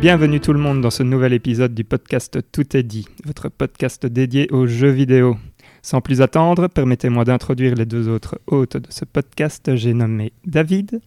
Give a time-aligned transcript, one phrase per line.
[0.00, 4.06] Bienvenue tout le monde dans ce nouvel épisode du podcast Tout est dit, votre podcast
[4.06, 5.36] dédié aux jeux vidéo.
[5.82, 9.74] Sans plus attendre, permettez-moi d'introduire les deux autres hôtes de ce podcast.
[9.74, 11.00] J'ai nommé David.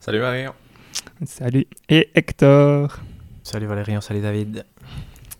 [0.00, 0.54] Salut Valérian.
[1.26, 1.66] Salut.
[1.90, 3.00] Et Hector.
[3.42, 4.64] Salut Valérian, salut David.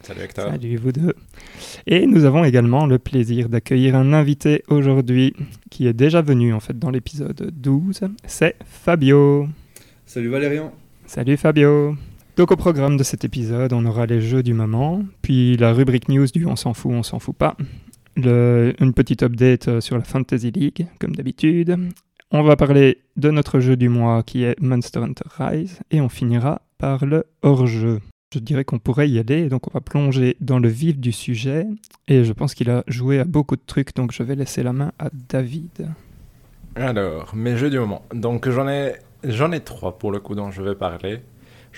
[0.03, 0.51] Salut Hector.
[0.51, 1.15] Salut vous deux.
[1.87, 5.35] Et nous avons également le plaisir d'accueillir un invité aujourd'hui
[5.71, 8.01] qui est déjà venu en fait dans l'épisode 12.
[8.27, 9.49] C'est Fabio.
[10.05, 10.75] Salut Valérian.
[11.07, 11.97] Salut Fabio.
[12.37, 16.11] Donc au programme de cet épisode, on aura les jeux du moment, puis la rubrique
[16.11, 17.57] news du on s'en fout, on s'en fout pas,
[18.17, 21.79] une petite update sur la Fantasy League, comme d'habitude.
[22.31, 26.11] On va parler de notre jeu du mois qui est Monster Hunter Rise, et on
[26.11, 28.01] finira par le hors-jeu.
[28.35, 31.67] Je dirais qu'on pourrait y aller, donc on va plonger dans le vif du sujet,
[32.07, 34.75] et je pense qu'il a joué à beaucoup de trucs, donc je vais laisser la
[34.75, 35.89] main à David.
[36.75, 38.03] Alors, mes jeux du moment.
[38.13, 41.21] Donc j'en ai, j'en ai trois pour le coup dont je vais parler.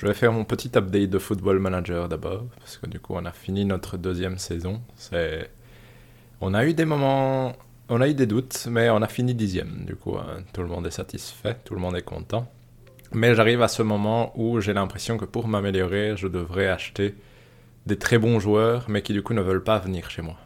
[0.01, 3.25] Je vais faire mon petit update de Football Manager d'abord, parce que du coup on
[3.25, 4.81] a fini notre deuxième saison.
[4.95, 5.51] C'est,
[6.41, 7.57] on a eu des moments,
[7.89, 9.85] on a eu des doutes, mais on a fini dixième.
[9.87, 12.49] Du coup, hein, tout le monde est satisfait, tout le monde est content.
[13.11, 17.17] Mais j'arrive à ce moment où j'ai l'impression que pour m'améliorer, je devrais acheter
[17.87, 20.37] des très bons joueurs, mais qui du coup ne veulent pas venir chez moi.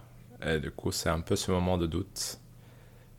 [0.46, 2.38] Et du coup, c'est un peu ce moment de doute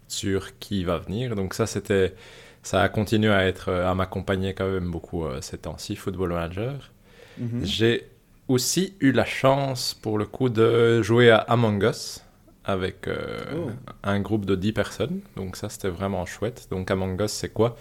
[0.08, 1.36] sur qui va venir.
[1.36, 2.16] Donc ça, c'était,
[2.64, 6.30] ça a continué à être, euh, à m'accompagner quand même beaucoup euh, ces temps-ci, Football
[6.34, 6.92] Manager.
[7.38, 7.62] Mhm.
[7.64, 8.10] J'ai
[8.48, 12.22] aussi eu la chance, pour le coup, de jouer à Among Us
[12.66, 13.72] avec euh, Oh.
[14.04, 15.22] un groupe de 10 personnes.
[15.36, 16.68] Donc ça, c'était vraiment chouette.
[16.72, 17.76] Donc Among Us, c'est quoi?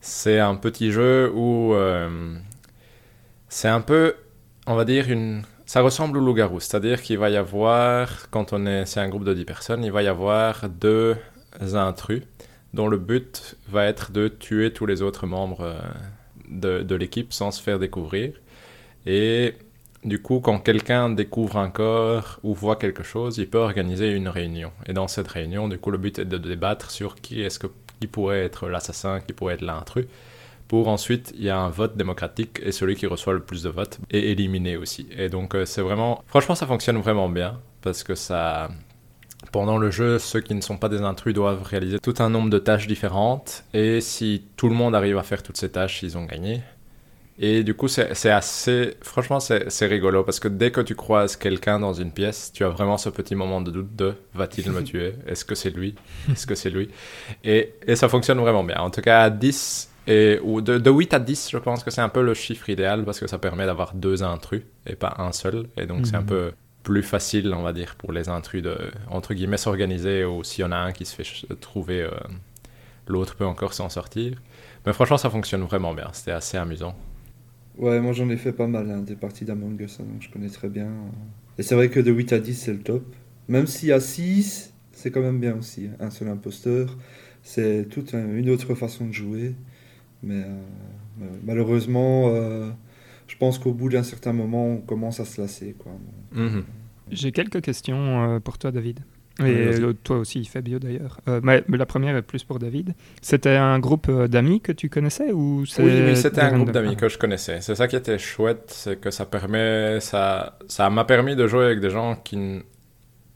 [0.00, 2.36] C'est un petit jeu où euh,
[3.48, 4.14] c'est un peu,
[4.66, 5.42] on va dire, une...
[5.66, 9.24] Ça ressemble au loup-garou, c'est-à-dire qu'il va y avoir, quand on est, c'est un groupe
[9.24, 11.16] de 10 personnes, il va y avoir deux
[11.74, 12.22] intrus
[12.74, 17.50] dont le but va être de tuer tous les autres membres euh, de, l'équipe sans
[17.50, 18.34] se faire découvrir.
[19.06, 19.54] Et
[20.04, 24.28] du coup, quand quelqu'un découvre un corps ou voit quelque chose, il peut organiser une
[24.28, 24.72] réunion.
[24.86, 27.58] Et dans cette réunion, du coup, le but est de débattre sur qui est-ce
[28.00, 30.06] qui pourrait être l'assassin, qui pourrait être l'intrus.
[30.68, 33.68] Pour ensuite, il y a un vote démocratique et celui qui reçoit le plus de
[33.68, 35.06] votes est éliminé aussi.
[35.16, 36.24] Et donc, euh, c'est vraiment.
[36.26, 38.70] Franchement, ça fonctionne vraiment bien parce que ça.
[39.50, 42.48] Pendant le jeu, ceux qui ne sont pas des intrus doivent réaliser tout un nombre
[42.48, 43.64] de tâches différentes.
[43.74, 46.62] Et si tout le monde arrive à faire toutes ces tâches, ils ont gagné.
[47.38, 48.94] Et du coup, c'est assez.
[49.02, 52.68] Franchement, c'est rigolo parce que dès que tu croises quelqu'un dans une pièce, tu as
[52.68, 55.14] vraiment ce petit moment de doute de va-t-il me tuer?
[55.26, 55.94] Est-ce que c'est lui?
[56.30, 56.88] Est-ce que c'est lui?
[57.42, 58.76] Et, et ça fonctionne vraiment bien.
[58.78, 61.90] En tout cas, à 10, et, ou de, de 8 à 10, je pense que
[61.90, 65.14] c'est un peu le chiffre idéal parce que ça permet d'avoir deux intrus et pas
[65.18, 65.66] un seul.
[65.76, 66.26] Et donc, c'est un Mhm.
[66.26, 68.78] peu plus facile, on va dire, pour les intrus de,
[69.08, 72.10] entre guillemets, s'organiser ou s'il y en a un qui se fait trouver, euh,
[73.06, 74.40] l'autre peut encore s'en sortir.
[74.86, 76.08] Mais franchement, ça fonctionne vraiment bien.
[76.12, 76.96] C'était assez amusant.
[77.78, 80.30] Ouais, moi j'en ai fait pas mal, hein, des parties d'Among Us, hein, donc je
[80.30, 80.90] connais très bien.
[81.58, 83.02] Et c'est vrai que de 8 à 10, c'est le top.
[83.48, 85.86] Même si à 6, c'est quand même bien aussi.
[85.86, 86.96] hein, Un seul imposteur,
[87.42, 89.54] c'est toute un- une autre façon de jouer.
[90.22, 92.70] Mais euh, malheureusement, euh,
[93.42, 95.74] pense qu'au bout d'un certain moment, on commence à se lasser.
[95.76, 95.90] Quoi.
[96.30, 96.62] Mhm.
[97.10, 99.00] J'ai quelques questions euh, pour toi, David.
[99.40, 101.20] Et Oui, toi aussi, Fabio d'ailleurs.
[101.26, 102.94] Euh, mais, mais la première est plus pour David.
[103.20, 106.94] C'était un groupe euh, d'amis que tu connaissais ou Oui, oui, c'était un groupe d'amis
[106.94, 107.60] que je connaissais.
[107.62, 111.64] C'est ça qui était chouette, c'est que ça permet, ça, ça m'a permis de jouer
[111.64, 112.60] avec des gens qui ne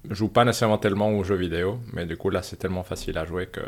[0.08, 3.24] jouent pas nécessairement tellement aux jeux vidéo, mais du coup là c'est tellement facile à
[3.24, 3.66] jouer que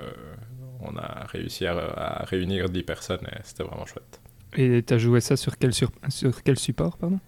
[0.82, 4.20] on a réussi à, à réunir 10 personnes et c'était vraiment chouette.
[4.56, 7.19] Et tu as joué ça sur quel, sur, sur quel support pardon?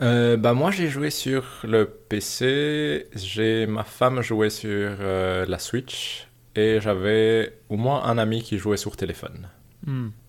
[0.00, 5.58] Euh, bah moi j'ai joué sur le PC, j'ai ma femme jouait sur euh, la
[5.60, 9.48] Switch et j'avais au moins un ami qui jouait sur téléphone.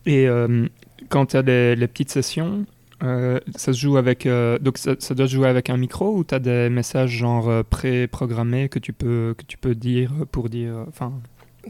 [0.06, 0.68] Et euh,
[1.10, 2.66] quand tu as les, les petites sessions,
[3.04, 4.26] euh, ça se joue avec.
[4.26, 7.10] euh, donc ça, ça doit se jouer avec un micro ou tu as des messages
[7.12, 10.76] genre pré-programmés que tu peux que tu peux dire pour dire.
[10.76, 11.14] euh, Enfin.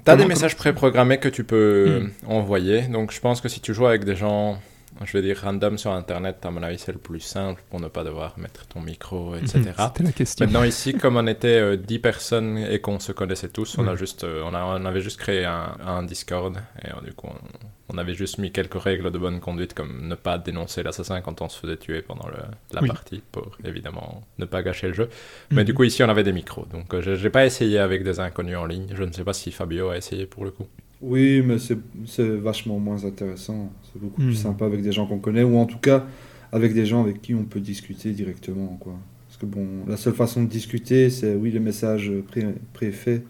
[0.03, 2.31] T'as des messages préprogrammés que tu peux Hmm.
[2.31, 2.81] envoyer.
[2.83, 4.59] Donc je pense que si tu joues avec des gens,
[5.03, 7.87] je vais dire random sur Internet, à mon avis c'est le plus simple pour ne
[7.87, 9.71] pas devoir mettre ton micro, etc.
[9.77, 10.45] C'était la question.
[10.45, 13.95] Maintenant ici, comme on était euh, 10 personnes et qu'on se connaissait tous, on, a
[13.95, 17.27] juste, euh, on, a, on avait juste créé un, un Discord et euh, du coup
[17.27, 21.21] on, on avait juste mis quelques règles de bonne conduite comme ne pas dénoncer l'assassin
[21.21, 22.37] quand on se faisait tuer pendant le-
[22.71, 22.87] la Oui.
[22.87, 25.09] partie pour évidemment ne pas gâcher le jeu.
[25.51, 25.65] Mais Mhm.
[25.65, 26.65] du coup, ici, on avait des micros.
[26.71, 28.87] Donc, euh, je n'ai pas essayé avec des inconnus en ligne.
[28.95, 30.67] Je ne sais pas si Fabio a essayé pour le coup.
[31.05, 33.71] Oui, mais c'est vachement moins intéressant.
[33.91, 34.27] C'est beaucoup Hmm.
[34.27, 36.05] plus sympa avec des gens qu'on connaît, ou en tout cas
[36.51, 38.77] avec des gens avec qui on peut discuter directement.
[38.79, 38.93] Quoi.
[39.27, 43.23] Parce que bon, la seule façon de discuter, c'est oui les messages pré- préfaits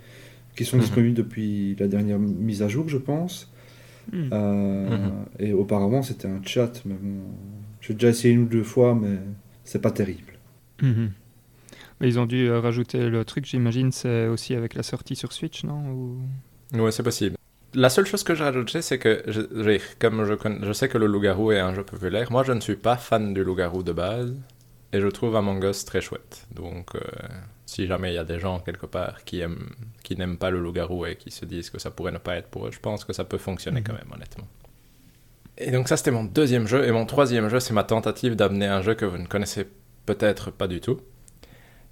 [0.55, 0.83] qui sont Mhm.
[0.83, 3.49] disponibles depuis la dernière mise à jour, je pense.
[4.11, 4.29] Hmm.
[4.33, 5.09] Euh.
[5.39, 7.21] Et auparavant, c'était un chat, mais bon,
[7.81, 9.17] J'ai déjà essayé une ou deux fois, mais
[9.65, 10.33] c'est pas terrible.
[10.81, 15.31] Mais ils ont dû euh, rajouter le truc, j'imagine, c'est aussi avec la sortie sur
[15.33, 16.17] Switch, non Ou-
[16.81, 17.35] Ouais, c'est possible.
[17.75, 19.41] La seule chose que j'ai rajoutée, c'est que, je,
[19.99, 22.59] comme je, connais- je sais que le loup-garou est un jeu populaire, moi je ne
[22.59, 24.33] suis pas fan du loup-garou de base,
[24.91, 26.45] et je trouve Among Us très chouette.
[26.51, 26.99] Donc, euh,
[27.65, 29.71] si jamais il y a des gens quelque part qui aiment,
[30.03, 32.47] qui n'aiment pas le loup-garou et qui se disent que ça pourrait ne pas être
[32.49, 33.85] pour eux, je pense que ça peut fonctionner Mhm.
[33.87, 34.47] quand même, honnêtement.
[35.57, 38.67] Et donc ça, c'était mon deuxième jeu, et mon troisième jeu, c'est ma tentative d'amener
[38.67, 39.67] un jeu que vous ne connaissez
[40.05, 40.99] peut-être pas du tout.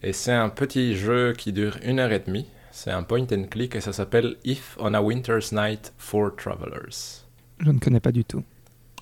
[0.04, 2.48] Et c'est un petit jeu qui dure une heure et demie.
[2.72, 7.26] C'est un point and click et ça s'appelle If on a Winter's Night for Travelers.
[7.60, 8.44] Je ne connais pas du tout.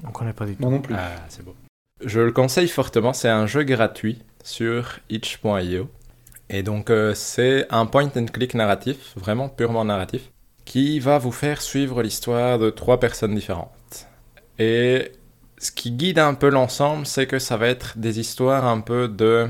[0.03, 0.61] On connaît pas du tout.
[0.61, 0.95] Moi non plus.
[0.97, 1.55] Ah, c'est beau.
[2.03, 3.13] Je le conseille fortement.
[3.13, 5.89] C'est un jeu gratuit sur itch.io.
[6.49, 10.31] Et donc, euh, c'est un point and click narratif, vraiment purement narratif,
[10.65, 14.07] qui va vous faire suivre l'histoire de trois personnes différentes.
[14.57, 15.11] Et
[15.59, 19.07] ce qui guide un peu l'ensemble, c'est que ça va être des histoires un peu
[19.07, 19.47] de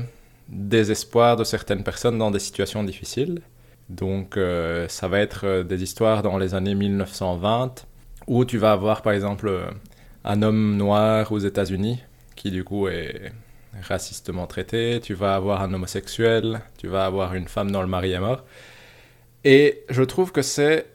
[0.48, 3.40] désespoir de certaines personnes dans des situations difficiles.
[3.90, 7.86] Donc, euh, ça va être euh, des histoires dans les années 1920,
[8.28, 9.66] où tu vas avoir par exemple euh,
[10.24, 12.00] un homme noir aux États-Unis
[12.36, 13.32] qui du coup est
[13.82, 18.12] racistement traité, tu vas avoir un homosexuel, tu vas avoir une femme dont le mari
[18.12, 18.44] est mort.
[19.44, 20.86] Et je trouve que c'est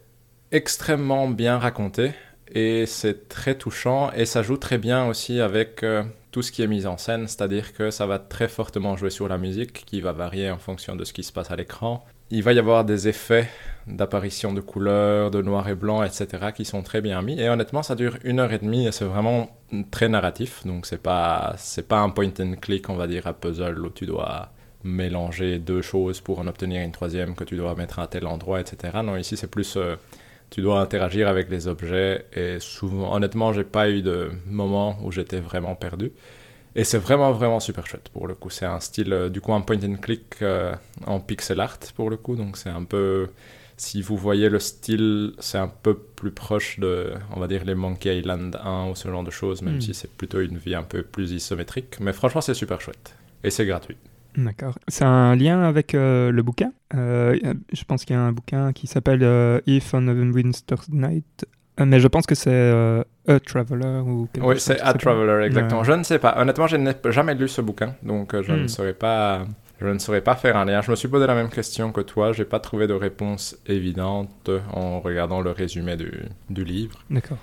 [0.52, 2.14] extrêmement bien raconté
[2.48, 5.86] et c'est très touchant et ça joue très bien aussi avec
[6.32, 9.28] tout ce qui est mis en scène, c'est-à-dire que ça va très fortement jouer sur
[9.28, 12.06] la musique qui va varier en fonction de ce qui se passe à l'écran.
[12.32, 13.48] Il va y avoir des effets
[13.88, 17.40] d'apparition de couleurs, de noir et blanc, etc., qui sont très bien mis.
[17.40, 19.50] Et honnêtement, ça dure une heure et demie et c'est vraiment
[19.92, 20.66] très narratif.
[20.66, 23.90] Donc c'est pas c'est pas un point and click, on va dire, à puzzle où
[23.90, 24.52] tu dois
[24.84, 28.60] mélanger deux choses pour en obtenir une troisième que tu dois mettre à tel endroit,
[28.60, 29.00] etc.
[29.04, 29.96] Non, ici c'est plus euh,
[30.50, 35.12] tu dois interagir avec les objets et souvent, honnêtement, j'ai pas eu de moment où
[35.12, 36.12] j'étais vraiment perdu.
[36.76, 38.50] Et c'est vraiment, vraiment super chouette pour le coup.
[38.50, 40.74] C'est un style, euh, du coup, un point and click euh,
[41.06, 42.36] en pixel art pour le coup.
[42.36, 43.30] Donc c'est un peu,
[43.78, 47.76] si vous voyez le style, c'est un peu plus proche de, on va dire, les
[47.76, 49.82] Monkey Island 1 ou ce genre de choses, même Mm.
[49.82, 51.98] si c'est plutôt une vie un peu plus isométrique.
[52.02, 53.16] Mais franchement, c'est super chouette.
[53.44, 53.98] Et c'est gratuit.
[54.36, 54.78] D'accord.
[54.90, 56.74] C'est un lien avec euh, le bouquin?
[56.92, 59.22] Je pense qu'il y a un bouquin qui s'appelle
[59.66, 61.46] If on a Winter's Night.
[61.80, 64.94] Mais je pense que c'est A Traveler ou quelque Oui, c'est A.
[64.94, 65.82] Traveler, exactement.
[65.82, 65.86] Ouais.
[65.88, 66.36] Je ne sais pas.
[66.38, 68.68] Honnêtement, je n'ai jamais lu ce bouquin, donc euh, je ne Hmm.
[68.68, 69.46] saurais pas.
[69.82, 70.82] Je ne saurais pas faire un lien.
[70.82, 72.32] Je me suis posé la même question que toi.
[72.32, 76.12] J'ai pas trouvé de réponse évidente en regardant le résumé du,
[76.50, 76.98] du livre.
[77.10, 77.38] D'accord.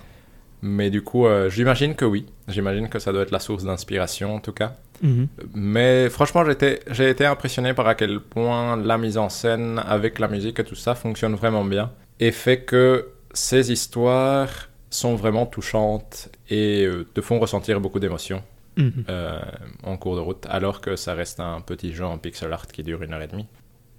[0.63, 2.25] Mais du coup, euh, j'imagine que oui.
[2.47, 4.73] J'imagine que ça doit être la source d'inspiration en tout cas.
[5.03, 5.27] Mhm.
[5.53, 6.43] Mais franchement,
[6.89, 10.63] j'ai été impressionné par à quel point la mise en scène avec la musique et
[10.63, 17.05] tout ça fonctionne vraiment bien et fait que ces histoires sont vraiment touchantes et euh,
[17.13, 18.41] te font ressentir beaucoup d'émotions
[18.75, 19.03] Mhm.
[19.07, 19.39] euh,
[19.83, 22.81] en cours de route, alors que ça reste un petit jeu en pixel art qui
[22.81, 23.45] dure une heure et demie.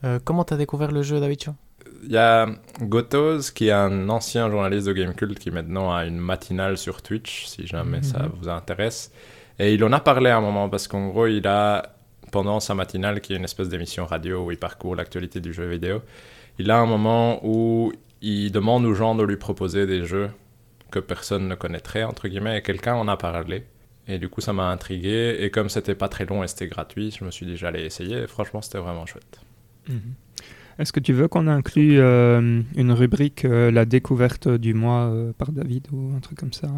[0.02, 1.43] Euh, comment t'as découvert le jeu, David
[2.05, 2.46] Il y a
[2.81, 7.46] Gotos, qui est un ancien journaliste de Gamecult, qui maintenant a une matinale sur Twitch,
[7.46, 8.32] si jamais ça Mhm.
[8.41, 9.12] vous intéresse.
[9.61, 11.94] Et il en a parlé à un moment, parce qu'en gros, il a,
[12.32, 15.67] pendant sa matinale, qui est une espèce d'émission radio où il parcourt l'actualité du jeu
[15.69, 16.03] vidéo,
[16.58, 20.31] il a un moment où il demande aux gens de lui proposer des jeux
[20.94, 23.65] que personne ne connaîtrait, entre guillemets, et quelqu'un en a parlé.
[24.06, 25.36] Et du coup, ça m'a intrigué.
[25.41, 28.22] Et comme c'était pas très long et c'était gratuit, je me suis dit j'allais essayer.
[28.22, 29.41] Et franchement, c'était vraiment chouette.
[29.89, 30.15] Mhm.
[30.79, 35.32] Est-ce que tu veux qu'on inclue euh, une rubrique euh, la découverte du mois euh,
[35.36, 36.69] par David ou un truc comme ça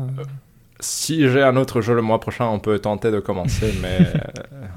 [0.81, 3.99] Si j'ai un autre jeu le mois prochain, on peut tenter de commencer, mais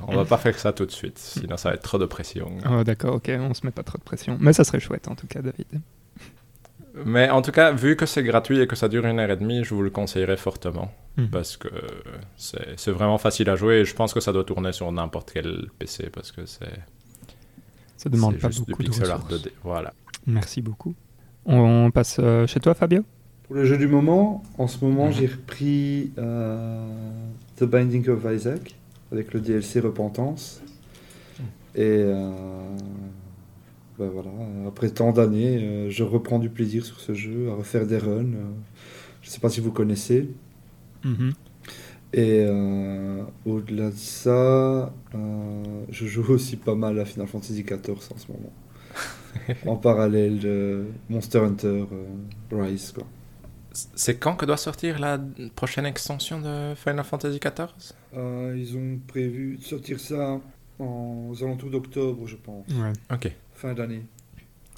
[0.07, 2.49] on va pas faire ça tout de suite, sinon ça va être trop de pression.
[2.71, 4.37] Oh, D'accord, ok, on se met pas trop de pression.
[4.39, 5.67] Mais ça serait chouette en tout cas, David.
[7.05, 9.37] Mais en tout cas, vu que c'est gratuit et que ça dure une heure et
[9.37, 11.29] demie, je vous le conseillerais fortement, Mhm.
[11.29, 11.67] parce que
[12.37, 15.67] c'est vraiment facile à jouer et je pense que ça doit tourner sur n'importe quel
[15.79, 16.65] PC, parce que c'est
[17.97, 19.43] Ça demande pas juste du beaucoup de pixel art ressources.
[19.43, 19.51] 2D.
[19.63, 19.93] Voilà.
[20.27, 20.93] Merci beaucoup.
[21.45, 23.03] On passe euh, chez toi, Fabio?
[23.43, 25.13] Pour le jeu du moment, en ce moment, Mhm.
[25.13, 26.87] j'ai repris euh,
[27.57, 28.75] The Binding of Isaac
[29.11, 30.61] avec le DLC Repentance.
[31.75, 32.31] Et euh,
[33.99, 34.31] ben voilà,
[34.67, 38.33] après tant d'années, euh, je reprends du plaisir sur ce jeu, à refaire des runs.
[38.33, 38.51] euh,
[39.21, 40.29] je ne sais pas si vous connaissez.
[42.11, 47.91] Et euh, au-delà de ça, euh, je joue aussi pas mal à Final Fantasy XIV
[47.91, 48.53] en ce moment.
[49.67, 52.07] en parallèle de Monster Hunter euh,
[52.51, 52.91] Rise.
[52.93, 53.05] Quoi.
[53.71, 55.19] C'est quand que doit sortir la
[55.55, 57.67] prochaine extension de Final Fantasy XIV
[58.15, 60.39] Euh, ils ont prévu de sortir ça
[60.79, 62.65] en, aux alentours d'octobre, je pense.
[62.69, 62.93] Ouais.
[63.11, 63.31] Ok.
[63.59, 64.03] Fin d'année.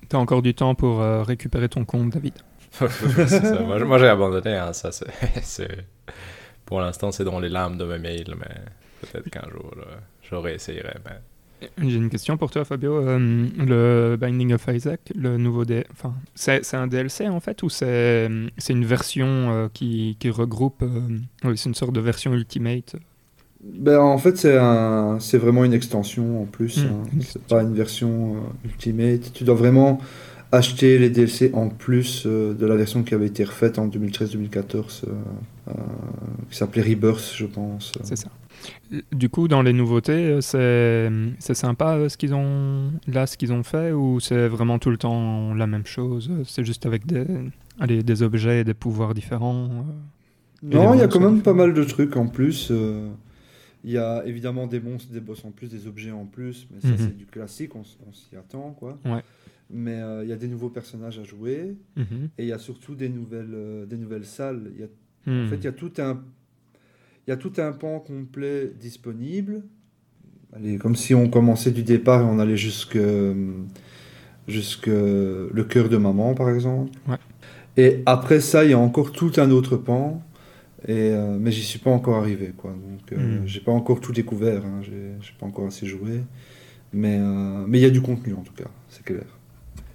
[0.09, 2.33] T'as encore du temps pour euh, récupérer ton compte, David.
[2.71, 3.61] C'est ça.
[3.61, 5.11] Moi, moi, j'ai abandonné, hein, ça c'est
[5.43, 5.85] c'est
[6.65, 8.55] Pour l'instant, c'est dans les lames de mes mails, mais
[9.01, 10.81] peut-être qu'un jour, euh, j'aurais essayé.
[11.05, 11.19] Mais...
[11.77, 12.97] J'ai une question pour toi, Fabio.
[12.97, 15.85] Euh, le Binding of Isaac, le nouveau D...
[15.91, 18.27] enfin, c'est un DLC en fait ou c'est
[18.69, 22.95] une version euh, qui, qui regroupe, euh, oui, c'est une sorte de version Ultimate.
[23.63, 26.83] Ben, en fait, c'est un, vraiment une extension en plus.
[26.83, 26.87] Mm.
[26.87, 27.03] hein.
[27.21, 29.31] C'est pas une version euh, Ultimate.
[29.33, 29.99] Tu dois vraiment
[30.51, 35.03] acheter les DLC en plus euh, de la version qui avait été refaite en 2013-2014,
[35.07, 35.71] euh,
[36.49, 37.91] qui s'appelait Rebirth, je pense.
[38.03, 38.29] C'est ça.
[39.11, 41.09] Du coup, dans les nouveautés, c'est
[41.53, 45.53] sympa ce qu'ils ont là, ce qu'ils ont fait, ou c'est vraiment tout le temps
[45.55, 47.25] la même chose C'est juste avec des,
[47.79, 49.67] allez, des objets et des pouvoirs différents.
[50.63, 51.55] Non, il y a quand même différents.
[51.55, 52.67] pas mal de trucs en plus.
[52.69, 53.09] euh,
[53.83, 56.81] Il y a évidemment des monstres, des boss en plus, des objets en plus, mais
[56.81, 56.97] ça Mhm.
[56.97, 58.99] c'est du classique, on, s'y attend quoi.
[59.05, 59.23] Ouais.
[59.71, 62.29] Mais euh, il y a des nouveaux personnages à jouer Mhm.
[62.37, 64.71] et il y a surtout des nouvelles, euh, des nouvelles salles.
[64.75, 64.87] Il y a
[65.27, 65.45] Hmm.
[65.45, 66.19] En fait, il y a tout un,
[67.27, 69.61] il y a tout un pan complet disponible.
[70.51, 72.97] Allez, comme si on commençait du départ et on allait jusque,
[74.47, 76.91] jusque le cœur de maman, par exemple.
[77.07, 77.17] Ouais.
[77.77, 80.23] Et après ça, il y a encore tout un autre pan.
[80.87, 82.71] Et, euh, mais j'y suis pas encore arrivé, quoi.
[82.71, 83.47] Donc, euh, Mm.
[83.47, 84.65] j'ai pas encore tout découvert.
[84.65, 84.81] Hein.
[84.83, 86.23] J'ai pas encore assez joué.
[86.93, 89.23] Mais euh, mais il y a du contenu en tout cas, c'est clair.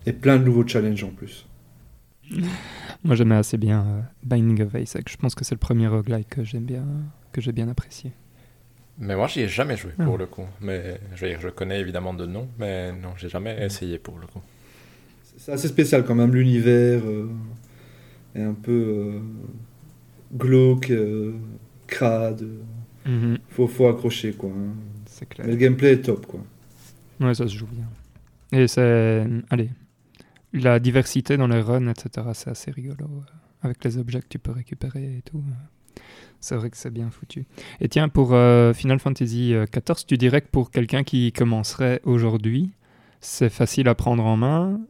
[0.06, 1.46] Et plein de nouveaux challenges en plus.
[3.04, 5.08] Moi, j'aimais assez bien euh, Binding of Isaac.
[5.10, 6.84] Je pense que c'est le premier roguelike que j'aime bien,
[7.32, 8.12] que j'ai bien apprécié.
[8.98, 10.04] mais moi, j'y ai jamais joué Ah.
[10.04, 10.46] pour le coup.
[10.62, 14.18] Mais je, veux dire, je connais évidemment de nom, mais non, j'ai jamais essayé pour
[14.18, 14.40] le coup.
[15.36, 17.28] C'est assez spécial quand même, l'univers euh,
[18.34, 19.20] est un peu euh,
[20.34, 21.32] glauque, euh,
[21.86, 22.46] crade.
[23.04, 23.38] Mhm.
[23.50, 24.50] Faut, faut accrocher quoi.
[24.50, 24.74] hein.
[25.06, 25.46] C'est clair.
[25.46, 26.40] Mais le gameplay est top quoi.
[27.20, 27.86] Ouais, ça se joue bien.
[28.52, 29.26] Et c'est.
[29.50, 29.70] Allez.
[30.52, 33.04] La diversité dans les runs, etc., c'est assez rigolo.
[33.04, 33.20] euh,
[33.62, 35.38] Avec les objets que tu peux récupérer et tout.
[35.38, 36.00] euh,
[36.40, 37.44] C'est vrai que c'est bien foutu.
[37.80, 42.00] Et tiens, pour euh, Final Fantasy euh, XIV, tu dirais que pour quelqu'un qui commencerait
[42.04, 42.70] aujourd'hui,
[43.20, 44.80] c'est facile à prendre en main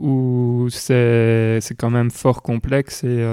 [0.00, 3.24] ou c'est c'est quand même fort complexe et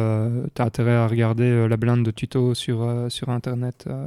[0.55, 4.05] tu as intérêt à regarder euh, la blinde de tutos sur, euh, sur Internet euh,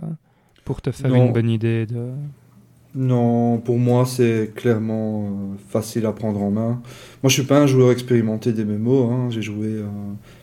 [0.64, 1.26] pour te faire Non.
[1.26, 2.08] une bonne idée de...
[2.96, 6.80] Non, pour moi c'est clairement euh, facile à prendre en main.
[7.22, 9.10] Moi je suis pas un joueur expérimenté des MMO.
[9.10, 9.26] Hein.
[9.30, 9.86] J'ai joué euh,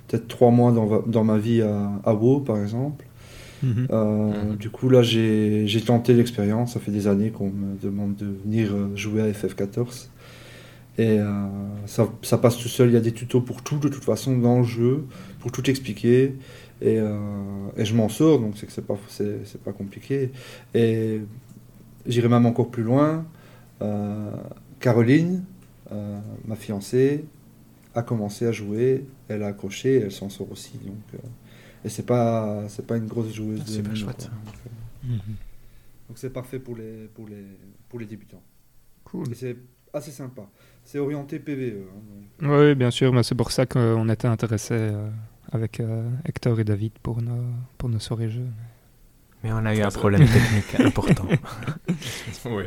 [0.08, 3.06] peut-être trois mois dans, dans ma vie à, à WoW par exemple.
[3.64, 3.88] Mhm.
[3.92, 4.56] Euh, Mhm.
[4.58, 6.74] Du coup, là, j'ai j'ai tenté l'expérience.
[6.74, 10.08] Ça fait des années qu'on me demande de venir euh, jouer à FF14.
[10.98, 11.48] Et euh,
[11.86, 12.90] ça, ça passe tout seul.
[12.90, 15.06] Il y a des tutos pour tout, de toute façon, dans le jeu,
[15.40, 16.36] pour tout expliquer.
[16.82, 17.18] Et, euh,
[17.78, 20.32] et je m'en sors, donc c'est que c'est pas, c'est c'est pas compliqué.
[20.74, 21.22] Et
[22.06, 23.26] j'irai même encore plus loin.
[23.82, 24.32] Euh,
[24.80, 25.44] Caroline,
[25.92, 27.26] euh, ma fiancée,
[27.96, 29.06] a commencé à jouer.
[29.28, 30.74] Elle a accroché, et elle s'en sort aussi.
[30.84, 31.18] Donc, euh,
[31.86, 34.30] et c'est pas, c'est pas une grosse joueuse Ah, de super MMO, chouette.
[34.30, 34.52] quoi.
[34.52, 34.70] Donc, euh,
[35.04, 35.36] Mhm.
[36.10, 37.44] donc c'est parfait pour les, pour les,
[37.90, 38.42] pour les débutants.
[39.04, 39.32] Cool.
[39.32, 39.56] Et c'est
[39.94, 40.44] assez sympa.
[40.92, 41.84] C'est orienté PVE.
[41.88, 42.02] hein,
[42.42, 42.52] donc.
[42.52, 45.10] Oui, bien sûr, mais c'est pour ça qu'on était intéressés euh,
[45.54, 47.44] avec euh, Hector et David pour nos,
[47.78, 48.48] pour nos soirées jeux.
[49.44, 51.26] Mais on a eu un problème technique important.
[52.46, 52.64] Oui.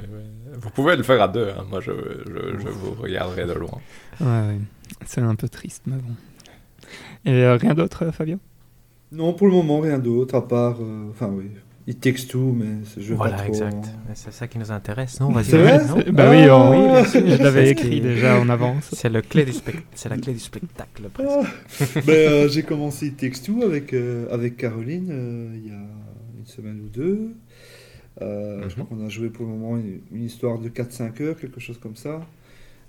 [0.57, 1.49] Vous pouvez le faire à deux.
[1.51, 1.65] hein.
[1.69, 3.79] Moi, je, je, je vous regarderai de loin.
[4.21, 4.59] Ouais, ouais.
[5.05, 6.15] c'est un peu triste, mais bon.
[7.25, 8.39] Et euh, rien d'autre, euh, Fabio
[9.13, 10.77] Non, pour le moment, rien d'autre, à part.
[10.81, 11.51] euh, Enfin, oui.
[11.87, 13.49] It Takes Two, mais c'est- je vais voilà, pas trop.
[13.53, 13.91] exact.
[14.09, 15.21] Mais C'est ça qui nous intéresse.
[15.21, 15.45] Non, vas-y.
[15.45, 15.85] C'est vrai?
[15.87, 17.05] non Bah oui, Ah on- oui, bien
[17.37, 18.89] je l'avais écrit déjà en avance.
[18.93, 19.53] C'est le clé du
[19.95, 21.31] c'est la clé du spectacle presque.
[21.31, 21.43] Ah.
[22.07, 25.75] Ben, euh, j'ai commencé It Takes Two avec, euh, avec Caroline euh, il y a
[26.39, 27.35] une semaine ou deux.
[28.23, 31.37] Euh, Je crois qu'on a joué pour le moment une, une histoire de 4-5 heures,
[31.37, 32.21] quelque chose comme ça.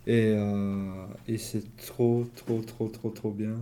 [0.07, 0.85] Et, euh,
[1.27, 3.57] et c'est trop, trop, trop, trop, trop bien.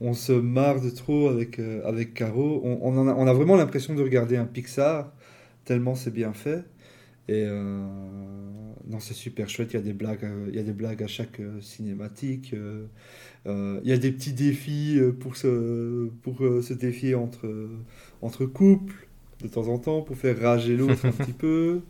[0.00, 2.60] On se marre de trop avec, euh, avec Caro.
[2.64, 5.12] On, on, en a, on a vraiment l'impression de regarder un Pixar,
[5.64, 6.64] tellement c'est bien fait.
[7.28, 7.86] Et euh,
[8.88, 9.72] non, c'est super chouette.
[9.72, 12.54] Il y a des blagues, euh, il y a des blagues à chaque cinématique.
[13.46, 17.68] euh, il y a des petits défis pour se, pour, se défier entre,
[18.22, 19.08] entre couples
[19.42, 21.80] de temps en temps pour faire rager l'autre un petit peu.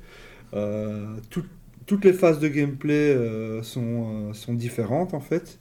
[0.55, 1.45] Euh, tout-
[1.87, 3.17] toutes les phases de gameplay
[3.63, 5.59] sont, sont différentes en fait.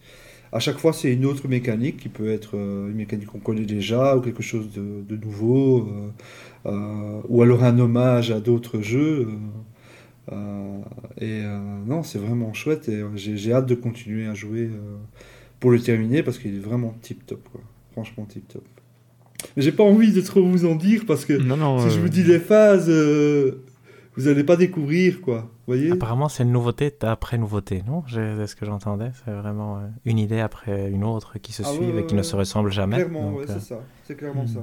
[0.51, 3.65] À chaque fois, c'est une autre mécanique qui peut être euh, une mécanique qu'on connaît
[3.65, 6.10] déjà ou quelque chose de, de nouveau, euh,
[6.72, 9.27] euh, ou alors un hommage à d'autres jeux.
[10.32, 10.79] euh,
[11.20, 14.70] et euh, non, c'est vraiment chouette et j'ai hâte de continuer à jouer
[15.60, 17.62] pour le terminer parce qu'il est vraiment tip top, quoi.
[17.91, 18.63] Franchement tip top.
[19.56, 21.79] Mais j'ai pas envie de trop vous en dire parce que Non, non.
[21.79, 22.89] si je vous dis les phases,
[24.20, 25.50] vous allez pas découvrir, quoi.
[25.66, 28.04] Voyez Apparemment, c'est une nouveauté après nouveauté, non?
[28.10, 29.12] C'est ce que j'entendais.
[29.24, 32.16] C'est vraiment euh, une idée après une autre qui se Ah ouais, suivent et qui
[32.16, 32.98] ne se ressemblent jamais.
[32.98, 33.82] Clairement, ouais, euh, c'est ça.
[34.04, 34.48] C'est clairement hmm.
[34.48, 34.60] ça.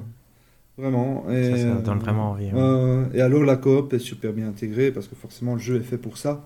[0.76, 1.24] Vraiment.
[1.30, 2.46] Et, Ça, ça donne vraiment envie.
[2.46, 2.52] ouais.
[2.54, 5.84] Euh, et alors la coop est super bien intégrée parce que forcément le jeu est
[5.84, 6.44] fait pour ça.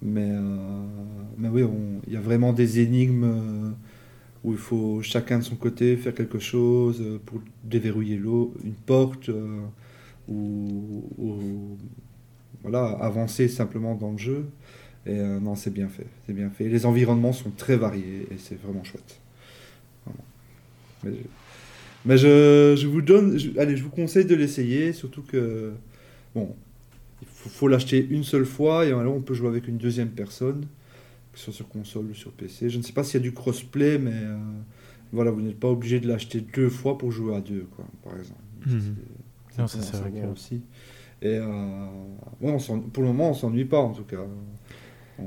[0.00, 0.84] Mais, euh,
[1.38, 1.64] mais oui,
[2.06, 3.74] il y a vraiment des énigmes
[4.44, 9.30] où il faut chacun de son côté faire quelque chose pour déverrouiller l'eau, une porte
[10.28, 11.76] ou, ou,
[12.66, 14.46] voilà, avancer simplement dans le jeu.
[15.06, 16.68] Et euh, non, c'est bien fait, c'est bien fait.
[16.68, 19.20] Les environnements sont très variés et c'est vraiment chouette.
[20.04, 20.24] Vraiment.
[21.04, 21.28] Mais je-
[22.04, 25.72] mais je, je vous donne, je- allez, je vous conseille de l'essayer, surtout que,
[26.34, 26.54] bon,
[27.22, 30.08] il faut, faut l'acheter une seule fois et alors on peut jouer avec une deuxième
[30.10, 30.66] personne,
[31.32, 32.68] que ce soit sur console ou sur PC.
[32.70, 34.36] Je ne sais pas s'il y a du crossplay, mais euh,
[35.12, 38.16] voilà, vous n'êtes pas obligé de l'acheter deux fois pour jouer à deux, quoi, par
[38.18, 38.40] exemple.
[38.66, 38.96] Mhm.
[39.50, 40.60] C'est- Non, ça, bon c'est à vrai savoir que- aussi.
[41.34, 41.46] Et euh,
[42.40, 44.16] ouais, on pour le moment, on s'ennuie pas en tout cas.
[45.18, 45.24] On-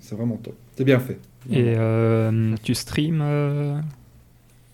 [0.00, 0.54] C'est vraiment top.
[0.76, 1.18] C'est bien fait.
[1.50, 3.78] Et euh, tu streams euh,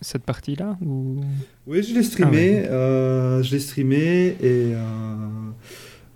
[0.01, 1.21] cette partie-là ou...
[1.67, 2.63] Oui, je l'ai streamé.
[2.65, 4.79] Ah euh, je l'ai streamé et euh,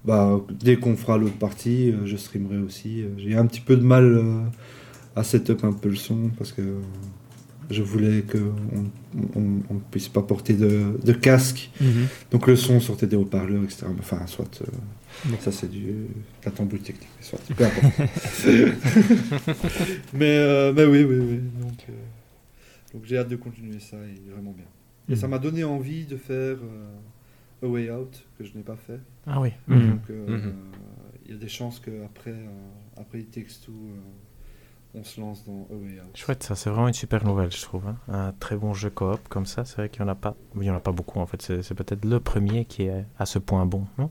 [0.06, 3.04] bah, dès qu'on fera l'autre partie, euh, je streamerai aussi.
[3.18, 4.22] J'ai un petit peu de mal
[5.16, 6.62] à setup un peu le son parce que
[7.70, 8.90] je voulais qu'on
[9.36, 11.70] on, on puisse pas porter de, de casque.
[12.32, 13.86] Donc le son sortait des haut-parleurs, etc.
[14.00, 14.62] Enfin, soit.
[14.62, 14.66] euh.
[15.42, 15.94] Ça, c'est du
[16.46, 17.10] la tambouille technique.
[17.22, 17.94] Soit, peu importe.
[20.14, 21.40] mais, euh, mais oui, oui, oui.
[21.62, 21.94] Donc, euh,
[22.94, 23.98] donc j'ai hâte de continuer ça.
[24.08, 24.66] Il est vraiment bien.
[25.10, 25.32] Et ça Mhm.
[25.32, 29.00] m'a donné envie de faire euh, A Way Out, que je n'ai pas fait.
[29.26, 29.50] Ah oui.
[29.68, 29.90] Mhm.
[29.90, 30.54] Donc euh, Mhm.
[31.26, 32.48] il y a des chances qu'après euh,
[32.98, 33.98] après It Takes Two, euh,
[34.96, 36.16] on se lance dans A Way Out.
[36.18, 37.84] Chouette, ça c'est vraiment une super nouvelle, je trouve.
[37.88, 37.96] hein.
[38.12, 40.36] Un très bon jeu coop comme ça, c'est vrai qu'il n'y en a pas.
[40.56, 41.42] Il y en a pas beaucoup en fait.
[41.42, 44.10] C'est c'est peut-être le premier qui est à ce point bon, non?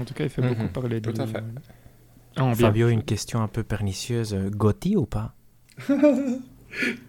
[0.00, 0.48] En tout cas, il fait Mhm.
[0.54, 1.42] beaucoup parler de Tout à fait.
[2.36, 2.54] Ah.
[2.54, 4.34] Fabio, une question un peu pernicieuse.
[4.52, 5.34] Gotti ou pas?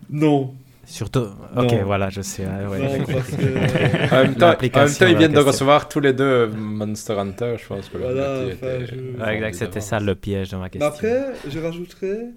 [0.09, 0.53] Non,
[0.85, 1.27] Surtout.
[1.55, 1.83] Ok, Non.
[1.85, 2.45] voilà, je sais.
[2.45, 3.11] ouais, non, que
[4.13, 7.13] En même temps, en L'application même temps, ils viennent de recevoir tous les deux Monster
[7.13, 10.69] Hunter, je pense que Voilà, était je- Ouais, c'était ça le piège de ma Mais
[10.71, 10.89] question.
[10.89, 12.31] après, je rajouterais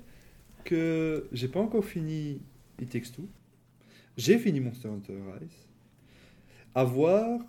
[0.66, 2.40] que j'ai pas encore fini
[2.80, 3.26] It Takes Two.
[4.16, 5.50] J'ai fini Monster Hunter Rise.
[6.74, 7.40] À voir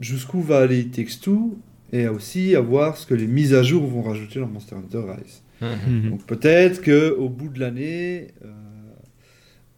[0.00, 1.58] jusqu'où va aller It Takes Two
[1.92, 5.02] et aussi à voir ce que les mises à jour vont rajouter dans Monster Hunter
[5.12, 5.42] Rise.
[5.60, 6.10] Mhm.
[6.10, 8.52] Donc peut-être que au bout de l'année, euh,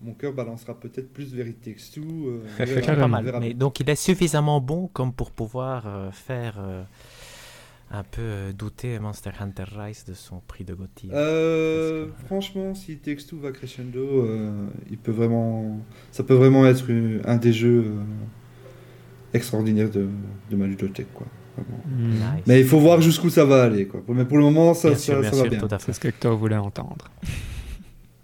[0.00, 2.02] mon cœur balancera peut-être plus vers It Takes Two.
[2.28, 2.96] euh, verra.
[2.96, 3.36] Pas mal.
[3.40, 6.82] Mais donc il est suffisamment bon comme pour pouvoir euh, faire euh,
[7.90, 11.08] un peu euh, douter Monster Hunter Rise de son prix de Gotti.
[11.12, 15.80] Euh, que- franchement, si Takes Two va crescendo, euh, il peut vraiment,
[16.12, 18.02] ça peut vraiment être une- un des jeux euh,
[19.32, 20.08] extraordinaires de,
[20.50, 21.26] de ma ludothèque, quoi.
[21.88, 22.44] Nice.
[22.46, 24.00] Mais il faut voir jusqu'où ça va aller, quoi.
[24.08, 25.78] Mais pour le moment, ça, bien ça, sûr, bien ça va sûr, bien.
[25.80, 27.08] C'est ce que Hector voulait entendre.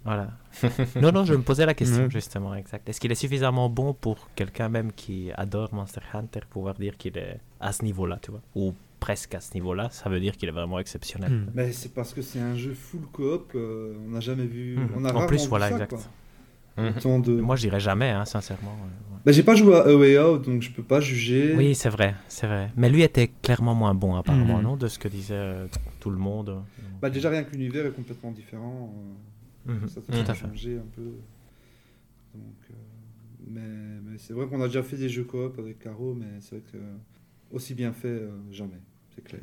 [0.05, 0.29] Voilà.
[1.01, 2.87] non, non, je me posais la question justement, exact.
[2.87, 7.17] Est-ce qu'il est suffisamment bon pour quelqu'un même qui adore Monster Hunter pouvoir dire qu'il
[7.17, 8.43] est à ce niveau-là, tu vois?
[8.55, 8.75] Ou
[9.07, 11.31] presque à ce niveau-là, ça veut dire qu'il est vraiment exceptionnel.
[11.31, 11.51] Mhm.
[11.55, 13.53] Mais c'est parce que c'est un jeu full coop.
[13.55, 14.79] euh, on n'a jamais vu.
[14.97, 16.09] On a En plus, vu voilà, ça, exact.
[16.79, 17.33] Autant de...
[17.41, 18.73] Moi, je dirais jamais, hein, sincèrement.
[18.77, 19.21] ouais, ouais.
[19.27, 21.55] Bah, j'ai pas joué à A Way Out, donc je peux pas juger.
[21.57, 22.71] Oui, c'est vrai, c'est vrai.
[22.77, 24.63] Mais lui était clairement moins bon, apparemment, Mhm.
[24.65, 25.67] non De ce que disait euh,
[26.01, 26.63] tout le monde.
[27.03, 28.95] Bah, déjà rien que l'univers est complètement différent.
[29.69, 29.75] euh.
[29.87, 30.47] Ça, Tout ça à a fait.
[30.49, 31.11] changé un peu.
[32.35, 32.75] Donc, euh,
[33.51, 36.57] mais mais c'est vrai qu'on a déjà fait des jeux coop avec Caro, mais c'est
[36.57, 36.79] vrai que
[37.51, 38.81] aussi bien fait, euh, jamais,
[39.15, 39.43] c'est clair.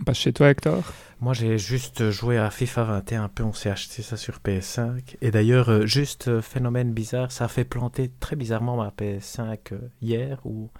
[0.00, 0.82] On passe chez toi, Hector
[1.20, 5.16] Moi, j'ai juste joué à FIFA 21 un peu, on s'est acheté ça sur PS5.
[5.20, 9.58] Et d'ailleurs, euh, juste euh, phénomène bizarre, ça a fait planter très bizarrement ma PS5
[9.72, 10.70] euh, hier, où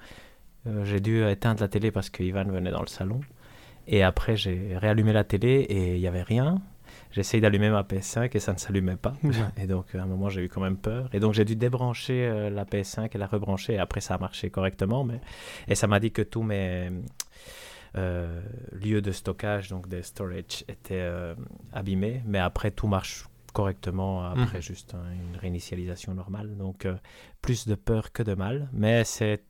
[0.85, 3.21] j'ai dû éteindre la télé parce que Ivan venait dans le salon.
[3.87, 6.61] Et après, j'ai réallumé la télé et il n'y avait rien.
[7.13, 9.15] J'ai essayé d'allumer ma PS5 et ça ne s'allumait pas.
[9.61, 11.09] Et donc, à un moment, j'ai eu quand même peur.
[11.13, 13.75] Et donc, j'ai dû débrancher euh, la PS5 et la rebrancher.
[13.75, 15.03] Et après, ça a marché correctement.
[15.03, 15.21] Mais...
[15.67, 16.91] Et ça m'a dit que tous mes
[17.95, 21.35] lieux de stockage, donc des storage, étaient euh,
[21.73, 22.23] abîmés.
[22.27, 24.63] Mais après, tout marche correctement après Mhm.
[24.63, 26.57] juste hein, une réinitialisation normale.
[26.57, 26.95] Donc, euh,
[27.43, 28.69] plus de peur que de mal.
[28.73, 29.43] Mais c'est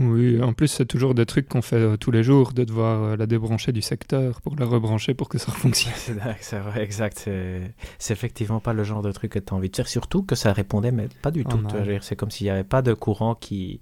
[0.00, 3.02] Oui, en plus, c'est toujours des trucs qu'on fait euh, tous les jours, de devoir
[3.02, 5.92] euh, la débrancher du secteur pour la rebrancher pour que ça fonctionne.
[6.40, 7.28] C'est vrai, exact.
[7.98, 9.88] C'est effectivement pas le genre de truc que tu as envie de faire.
[9.88, 11.66] Surtout que ça répondait, mais pas du Oh tout.
[12.00, 13.80] C'est comme s'il n'y avait pas de courant qui,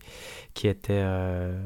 [0.54, 1.64] qui était euh,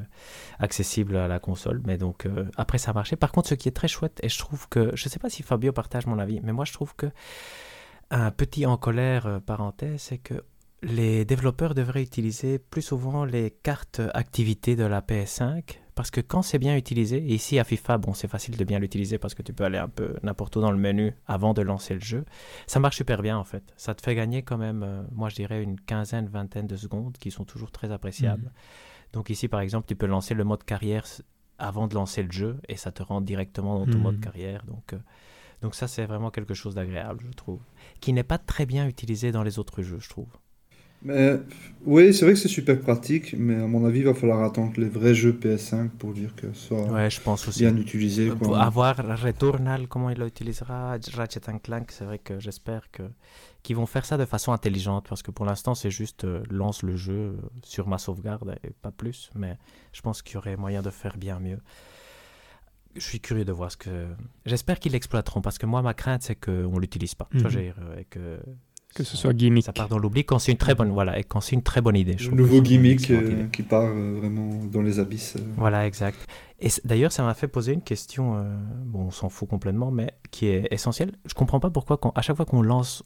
[0.58, 1.80] accessible à la console.
[1.86, 3.16] Mais donc, après, ça marchait.
[3.16, 5.42] Par contre, ce qui est très chouette, et je trouve que, je sais pas si
[5.42, 7.06] Fabio partage mon avis, mais moi, je trouve que
[8.10, 10.44] un petit en colère parenthèse, c'est que
[10.84, 16.42] les développeurs devraient utiliser plus souvent les cartes activités de la PS5 parce que quand
[16.42, 19.42] c'est bien utilisé, et ici à FIFA, bon, c'est facile de bien l'utiliser parce que
[19.42, 22.24] tu peux aller un peu n'importe où dans le menu avant de lancer le jeu,
[22.66, 23.72] ça marche super bien en fait.
[23.76, 27.16] Ça te fait gagner quand même, euh, moi je dirais, une quinzaine, vingtaine de secondes
[27.18, 28.50] qui sont toujours très appréciables.
[29.12, 31.04] Donc ici, par exemple, tu peux lancer le mode carrière
[31.58, 34.64] avant de lancer le jeu et ça te rentre directement dans ton mode carrière.
[34.66, 34.98] Donc, euh,
[35.62, 37.60] donc ça, c'est vraiment quelque chose d'agréable, je trouve.
[38.00, 40.26] Qui n'est pas très bien utilisé dans les autres jeux, je trouve.
[41.04, 41.38] Mais
[41.84, 44.72] oui, c'est vrai que c'est super pratique, mais à mon avis, il va falloir attendre
[44.78, 47.60] les vrais jeux PS5 pour dire que ce soit Ouais, je pense aussi.
[47.60, 48.28] bien utilisé.
[48.28, 48.46] Euh, quoi.
[48.48, 53.02] pour avoir Returnal, comment il l'utilisera, Ratchet Clank, c'est vrai que j'espère que
[53.62, 56.82] qu'ils vont faire ça de façon intelligente parce que pour l'instant c'est juste euh, lance
[56.82, 59.56] le jeu euh, sur ma sauvegarde et pas plus, mais
[59.92, 61.58] je pense qu'il y aurait moyen de faire bien mieux.
[62.94, 64.06] Je suis curieux de voir ce que.
[64.46, 67.28] J'espère qu'ils l'exploiteront parce que moi ma crainte c'est qu'on l'utilise pas.
[67.32, 68.38] Dire, euh, et que
[68.94, 69.64] Que ce soit gimmick.
[69.64, 71.80] ça part dans l'oubli quand c'est une très bonne voilà et quand c'est une très
[71.80, 72.14] bonne idée.
[72.16, 73.50] je Le nouveau gimmick euh, idée.
[73.52, 75.34] qui part euh, vraiment dans les abysses.
[75.36, 75.40] euh.
[75.56, 76.18] Voilà, exact.
[76.60, 80.14] Et d'ailleurs, ça m'a fait poser une question, euh, bon, on s'en fout complètement, mais
[80.30, 81.12] qui est essentielle.
[81.26, 83.02] Je comprends pas pourquoi, quand- à chaque fois qu'on lance,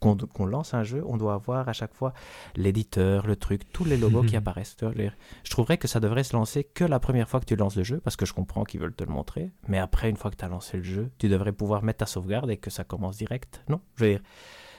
[0.00, 2.12] qu'on lance un jeu, on doit avoir à chaque fois
[2.56, 4.76] l'éditeur, le truc, tous les logos qui apparaissent.
[4.80, 7.84] Je trouverais que ça devrait se lancer que la première fois que tu lances le
[7.84, 10.36] jeu, parce que je comprends qu'ils veulent te le montrer, mais après, une fois que
[10.36, 13.16] tu as lancé le jeu, tu devrais pouvoir mettre ta sauvegarde et que ça commence
[13.16, 13.62] direct.
[13.68, 14.20] Non, je veux dire,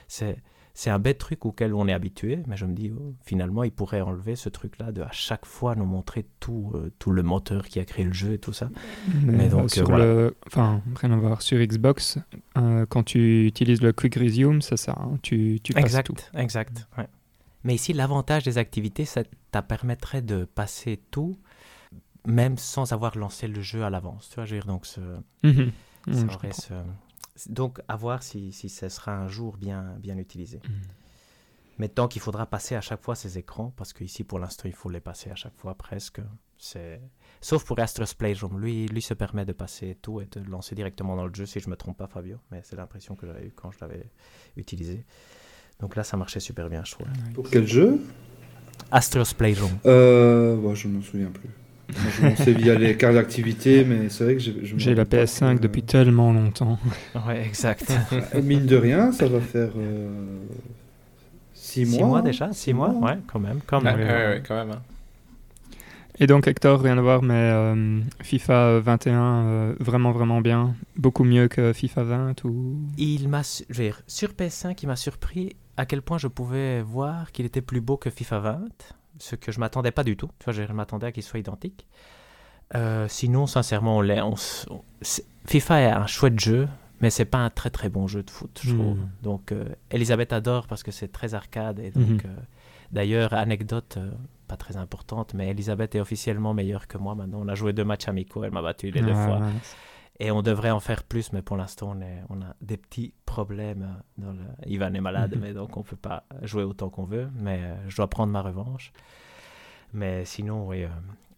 [0.08, 0.38] c'est
[0.76, 3.72] c'est un bête truc auquel on est habitué, mais je me dis, oh, finalement, ils
[3.72, 7.68] pourraient enlever ce truc-là de à chaque fois nous montrer tout, euh, tout le moteur
[7.68, 8.70] qui a créé le jeu et tout ça.
[9.24, 10.06] Mais, Mais donc, sur euh, voilà.
[10.06, 11.42] le, enfin, rien à voir.
[11.44, 12.18] Sur Xbox,
[12.58, 14.96] euh, quand tu utilises le Quick Resume, c'est ça.
[15.00, 16.16] hein, tu, tu passes exact, tout.
[16.36, 16.88] exact.
[16.98, 17.08] ouais.
[17.64, 21.38] Mais ici, l'avantage des activités, ça te permettrait de passer tout,
[22.26, 24.28] même sans avoir lancé le jeu à l'avance.
[24.30, 25.70] Tu vois, je veux dire, donc ce, ça Mm,
[26.52, 26.74] ce-
[27.48, 30.58] Donc, à voir si, si ça sera un jour bien, bien utilisé.
[30.58, 30.72] Mm.
[31.80, 34.74] Mais tant qu'il faudra passer à chaque fois ces écrans, parce qu'ici, pour l'instant, il
[34.74, 36.22] faut les passer à chaque fois presque.
[36.58, 37.02] C'est...
[37.42, 38.60] Sauf pour Astro's Playroom.
[38.60, 41.60] Lui, lui se permet de passer tout et de lancer directement dans le jeu, si
[41.60, 42.38] je me trompe pas, Fabio.
[42.52, 44.10] Mais c'est l'impression que j'avais eue quand je l'avais
[44.56, 45.04] utilisé.
[45.80, 47.08] Donc là, ça marchait super bien, je trouve.
[47.34, 48.00] Pour quel jeu?
[48.92, 49.72] Astro's Playroom.
[49.86, 51.50] euh, ouais, Je ne me souviens plus.
[51.90, 55.04] Je sais via les cartes d'activité, mais c'est vrai que j'ai je me J'ai la
[55.04, 56.80] rappelle pas PS5 que- depuis tellement longtemps.
[57.28, 57.92] Ouais, exact.
[58.34, 59.72] Euh, Mine de rien, ça va faire
[61.54, 61.92] 6 mois.
[61.98, 63.60] Six mois déjà Six mois Ouais, quand même.
[63.66, 63.96] Quand même.
[63.98, 64.72] ouais, ouais, quand même.
[64.72, 64.82] hein.
[66.20, 70.76] Et donc Hector, rien à voir, mais euh, FIFA 21, euh, vraiment vraiment bien.
[70.96, 72.78] Beaucoup mieux que FIFA 20 ou...
[73.00, 76.28] Il m'a, su- je veux dire, sur PS5, il m'a surpris à quel point je
[76.28, 78.60] pouvais voir qu'il était plus beau que FIFA 20,
[79.24, 80.30] ce que je m'attendais pas du tout.
[80.40, 81.88] Tu vois, je m'attendais à qu'il soit identique.
[82.76, 84.36] Euh, sinon, sincèrement, on l'est- on
[84.70, 84.82] on-
[85.46, 86.68] FIFA est un chouette jeu,
[87.02, 88.98] mais c'est pas un très très bon jeu de foot, je trouve.
[89.22, 91.80] Donc, euh, Elisabeth adore parce que c'est très arcade.
[91.80, 92.20] Et donc, Mhm.
[92.26, 92.36] euh,
[92.92, 94.12] d'ailleurs, anecdote euh,
[94.48, 97.40] pas très importante, mais Elisabeth est officiellement meilleure que moi maintenant.
[97.42, 99.40] On a joué deux matchs amicaux, elle m'a battu les deux fois.
[100.26, 103.14] Et on devrait en faire plus, mais pour l'instant, on, est- on a des petits
[103.26, 104.02] problèmes.
[104.18, 104.40] Dans le...
[104.68, 107.28] Ivan est malade, mais donc on peut pas jouer autant qu'on veut.
[107.36, 108.94] Mais euh, je dois prendre ma revanche.
[109.92, 110.86] Mais sinon, oui.
[110.86, 110.88] euh,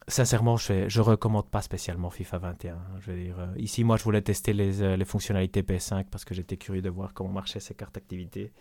[0.07, 2.77] sincèrement, je, je recommande pas spécialement FIFA 21.
[2.99, 6.35] Je veux dire, euh, ici, moi, je voulais tester les, les fonctionnalités PS5 parce que
[6.35, 8.51] j'étais curieux de voir comment marchaient ces cartes d'activité.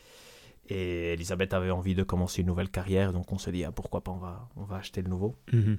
[0.70, 4.00] Et Elisabeth avait envie de commencer une nouvelle carrière, donc on se dit, ah, pourquoi
[4.02, 5.36] pas, on va, on va acheter le nouveau.
[5.52, 5.76] Mhm.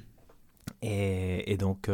[0.84, 1.90] Et, et donc,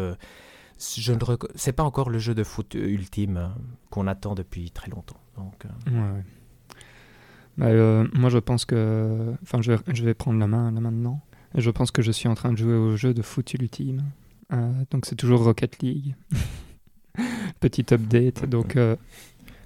[0.97, 3.47] je ne reco- c'est pas encore le jeu de foot ultime euh,
[3.89, 5.19] qu'on attend depuis très longtemps.
[5.37, 6.23] Donc, euh, Ouais, ouais.
[7.57, 9.33] Bah, euh, moi, je pense que.
[9.43, 11.21] Enfin, je, je vais prendre la main là maintenant.
[11.55, 14.03] Et je pense que je suis en train de jouer au jeu de foot ultime.
[14.53, 16.15] Euh, donc, c'est toujours Rocket League.
[17.59, 18.45] Petit update.
[18.49, 18.95] Donc, euh,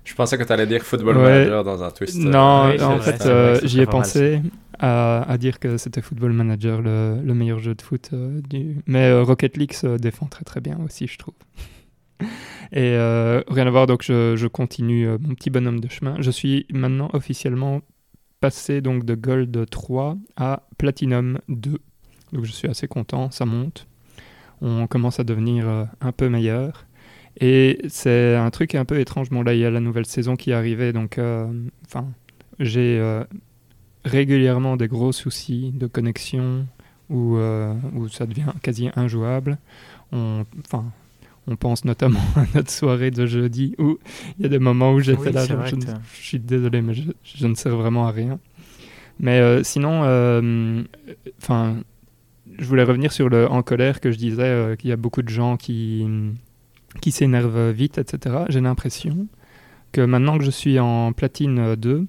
[0.04, 1.24] Je pensais que tu allais dire Football Ouais.
[1.24, 2.18] Manager dans un twist.
[2.18, 4.42] euh, non, en fait, euh, j'y ai mal, pensé
[4.80, 8.78] à, dire que c'était Football Manager le, le meilleur jeu de foot euh, du.
[8.86, 11.34] Mais euh, Rocket League se défend très très bien aussi, je trouve.
[12.72, 16.16] Et euh, rien à voir, donc je, je continue mon petit bonhomme de chemin.
[16.20, 17.82] Je suis maintenant officiellement
[18.40, 21.78] passé donc de Gold 3 à Platinum 2.
[22.34, 23.88] Donc je suis assez content, ça monte.
[24.62, 26.86] On commence à devenir un peu meilleur.
[27.40, 29.30] Et c'est un truc un peu étrange.
[29.30, 31.20] Bon, là, il y a la nouvelle saison qui est arrivée, donc
[31.86, 32.08] enfin,
[32.60, 33.00] j'ai
[34.06, 36.66] régulièrement des gros soucis de connexion
[37.10, 39.58] où, euh, où ça devient quasi injouable.
[40.12, 40.86] On, enfin,
[41.48, 43.98] on pense notamment à notre soirée de jeudi où
[44.38, 47.04] il y a des moments où j'étais Oui, là, genre, je, suis désolé, mais je,
[47.24, 48.40] je ne sers vraiment à rien.
[49.20, 50.84] Mais euh, sinon, euh,
[51.42, 51.78] enfin,
[52.60, 55.22] je voulais revenir sur le en colère que je disais euh, qu'il y a beaucoup
[55.22, 56.06] de gens qui
[57.02, 58.46] qui s'énervent vite, etc.
[58.50, 59.28] J'ai l'impression
[59.92, 62.06] que maintenant que je suis en platine euh, 2,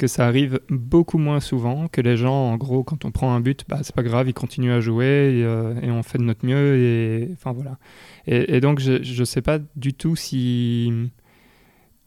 [0.00, 3.40] que ça arrive beaucoup moins souvent, que les gens, en gros, quand on prend un
[3.40, 6.46] but, bah, c'est pas grave, ils continuent à jouer et, euh, on fait de notre
[6.46, 6.78] mieux.
[6.78, 7.76] Et, enfin, voilà.
[8.26, 10.90] Et, donc, je, sais pas du tout si.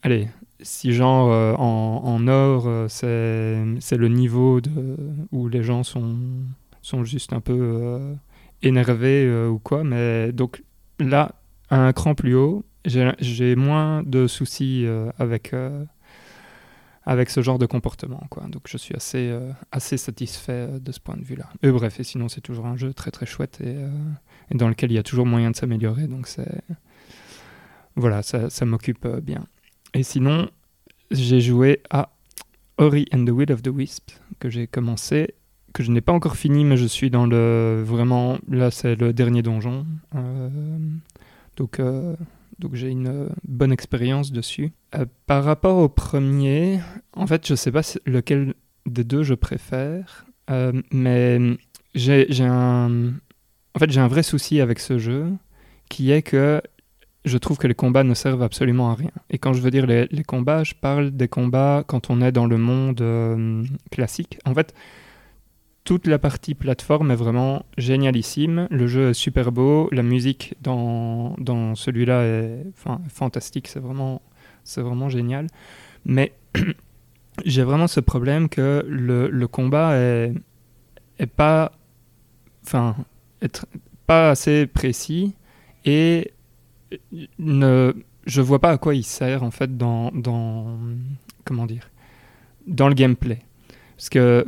[0.02, 0.28] Allez,
[0.64, 4.98] si genre euh, en, en or, euh, c'est le niveau de,
[5.32, 6.18] où les gens sont,
[6.82, 8.00] sont juste un peu
[8.64, 10.64] énervé euh, ou quoi, mais donc
[10.98, 11.36] là,
[11.70, 14.88] à un cran plus haut, j'ai moins de soucis
[15.20, 15.54] avec,
[17.06, 18.26] avec ce genre de comportement.
[18.30, 18.44] Quoi.
[18.48, 21.50] Donc je suis assez, euh, assez satisfait euh, de ce point de vue-là.
[21.62, 23.90] Et bref, et sinon c'est toujours un jeu très très chouette et, euh,
[24.52, 26.08] dans lequel il y a toujours moyen de s'améliorer.
[26.08, 26.62] Donc c'est...
[27.96, 29.46] Voilà, ça, ça m'occupe bien.
[29.94, 30.50] Et sinon,
[31.12, 32.10] j'ai joué à
[32.80, 35.36] Ori and the Will of the Wisp, que j'ai commencé,
[35.74, 37.84] que je n'ai pas encore fini, mais je suis dans le...
[37.86, 39.86] Vraiment, là c'est le dernier donjon.
[41.58, 41.80] Donc...
[42.60, 44.72] donc j'ai une euh, bonne expérience dessus.
[44.96, 46.80] Euh, par rapport au premier,
[47.14, 48.54] en fait, je sais pas lequel
[48.86, 51.40] des deux je préfère, euh, mais
[51.96, 53.14] j'ai un,
[53.76, 55.32] en fait, j'ai un vrai souci avec ce jeu,
[55.90, 56.62] qui est que
[57.26, 59.12] je trouve que les combats ne servent absolument à rien.
[59.30, 62.48] Et quand je veux dire les, combats, je parle des combats quand on est dans
[62.48, 64.40] le monde classique.
[64.44, 64.74] En fait,
[65.84, 68.68] toute la partie plateforme est vraiment génialissime.
[68.72, 69.90] Le jeu est super beau.
[69.92, 73.68] La musique dans, dans celui-là est enfin, fantastique.
[73.68, 74.22] C'est vraiment,
[74.64, 75.48] c'est vraiment génial.
[76.06, 76.34] Mais
[77.46, 80.34] j'ai vraiment ce problème que le, le combat est,
[81.36, 81.74] pas,
[82.66, 82.96] enfin,
[83.42, 83.66] tr-
[84.08, 85.34] pas assez précis
[85.86, 86.32] et
[87.40, 87.94] ne,
[88.26, 90.78] je vois pas à quoi il sert en fait dans, dans
[91.46, 91.90] comment dire,
[92.68, 93.40] dans le gameplay.
[93.98, 94.46] Parce que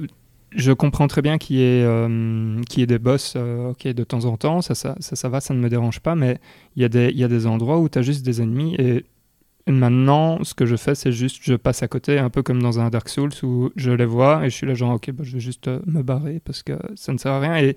[0.55, 4.61] je comprends très bien qu'il y ait, euh, des boss euh, de temps en temps,
[4.61, 6.39] ça ça, ça, ça va, ça ne me dérange pas, mais
[6.75, 9.05] il y, a des- y a des endroits où tu as juste des ennemis et
[9.67, 12.79] maintenant, ce que je fais, c'est juste, je passe à côté, un peu comme dans
[12.79, 15.33] un Dark Souls où je les vois et je suis là genre, ok, bah, je
[15.33, 17.57] vais juste euh, me barrer parce que ça ne sert à rien.
[17.57, 17.75] Et,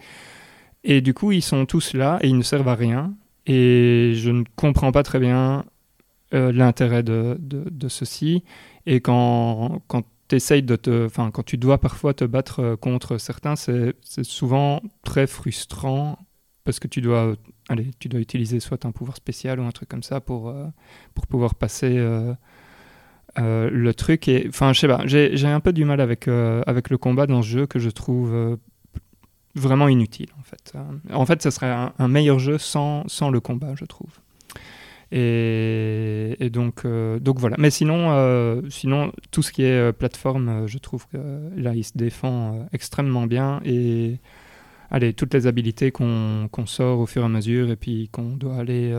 [0.85, 3.15] et du coup, ils sont tous là et ils ne servent à rien.
[3.47, 5.65] Et je ne comprends pas très bien
[6.35, 8.45] euh, l'intérêt de, de, de ceci.
[8.87, 13.57] Et quand, quand de te, enfin, quand tu dois parfois te battre euh, contre certains,
[13.57, 16.19] c'est souvent très frustrant
[16.65, 17.35] parce que tu dois,
[17.69, 20.67] allez, tu dois utiliser soit un pouvoir spécial ou un truc comme ça pour, euh,
[21.15, 22.35] pour pouvoir passer euh,
[23.39, 24.29] euh, le truc.
[24.29, 27.27] Et enfin, je sais pas, j'ai un peu du mal avec, euh, avec le combat
[27.27, 28.57] dans ce jeu que je trouve euh,
[29.55, 30.73] vraiment inutile en fait.
[30.75, 34.11] Euh, En fait, ce serait un, un meilleur jeu sans, sans le combat, je trouve.
[35.11, 37.57] Et, euh, donc voilà.
[37.59, 41.19] Mais sinon, euh, sinon, tout ce qui est euh, plateforme, je trouve que
[41.57, 43.61] là, il se défend extrêmement bien.
[43.65, 44.19] Et
[44.91, 48.57] allez, toutes les habilités qu'on sort au fur et à mesure et puis qu'on doit
[48.57, 48.93] aller,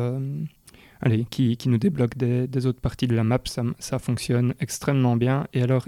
[1.01, 5.47] allez, qui, nous débloquent des, autres parties de la map, ça, fonctionne extrêmement bien.
[5.53, 5.87] Et alors,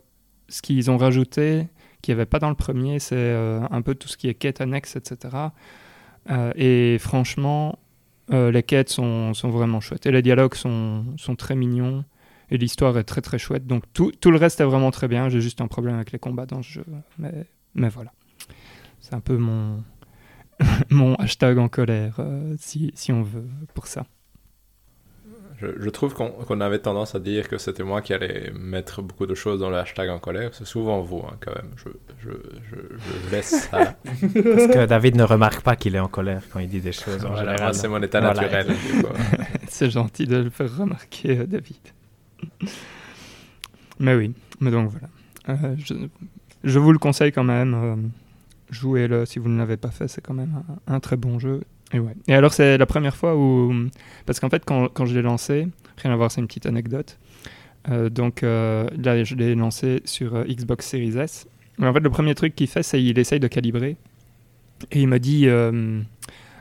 [0.50, 1.68] ce qu'ils ont rajouté,
[2.02, 3.34] qu'il n'y avait pas dans le premier, c'est
[3.72, 5.36] un peu tout ce qui est quête annexe, etc.
[6.56, 7.80] Et franchement,
[8.32, 10.06] euh, les quêtes sont, sont vraiment chouettes.
[10.06, 12.06] Et les dialogues sont, sont très mignons.
[12.50, 13.66] Et l'histoire est très très chouette.
[13.66, 15.30] Donc tout, tout le reste est vraiment très bien.
[15.30, 16.86] J'ai juste un problème avec les combats dans ce jeu.
[17.18, 18.12] Mais, mais voilà.
[19.00, 19.84] C'est un peu mon,
[20.90, 24.06] mon hashtag en colère, euh, si, si on veut, pour ça.
[25.62, 29.02] Je, je trouve qu'on qu'on avait tendance à dire que c'était moi qui allais mettre
[29.02, 30.50] beaucoup de choses dans le hashtag en colère.
[30.54, 31.72] C'est souvent vous, hein, quand même.
[31.76, 31.90] Je,
[32.24, 32.32] je,
[32.70, 33.96] je, je laisse ça.
[34.04, 37.24] Parce que David ne remarque pas qu'il est en colère quand il dit des choses.
[37.26, 37.76] en Voilà, général.
[37.76, 38.42] c'est mon état Voilà.
[38.42, 38.68] naturel.
[38.68, 39.10] du coup.
[39.70, 41.78] C'est gentil de le faire remarquer, euh, David.
[44.00, 45.08] Mais oui, mais donc voilà.
[45.50, 45.94] Euh, je,
[46.64, 47.74] je vous le conseille quand même.
[47.74, 47.96] euh,
[48.72, 51.62] Jouez-le si vous ne l'avez pas fait, c'est quand même un, un très bon jeu.
[51.94, 52.14] Et, ouais.
[52.28, 53.74] et alors, c'est la première fois où.
[54.26, 57.18] Parce qu'en fait, quand, quand je l'ai lancé, rien à voir, c'est une petite anecdote.
[57.90, 61.48] Euh, donc euh, là, je l'ai lancé sur euh, Xbox Series S.
[61.78, 63.98] Mais en fait, le premier truc qu'il fait, c'est qu'il essaye de calibrer.
[64.92, 65.48] Et il me dit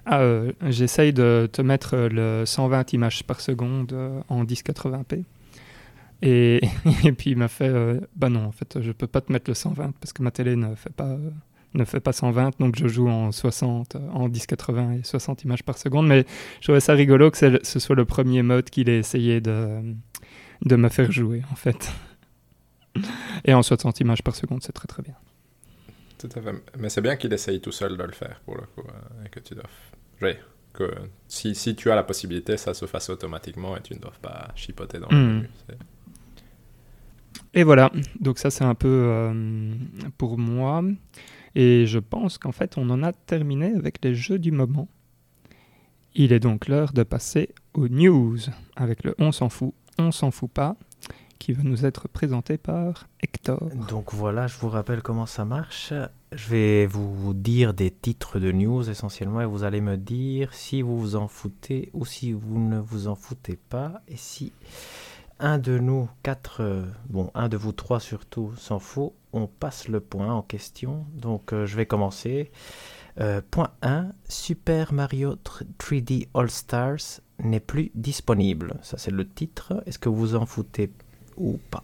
[0.06, 0.22] Ah,
[0.68, 3.94] j'essaye de te mettre le 120 images par seconde
[4.28, 5.24] en 1080p.
[6.22, 6.60] Et,
[7.04, 7.72] et puis il m'a fait
[8.16, 10.56] Bah non, en fait, je peux pas te mettre le 120 parce que ma télé
[10.56, 11.16] ne fait pas.
[11.74, 15.62] Ne fait pas 120, donc je joue en 60, euh, en 1080 et 60 images
[15.62, 16.06] par seconde.
[16.08, 16.24] Mais
[16.60, 19.80] je trouvais ça rigolo que le- ce soit le premier mode qu'il ait essayé de,
[20.64, 21.90] de me faire jouer, en fait.
[23.44, 25.14] Et en 60 images par seconde, c'est très très bien.
[26.18, 26.52] Tout à fait.
[26.78, 28.86] Mais c'est bien qu'il essaye tout seul de le faire, pour le coup.
[28.88, 29.64] euh, Et que tu dois.
[30.22, 30.32] Oui,
[30.74, 30.90] que
[31.28, 34.48] si, si tu as la possibilité, ça se fasse automatiquement et tu ne dois pas
[34.54, 35.26] chipoter dans le Mm.
[35.36, 35.48] menu.
[37.54, 39.72] Et voilà, donc ça c'est un peu euh,
[40.18, 40.82] pour moi.
[41.54, 44.88] Et je pense qu'en fait on en a terminé avec les jeux du moment.
[46.14, 48.38] Il est donc l'heure de passer aux news
[48.76, 50.76] avec le On s'en fout, on s'en fout pas,
[51.38, 53.70] qui va nous être présenté par Hector.
[53.88, 55.92] Donc voilà, je vous rappelle comment ça marche.
[56.32, 60.82] Je vais vous dire des titres de news essentiellement et vous allez me dire si
[60.82, 64.52] vous vous en foutez ou si vous ne vous en foutez pas et si
[65.40, 69.88] un de nous quatre, euh, bon un de vous trois surtout s'en fout, on passe
[69.88, 71.04] le point en question.
[71.14, 72.50] Donc euh, je vais commencer.
[73.20, 75.36] Euh, point 1, Super Mario
[75.78, 78.74] 3D All Stars n'est plus disponible.
[78.82, 79.82] Ça, c'est le titre.
[79.84, 80.92] Est-ce que vous en foutez
[81.36, 81.82] ou pas?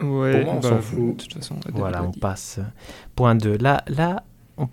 [0.00, 1.16] Ouais, Pour moi, on bah, s'en fout.
[1.16, 2.60] De toute façon, on Voilà, on passe.
[3.16, 3.56] Point 2.
[3.56, 4.24] Là, là
[4.58, 4.68] on-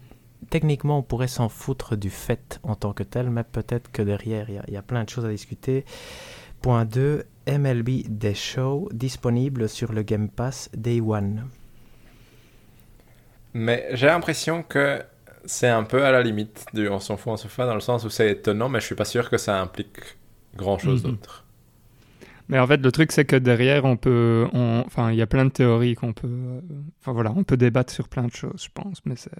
[0.49, 4.49] techniquement, on pourrait s'en foutre du fait en tant que tel, mais peut-être que derrière,
[4.49, 5.85] il y a- il y, a plein de choses à discuter.
[6.63, 7.23] Point 2.
[7.45, 11.49] MLB Day Show disponible sur le Game Pass Day One.
[13.53, 15.03] Mais j'ai l'impression que
[15.45, 17.81] c'est un peu à la limite du on s'en fout, on s'en fout, dans le
[17.81, 19.99] sens où c'est étonnant, mais je suis pas sûr que ça implique
[20.55, 21.11] grand chose Mhm.
[21.11, 21.45] d'autre.
[22.49, 24.47] Mais en fait, le truc, c'est que derrière, on peut.
[24.53, 26.27] on- Enfin, il y a plein de théories qu'on peut.
[26.27, 26.61] euh,
[27.01, 28.99] Enfin, voilà, on peut débattre sur plein de choses, je pense.
[29.05, 29.31] Mais c'est.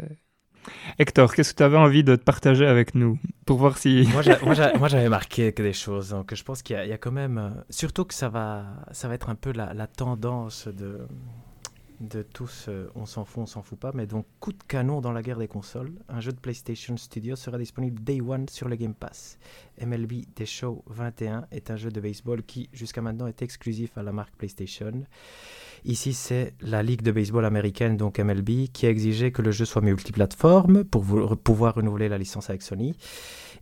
[0.99, 4.07] Hector, qu'est-ce que tu avais envie de te partager avec nous Pour voir si.
[4.11, 6.09] Moi, j'a- moi, j'a- moi, j'avais marqué que des choses.
[6.09, 7.37] Donc, je pense qu'il y, a- il y a quand même.
[7.37, 10.99] euh, surtout que ça va, ça va être un peu la, la tendance de,
[11.99, 12.65] de tous.
[12.69, 13.91] euh, on s'en fout, on s'en fout pas.
[13.93, 15.91] Mais donc, coup de canon dans la guerre des consoles.
[16.09, 19.37] Un jeu de PlayStation Studios sera disponible Day One sur le Game Pass.
[19.81, 24.03] MLB The Show 21 est un jeu de baseball qui, jusqu'à maintenant, est exclusif à
[24.03, 25.03] la marque PlayStation.
[25.85, 29.65] Ici, c'est la Ligue de baseball américaine, donc MLB, qui a exigé que le jeu
[29.65, 31.03] soit multiplateforme pour
[31.37, 32.95] pouvoir renouveler la licence avec Sony.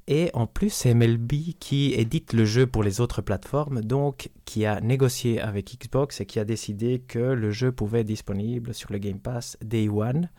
[0.08, 4.66] Et en plus, c'est MLB qui édite le jeu pour les autres plateformes, donc qui
[4.66, 8.92] a négocié avec Xbox et qui a décidé que le jeu pouvait être disponible sur
[8.92, 10.30] le Game Pass Day One.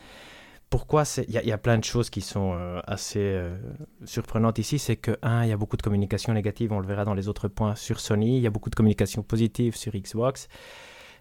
[0.70, 3.18] Pourquoi c'est- Il y, a- il y a plein de choses qui sont euh, assez
[3.20, 3.56] euh,
[4.04, 4.78] surprenantes ici.
[4.78, 7.28] C'est que, un, il y a beaucoup de communication négative, on le verra dans les
[7.28, 8.38] autres points sur Sony.
[8.38, 10.48] Il y a beaucoup de communication positive sur Xbox.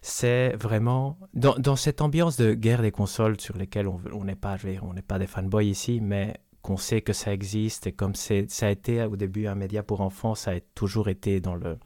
[0.02, 4.58] C'est vraiment dans, dans cette ambiance de guerre des consoles sur lesquelles on n'est pas,
[4.82, 8.36] on n'est pas des fanboys ici, mais qu'on sait que ça existe et comme ça
[8.62, 11.78] a été au début un média pour enfants, ça a toujours été dans, le,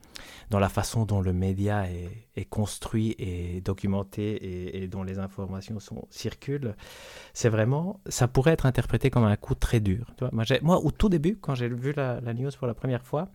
[0.49, 6.05] dans la façon dont le média est, construit et documenté et, dont les informations sont,
[6.09, 6.75] circulent.
[7.33, 10.13] C'est vraiment, ça pourrait être interprété comme un coup très dur.
[10.31, 13.29] Moi, moi, au tout début, quand j'ai vu la, la news pour la première fois,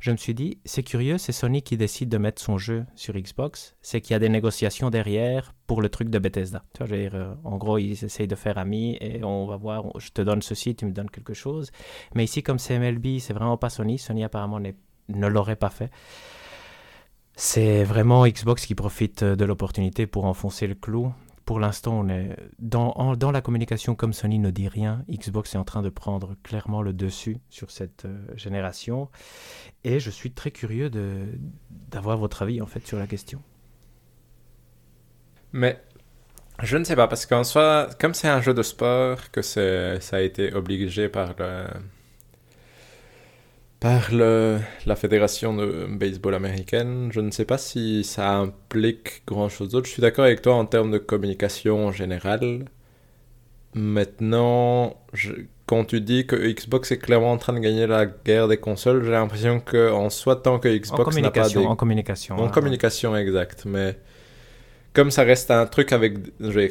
[0.00, 3.14] je me suis dit, c'est curieux, c'est Sony qui décide de mettre son jeu sur
[3.14, 6.64] Xbox, c'est qu'il y a des négociations derrière pour le truc de Bethesda.
[6.80, 10.40] Euh, en gros, ils essayent de faire ami et on va voir, je te donne
[10.40, 11.70] ceci, tu me donnes quelque chose.
[12.14, 13.98] Mais ici, comme c'est MLB, c'est vraiment pas Sony.
[13.98, 15.90] Sony apparemment ne l'aurait pas fait.
[17.36, 21.12] C'est vraiment Xbox qui profite euh, de l'opportunité pour enfoncer le clou.
[21.50, 25.04] Pour l'instant, on est dans, la communication comme Sony ne dit rien.
[25.10, 29.08] Xbox est en train de prendre clairement le dessus sur cette euh, génération.
[29.82, 30.92] Et je suis très curieux
[31.90, 33.42] d'avoir votre avis en fait sur la question.
[35.52, 35.82] Mais
[36.62, 39.98] je ne sais pas, parce qu'en soi, comme c'est un jeu de sport, que ça
[40.12, 41.64] a été obligé par le,
[43.80, 49.48] par le, la fédération de baseball américaine, je ne sais pas si ça implique grand
[49.48, 49.86] chose d'autre.
[49.86, 52.66] Je suis d'accord avec toi en termes de communication en général.
[53.74, 55.32] Maintenant, je-
[55.66, 59.04] quand tu dis que Xbox est clairement en train de gagner la guerre des consoles,
[59.04, 62.36] j'ai l'impression que en soi, tant que Xbox n'a pas en communication.
[62.36, 62.48] en hein.
[62.48, 63.64] communication, exact.
[63.66, 63.96] Mais
[64.92, 66.18] comme ça reste un truc avec.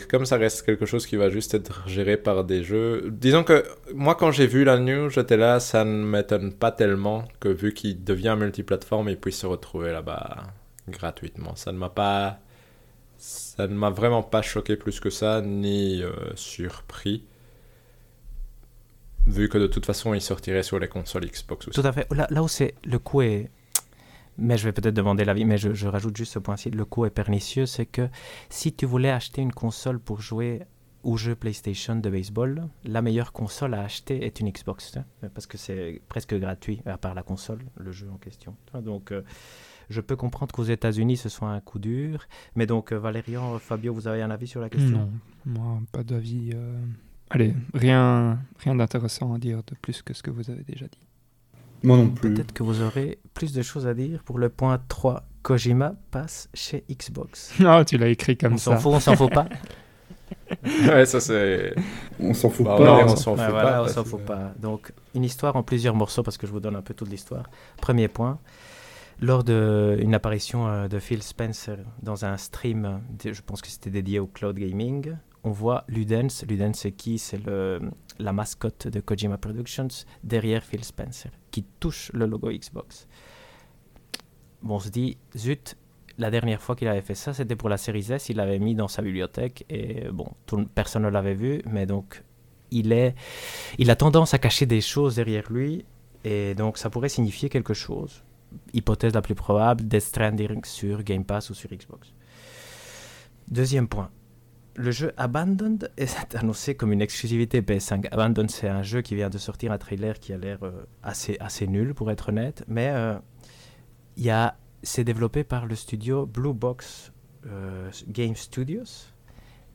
[0.10, 3.10] Comme ça reste quelque chose qui va juste être géré par des jeux.
[3.12, 7.26] Disons que moi, quand j'ai vu la news, j'étais là, ça ne m'étonne pas tellement
[7.40, 10.44] que vu qu'il devient multiplateforme, il puisse se retrouver là-bas
[10.90, 11.56] gratuitement.
[11.56, 12.40] Ça ne m'a pas.
[13.18, 17.26] Ça ne m'a vraiment pas choqué plus que ça, ni euh, surpris.
[19.28, 21.82] Vu que de toute façon, il sortirait sur les consoles Xbox aussi.
[21.82, 22.08] Tout à fait.
[22.12, 23.50] Là, où c'est le coût est.
[24.40, 26.70] Mais je vais peut-être demander l'avis, mais je, rajoute juste ce point-ci.
[26.72, 28.10] Le coût est pernicieux, c'est que
[28.50, 30.62] si tu voulais acheter une console pour jouer
[31.04, 35.48] au jeu PlayStation de baseball, la meilleure console à acheter est une Xbox, hein, parce
[35.48, 38.56] que c'est presque gratuit, à part la console, le jeu en question.
[38.72, 39.22] Vois, Donc, euh,
[39.90, 42.26] je peux comprendre qu'aux États-Unis, ce soit un coup dur.
[42.56, 44.98] Mais donc, euh, Valérian, Fabio, vous avez un avis sur la question?
[44.98, 45.12] Non,
[45.46, 46.52] moi, pas d'avis.
[46.54, 46.78] euh,
[47.30, 51.09] Allez, rien, rien d'intéressant à dire de plus que ce que vous avez déjà dit.
[51.84, 52.34] Moi non plus.
[52.34, 55.24] Peut-être que vous aurez plus de choses à dire pour le point 3.
[55.42, 57.54] Kojima passe chez Xbox.
[57.66, 58.76] Ah, tu l'as écrit comme on ça.
[58.76, 59.48] s'en fout, on s'en fout pas.
[60.66, 61.74] ouais, ça c'est.
[62.20, 63.02] On s'en fout Bah, pas.
[63.02, 63.06] hein.
[63.08, 63.84] on s'en Ouais, fout voilà, pas.
[63.84, 64.54] on s'en fout pas.
[64.60, 67.44] Donc, une histoire en plusieurs morceaux parce que je vous donne un peu toute l'histoire.
[67.82, 68.40] Premier point.
[69.22, 74.20] Lors d'une apparition euh, de Phil Spencer dans un stream, je pense que c'était dédié
[74.20, 75.14] au cloud gaming,
[75.44, 76.46] on voit Ludens.
[76.48, 77.18] Ludens, c'est qui?
[77.18, 77.40] C'est
[78.20, 79.88] la mascotte de Kojima Productions
[80.24, 83.08] derrière Phil Spencer qui touche le logo Xbox.
[84.62, 85.78] Bon, on se dit, zut,
[86.18, 88.76] la dernière fois qu'il avait fait ça, c'était pour la série S, il l'avait mis
[88.76, 90.28] dans sa bibliothèque et bon,
[90.76, 92.24] personne ne l'avait vu, mais donc
[92.72, 93.16] il est,
[93.78, 95.86] il a tendance à cacher des choses derrière lui
[96.26, 98.24] et donc ça pourrait signifier quelque chose.
[98.74, 102.14] Hypothèse la plus probable, Death Stranding sur Game Pass ou sur Xbox.
[103.48, 104.12] Deuxième point.
[104.76, 108.08] Le jeu Abandoned est annoncé comme une exclusivité PS5.
[108.12, 111.38] Abandoned, c'est un jeu qui vient de sortir un trailer qui a l'air euh, assez,
[111.40, 112.64] assez nul, pour être honnête.
[112.68, 113.18] Mais euh,
[114.18, 114.34] il
[114.82, 117.12] c'est développé par le studio Blue Box
[117.46, 119.12] euh, Game Studios.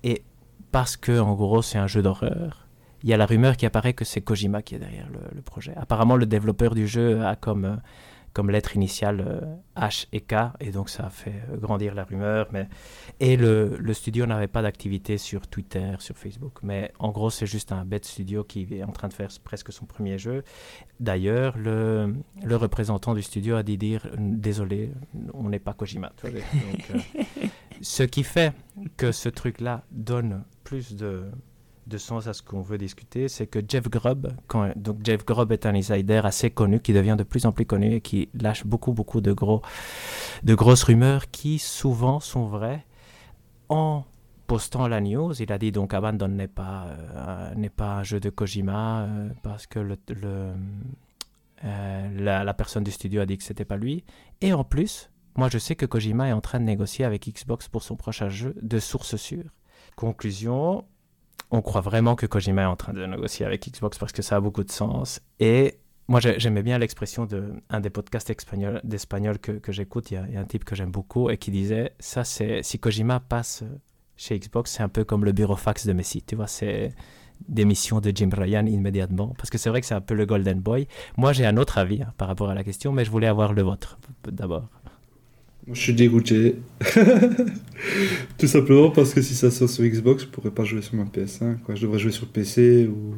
[0.03, 0.25] Et
[0.73, 2.67] parce que, en gros, c'est un jeu d'horreur,
[3.03, 5.75] il y a la rumeur qui apparaît que c'est Kojima qui est derrière le, projet.
[5.77, 7.81] Apparemment, le développeur du jeu a comme
[8.35, 9.41] comme lettre initiale euh,
[9.77, 12.49] H et K, et donc ça a fait euh, grandir la rumeur.
[12.53, 12.69] Mais...
[13.21, 16.59] Et le, le studio n'avait pas d'activité sur Twitter, sur Facebook.
[16.63, 19.73] Mais en gros, c'est juste un bête studio qui est en train de faire presque
[19.73, 20.43] son premier jeu.
[20.99, 22.13] D'ailleurs, le,
[22.43, 24.91] le représentant du studio a dit dire Désolé,
[25.33, 26.13] on n'est pas Kojima.
[26.25, 26.99] Donc, euh,
[27.81, 28.53] ce qui fait
[28.97, 31.31] que ce truc-là donne plus de,
[31.87, 35.53] de sens à ce qu'on veut discuter, c'est que Jeff Grubb, quand, donc Jeff Grubb
[35.53, 38.65] est un insider assez connu, qui devient de plus en plus connu et qui lâche
[38.65, 39.63] beaucoup, beaucoup de, gros,
[40.43, 42.85] de grosses rumeurs qui souvent sont vraies.
[43.69, 44.05] En
[44.47, 48.21] postant la news, il a dit donc Abandon n'est pas, euh, n'est pas un jeu
[48.21, 49.97] de Kojima euh, parce que le,
[51.65, 54.05] euh, la, la personne du studio a dit que c'était pas lui.
[54.41, 57.69] Et en plus, moi je sais que Kojima est en train de négocier avec Xbox
[57.69, 59.51] pour son prochain jeu de source sûre.
[59.97, 60.85] Conclusion,
[61.55, 64.37] on croit vraiment que Kojima est en train de négocier avec Xbox parce que ça
[64.37, 65.21] a beaucoup de sens.
[65.39, 65.79] Et
[66.09, 68.31] moi, j'aimais bien l'expression d'un des podcasts
[68.85, 70.11] d'espagnol que, j'écoute.
[70.11, 73.21] Il, y, a un type que j'aime beaucoup et qui disait Ça, c'est si Kojima
[73.21, 73.63] passe
[74.17, 76.23] chez Xbox, c'est un peu comme le bureau fax de Messi.
[76.23, 76.93] Tu vois, c'est
[77.49, 79.35] démission de Jim Ryan immédiatement.
[79.39, 80.89] Parce que c'est vrai que c'est un peu le Golden Boy.
[81.17, 83.53] Moi, j'ai un autre avis hein, par rapport à la question, mais je voulais avoir
[83.53, 84.69] le vôtre d'abord.
[85.67, 86.57] Moi, je suis dégoûté.
[88.39, 91.05] Tout simplement parce que si ça sort sur Xbox, je pourrais pas jouer sur ma
[91.05, 91.59] PS5.
[91.61, 91.75] Quoi.
[91.75, 93.15] Je devrais jouer sur PC ou.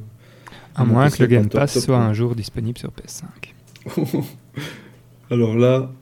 [0.74, 2.05] À moins PC que le Game Pass top, soit quoi.
[2.05, 3.24] un jour disponible sur PS5.
[5.30, 5.92] Alors là,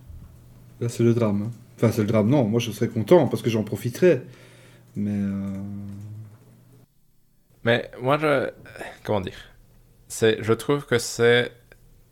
[0.80, 1.42] là c'est le drame.
[1.46, 1.50] hein.
[1.76, 2.44] Enfin, c'est le drame, non.
[2.44, 4.24] Moi, je serais content parce que j'en profiterais.
[4.96, 5.10] Mais.
[5.12, 5.54] euh,
[7.64, 8.50] Mais moi, je.
[9.04, 9.38] Comment dire?
[10.08, 11.52] C'est, Je trouve que c'est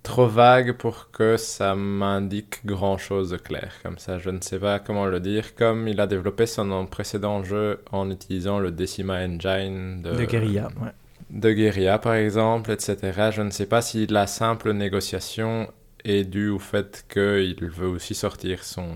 [0.02, 3.72] trop vague pour que ça m'indique grand chose de clair.
[3.82, 5.54] Comme ça, je ne sais pas comment le dire.
[5.54, 10.72] Comme il a développé son précédent jeu en utilisant le Decima Engine de, de guérilla.
[10.80, 10.90] Ouais.
[11.30, 13.30] de Guerilla, par exemple, etc.
[13.32, 15.72] Je ne sais pas si la simple négociation
[16.04, 18.88] est due au fait qu'il veut aussi sortir son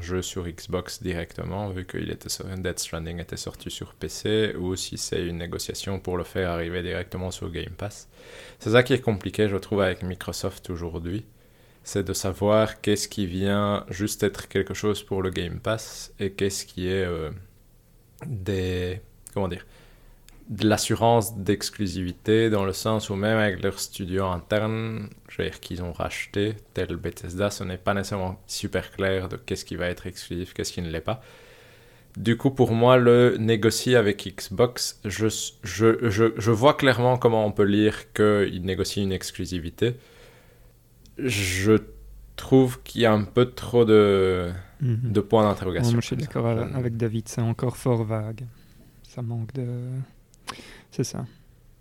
[0.00, 4.96] jeu sur Xbox directement, vu que était Death Stranding était sorti sur PC, ou si
[4.96, 8.08] c'est une négociation pour le faire arriver directement sur Game Pass.
[8.64, 11.26] C'est ça qui est compliqué, je trouve, avec Microsoft aujourd'hui.
[11.82, 16.30] C'est de savoir qu'est-ce qui vient juste être quelque chose pour le Game Pass et
[16.32, 17.30] qu'est-ce qui est euh,
[18.24, 19.02] des...
[19.34, 19.66] Comment dire
[20.48, 25.60] de l'assurance d'exclusivité dans le sens où même avec leur studio interne, je veux dire
[25.60, 29.88] qu'ils ont racheté, tel Bethesda, ce n'est pas nécessairement super clair de qu'est-ce qui va
[29.88, 31.22] être exclusif, qu'est-ce qui ne l'est pas.
[32.16, 35.26] Du coup, pour moi, le négocier avec Xbox, je,
[35.64, 39.96] je, je, je vois clairement comment on peut lire qu'il négocie une exclusivité.
[41.18, 41.78] Je
[42.36, 44.50] trouve qu'il y a un peu trop de,
[44.80, 45.12] Mhm.
[45.12, 46.00] de points d'interrogation.
[46.00, 48.44] je suis d'accord Je- avec David, c'est encore fort vague.
[49.08, 49.66] Ça manque de.
[50.90, 51.24] C'est ça.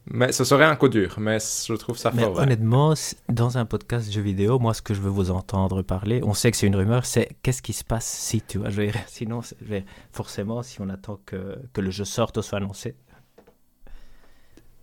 [0.06, 2.40] Mais ce serait un coup dur, mais je trouve ça Mais fort.
[2.40, 2.94] honnêtement,
[3.30, 6.52] dans un podcast jeux vidéo, moi, ce que je veux vous entendre parler, on sait
[6.52, 8.70] que c'est une rumeur, c'est qu'est-ce qui se passe si, tu vois.
[8.70, 9.76] Je sinon, je
[10.12, 12.96] forcément, si on attend que, que le jeu sorte ou soit annoncé.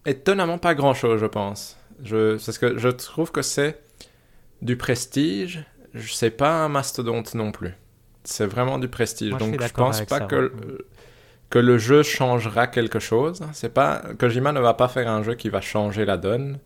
[0.06, 1.76] Étonnamment pas grand chose, je pense.
[2.02, 3.82] Je, parce que je trouve que c'est
[4.62, 5.64] du prestige.
[5.92, 7.74] Je sais pas un mastodonte non plus.
[8.24, 9.30] C'est vraiment du prestige.
[9.30, 10.78] Moi, je Donc je, d'accord pense pas ça, que, ouais.
[11.50, 13.40] Que le jeu changera quelque chose.
[13.52, 16.58] C'est pas Kojima ne va pas faire un jeu qui va changer la donne.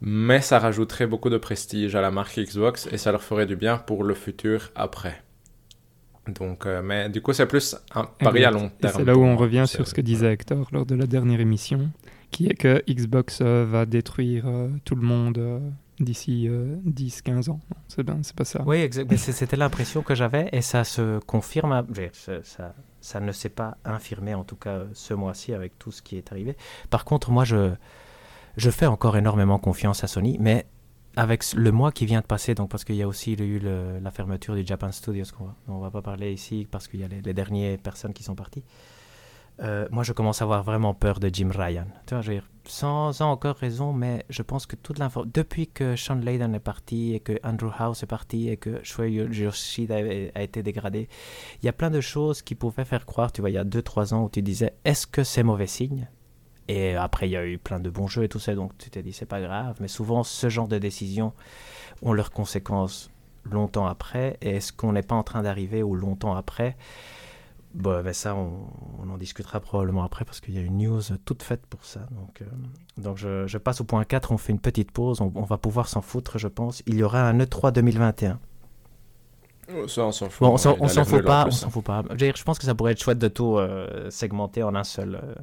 [0.00, 3.54] Mais ça rajouterait beaucoup de prestige à la marque Xbox et ça leur ferait du
[3.54, 5.22] bien pour le futur après.
[6.26, 8.94] Donc, euh, mais du coup, c'est plus un pari à long terme.
[8.96, 11.90] c'est là où on revient sur ce que disait Hector lors de la dernière émission,
[12.32, 15.58] qui est que Xbox euh, va détruire euh, tout le monde euh,
[16.00, 17.60] d'ici euh, 10-15 ans.
[17.88, 18.62] C'est ben, c'est pas ça.
[18.66, 19.08] Oui, exact.
[19.10, 21.72] mais c'est- C'était l'impression que j'avais et ça se confirme.
[21.72, 26.00] à- ça, ça, ne s'est pas infirmé, en tout cas ce mois-ci, avec tout ce
[26.00, 26.56] qui est arrivé.
[26.88, 27.72] Par contre, moi, je,
[28.56, 30.66] je fais encore énormément confiance à Sony, mais
[31.16, 34.10] avec le mois qui vient de passer, donc parce qu'il y a aussi eu la
[34.10, 37.08] fermeture du Japan Studios, qu'on va, on va pas parler ici parce qu'il y a
[37.08, 38.64] les, les dernières personnes qui sont parties.
[39.62, 41.86] Euh, moi, je commence à avoir vraiment peur de Jim Ryan.
[42.06, 45.68] Tu vois, je veux dire, sans encore raison, mais je pense que toute l'info, depuis
[45.68, 49.96] que Sean Layden est parti et que Andrew House est parti et que Shuei Yoshida
[50.34, 51.08] a, été dégradé,
[51.62, 53.64] il y a plein de choses qui pouvaient faire croire, tu vois, il y a
[53.64, 56.08] 2-3 ans où tu disais, est-ce que c'est mauvais signe?
[56.68, 58.90] Et après, il y a eu plein de bons jeux et tout ça, donc tu
[58.90, 59.76] t'es dit, c'est pas grave.
[59.80, 61.32] Mais souvent, ce genre de décisions
[62.02, 63.10] ont leurs conséquences
[63.44, 64.38] longtemps après.
[64.40, 66.76] Et est-ce qu'on n'est pas en train d'arriver au longtemps après
[67.74, 68.66] Bon, ben ça, on,
[69.02, 72.00] on en discutera probablement après parce qu'il y a une news toute faite pour ça.
[72.10, 72.44] Donc, euh,
[72.98, 75.56] donc je, je passe au point 4, on fait une petite pause, on, on va
[75.56, 76.82] pouvoir s'en foutre, je pense.
[76.86, 78.38] Il y aura un E E3 2021.
[79.74, 80.40] Oh, Ça, on s'en fout.
[80.46, 82.02] Bon, on s'en fout pas, on s'en fout pas.
[82.10, 84.84] Je, dire, je pense que ça pourrait être chouette de tout euh, segmenter en un
[84.84, 85.34] seul, euh,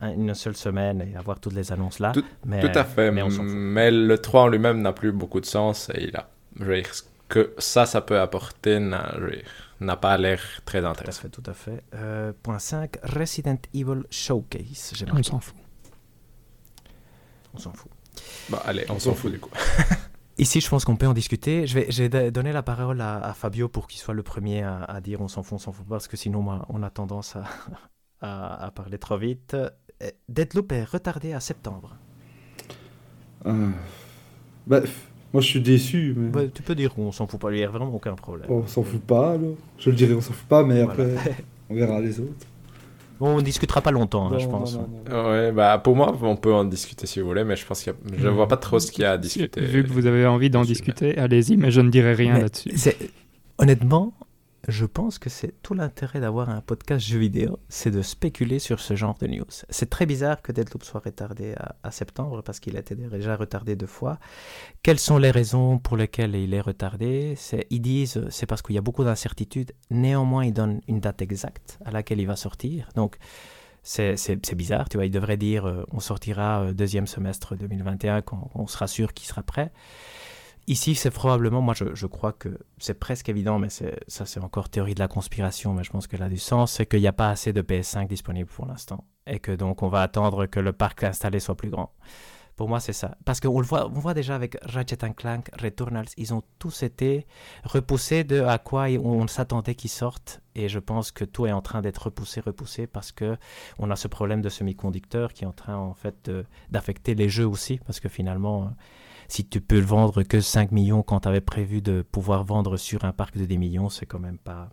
[0.00, 2.10] un- une seule semaine et avoir toutes les annonces là.
[2.12, 5.40] Tout- mais, Tout à fait, mais on mais le 3 en lui-même n'a plus beaucoup
[5.40, 6.28] de sens et il a,
[6.58, 9.44] je veux dire, ce que ça, ça peut apporter n'a je veux dire,
[9.80, 11.22] n'a pas l'air très Tout à intéressant.
[11.22, 11.82] fait, tout à fait.
[11.94, 14.92] Euh, point 5, Resident Evil Showcase.
[14.94, 15.56] J'ai On s'en fout.
[17.54, 17.90] On s'en fout.
[18.50, 19.50] Bah, allez, on s'en fout du coup.
[20.38, 21.66] Ici, je pense qu'on peut en discuter.
[21.66, 24.62] Je vais, je vais donner la parole à, à Fabio pour qu'il soit le premier
[24.62, 26.82] à, à dire on s'en fout, on s'en fout pas, parce que sinon, moi, on
[26.82, 27.44] a tendance à,
[28.20, 29.54] à, à parler trop vite.
[29.54, 29.70] Euh,
[30.28, 31.96] Deadloop est retardé à septembre.
[33.46, 33.70] Euh,
[34.66, 34.80] bah,
[35.34, 37.62] moi je suis déçu, mais Bah, tu peux dire on s'en fout pas, il n'y
[37.64, 38.46] a vraiment aucun problème.
[38.48, 39.56] on s'en fout pas alors.
[39.78, 40.92] Je le dirais, on s'en fout pas, mais Voilà.
[40.92, 41.14] après
[41.68, 42.46] on verra les autres.
[43.20, 44.74] Bon, on discutera pas longtemps, hein, je pense.
[44.74, 45.30] non, non.
[45.30, 47.92] Ouais, bah, pour moi, on peut en discuter si vous voulez, mais je pense a...
[48.18, 49.60] je vois pas trop ce qu'il y a à discuter.
[49.60, 52.70] Vu que vous avez envie d'en discuter, allez-y, mais je ne dirai rien là-dessus.
[53.58, 54.12] Honnêtement,
[54.68, 58.80] je pense que c'est tout l'intérêt d'avoir un podcast jeu vidéo, c'est de spéculer sur
[58.80, 59.44] ce genre de news.
[59.68, 63.36] C'est très bizarre que Deadloop soit retardé à, à septembre parce qu'il a été déjà
[63.36, 64.18] retardé deux fois.
[64.82, 67.34] Quelles sont les raisons pour lesquelles il est retardé?
[67.70, 69.72] Ils disent c'est parce qu'il y a beaucoup d'incertitudes.
[69.90, 72.88] Néanmoins, ils donnent une date exacte à laquelle il va sortir.
[72.94, 73.18] Donc,
[73.82, 75.06] c'est bizarre, tu vois.
[75.06, 79.26] Ils devraient dire euh, on sortira euh, deuxième semestre 2021 quand on sera sûr qu'il
[79.28, 79.72] sera prêt.
[80.66, 82.48] Ici, c'est probablement, moi je, crois que
[82.78, 86.22] c'est presque évident, mais ça c'est encore théorie de la conspiration, mais je pense qu'elle
[86.22, 89.04] a du sens, c'est qu'il n'y a pas assez de PS5 disponible pour l'instant.
[89.26, 91.92] Et que donc on va attendre que le parc installé soit plus grand.
[92.56, 93.16] Pour moi, c'est ça.
[93.24, 97.26] Parce qu'on le voit, on voit déjà avec Ratchet Clank, Returnals, ils ont tous été
[97.64, 100.40] repoussés de à quoi on s'attendait qu'ils sortent.
[100.54, 103.36] Et je pense que tout est en train d'être repoussé, repoussé, parce que
[103.78, 106.30] on a ce problème de semi-conducteur qui est en train en fait
[106.70, 108.70] d'affecter les jeux aussi, parce que finalement,
[109.28, 112.76] si tu peux le vendre que 5 millions quand tu avais prévu de pouvoir vendre
[112.76, 114.70] sur un parc de 10 millions, c'est quand même pas,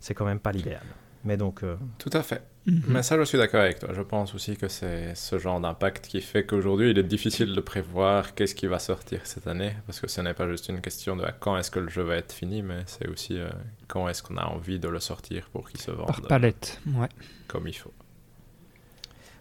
[0.00, 0.82] c'est quand même pas l'idéal.
[1.24, 2.42] Mais donc, euh, Tout à fait.
[2.66, 2.82] Mhm.
[2.88, 3.90] Mais ça, je suis d'accord avec toi.
[3.94, 7.60] Je pense aussi que c'est ce genre d'impact qui fait qu'aujourd'hui, il est difficile de
[7.60, 11.16] prévoir qu'est-ce qui va sortir cette année, parce que ce n'est pas juste une question
[11.16, 13.48] de quand est-ce que le jeu va être fini, mais c'est aussi euh,
[13.88, 17.08] quand est-ce qu'on a envie de le sortir pour qu'il se vende Par palette, ouais.
[17.48, 17.92] comme il faut.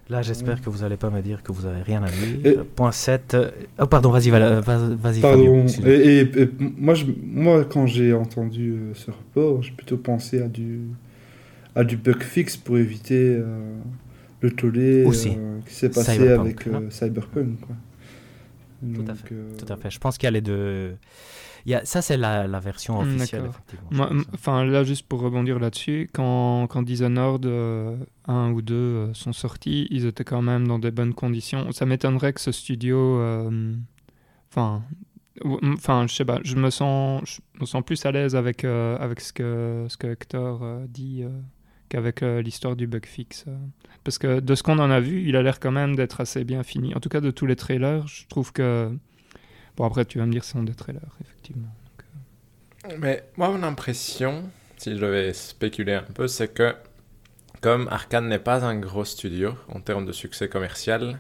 [0.10, 2.46] Là, j'espère que vous n'allez pas me dire que vous avez rien à dire.
[2.46, 3.34] Et- Point 7.
[3.34, 3.50] euh,
[3.80, 5.22] Oh, pardon, vas-y, vas- vas-y, Fabio.
[5.22, 5.66] Pardon.
[5.86, 10.42] Et, et- et moi, je, moi, quand j'ai entendu euh, ce report, j'ai plutôt pensé
[10.42, 10.82] à du,
[11.76, 13.76] à du bug fixe pour éviter euh,
[14.42, 16.90] le tollé euh, qui s'est passé Cyberpunk, avec euh.
[16.90, 17.60] Cyberpunk.
[17.62, 17.76] Quoi.
[18.96, 19.90] Tout à fait, euh, Tout à fait.
[19.92, 20.98] Je pense qu'il y a les deux.
[21.66, 21.86] Il y a...
[21.86, 23.90] Ça, c'est la, la version Hmm, officielle, effectivement.
[23.92, 24.18] je Moi, pense.
[24.18, 27.96] m- Enfin, là, juste pour rebondir là-dessus, quand, quand Dishonored euh,
[28.28, 31.72] 1 ou 2 euh, sont sortis, ils étaient quand même dans des bonnes conditions.
[31.72, 32.98] Ça m'étonnerait que ce studio.
[33.20, 33.74] euh,
[34.52, 34.84] Enfin.
[35.46, 38.36] ou- m- Enfin, je sais pas, je me sens, je me sens plus à l'aise
[38.36, 41.30] avec, euh, avec ce, que, ce que Hector euh, dit euh,
[41.94, 43.46] qu'avec euh, l'histoire du bug fixe.
[43.48, 43.56] euh.
[44.04, 46.44] Parce que de ce qu'on en a vu, il a l'air quand même d'être assez
[46.44, 46.94] bien fini.
[46.96, 48.92] En tout cas, de tous les trailers, je trouve que.
[49.78, 51.70] Bon, après, tu vas me dire, ce sont des trailers, effectivement.
[53.00, 54.44] Mais moi, mon impression,
[54.78, 56.76] si je vais spéculer un peu, c'est que
[57.62, 61.20] comme Arkane n'est pas un gros studio en termes de succès commercial,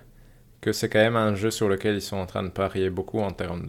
[0.59, 3.19] que c'est quand même un jeu sur lequel ils sont en train de parier beaucoup
[3.21, 3.65] en termes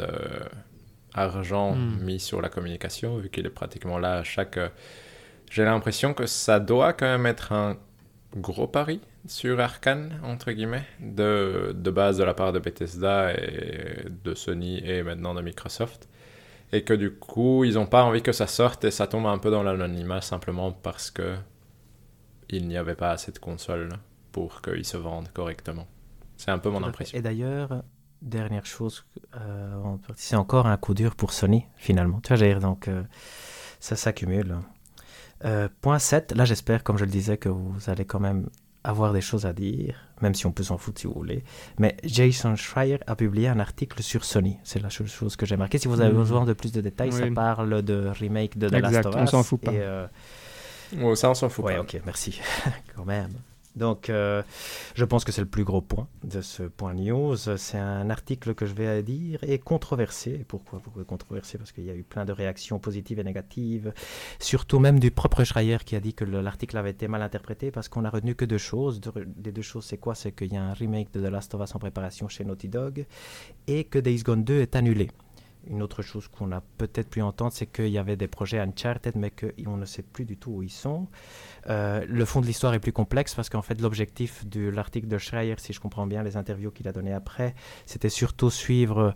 [1.15, 1.99] d'argent Hmm.
[2.03, 4.59] mis sur la communication, vu qu'il est pratiquement là à chaque...
[5.51, 7.77] J'ai l'impression que ça doit quand même être un
[8.37, 14.07] gros pari sur Arkane, entre guillemets, de, de base de la part de Bethesda et
[14.25, 16.09] de Sony et maintenant de Microsoft
[16.73, 19.39] et que du coup ils n'ont pas envie que ça sorte et ça tombe un
[19.39, 21.37] peu dans l'anonymat simplement parce que
[22.51, 23.91] il n'y avait pas assez de consoles
[24.33, 25.87] pour qu'ils se vendent correctement.
[26.37, 27.17] C'est un peu mon impression.
[27.17, 27.83] Et d'ailleurs,
[28.21, 29.05] dernière chose,
[29.37, 32.21] euh, c'est encore un coup dur pour Sony, finalement.
[32.21, 33.03] Tu vois, donc euh,
[33.81, 34.57] ça s'accumule.
[35.45, 38.49] Euh, point 7, là j'espère, comme je le disais, que vous allez quand même
[38.83, 41.43] avoir des choses à dire, même si on peut s'en foutre si vous voulez.
[41.79, 44.59] Mais Jason Schreier a publié un article sur Sony.
[44.63, 45.79] C'est la seule chose que j'ai marquée.
[45.79, 46.19] Si vous avez Mhm.
[46.19, 49.21] besoin de plus de détails, ça parle de remake de The Exact, Last of Us.
[49.23, 49.73] on s'en fout pas.
[49.73, 50.07] et, euh,
[51.03, 51.81] Oh, ça on s'en fout Ouais, pas.
[51.81, 52.41] ok, merci.
[52.95, 53.31] Quand même.
[53.77, 54.43] Donc, euh,
[54.95, 57.37] je pense que c'est le plus gros point de ce point news.
[57.57, 60.45] C'est un article que je vais dire est controversé.
[60.47, 61.59] Pourquoi Pourquoi controversé?
[61.59, 63.93] Parce qu'il y a eu plein de réactions positives et négatives.
[64.39, 67.71] Surtout même du propre Schreier qui a dit que le- l'article avait été mal interprété
[67.73, 69.01] parce qu'on a retenu que deux choses.
[69.45, 70.15] Les deux choses, c'est quoi?
[70.15, 72.69] C'est qu'il y a un remake de The Last of Us en préparation chez Naughty
[72.69, 73.07] Dog
[73.67, 75.11] et que Days Gone 2 est annulé.
[75.69, 79.17] Une autre chose qu'on a peut-être pu entendre, c'est qu'il y avait des projets Uncharted,
[79.17, 81.09] mais qu'on ne sait plus du tout où ils sont.
[81.69, 85.19] Euh, le fond de l'histoire est plus complexe parce qu'en fait, l'objectif de l'article de
[85.19, 87.55] Schreier, si je comprends bien les interviews qu'il a données après,
[87.87, 89.15] c'était surtout suivre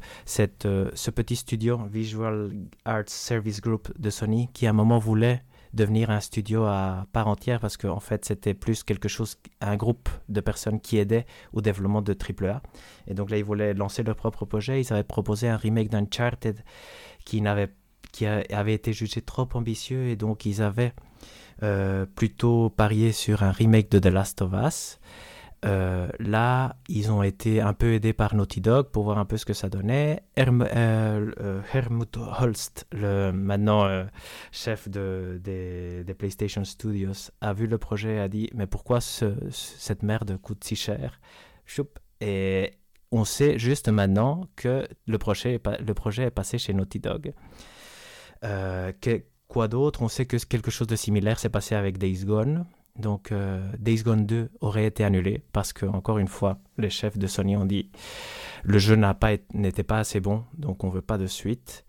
[0.64, 2.50] euh, ce petit studio, Visual
[2.84, 5.42] Arts Service Group de Sony, qui à un moment voulait
[5.78, 10.08] devenir un studio à part entière parce qu'en fait c'était plus quelque chose, un groupe
[10.28, 12.60] de personnes qui aidaient au développement de AAA.
[13.06, 16.62] Et donc là ils voulaient lancer leur propre projet, ils avaient proposé un remake d'Uncharted
[17.24, 17.72] qui, n'avait,
[18.12, 20.92] qui avait été jugé trop ambitieux et donc ils avaient
[21.62, 24.98] euh, plutôt parié sur un remake de The Last of Us.
[25.64, 29.36] Euh, là, ils ont été un peu aidés par Naughty Dog pour voir un peu
[29.36, 30.22] ce que ça donnait.
[30.38, 34.06] Euh, euh Helmut Holst, le maintenant
[34.52, 39.34] chef de, des, PlayStation Studios, a vu le projet et a dit Mais pourquoi ce,
[39.50, 41.20] cette merde coûte si cher?
[42.20, 42.72] Et
[43.10, 47.32] on sait juste maintenant que le projet est, le projet est passé chez Naughty Dog.
[48.42, 50.02] Que, quoi d'autre?
[50.02, 52.64] On sait que quelque chose de similaire s'est passé avec Days Gone.
[52.98, 57.16] Donc euh, Days Gone 2 aurait été annulé parce que, encore une fois, les chefs
[57.16, 57.90] de Sony ont dit
[58.64, 58.96] le jeu
[59.54, 61.84] n'était pas, assez bon, donc on veut pas de suite.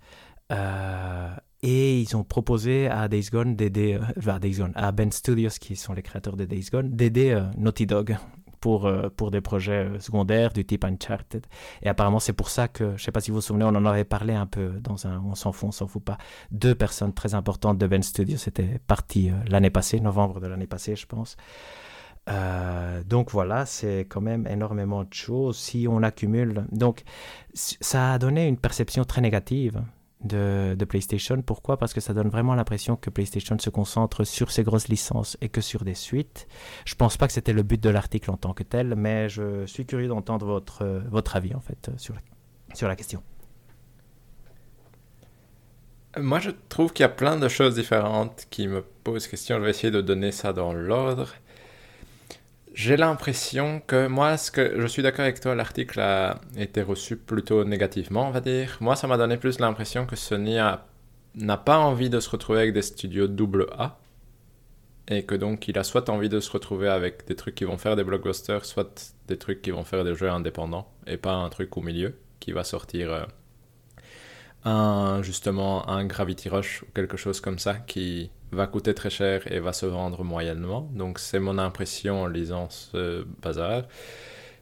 [0.52, 1.30] Euh,
[1.62, 5.94] et ils ont proposé à Days Gone d'aider, euh, Gone, à Ben Studios, qui sont
[5.94, 8.18] les créateurs de Days Gone, d'aider Naughty Dog
[8.60, 11.46] pour, euh, pour des projets euh, secondaires du type Uncharted.
[11.82, 13.70] Et apparemment, c'est pour ça que, je ne sais pas si vous vous souvenez, on
[13.70, 16.18] en avait parlé un peu dans un On s'en fout, on s'en fout pas.
[16.52, 20.68] Deux personnes très importantes de Ben Studio, c'était parti euh, l'année passée, novembre de l'année
[20.68, 21.38] passée, je pense.
[23.08, 25.58] donc voilà, c'est quand même énormément de choses.
[25.58, 27.04] Si on accumule, donc
[27.54, 29.82] ça a donné une perception très négative
[30.24, 31.42] de, PlayStation.
[31.42, 31.78] Pourquoi?
[31.78, 35.50] Parce que ça donne vraiment l'impression que PlayStation se concentre sur ses grosses licences et
[35.50, 36.48] que sur des suites.
[36.86, 39.66] Je pense pas que c'était le but de l'article en tant que tel, mais je
[39.66, 42.22] suis curieux d'entendre votre, votre avis en fait sur la,
[42.76, 43.24] sur la question.
[46.18, 49.58] Moi, je trouve qu'il y a plein de choses différentes qui me posent question.
[49.58, 51.36] Je vais essayer de donner ça dans l'ordre.
[52.74, 57.18] J'ai l'impression que moi, ce que je suis d'accord avec toi, l'article a été reçu
[57.18, 58.78] plutôt négativement, on va dire.
[58.80, 60.58] Moi, ça m'a donné plus l'impression que Sony
[61.36, 64.00] n'a pas envie de se retrouver avec des studios double A
[65.10, 67.78] et que donc il a soit envie de se retrouver avec des trucs qui vont
[67.78, 71.50] faire des blockbusters, soit des trucs qui vont faire des jeux indépendants et pas un
[71.50, 73.24] truc au milieu qui va sortir euh,
[74.64, 79.52] un justement un Gravity Rush ou quelque chose comme ça qui va coûter très cher
[79.52, 80.90] et va se vendre moyennement.
[80.94, 83.84] Donc c'est mon impression en lisant ce bazar.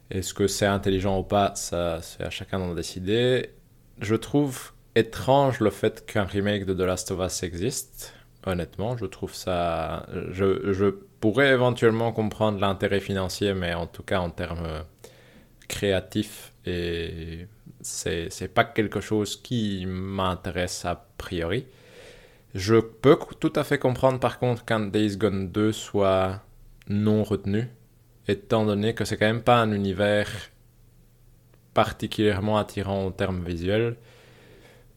[0.09, 3.49] Est-ce que c'est intelligent ou pas Ça, c'est à chacun d'en décider.
[3.99, 8.13] Je trouve étrange le fait qu'un remake de The Last of Us existe.
[8.45, 10.05] Honnêtement, je trouve ça.
[10.31, 10.85] Je, je
[11.19, 14.83] pourrais éventuellement comprendre l'intérêt financier, mais en tout cas en termes
[15.67, 17.47] créatifs, et
[17.81, 21.65] c'est, c'est pas quelque chose qui m'intéresse a priori.
[22.55, 26.41] Je peux tout à fait comprendre par contre qu'un Days Gone 2 soit
[26.87, 27.67] non retenu,
[28.27, 30.29] étant donné que c'est quand même pas un univers
[31.73, 33.97] particulièrement attirant en termes visuels.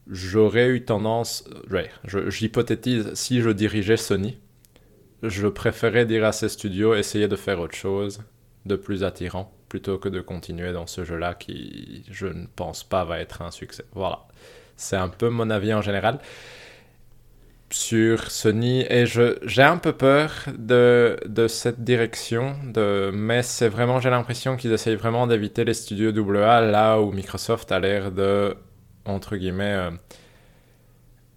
[0.09, 4.39] J'aurais eu tendance, ouais, j'hypothétise, si je dirigeais Sony,
[5.21, 8.23] je préférais dire à ces studios essayer de faire autre chose
[8.65, 13.05] de plus attirant plutôt que de continuer dans ce jeu-là qui, je ne pense pas,
[13.05, 13.85] va être un succès.
[13.93, 14.27] Voilà.
[14.75, 16.19] C'est un peu mon avis en général
[17.73, 23.99] sur Sony et j'ai un peu peur de, de cette direction, de, mais c'est vraiment,
[23.99, 28.55] j'ai l'impression qu'ils essayent vraiment d'éviter les studios AA là où Microsoft a l'air de,
[29.05, 29.91] entre guillemets, euh,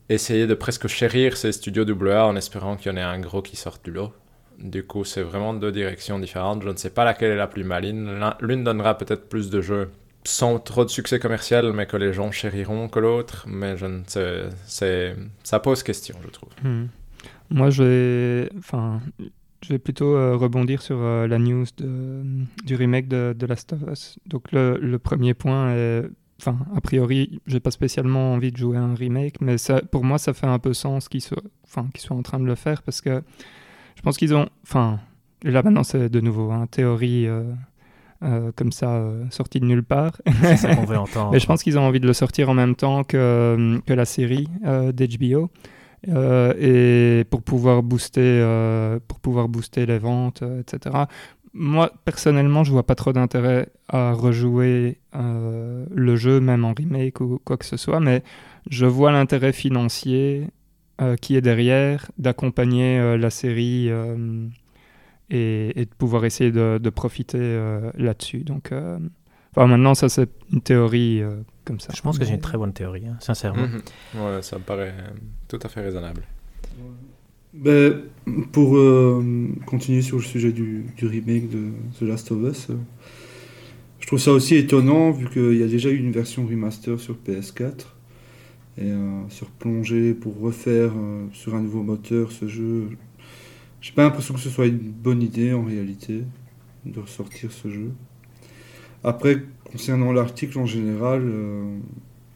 [0.08, 3.42] essayer de presque chérir ces studios AA en espérant qu'il y en ait un gros
[3.42, 4.12] qui sorte du lot.
[4.58, 6.62] Du coup, c'est vraiment deux directions différentes.
[6.62, 8.08] Je ne sais pas laquelle est la plus maligne.
[8.40, 9.90] L'une donnera peut-être plus de jeux
[10.24, 13.46] sans trop de succès commercial, mais que les gens chériront que l'autre.
[13.48, 14.02] Mais je ne
[15.42, 16.50] ça pose question, je trouve.
[16.62, 16.86] Hmm.
[17.50, 19.00] Moi, je vais, enfin,
[19.62, 22.22] je vais plutôt euh, rebondir sur euh, la news de,
[22.64, 24.18] du remake de, de Last of Us.
[24.26, 26.04] Donc, le, premier point est,
[26.40, 30.18] enfin, a priori, j'ai pas spécialement envie de jouer un remake, mais ça, pour moi,
[30.18, 32.82] ça fait un peu sens qu'ils soient, enfin, qu'ils soient en train de le faire
[32.82, 33.22] parce que
[33.96, 35.00] je pense qu'ils ont, enfin,
[35.42, 37.26] là maintenant, c'est de nouveau, hein, théorie.
[37.26, 37.44] Euh,
[38.24, 40.12] euh, comme ça, euh, sorti de nulle part.
[40.40, 41.30] C'est ça qu'on veut entendre.
[41.32, 43.92] Mais je pense qu'ils ont envie de le sortir en même temps que, euh, que
[43.92, 45.50] la série d'HBO.
[46.06, 48.40] et pour pouvoir booster,
[49.08, 51.04] pour pouvoir booster les ventes, etc.
[51.52, 57.40] Moi, personnellement, je vois pas trop d'intérêt à rejouer le jeu, même en remake ou
[57.44, 58.22] quoi que ce soit, mais
[58.70, 60.48] je vois l'intérêt financier
[61.20, 63.90] qui est derrière d'accompagner la série
[65.30, 68.40] et, de pouvoir essayer de, profiter euh, là-dessus.
[68.40, 68.98] Donc, euh,
[69.56, 71.92] Enfin, maintenant, ça, c'est une théorie euh, comme ça.
[71.94, 73.68] Je pense que c'est une très bonne théorie, hein, sincèrement.
[73.68, 74.20] Mhm.
[74.20, 74.92] Ouais, ça me paraît
[75.46, 76.22] tout à fait raisonnable.
[77.52, 78.02] Ben,
[78.50, 79.22] pour euh,
[79.64, 82.74] continuer sur le sujet du, du remake de The Last of Us, euh,
[84.00, 87.16] je trouve ça aussi étonnant vu qu'il y a déjà eu une version remaster sur
[87.24, 87.86] PS4
[88.76, 92.88] et euh, sur plongée pour refaire euh, sur un nouveau moteur ce jeu.
[93.84, 96.22] J'ai pas l'impression que ce soit une bonne idée en réalité
[96.86, 97.92] de ressortir ce jeu.
[99.02, 101.76] Après, concernant l'article en général, euh,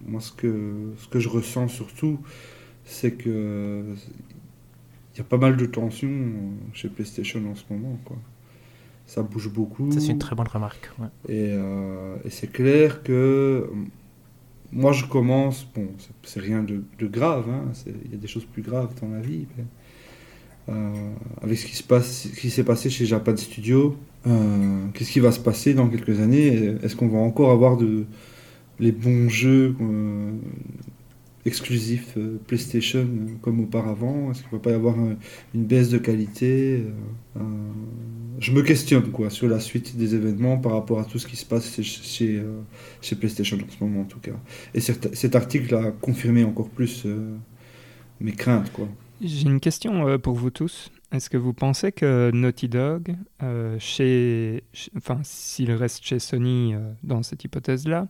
[0.07, 2.19] moi ce que, ce que je ressens surtout,
[2.85, 3.83] c'est que
[5.15, 7.99] il y a pas mal de tensions chez PlayStation en ce moment.
[8.05, 8.19] Quoi.
[9.07, 9.91] Ça bouge beaucoup.
[9.91, 10.91] Ça, c'est une très bonne remarque.
[10.99, 11.07] ouais.
[11.31, 13.71] Et, euh, et c'est clair que
[14.71, 15.89] moi je commence, bon,
[16.25, 17.73] c'est- rien de, de grave, hein,
[18.05, 19.47] il y a des choses plus graves dans la vie.
[19.57, 19.65] mais,
[21.43, 23.97] avec ce qui s'est passé chez Japan Studio,
[24.27, 26.75] euh, qu'est-ce qui va se passer dans quelques années?
[26.83, 27.79] Est-ce qu'on va encore avoir
[28.79, 30.33] les bons jeux euh,
[31.47, 34.31] exclusifs euh, PlayStation euh, comme auparavant?
[34.31, 35.15] Est-ce qu'il ne va pas y avoir euh,
[35.55, 36.85] une baisse de qualité
[37.37, 37.41] euh, euh,
[38.41, 41.45] je me questionne sur la suite des événements par rapport à tout ce qui se
[41.45, 44.33] passe chez, euh, PlayStation en ce moment en tout cas.
[44.75, 47.35] Et cet, article a confirmé encore plus euh,
[48.21, 48.71] mes craintes.
[49.21, 50.91] J'ai une question euh, pour vous tous.
[51.11, 56.75] Est-ce que vous pensez que Naughty Dog, euh, chez, ch- enfin, s'il reste chez Sony
[56.75, 58.09] euh, dans cette hypothèse-là,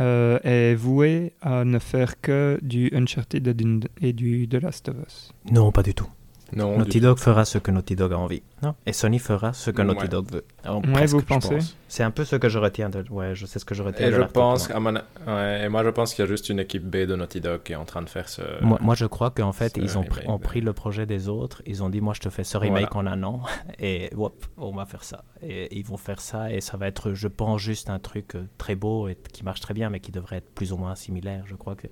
[0.00, 4.88] euh, est voué à ne faire que du Uncharted et du, et du The Last
[4.88, 5.32] of Us?
[5.50, 6.08] Non, pas du tout.
[6.54, 8.42] Non, Naughty du- Dog fera ce que Naughty Dog a envie.
[8.62, 10.08] Non Et Sony fera ce que Naughty Ouais.
[10.08, 10.44] Dog veut.
[10.64, 11.54] Alors, Ouais, presque, vous je pensez?
[11.56, 11.76] pense.
[11.88, 13.04] C'est un peu ce que je retiens de.
[13.10, 14.76] Ouais, je sais ce que je retiens Et de je pense, moi.
[14.76, 17.16] à mon- ouais, et moi je pense qu'il y a juste une équipe B de
[17.16, 18.42] Naughty Dog qui est en train de faire ce.
[18.62, 21.62] Moi, moi, je crois qu'en fait, ce ils ont, pris, ont le projet des autres.
[21.66, 23.10] Ils ont dit, moi, je te fais ce remake Voilà.
[23.10, 23.42] en un an.
[23.78, 25.24] Et hop, on va faire ça.
[25.42, 26.52] Et ils vont faire ça.
[26.52, 29.60] Et ça va être, je pense, juste un truc euh, très beau et qui marche
[29.60, 31.44] très bien, mais qui devrait être plus ou moins similaire.
[31.46, 31.86] Je crois que.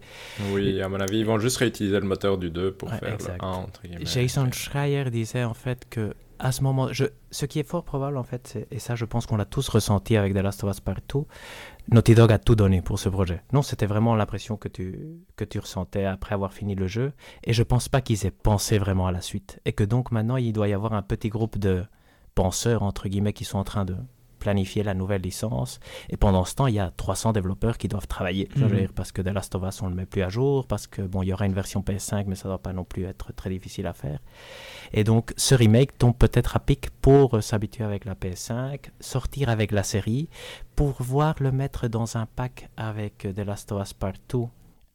[0.52, 3.14] Oui, à mon avis, ils vont juste réutiliser le moteur du 2 pour Ouais, faire
[3.14, 3.40] exact.
[3.42, 4.04] le 1 entre guillemets.
[4.04, 8.16] Jason Schreier disait en fait que à ce moment, je, ce qui est fort probable
[8.16, 10.80] en fait, et ça je pense qu'on l'a tous ressenti avec The Last of Us
[10.80, 11.26] Partout,
[11.90, 13.42] Naughty Dog a tout donné pour ce projet.
[13.52, 17.12] Non, c'était vraiment l'impression que tu, que tu ressentais après avoir fini le jeu,
[17.44, 20.36] et je pense pas qu'ils aient pensé vraiment à la suite, et que donc maintenant
[20.36, 21.84] il doit y avoir un petit groupe de
[22.34, 23.96] penseurs entre guillemets qui sont en train de
[24.38, 25.80] planifier la nouvelle licence.
[26.08, 28.48] Et pendant ce temps il y a 300 développeurs qui doivent travailler.
[28.56, 28.88] Mhm.
[28.94, 31.22] parce que The Last of Us on le met plus à jour parce que bon
[31.22, 33.86] il y aura une version PS5 mais ça doit pas non plus être très difficile
[33.86, 34.18] à faire.
[34.92, 39.48] Et donc, ce remake tombe peut-être à pic pour euh, s'habituer avec la PS5, sortir
[39.48, 40.28] avec la série,
[40.76, 44.38] pour pouvoir le mettre dans un pack avec euh, The Last of Us Part 2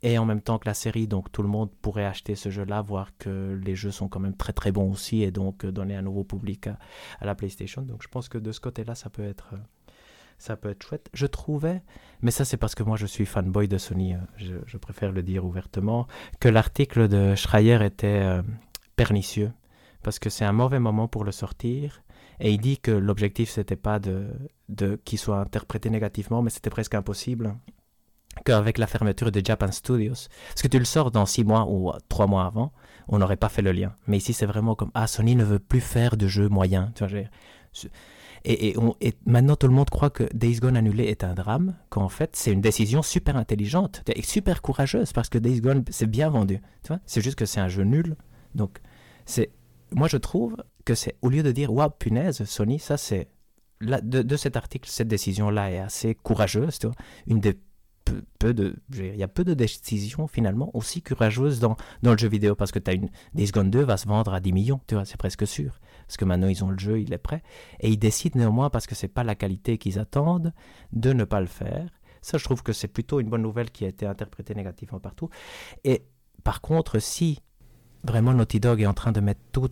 [0.03, 2.81] et en même temps que la série, donc tout le monde pourrait acheter ce jeu-là,
[2.81, 5.95] voir que les jeux sont quand même très très bons aussi et donc euh, donner
[5.95, 6.77] un nouveau public à,
[7.21, 7.81] la PlayStation.
[7.81, 9.51] Donc je pense que de ce côté-là, ça peut être...
[9.53, 9.57] euh,
[10.37, 11.09] ça peut être chouette.
[11.13, 11.81] Je trouvais,
[12.21, 15.23] mais ça c'est parce que moi je suis fanboy de Sony, euh, je, préfère le
[15.23, 16.05] dire ouvertement,
[16.41, 18.41] que l'article de Schreier était euh,
[18.97, 19.53] pernicieux
[20.01, 22.03] parce que c'est un mauvais moment pour le sortir.
[22.41, 24.27] Et il dit que l'objectif, c'était pas de
[25.05, 27.55] qu'il soit interprété négativement, mais c'était presque impossible
[28.45, 31.91] qu'avec la fermeture de Japan Studios, parce que tu le sors dans six mois ou
[32.09, 32.71] trois mois avant,
[33.07, 33.93] on n'aurait pas fait le lien.
[34.07, 36.89] Mais ici, c'est vraiment comme ah Sony ne veut plus faire de jeux moyens.
[36.95, 37.19] Tu vois,
[38.45, 41.33] et, et, on- et maintenant, tout le monde croit que Days Gone annulé est un
[41.33, 45.83] drame, qu'en fait, c'est une décision super intelligente et super courageuse parce que Days Gone,
[45.89, 46.59] c'est bien vendu.
[47.05, 48.15] C'est juste que c'est un jeu nul.
[48.53, 48.79] Donc,
[49.25, 49.51] c'est
[49.91, 53.29] moi je trouve que c'est au lieu de dire waouh punaise Sony ça c'est
[53.81, 56.95] de, de cet article cette décision là est assez courageuse tu vois
[57.27, 57.53] une des
[58.05, 62.17] peu, peu de il y a peu de décisions finalement aussi courageuses dans, dans le
[62.17, 64.53] jeu vidéo parce que tu as une Days Gone 2 va se vendre à 10
[64.53, 67.17] millions tu vois c'est presque sûr parce que maintenant ils ont le jeu il est
[67.17, 67.43] prêt
[67.79, 70.53] et ils décident néanmoins parce que c'est pas la qualité qu'ils attendent
[70.91, 71.89] de ne pas le faire
[72.21, 75.29] ça je trouve que c'est plutôt une bonne nouvelle qui a été interprétée négativement partout
[75.83, 76.03] et
[76.43, 77.39] par contre si
[78.03, 79.69] vraiment Naughty Dog est en train de mettre tout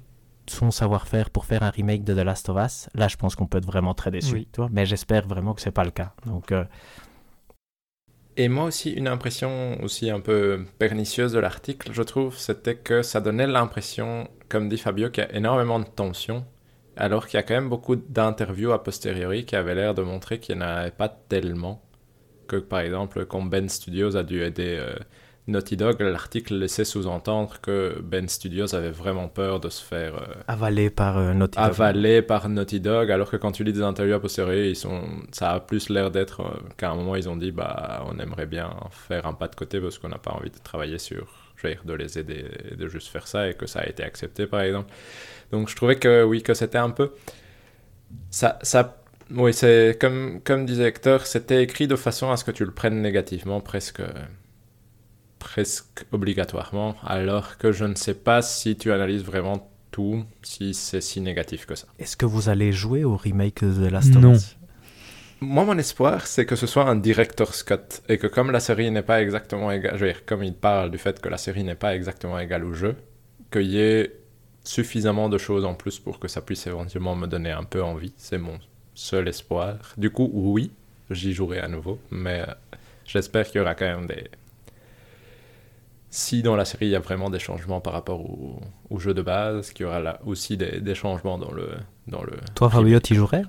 [0.48, 3.48] son savoir-faire pour faire un remake de The Last of Us, là je pense qu'on
[3.48, 4.34] peut être vraiment très déçu.
[4.34, 4.48] Oui.
[4.72, 6.14] Mais j'espère vraiment que c'est pas le cas.
[6.26, 6.66] Donc euh,
[8.38, 13.02] Et moi aussi, une impression aussi un peu pernicieuse de l'article, je trouve, c'était que
[13.02, 16.46] ça donnait l'impression, comme dit Fabio, qu'il y a énormément de tension,
[16.96, 20.40] alors qu'il y a quand même beaucoup d'interviews a posteriori qui avaient l'air de montrer
[20.40, 21.82] qu'il n'y en avait pas tellement.
[22.48, 24.96] Que par exemple, quand Ben Studios a dû aider euh,
[25.48, 30.34] Naughty Dog, l'article laissait sous-entendre que Ben Studios avait vraiment peur de se faire euh,
[30.48, 31.66] avalé par euh, Naughty Dog.
[31.66, 35.02] avalé par Naughty Dog, alors que quand tu lis des interviews a posteriori, ils sont,
[35.32, 38.46] ça a plus l'air d'être euh, qu'à un moment ils ont dit bah on aimerait
[38.46, 41.68] bien faire un pas de côté parce qu'on n'a pas envie de travailler sur, je
[41.68, 44.04] veux dire, de les aider, et de juste faire ça et que ça a été
[44.04, 44.94] accepté par exemple.
[45.52, 47.14] Donc je trouvais que oui que c'était un peu,
[48.30, 48.98] ça, ça
[49.32, 52.72] Oui, c'est comme, comme disait Hector, c'était écrit de façon à ce que tu le
[52.72, 54.02] prennes négativement, presque,
[55.42, 61.02] presque obligatoirement, alors que je ne sais pas si tu analyses vraiment tout, si c'est
[61.02, 61.88] si négatif que ça.
[62.00, 64.34] Est-ce que vous allez jouer au remake de The Last of Non.
[64.36, 64.56] Us?
[65.42, 68.92] Moi, mon espoir, c'est que ce soit un director's cut, et que comme la série
[68.92, 71.64] n'est pas exactement égale, je veux dire, comme il parle du fait que la série
[71.64, 72.96] n'est pas exactement égale au jeu,
[73.52, 74.14] qu'il y ait
[74.64, 78.14] suffisamment de choses en plus pour que ça puisse éventuellement me donner un peu envie.
[78.18, 78.60] C'est mon
[78.94, 79.78] seul espoir.
[79.98, 80.72] Du coup, oui,
[81.10, 82.54] j'y jouerai à nouveau, mais euh,
[83.06, 84.30] j'espère qu'il y aura quand même des...
[86.14, 88.60] Si dans la série il y a vraiment des changements par rapport au,
[88.90, 91.70] au jeu de base, qu'il y aura là aussi des, des changements dans le...
[92.08, 93.44] Dans le Toi, Fabio, tu jouerais?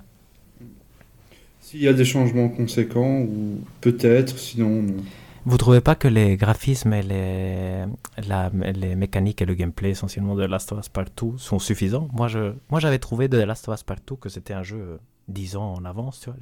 [1.60, 5.02] S'il y a des changements conséquents, ou peut-être, sinon non.
[5.44, 7.84] Vous trouvez pas que les graphismes et les,
[8.28, 12.08] la- les mécaniques et le gameplay essentiellement de The Last of Us Partout sont suffisants?
[12.12, 14.76] Moi, je, moi, j'avais trouvé de The Last of Us Partout que c'était un jeu
[14.78, 14.96] euh,
[15.28, 16.38] 10 ans en avance, tu vois.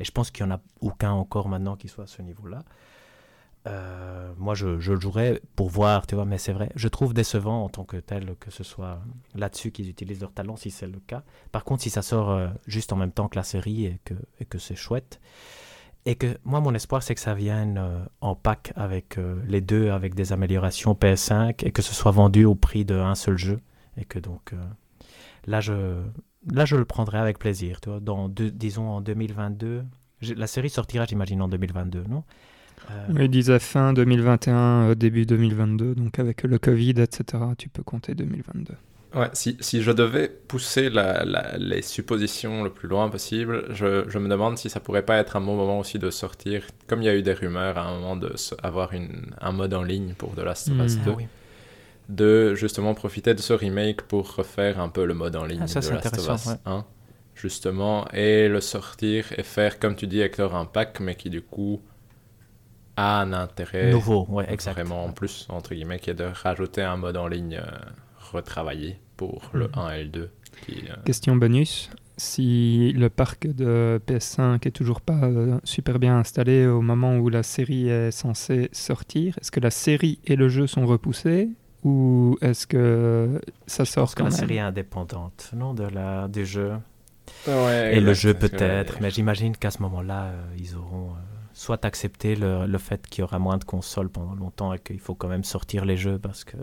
[0.00, 2.64] Et je pense qu'il n'y en a aucun encore maintenant qui soit à ce niveau-là.
[3.68, 6.70] Euh, moi, je, je le jouerais pour voir, tu vois, mais c'est vrai.
[6.74, 9.00] Je trouve décevant en tant que tel que ce soit
[9.36, 11.22] là-dessus qu'ils utilisent leur talent, si c'est le cas.
[11.52, 14.14] Par contre, si ça sort euh, juste en même temps que la série et que,
[14.40, 15.20] et que c'est chouette,
[16.06, 19.90] et que moi, mon espoir, c'est que ça vienne euh, en pack avec les deux,
[19.90, 23.60] avec des améliorations PS5, et que ce soit vendu au prix d'un seul jeu.
[23.96, 24.54] Et que donc,
[25.46, 26.02] là, je,
[26.50, 27.80] là, je le prendrai avec plaisir.
[27.80, 29.84] Tu vois, dans disons en 2022.
[30.20, 32.24] J'ai- La série sortira, j'imagine, en 2022, non?
[33.10, 34.54] Euh, Il disait fin 2021,
[34.90, 37.24] euh, début 2022, donc avec le Covid, etc.,
[37.58, 38.74] tu peux compter 2022.
[39.14, 44.08] Ouais, si, si je devais pousser la- la- les suppositions le plus loin possible, je,
[44.08, 47.02] je me demande si ça pourrait pas être un bon moment aussi de sortir, comme
[47.02, 48.32] il y a eu des rumeurs à un moment de
[48.62, 51.00] avoir une, un mode en ligne pour The Last of Us Mm.
[51.02, 51.26] ah 2, oui.
[52.08, 55.66] de justement profiter de ce remake pour refaire un peu le mode en ligne Ah,
[55.66, 56.56] ça, de c'est Last of Us intéressant, ouais.
[56.64, 56.84] 1,
[57.34, 61.42] justement, et le sortir et faire, comme tu dis, Hector, un pack, mais qui du
[61.42, 61.80] coup
[62.96, 64.72] a un intérêt Nouveau, ouais, exact.
[64.74, 67.70] vraiment en plus, entre guillemets, qui est de rajouter un mode en ligne euh,
[68.32, 69.72] retravaillé pour le Mhm.
[69.74, 70.30] 1 et le 2.
[70.66, 76.18] Qui, euh, Question bonus, si le parc de PS5 est toujours pas euh, super bien
[76.18, 80.48] installé au moment où la série est censée sortir, est-ce que la série et le
[80.48, 81.48] jeu sont repoussés
[81.84, 86.28] ou est-ce que ça sort que quand la même série est indépendante, non, de la,
[86.28, 86.72] du jeu.
[87.48, 91.31] Ouais, Et le jeu que peut-être, mais j'imagine qu'à ce moment-là, euh, ils auront euh,
[91.54, 95.00] soit accepté le, le fait qu'il y aura moins de consoles pendant longtemps et qu'il
[95.00, 96.56] faut quand même sortir les jeux parce que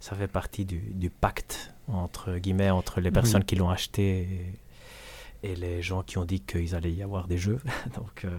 [0.00, 3.14] ça fait partie du, du pacte entre guillemets entre les Oui.
[3.14, 4.58] personnes qui l'ont acheté
[5.42, 7.60] et, et les gens qui ont dit qu'il allait y avoir des jeux.
[7.96, 8.38] Donc, euh,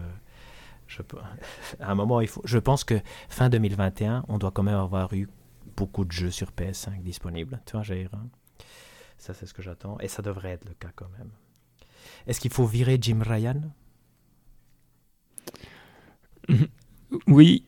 [0.86, 1.02] je,
[1.80, 2.42] à un moment, il faut.
[2.44, 5.28] Je pense que fin 2021, on doit quand même avoir eu
[5.76, 7.60] beaucoup de jeux sur PS5 disponibles.
[7.64, 8.26] Tu vois, Jair, hein
[9.18, 11.30] Ça, c'est ce que j'attends et ça devrait être le cas quand même.
[12.26, 13.60] Est-ce qu'il faut virer Jim Ryan?
[17.26, 17.64] Oui,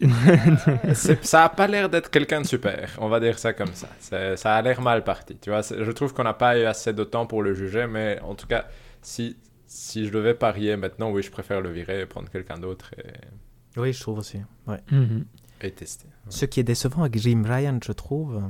[0.94, 3.88] C'est- ça a pas l'air d'être quelqu'un de super, on va dire ça comme ça.
[4.36, 5.62] Ça a l'air mal parti, tu vois.
[5.62, 8.46] Je trouve qu'on n'a pas eu assez de temps pour le juger, mais en tout
[8.46, 8.66] cas,
[9.00, 12.92] si, si je devais parier maintenant, oui, je préfère le virer et prendre quelqu'un d'autre
[12.98, 14.38] et, Oui, je trouve aussi.
[14.68, 14.78] Ouais.
[14.92, 15.24] Mhm.
[15.60, 16.06] et tester.
[16.28, 18.42] Ce qui est décevant avec Jim Ryan, je trouve,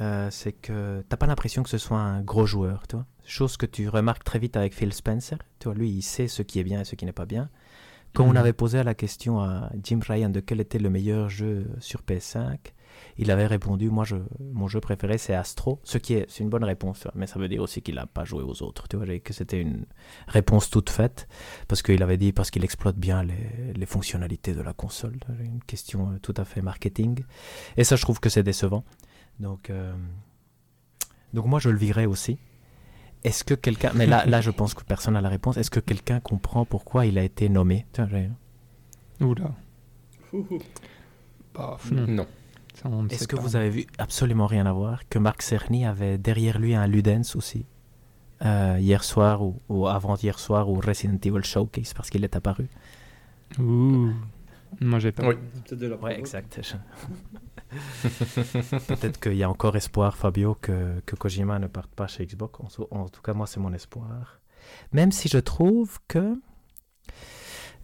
[0.00, 3.04] euh, c'est que t'as pas l'impression que ce soit un gros joueur, tu vois.
[3.26, 5.36] Chose que tu remarques très vite avec Phil Spencer.
[5.58, 7.48] Tu vois, lui, il sait ce qui est bien et ce qui n'est pas bien.
[8.14, 8.36] Quand on Mhm.
[8.36, 12.58] avait posé la question à Jim Ryan de quel était le meilleur jeu sur PS5,
[13.18, 14.16] il avait répondu moi je,
[14.52, 17.60] mon jeu préféré c'est Astro, ce qui est une bonne réponse, mais ça veut dire
[17.60, 19.84] aussi qu'il n'a pas joué aux autres, tu vois, que c'était une
[20.28, 21.26] réponse toute faite
[21.66, 25.62] parce qu'il avait dit parce qu'il exploite bien les, les fonctionnalités de la console, une
[25.64, 27.24] question euh, tout à fait marketing,
[27.76, 28.84] et ça je trouve que c'est décevant.
[29.40, 29.92] Donc euh,
[31.32, 32.38] donc moi je le virais aussi.
[33.24, 35.56] Est-ce que quelqu'un, mais là, là je pense que personne n'a la réponse.
[35.56, 37.86] Est-ce que quelqu'un comprend pourquoi il a été nommé?
[37.92, 38.30] Tiens, j'ai-
[39.24, 39.52] Oula.
[41.54, 42.26] Bah, non.
[42.84, 43.06] Non.
[43.08, 43.42] Est-ce que pas.
[43.42, 45.08] vous avez vu absolument rien à voir?
[45.08, 47.64] Que Marc Cerny avait derrière lui un Ludens aussi
[48.44, 52.68] euh, hier soir ou, ou avant-hier soir au Resident Evil Showcase parce qu'il est apparu.
[53.58, 54.10] Ouh.
[54.80, 55.26] Moi, j'ai pas.
[55.28, 55.34] Oui.
[55.64, 56.60] Peut-être de la Ouais, exact.
[58.88, 62.78] Peut-être qu'il y a encore espoir, Fabio, que, que Kojima ne parte pas chez Xbox.
[62.90, 64.40] En, tout cas, moi, c'est mon espoir.
[64.92, 66.34] Même si je trouve que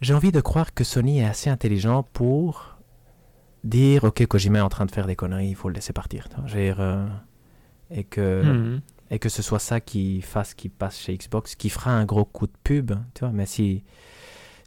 [0.01, 2.79] j'ai envie de croire que Sony est assez intelligent pour
[3.65, 6.29] dire Ok, Kojima est en train de faire des conneries, il faut le laisser partir.
[6.55, 7.07] euh,
[7.91, 8.81] et, que, Mhm.
[9.11, 12.25] et que ce soit ça qui fasse qu'il passe chez Xbox, qui fera un gros
[12.25, 12.93] coup de pub.
[13.15, 13.83] Tu vois, mais si,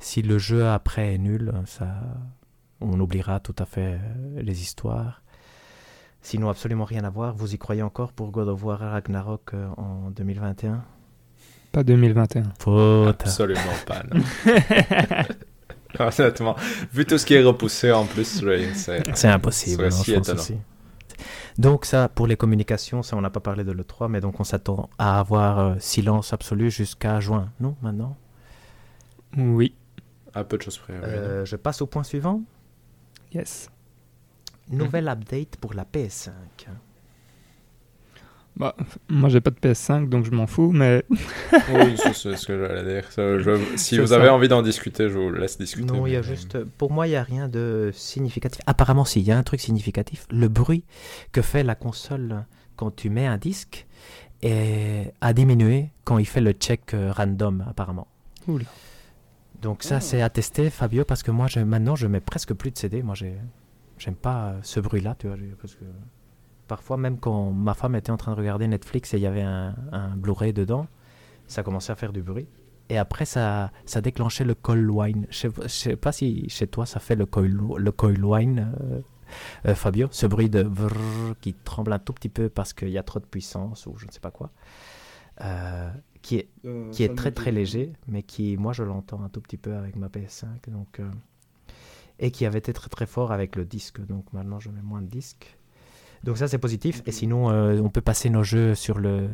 [0.04, 1.88] si le jeu après est nul, ça,
[2.82, 5.22] on oubliera tout à fait euh, les histoires.
[6.22, 7.34] Sinon, absolument rien à voir.
[7.36, 10.84] Vous y croyez encore pour God of War Ragnarok euh, en 2021
[11.72, 12.43] Pas 2021.
[12.60, 13.22] Faute.
[13.22, 14.22] Absolument pas, non.
[15.99, 16.56] Honnêtement,
[16.91, 18.43] vu tout ce qui est repoussé en plus,
[18.74, 19.91] c'est C'est impossible.
[19.91, 20.41] Si je pense étonnant.
[20.41, 20.58] aussi.
[21.60, 24.43] Donc ça, pour les communications, ça on n'a pas parlé de l'E3, mais donc on
[24.43, 28.18] s'attend à avoir euh, silence absolu jusqu'à juin, non maintenant?
[29.38, 29.76] Oui.
[30.34, 30.93] À peu de choses près.
[30.93, 30.99] oui.
[31.03, 32.41] Euh, Je passe au point suivant.
[33.34, 33.69] Yes.
[34.69, 36.31] Nouvelle update pour la PS5.
[38.55, 38.75] Bah,
[39.09, 42.84] moi, j'ai pas de PS5, donc je m'en fous, mais Oui, c'est ce que j'allais
[43.01, 43.11] dire.
[43.11, 44.17] Ça, je- si vous ça.
[44.17, 45.91] avez envie d'en discuter, je vous laisse discuter.
[45.91, 46.63] Non, il y a juste.
[46.63, 48.61] Pour moi, il n'y a rien de significatif.
[48.67, 50.27] Apparemment, si, il y a un truc significatif.
[50.29, 50.84] Le bruit
[51.31, 53.88] que fait la console quand tu mets un disque
[54.43, 58.07] est, a diminué quand il fait le check euh, random, apparemment.
[58.47, 58.65] Oula.
[59.64, 59.99] Donc, ça, Ah.
[60.01, 63.01] c'est attesté, Fabio, parce que moi, je, maintenant, je mets presque plus de CD.
[63.01, 63.39] Moi, j'ai-
[63.97, 65.38] j'aime pas euh, ce bruit-là, tu vois.
[65.59, 65.86] Parce que
[66.68, 69.41] parfois, même quand ma femme était en train de regarder Netflix et il y avait
[69.41, 70.86] un, un Blu-ray dedans,
[71.47, 72.47] ça commençait à faire du bruit.
[72.89, 75.26] Et après, ça, ça déclenchait le coil wine.
[75.30, 78.74] Je sais, je sais pas si chez toi, ça fait le coil, le coil wine,
[78.82, 79.01] euh,
[79.68, 80.09] euh, Fabio.
[80.11, 83.20] Ce bruit de vrrr qui tremble un tout petit peu parce qu'il y a trop
[83.20, 84.51] de puissance ou je ne sais pas quoi.
[85.41, 85.89] Euh,
[86.24, 89.41] qui est, Euh, qui est très très léger, mais qui, moi, je l'entends un tout
[89.41, 90.47] petit peu avec ma PS5.
[90.69, 91.07] Donc, euh,
[92.19, 94.03] et qui avait été très très fort avec le disque.
[94.03, 95.55] Donc maintenant, je mets moins de disques.
[96.24, 97.03] Donc ça, c'est positif.
[97.05, 99.30] Et sinon, euh, on peut passer nos jeux sur le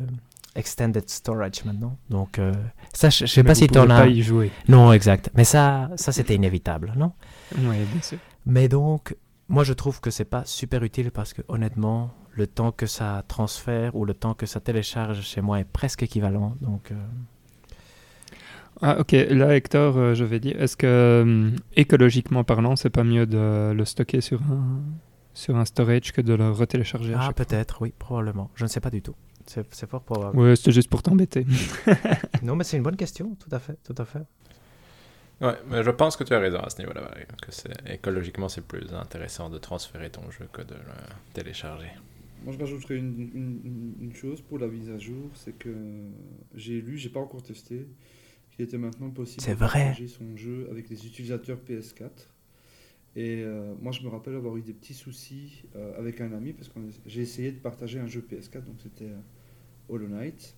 [0.56, 1.96] Extended Storage maintenant.
[2.10, 2.40] Donc
[2.92, 4.00] ça, je, je sais mais pas vous si tu en as...
[4.00, 4.50] pas y jouer.
[4.68, 5.30] Non, exact.
[5.34, 7.12] Mais ça, ça c'était inévitable, non?
[7.56, 8.18] Oui, bien sûr.
[8.46, 9.14] Mais donc,
[9.50, 13.22] moi je trouve que c'est pas super utile parce que honnêtement, le temps que ça
[13.28, 16.56] transfère ou le temps que ça télécharge chez moi est presque équivalent.
[16.60, 16.94] Donc, euh,
[18.80, 19.12] Ah, ok.
[19.12, 23.72] Là, Hector, euh, je vais dire, est-ce que hum, écologiquement parlant, c'est pas mieux de
[23.72, 24.80] le stocker sur un,
[25.34, 28.50] sur un storage que de le retélécharger ah peut-être, oui, probablement.
[28.54, 29.14] Je ne sais pas du tout.
[29.46, 30.38] C'est fort probable.
[30.38, 31.44] Ouais, c'était juste pour t'embêter.
[32.42, 34.22] Non, mais c'est une bonne question, tout à fait, tout à fait.
[35.40, 37.10] Ouais, mais je pense que tu as raison à ce niveau-là,
[37.40, 40.92] que c'est écologiquement c'est plus intéressant de transférer ton jeu que de le
[41.32, 41.90] télécharger.
[42.44, 45.74] Moi, je rajouterais une, une- une- une chose pour la mise à jour, c'est que
[46.54, 47.86] j'ai lu, j'ai pas encore testé,
[48.50, 52.30] qu'il était maintenant possible de partager son jeu avec les utilisateurs PS4.
[53.16, 56.52] Et euh, moi, je me rappelle avoir eu des petits soucis euh, avec un ami
[56.52, 59.18] parce que j'ai essayé de partager un jeu PS4, donc c'était euh,
[59.88, 60.54] Hollow Knight,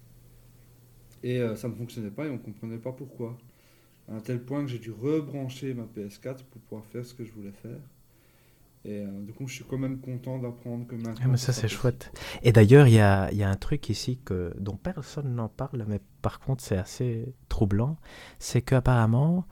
[1.22, 3.38] et euh, ça ne fonctionnait pas et on comprenait pas pourquoi.
[4.10, 7.24] À un tel point que j'ai dû rebrancher ma PS4 pour pouvoir faire ce que
[7.24, 7.78] je voulais faire.
[8.84, 11.14] Et euh, du coup, je suis quand même content d'apprendre que maintenant.
[11.24, 12.10] Ah, mais ça, c'est chouette.
[12.42, 15.48] Et d'ailleurs, il y a, il y a un truc ici que, dont personne n'en
[15.48, 17.96] parle, mais par contre, c'est assez troublant.
[18.40, 19.46] C'est qu'apparemment,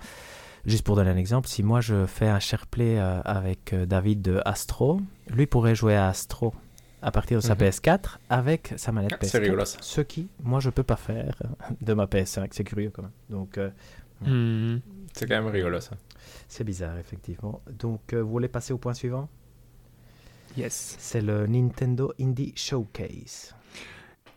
[0.67, 4.21] juste pour donner un exemple, si moi je fais un SharePlay euh, avec euh, David
[4.21, 5.01] de Astro,
[5.33, 6.53] lui pourrait jouer à Astro
[7.01, 7.61] à partir de sa Mhm.
[7.61, 9.29] PS4 avec sa manette Ah, PS4.
[9.31, 9.79] c'est rigolo, ça.
[9.81, 11.41] Ce qui, moi, je peux pas faire
[11.81, 12.49] de ma PS5.
[12.51, 13.13] C'est curieux quand même.
[13.31, 13.59] Donc,
[14.21, 14.79] Hmm.
[15.13, 15.97] C'est quand même rigolo ça.
[16.49, 17.63] c'est bizarre, effectivement.
[17.79, 19.29] Donc, euh, vous voulez passer au point suivant?
[20.57, 20.97] Yes.
[20.99, 23.55] C'est le Nintendo Indie Showcase.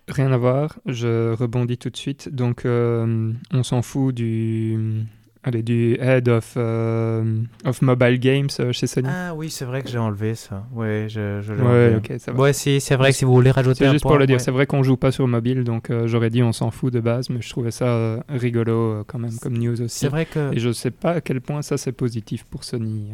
[0.08, 2.30] Rien à voir, je rebondis tout de suite.
[2.30, 5.06] Donc, euh, on s'en fout du,
[5.44, 9.08] allez, du head of, euh, of mobile games euh, chez Sony.
[9.12, 10.66] Ah oui, c'est vrai que j'ai enlevé ça.
[10.74, 11.96] Oui, je, je l'ai ouais, enlevé.
[11.98, 12.40] ok, ça va.
[12.42, 14.26] Ouais, si, c'est vrai que si vous voulez rajouter C'est un juste point, pour le
[14.28, 14.40] dire, ouais.
[14.44, 17.00] c'est vrai qu'on joue pas sur mobile, donc euh, j'aurais dit on s'en fout de
[17.00, 20.00] base, mais je trouvais ça euh, rigolo quand même comme news aussi.
[20.00, 23.12] C'est vrai que Et je sais pas à quel point ça c'est positif pour Sony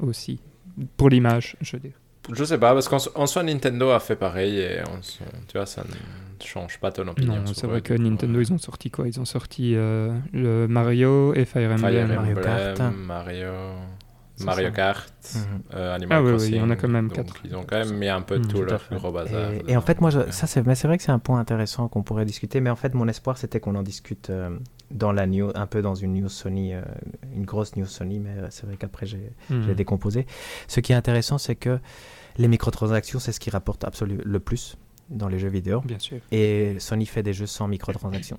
[0.00, 0.40] aussi.
[0.96, 1.92] Pour l'image, je veux dire.
[2.32, 5.56] Je sais pas, parce qu'en so- en soi, Nintendo a fait pareil et on tu
[5.56, 7.36] vois, ça ne change pas ton opinion.
[7.36, 9.06] Non, c'est vrai que Nintendo, ils ont sorti quoi?
[9.06, 11.78] Ils ont sorti euh, le Mario et Fire Emblem.
[12.08, 12.80] Fire Mario Kart.
[12.92, 14.70] Mario.
[14.74, 15.62] Kart, Mhm.
[15.74, 16.54] euh, Animal Ah oui, oui, Crossing.
[16.54, 17.36] il y en a quand même donc quatre.
[17.44, 19.50] Ils ont quand même mis un peu Mhm, tout tout leur gros bazar.
[19.50, 19.68] Et, dedans.
[19.68, 21.88] et en fait, moi, je- ça c'est, mais c'est vrai que c'est un point intéressant
[21.88, 22.60] qu'on pourrait discuter.
[22.60, 24.50] Mais en fait, mon espoir, c'était qu'on en discute euh,
[24.90, 26.82] dans la news, un peu dans une news Sony, euh,
[27.34, 28.18] une grosse news Sony.
[28.20, 30.26] Mais euh, c'est vrai qu'après, j'ai, j'ai décomposé.
[30.68, 31.78] Ce qui est intéressant, c'est que
[32.38, 34.76] les microtransactions, c'est ce qui rapporte absolument le plus
[35.10, 35.80] dans les jeux vidéo.
[35.82, 36.20] Bien sûr.
[36.32, 38.38] Et Sony fait des jeux sans microtransactions.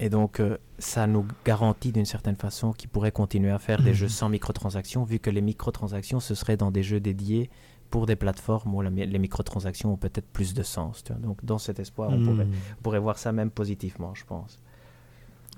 [0.00, 3.90] Et donc, euh, ça nous garantit d'une certaine façon qu'ils pourraient continuer à faire des
[3.90, 3.96] Mhm.
[3.96, 7.50] jeux sans microtransactions, vu que les microtransactions, ce serait dans des jeux dédiés
[7.90, 11.02] pour des plateformes où la les microtransactions ont peut-être plus de sens.
[11.02, 11.20] tu vois.
[11.20, 12.52] Donc, dans cet espoir, on, pourrait, Hmm.
[12.78, 14.58] on pourrait voir ça même positivement, je pense.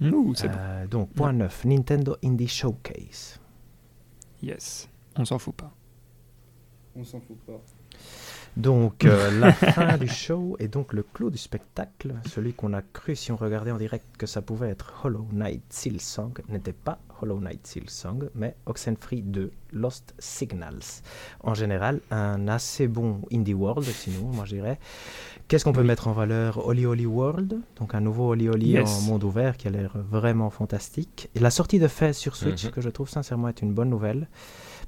[0.00, 0.54] Ouh, c'est bon.
[0.58, 3.38] Euh, donc, point 9, Nintendo Indie Showcase.
[4.42, 4.88] Yes.
[5.16, 5.70] On s'en fout pas.
[6.96, 7.60] On s'en fout pas.
[8.56, 12.14] Donc, euh, la fin du show est donc le clou du spectacle.
[12.28, 15.62] Celui qu'on a cru, si on regardait en direct, que ça pouvait être Hollow Knight
[15.70, 21.02] Silksong, n'était pas Hollow Knight Silksong, mais Oxenfree 2, Lost Signals.
[21.42, 24.78] En général, un assez bon indie world, sinon, moi je dirais.
[25.48, 26.66] Qu'est-ce qu'on peut mettre en valeur?
[26.66, 28.88] Oli Oli World, donc un nouveau Oli Oli Yes.
[28.90, 31.28] en monde ouvert qui a l'air vraiment fantastique.
[31.34, 32.70] Et la sortie de Fez sur Switch, Mhm.
[32.72, 34.28] que je trouve sincèrement être une bonne nouvelle,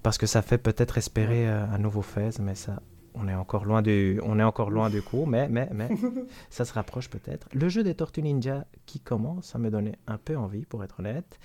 [0.03, 2.81] parce que ça fait peut-être espérer euh, un nouveau Fez, mais ça,
[3.15, 5.89] on est encore loin du, on est encore loin du coup, mais, mais, mais
[6.51, 7.49] ça se rapproche peut-être.
[7.53, 11.01] Le jeu des Tortues Ninja qui commence à me donner un peu envie, pour être
[11.01, 11.39] honnête.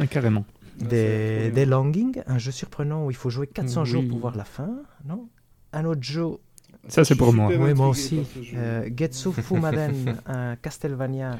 [0.00, 0.44] Ah, Carrément.
[0.80, 1.66] Ouais, Des, des.
[1.66, 4.70] Longing, un jeu surprenant où il faut jouer 400 jours pour voir la fin,
[5.04, 5.28] non?
[5.74, 6.26] Un autre jeu,
[6.88, 7.48] Ça, c'est pour moi.
[7.48, 8.22] Oui, moi aussi.
[8.54, 11.38] euh, Getsu Fumaden, un Castlevania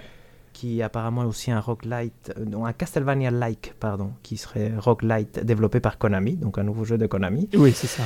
[0.53, 5.81] qui apparemment est aussi un roguelite, euh, non, un Castlevania-like, pardon, qui serait roguelite développé
[5.81, 7.49] par Konami, donc un nouveau jeu de Konami.
[7.55, 8.03] Oui, c'est ça.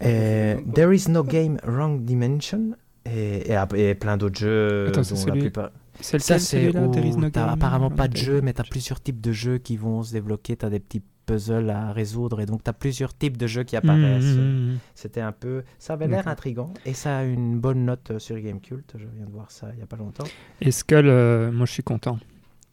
[0.00, 2.76] Et There is no game wrong dimension.
[3.06, 5.70] Et, et, plein d'autres jeux Attends, dont la plupart.
[6.00, 9.32] C'est Ça, c'est où no t'as apparemment pas de jeu, mais t'as plusieurs types de
[9.32, 10.56] jeux qui vont se débloquer.
[10.56, 14.36] T'as des petits puzzles à résoudre et donc t'as plusieurs types de jeux qui apparaissent.
[14.36, 14.78] Mmh, mmh, mmh.
[14.94, 15.62] C'était un peu.
[15.78, 18.94] Ça avait l'air intrigant et ça a une bonne note euh, sur Gamecult.
[18.96, 20.24] Je viens de voir ça il y a pas longtemps.
[20.60, 22.18] Et Skull, euh, moi je suis content.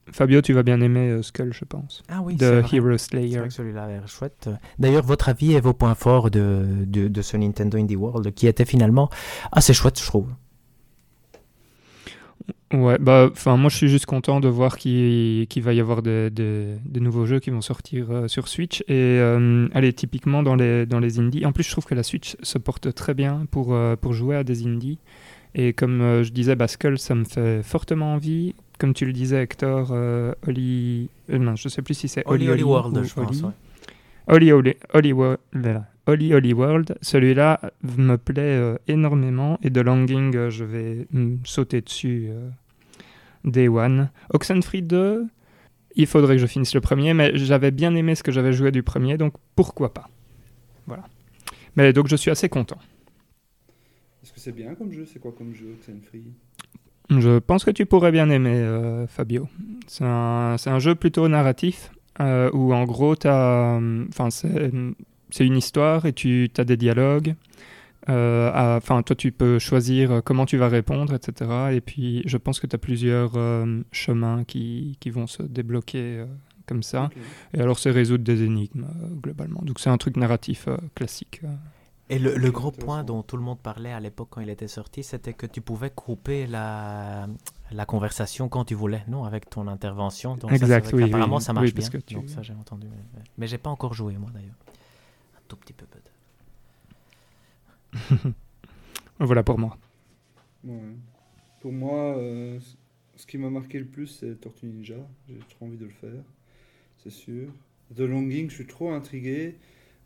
[0.10, 2.04] Fabio, tu vas bien aimer euh, Skull, je pense.
[2.10, 2.78] Ah oui, de c'est vrai.
[2.78, 3.50] Hero Slayer.
[3.50, 4.50] celui-là l'air chouette.
[4.80, 8.48] D'ailleurs, votre avis et vos points forts de, de, de ce Nintendo Indie World qui
[8.48, 9.10] était finalement
[9.52, 10.28] assez chouette, je trouve.
[12.74, 16.02] Ouais, bah, enfin, moi je suis juste content de voir qu'il qu'il va y avoir
[16.02, 18.82] des, des- des nouveaux jeux qui vont sortir euh, sur Switch.
[18.88, 21.46] Et euh, allez, typiquement dans les, dans les indies.
[21.46, 24.38] En plus, je trouve que la Switch se porte très bien pour, euh, pour jouer
[24.38, 25.00] à des indies.
[25.54, 28.56] Et comme je disais, bah, Skull, ça me fait fortement envie.
[28.82, 31.08] Comme tu le disais, Hector, euh, Oli.
[31.30, 33.30] euh, non, je sais plus si c'est Oli Oli World, ou je pense.
[33.30, 33.44] Oli.
[33.44, 33.52] ouais.
[34.28, 34.74] Oli Oli,
[36.08, 41.08] Oli, Oli World, celui-là me plaît euh, énormément et de Longing, euh, je vais
[41.44, 42.50] sauter dessus euh,
[43.46, 44.10] Day One.
[44.34, 45.28] Oxenfree 2,
[45.96, 48.72] il faudrait que je finisse le premier, mais j'avais bien aimé ce que j'avais joué
[48.72, 50.10] du premier, donc pourquoi pas.
[50.88, 51.04] Voilà.
[51.76, 52.80] Mais donc je suis assez content.
[54.24, 55.06] Est-ce que c'est bien comme jeu?
[55.06, 56.24] C'est quoi comme jeu Oxenfree?
[57.20, 59.50] Je pense que tu pourrais bien aimer, euh, Fabio.
[59.86, 61.92] C'est un, un jeu plutôt narratif,
[62.22, 67.36] euh, où en gros, euh, enfin, c'est, une histoire et tu as des dialogues.
[68.08, 71.52] Enfin, toi, tu peux choisir comment tu vas répondre, etc.
[71.74, 73.34] Et puis, je pense que tu as plusieurs
[73.92, 76.24] chemins qui, qui vont se débloquer
[76.66, 77.10] comme ça.
[77.54, 78.88] Et alors, c'est résoudre des énigmes,
[79.22, 79.62] globalement.
[79.64, 81.42] Donc, c'est un truc narratif classique.
[82.12, 85.02] Et le, gros point dont tout le monde parlait à l'époque quand il était sorti,
[85.04, 87.28] c'était que tu pouvais couper la,
[87.72, 90.36] la conversation quand tu voulais, non, avec ton intervention.
[90.36, 91.42] Donc ça, Exact, vrai oui, qu'apparemment, oui.
[91.42, 92.00] ça marche Oui, parce bien.
[92.00, 92.88] que tu- Donc ça, j'ai entendu.
[92.90, 94.56] Mais, mais j'ai pas encore joué, moi, d'ailleurs.
[95.38, 96.12] Un tout petit peu, peut-être.
[99.20, 99.78] Voilà pour moi.
[100.64, 100.96] Ouais.
[101.62, 102.60] Pour moi, euh,
[103.16, 104.96] ce qui m'a marqué le plus, c'est Tortue Ninja.
[105.28, 106.24] J'ai trop envie de le faire,
[106.98, 107.50] c'est sûr.
[107.96, 109.58] The Longing, je suis trop intrigué,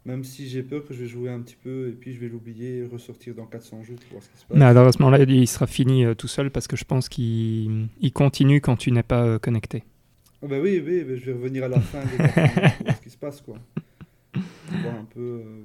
[0.05, 2.29] même si j'ai peur que je vais jouer un petit peu et puis je vais
[2.29, 4.57] l'oublier et ressortir dans 400 jours pour voir ce qui se passe.
[4.57, 7.09] Mais alors à ce moment-là, il sera fini euh, tout seul parce que je pense
[7.09, 9.83] qu'il il continue quand tu n'es pas euh, connecté.
[10.41, 13.01] Bah oui, oui, je vais revenir à la fin des 400 jours pour voir ce
[13.01, 13.57] qui se passe, quoi.
[14.69, 15.19] Voir un peu.
[15.19, 15.63] euh,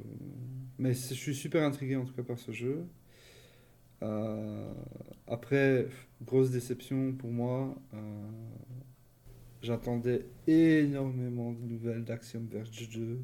[0.78, 2.86] Mais je suis super intrigué en tout cas par ce jeu.
[5.28, 5.86] Après,
[6.22, 7.74] grosse déception pour moi.
[9.62, 13.18] J'attendais énormément de nouvelles d'Axiom Verge 2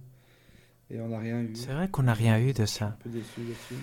[0.90, 1.54] et on n'a rien eu.
[1.54, 2.98] C'est vrai qu'on n'a rien eu de Je suis un ça.
[3.02, 3.82] peu déçu là-dessus.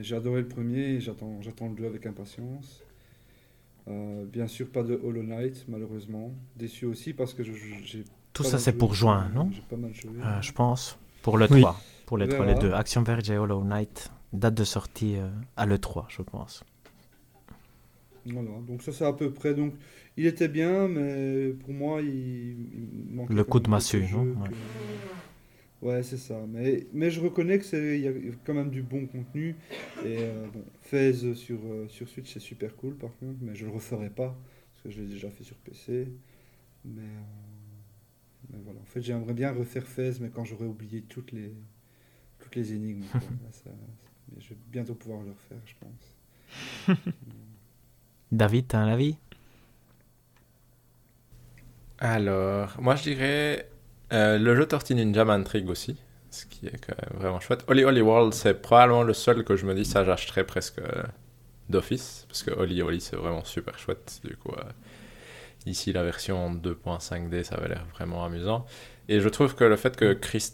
[0.00, 2.82] J'ai adoré le premier et j'attends j'attends le 2 avec impatience.
[3.88, 6.32] Euh, bien sûr, pas de Hollow Knight, malheureusement.
[6.56, 8.04] Déçu aussi parce que je- je- j'ai.
[8.32, 8.78] Tout ça, c'est joué.
[8.78, 10.10] pour juin, non J'ai pas mal joué.
[10.22, 10.98] Euh, Je pense.
[11.22, 11.60] Pour le Oui.
[11.60, 11.80] 3.
[12.04, 12.72] Pour les On 3, les deux.
[12.72, 14.10] Action Verge et Hollow Knight.
[14.32, 16.64] Date de sortie euh, à l'E3, je pense.
[18.26, 19.54] Voilà, donc ça, c'est à peu près.
[19.54, 19.74] Donc,
[20.16, 22.08] il était bien, mais pour moi, il,
[23.08, 24.48] il manquait Le coup de massue, non Ouais.
[24.48, 26.44] que- Ouais, c'est ça.
[26.48, 28.12] Mais, mais je reconnais que c'est il y a
[28.44, 29.54] quand même du bon contenu.
[30.04, 33.66] Et euh, bon, Fez sur, euh, sur Switch, c'est super cool par contre, mais je
[33.66, 34.36] le referai pas
[34.72, 36.08] parce que je l'ai déjà fait sur PC.
[36.84, 41.30] Mais, euh, mais voilà, en fait, j'aimerais bien refaire Fez, mais quand j'aurai oublié toutes
[41.32, 41.52] les,
[42.38, 43.04] toutes les énigmes.
[43.12, 43.20] quoi.
[43.44, 43.70] Là, ça-
[44.34, 46.96] mais je vais bientôt pouvoir le refaire, je pense.
[48.32, 49.16] David, t'as un avis?
[51.98, 53.68] Alors, moi je dirais
[54.12, 55.96] euh, le jeu Tortue Ninja m'intrigue aussi,
[56.30, 57.64] ce qui est quand même vraiment chouette.
[57.68, 61.02] Holy Holy World, c'est probablement le seul que je me dis ça j'achèterais presque euh,
[61.70, 64.20] d'office, parce que Holy Holy c'est vraiment super chouette.
[64.24, 64.62] Du coup, euh,
[65.64, 68.66] ici la version 2.5D, ça avait l'air vraiment amusant.
[69.08, 70.52] Et je trouve que le fait que Chris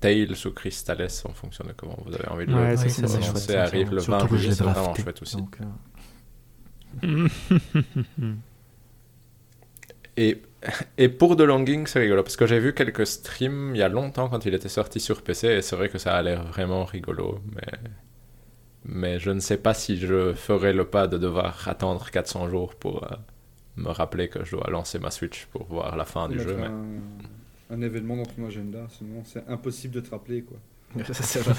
[0.00, 2.76] Tales ou Crystales, en fonction de comment vous avez envie de Ouais, le
[3.08, 5.36] prononcer, arrive le Surtout 20 que je juillet, c'est vraiment chouette aussi.
[5.36, 5.64] donc, euh,
[10.16, 10.42] Et,
[10.98, 13.88] et pour The Longing, c'est rigolo, parce que j'ai vu quelques streams il y a
[13.88, 16.84] longtemps quand il était sorti sur PC, et c'est vrai que ça a l'air vraiment
[16.84, 17.78] rigolo, mais...
[18.84, 22.74] Mais je ne sais pas si je ferai le pas de devoir attendre 400 jours
[22.74, 23.16] pour euh,
[23.76, 26.56] me rappeler que je dois lancer ma Switch pour voir la fin du jeu.
[26.56, 26.66] Mais...
[26.66, 26.86] un,
[27.70, 30.56] un événement dans ton agenda, sinon c'est impossible de te rappeler quoi.
[31.12, 31.54] C'est vrai.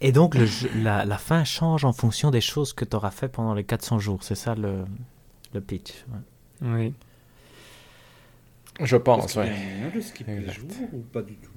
[0.00, 0.46] Et donc, le
[0.82, 3.98] la, la fin change en fonction des choses que tu auras fait pendant les 400
[4.00, 4.22] jours.
[4.22, 4.84] C'est ça le,
[5.52, 6.04] le pitch.
[6.62, 6.68] ouais.
[6.68, 6.94] Oui.
[8.80, 9.50] Je pense, qu'il y a ouais.
[9.78, 10.58] moyen de skipper les Exact.
[10.58, 11.50] jours ou pas du tout?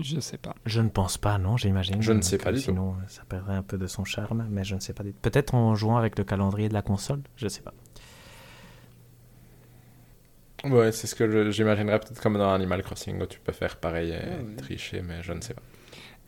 [0.00, 0.54] Je sais pas.
[0.64, 2.00] Je ne pense pas, non, j'imagine.
[2.00, 2.64] Je ne sais que pas du tout.
[2.64, 5.18] Sinon, ça perdrait un peu de son charme, mais je ne sais pas du tout.
[5.20, 7.74] Peut-être en jouant avec le calendrier de la console, je sais pas.
[10.64, 14.10] Ouais, c'est ce que j'imaginerais peut-être comme dans Animal Crossing où tu peux faire pareil
[14.10, 14.56] et Ah ouais.
[14.56, 15.62] tricher, mais je ne sais pas.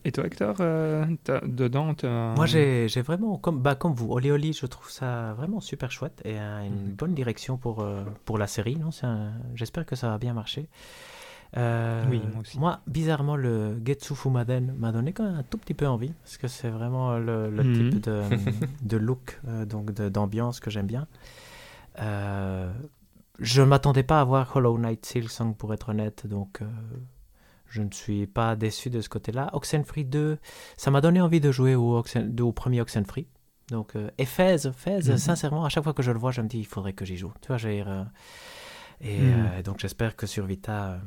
[0.05, 1.95] Et toi, Hector, euh, t'as- dedans.
[2.37, 6.23] Moi, j'ai vraiment, comme, bah, comme vous, Oli Oli, je trouve ça vraiment super chouette
[6.25, 6.93] et euh, une Mhm.
[6.95, 8.79] bonne direction pour, euh, pour la série.
[9.03, 10.69] un- J'espère que ça va bien marcher.
[11.57, 12.59] Euh, Oui, moi aussi.
[12.87, 16.47] bizarrement, le Getsu Fumaden m'a donné quand même un tout petit peu envie parce que
[16.49, 17.91] c'est vraiment le, le Mhm.
[17.91, 18.23] type de,
[18.83, 21.09] de look, euh, donc d'ambiance que j'aime bien.
[23.41, 26.67] Je ne m'attendais pas à voir Hollow Knight Silksong pour être honnête, donc euh,
[27.67, 29.49] je ne suis pas déçu de ce côté-là.
[29.55, 30.39] Oxenfree 2,
[30.77, 33.27] ça m'a donné envie de jouer au, Oxen- de- au premier Oxenfree.
[33.71, 35.17] Donc, euh, et Fez, Fez, Mhm.
[35.17, 37.17] sincèrement, à chaque fois que je le vois, je me dis, il faudrait que j'y
[37.17, 37.33] joue.
[37.41, 38.03] Tu vois, j'ai, euh,
[39.01, 39.47] et Mhm.
[39.59, 41.01] euh, donc j'espère que sur Vita,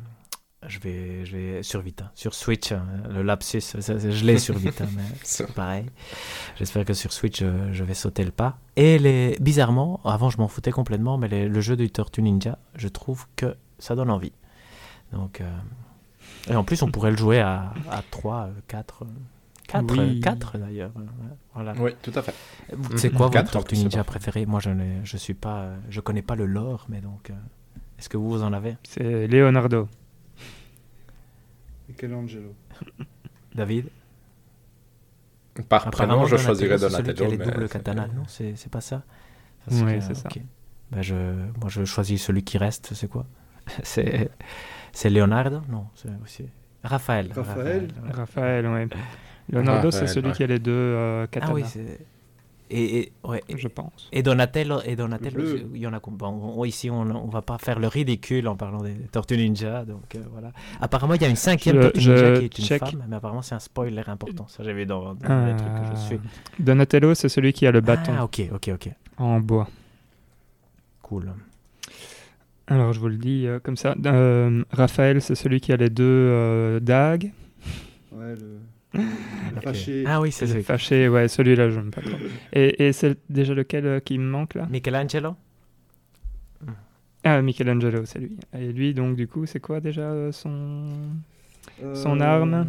[0.67, 4.57] je vais, je vais sur Vita, sur Switch, hein, le lapsus, ça, je l'ai sur
[4.57, 5.85] Vita, mais c'est pareil.
[6.57, 8.57] J'espère que sur Switch, je, je vais sauter le pas.
[8.75, 12.57] Et les, bizarrement, avant je m'en foutais complètement, mais les- le jeu du Tortue Ninja,
[12.75, 14.33] je trouve que ça donne envie.
[15.11, 15.49] Donc, euh,
[16.49, 19.05] et en plus, on pourrait le jouer à, à 3, 4,
[19.67, 20.19] 4, Oui.
[20.19, 20.91] 4 d'ailleurs.
[20.97, 21.01] euh,
[21.53, 21.73] Voilà.
[21.79, 22.33] Oui, tout à fait.
[22.97, 24.45] C'est quoi votre Tortue Ninja préféré?
[24.45, 27.33] Moi, je ne je suis pas, euh, je connais pas le lore, mais donc, euh,
[27.99, 28.75] est-ce que vous, vous en avez?
[28.83, 29.87] C'est Leonardo.
[31.89, 32.55] Michelangelo.
[33.55, 33.89] David
[35.69, 37.43] Par prénom, je Donatello, choisirais c'est celui qui a Donatello.
[37.45, 39.03] les doubles katanas, non C'est pas ça
[39.69, 40.29] que- c'est ça.
[40.91, 41.15] Ben, je,
[41.59, 43.25] moi, je choisis celui qui reste, c'est quoi
[43.83, 44.29] C'est
[44.91, 46.45] c'est Leonardo Non, c'est aussi...
[46.83, 47.31] Raphaël.
[47.33, 48.11] Raphaël ouais.
[48.11, 48.87] Raphaël, ouais.
[49.49, 50.33] Leonardo, c'est Raphaël, celui ouais.
[50.35, 52.05] qui a les deux euh, Ah oui, c'est...
[52.75, 54.09] Et, et, ouais, je pense.
[54.11, 55.43] et Donatello, et Donatello
[55.75, 58.55] il y en a bon, on- ici, on, on va pas faire le ridicule en
[58.55, 60.51] parlant des Tortues Ninja, donc euh, voilà.
[60.81, 62.79] Apparemment, il y a une cinquième Je- Tortue je Ninja qui est une check.
[62.79, 64.47] femme, mais apparemment, c'est un spoiler important.
[64.47, 66.19] Ça, j'ai vu dans, dans les trucs que je suis.
[66.59, 68.89] Donatello, c'est celui qui a le bâton Ah, ok, ok, ok.
[69.17, 69.67] en bois.
[71.03, 71.31] Cool.
[72.67, 73.93] Alors, je vous le dis euh, comme ça.
[74.05, 77.31] Euh, Raphaël, c'est celui qui a les deux euh, dagues.
[78.11, 78.59] Ouais, le.
[79.63, 80.03] Fâché.
[80.07, 80.63] Ah oui, c'est celui.
[80.63, 82.17] fâché, ouais, celui-là, je n'aime pas trop.
[82.53, 84.67] Et, et c'est déjà lequel euh, qui me manque là?
[84.69, 85.35] Michelangelo?
[87.23, 88.37] Ah, Michelangelo, c'est lui.
[88.53, 90.85] Et lui, donc, du coup, c'est quoi déjà euh, son.
[91.93, 92.67] Son Euh, arme?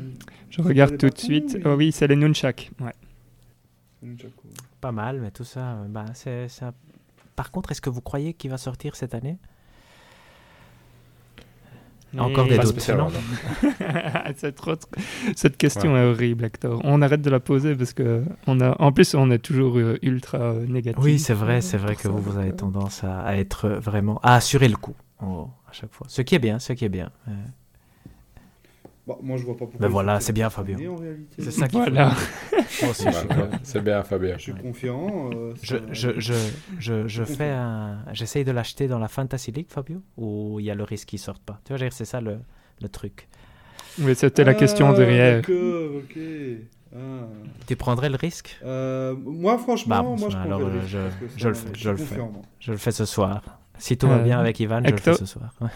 [0.50, 1.54] Je regarde tout de suite.
[1.56, 1.62] oui.
[1.64, 2.70] Oh oui, c'est les nunchaks.
[2.80, 2.92] Ouais.
[4.02, 4.48] Nunchaku.
[4.80, 6.74] Pas mal, mais tout ça, bah, c'est, un-
[7.36, 9.38] Par contre, est-ce que vous croyez qu'il va sortir cette année?
[12.18, 12.78] Encore des doutes,
[14.56, 14.74] trop-
[15.36, 16.80] Cette question est horrible, Hector.
[16.84, 19.98] On arrête de la poser parce que on a, en plus, on est toujours euh,
[20.02, 21.02] ultra euh, négatif.
[21.02, 24.20] Oui, c'est vrai, c'est vrai que vous, vous avez euh, tendance à, à être vraiment.
[24.22, 26.06] à assurer le coup en- à chaque fois.
[26.08, 27.10] Ce qui est bien, ce qui est bien.
[27.28, 27.32] Euh,
[29.06, 29.80] Bah, moi, je vois pas pourquoi.
[29.80, 30.78] Ben il voilà, faut c'est bien, Fabien.
[31.38, 32.12] C'est ça qu'il Voilà.
[32.80, 34.34] Voilà, C'est bien, Fabien.
[34.38, 35.30] Je suis confiant.
[35.34, 36.32] euh, Je, je, je,
[36.78, 37.98] je, je fais un.
[38.12, 41.18] J'essaye de l'acheter dans la Fantasy League, Fabio, ou il y a le risque qu'il
[41.18, 41.60] sorte pas?
[41.64, 42.38] Tu vois, c'est ça le,
[42.80, 43.28] le truc.
[43.98, 45.36] Oui, c'était la question Ah, derrière.
[45.42, 46.18] D'accord, ok.
[46.96, 46.98] Ah.
[47.66, 48.58] Tu prendrais le risque?
[48.64, 51.54] Euh, moi, franchement, Bah, bon, moi, je alors, prendrais le euh, risque je- je le
[51.54, 52.20] fais, je le fais.
[52.60, 53.42] Je le fais ce soir.
[53.84, 55.50] Si tout va Euh, bien avec Ivan, je le Hector- fais ce soir.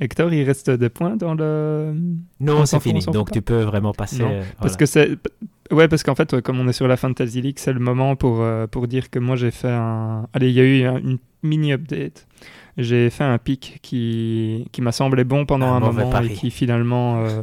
[0.00, 1.94] Hector, il reste des points dans le.
[2.40, 3.04] Non, On c'est fini.
[3.04, 4.22] Donc tu peux vraiment passer.
[4.22, 5.10] Non, euh, Parce que c'est.
[5.70, 8.16] Ouais, parce qu'en fait, ouais, comme on est sur la Fantasy League, c'est le moment
[8.16, 10.26] pour, euh, pour dire que moi j'ai fait un.
[10.32, 12.26] Allez, il y a eu un- une mini-update.
[12.78, 16.28] J'ai fait un pic qui, qui m'a semblé bon pendant Un moment pari.
[16.28, 17.24] et qui finalement.
[17.26, 17.42] euh,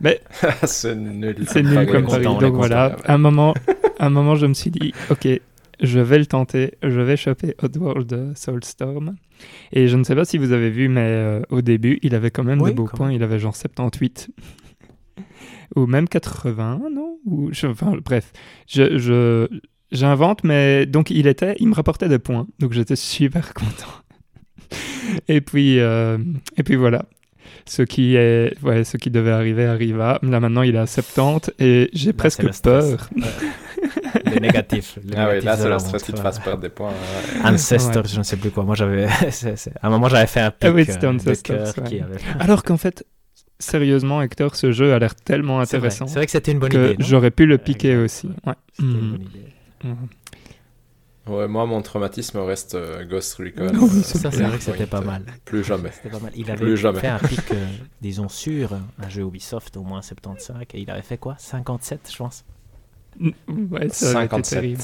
[0.00, 0.20] Mais
[0.64, 1.36] c'est nul.
[1.46, 2.38] c'est nul comme content, pari.
[2.50, 3.54] Donc voilà, un moment,
[3.98, 5.28] un moment, je me suis dit, ok,
[5.80, 9.16] je vais le tenter, je vais choper Oddworld Soulstorm.
[9.72, 12.30] Et je ne sais pas si vous avez vu, mais euh, au début, il avait
[12.30, 13.12] quand même Oui, de beaux points.
[13.12, 14.30] Il avait genre 78.
[15.76, 17.18] Ou même 80, non?
[17.26, 18.32] Ou, je- Enfin, bref.
[18.66, 19.48] Je, je-
[19.92, 22.46] j'invente, mais donc il était, il me rapportait des points.
[22.58, 23.92] Donc j'étais super content.
[25.28, 26.18] et puis, euh,
[26.56, 27.04] et puis voilà.
[27.64, 30.18] Ce qui, est, ouais, ce qui devait arriver arriva.
[30.22, 33.10] Là maintenant, il est à 70 et j'ai presque peur.
[34.14, 34.34] Ouais.
[34.34, 34.98] le négatif.
[35.04, 36.88] le Ah oui, là, c'est la le stress qui te fasse perdre des points.
[36.90, 37.44] ouais.
[37.50, 38.08] Ancestor, Ouais.
[38.08, 38.64] je ne sais plus quoi.
[38.64, 39.06] Moi, j'avais.
[39.30, 41.56] c'est- c'est- À un moment, j'avais fait un pic Ah oui, c'était euh, de Ancestors,
[41.74, 41.88] cœur ouais.
[41.90, 42.16] qui avait.
[42.40, 43.04] Alors qu'en fait,
[43.58, 45.88] sérieusement, Hector, ce jeu a l'air tellement C'est vrai.
[45.88, 47.04] intéressant C'est vrai que c'était une bonne que idée.
[47.04, 48.28] j'aurais pu le piquer aussi.
[48.46, 48.54] ouais.
[48.72, 49.10] C'était une Mhm.
[49.10, 49.94] bonne idée.
[51.26, 53.64] Ouais, moi, mon traumatisme reste euh, Ghost Recon.
[53.66, 55.24] Euh, c'est Ça, c'est vrai que c'était pas mal.
[55.44, 55.90] Plus jamais.
[55.92, 56.32] C'était pas mal.
[56.34, 57.00] Il Plus avait jamais.
[57.00, 57.66] fait un pic, euh,
[58.00, 61.34] disons, sur un jeu Ubisoft, au moins 75, et il avait fait quoi?
[61.38, 62.44] 57, je pense.
[63.20, 64.58] Ouais, ça aurait été 57.
[64.60, 64.82] terrible.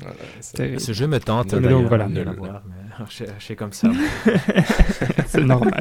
[0.00, 0.80] Voilà, c'est- Terrible.
[0.80, 2.06] Ce jeu me tente, Mais d'ailleurs, donc, voilà.
[2.08, 3.90] de l'avoir, mais je, je suis comme ça.
[5.26, 5.80] C'est normal.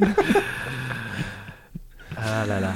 [2.16, 2.74] Ah là là.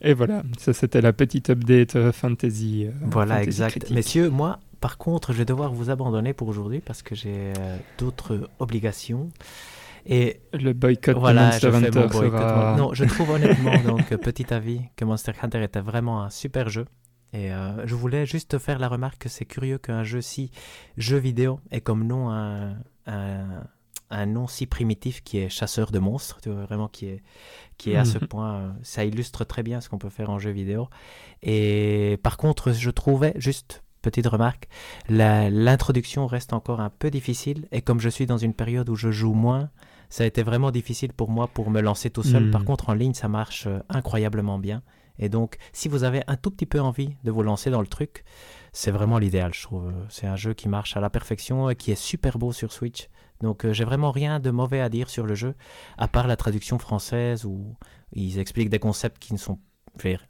[0.00, 2.86] Et voilà, ça c'était la petite update euh, fantasy.
[2.86, 3.70] euh, Voilà, fantasy exact.
[3.70, 3.94] critique.
[3.94, 7.76] Messieurs, moi, par contre, je vais devoir vous abandonner pour aujourd'hui parce que j'ai euh,
[7.98, 9.30] d'autres obligations.
[10.06, 12.38] Et Le boycott voilà, de Monster je Hunter boycott.
[12.38, 12.74] sera...
[12.76, 16.84] Non, je trouve honnêtement, donc, petit avis, que Monster Hunter était vraiment un super jeu.
[17.34, 20.50] Et euh, je voulais juste faire la remarque que c'est curieux qu'un jeu si
[20.96, 23.64] jeu vidéo ait comme nom un, un,
[24.10, 27.22] un nom si primitif qui est chasseur de monstres, tu vois, vraiment qui est,
[27.76, 28.26] qui est à ce Mhm.
[28.28, 30.88] point, euh, ça illustre très bien ce qu'on peut faire en jeu vidéo.
[31.42, 34.68] Et par contre, je trouvais, juste petite remarque,
[35.08, 37.66] l'introduction reste encore un peu difficile.
[37.72, 39.70] Et comme je suis dans une période où je joue moins,
[40.08, 42.48] ça a été vraiment difficile pour moi pour me lancer tout seul.
[42.50, 44.82] Par contre, en ligne, ça marche euh, incroyablement bien.
[45.18, 47.86] Et donc, si vous avez un tout petit peu envie de vous lancer dans le
[47.86, 48.24] truc,
[48.72, 49.92] c'est vraiment l'idéal, je trouve.
[50.08, 53.08] C'est un jeu qui marche à la perfection et qui est super beau sur Switch.
[53.40, 55.54] Donc, euh, j'ai vraiment rien de mauvais à dire sur le jeu,
[55.98, 57.76] à part la traduction française où
[58.12, 59.58] ils expliquent des concepts qui ne sont.
[59.98, 60.26] je veux dire,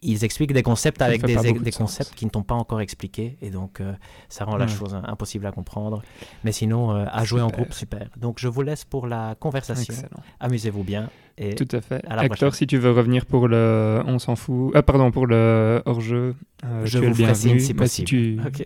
[0.00, 3.36] Ils expliquent des concepts avec des, de concepts qui ne t'ont pas encore expliqués.
[3.42, 3.92] Et donc, euh,
[4.28, 6.02] ça rend la chose impossible à comprendre.
[6.44, 8.08] Mais sinon, euh, à jouer en groupe, super.
[8.16, 9.94] Donc, je vous laisse pour la conversation.
[10.38, 11.10] Amusez-vous bien.
[11.36, 12.00] Et Tout à fait.
[12.08, 14.72] à la Hector, si tu veux revenir pour le On s'en fout.
[14.74, 16.34] Ah, pardon, pour le hors-jeu.
[16.64, 17.34] euh, je tu vous le bienvenu.
[17.34, 18.06] si Mais si possible.
[18.06, 18.40] tu...
[18.46, 18.64] Ok.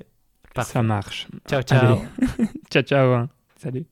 [0.55, 0.73] Parfait.
[0.75, 1.29] Ça marche.
[1.49, 1.99] Ciao, ciao.
[2.71, 3.13] Ciao, ciao.
[3.15, 3.29] hein.
[3.57, 3.87] Salut.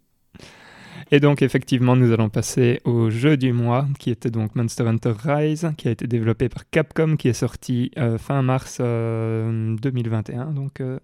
[1.13, 5.15] Et donc, effectivement, nous allons passer au jeu du mois, qui était donc Monster Hunter
[5.25, 10.53] Rise, qui a été développé par Capcom, qui est sorti euh, fin mars euh, 2021,
[10.53, 11.01] donc, euh,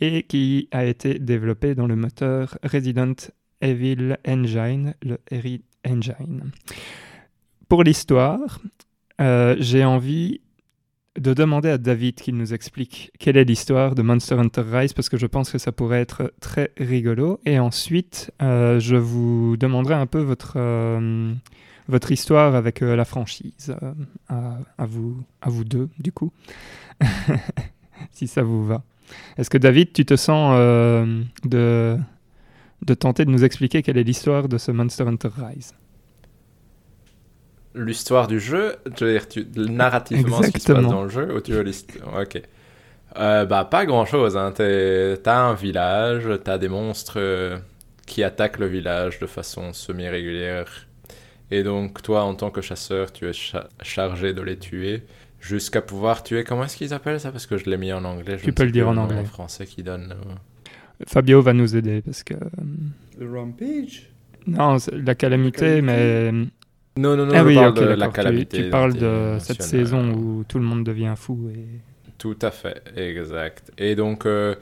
[0.00, 3.14] et qui a été développé dans le moteur Resident
[3.60, 6.50] Evil Engine, le RE Engine.
[7.68, 8.60] Pour l'histoire,
[9.20, 10.40] euh, j'ai envie
[11.18, 15.08] de demander à David qu'il nous explique quelle est l'histoire de Monster Hunter Rise parce
[15.08, 17.40] que je pense que ça pourrait être très rigolo.
[17.44, 21.32] Et ensuite, euh, je vous demanderai un peu votre, euh,
[21.88, 23.74] votre histoire avec euh, la franchise.
[24.28, 26.32] à, à vous, à vous deux, du coup.
[28.12, 28.82] si ça vous va.
[29.36, 30.56] Est-ce que David, tu te sens
[31.44, 31.96] de,
[32.82, 35.74] de tenter de nous expliquer quelle est l'histoire de ce Monster Hunter Rise?
[37.76, 41.34] L'histoire du jeu, je veux dire, tu, narrativement, ce qui se passe dans le jeu,
[41.36, 42.40] ou tu veux l'histoire Ok.
[43.18, 44.36] Euh, bah, pas grand chose.
[44.36, 44.52] Hein.
[44.56, 47.58] T'as un village, t'as des monstres euh,
[48.06, 50.86] qui attaquent le village de façon semi-régulière.
[51.50, 55.02] Et donc, toi, en tant que chasseur, tu es cha- chargé de les tuer
[55.40, 56.44] jusqu'à pouvoir tuer.
[56.44, 57.30] Comment est-ce qu'ils appellent ça?
[57.30, 58.36] Parce que je l'ai mis en anglais.
[58.38, 59.24] je Tu peux le dire en anglais.
[59.24, 60.12] français qui donne.
[60.12, 60.34] euh,
[61.06, 62.34] Fabio va nous aider parce que...
[63.18, 64.10] Le Rampage?
[64.46, 66.30] Non, c'est la calamité, calamité?
[66.32, 66.46] mais...
[66.96, 68.06] Non, non, non, ah je oui, parle ok, de la.
[68.06, 68.64] Tu- calamité.
[68.64, 71.50] Tu, parles de cette saison où tout le monde devient fou.
[71.54, 71.66] Et...
[72.18, 73.70] Tout à fait, exact.
[73.76, 74.54] Et donc, euh,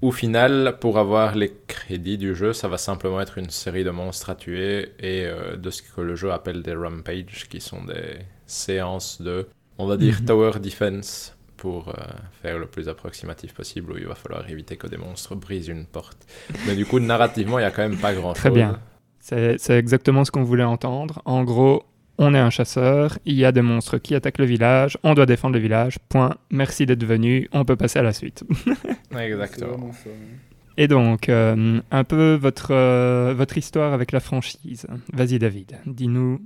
[0.00, 3.90] au final, pour avoir les crédits du jeu, ça va simplement être une série de
[3.90, 7.84] monstres à tuer et euh, de ce que le jeu appelle des rampages, qui sont
[7.84, 8.16] des
[8.46, 9.46] séances de,
[9.78, 10.26] on va dire, Mhm.
[10.26, 11.92] tower defense, pour euh,
[12.42, 15.86] faire le plus approximatif possible, où il va falloir éviter que des monstres brisent une
[15.86, 16.18] porte.
[16.66, 18.40] Mais du coup, narrativement, il n'y a quand même pas grand-chose.
[18.40, 18.78] Très bien.
[19.24, 21.22] C'est exactement ce qu'on voulait entendre.
[21.24, 21.84] En gros,
[22.18, 25.24] on est un chasseur, il y a des monstres qui attaquent le village, on doit
[25.24, 26.36] défendre le village, point.
[26.50, 28.44] Merci d'être venu, on peut passer à la suite.
[29.18, 29.90] Exactement.
[30.76, 34.86] Et donc, euh, un peu votre, euh, votre histoire avec la franchise.
[35.12, 36.40] Vas-y David, dis-nous.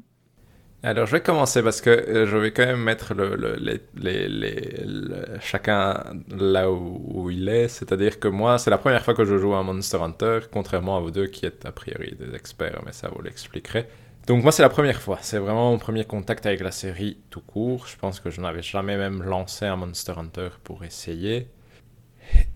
[0.83, 3.13] Alors, je vais commencer parce que euh, je vais quand même mettre
[5.41, 7.69] chacun là où, où il est.
[7.69, 11.01] C'est-à-dire que moi, c'est la première fois que je joue à Monster Hunter, contrairement à
[11.01, 13.87] vous deux qui êtes a priori des experts, mais ça vous l'expliquerai.
[14.27, 15.19] Donc, moi, c'est la première fois.
[15.23, 17.87] C'est vraiment mon premier contact avec la série tout court.
[17.87, 21.49] Je pense que je n'avais jamais même lancé un Monster Hunter pour essayer.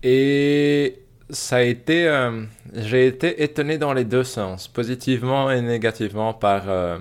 [0.03, 2.07] Et ça a été.
[2.07, 2.43] euh,
[2.73, 6.69] J'ai été étonné dans les deux sens, positivement et négativement, par.
[6.69, 6.99] euh,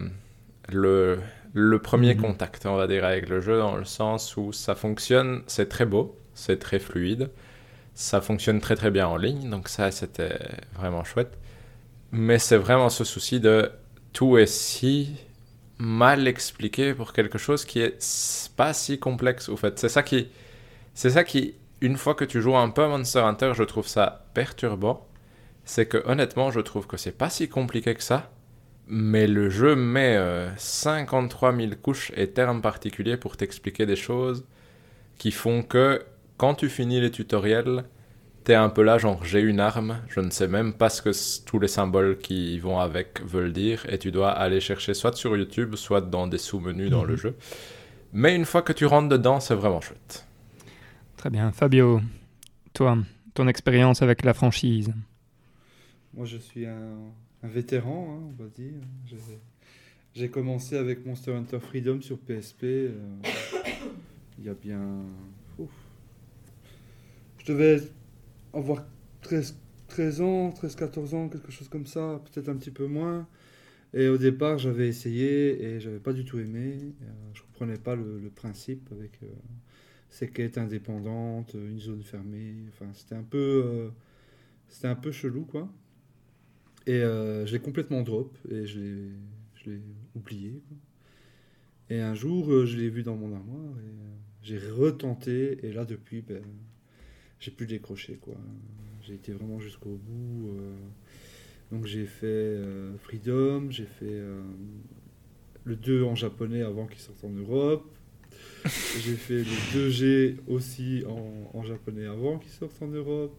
[0.69, 1.21] le,
[1.55, 2.17] le premier Mhm.
[2.17, 5.87] contact, on va dire, avec le jeu, dans le sens où ça fonctionne, c'est très
[5.87, 7.31] beau, c'est très fluide,
[7.95, 10.39] ça fonctionne très très bien en ligne, donc ça c'était
[10.75, 11.39] vraiment chouette.
[12.13, 13.73] Mais c'est vraiment ce souci de
[14.13, 15.17] tout est si
[15.79, 19.79] mal expliqué pour quelque chose qui est pas si complexe, au fait.
[19.79, 20.29] C'est ça qui,
[20.95, 24.27] c'est ça qui une fois que tu joues un peu Monster Hunter, je trouve ça
[24.35, 25.09] perturbant.
[25.67, 28.32] C'est que honnêtement, je trouve que c'est pas si compliqué que ça.
[28.95, 30.19] Mais le jeu met
[30.59, 34.45] 53 000 couches et termes particuliers pour t'expliquer des choses
[35.17, 36.05] qui font que
[36.37, 37.85] quand tu finis les tutoriels,
[38.45, 41.45] t'es un peu là, genre j'ai une arme, je ne sais même pas ce que
[41.47, 45.35] tous les symboles qui vont avec veulent dire, et tu dois aller chercher soit sur
[45.39, 47.19] YouTube, soit dans des sous-menus dans le mhm.
[47.19, 47.37] jeu.
[48.13, 50.27] Mais une fois que tu rentres dedans, c'est vraiment chouette.
[51.17, 51.51] Très bien.
[51.51, 52.03] Fabio,
[52.75, 52.99] toi,
[53.33, 54.93] ton expérience avec la franchise
[56.13, 56.99] Moi, je suis un,
[57.49, 58.75] vétéran, hein, on va dire.
[60.15, 62.65] J'ai commencé avec Monster Hunter Freedom sur PSP.
[62.65, 62.91] Euh,
[64.39, 65.05] il y a bien.
[67.39, 67.81] Je devais
[68.53, 68.85] avoir
[69.23, 69.57] 13,
[69.89, 73.27] 13 ans, 13-14 ans, quelque chose comme ça, peut-être un petit peu moins.
[73.95, 76.79] Et au départ, j'avais essayé et j'avais pas du tout aimé.
[76.79, 79.27] Je euh, je comprenais pas le, principe avec euh,
[80.09, 82.55] ces quêtes indépendantes, une zone fermée.
[82.69, 83.89] Enfin, c'était un peu, euh,
[84.69, 85.69] c'était un peu chelou, quoi.
[86.87, 88.79] Et je l'ai complètement drop et je
[89.67, 89.81] l'ai
[90.15, 90.61] oublié.
[91.91, 93.93] Et un jour, je l'ai vu dans mon armoire et
[94.43, 95.65] j'ai retenté.
[95.65, 96.43] Et là, depuis, ben,
[97.43, 98.37] j'ai plus décroché quoi.
[99.03, 100.51] J'ai été vraiment jusqu'au bout.
[100.51, 100.77] Euh.
[101.73, 104.41] donc j'ai fait euh, Freedom, j'ai fait euh,
[105.65, 107.85] le 2 en japonais avant qu'il sorte en Europe.
[108.65, 111.03] j'ai fait le 2G aussi
[111.53, 113.37] en, japonais avant qu'il sorte en Europe.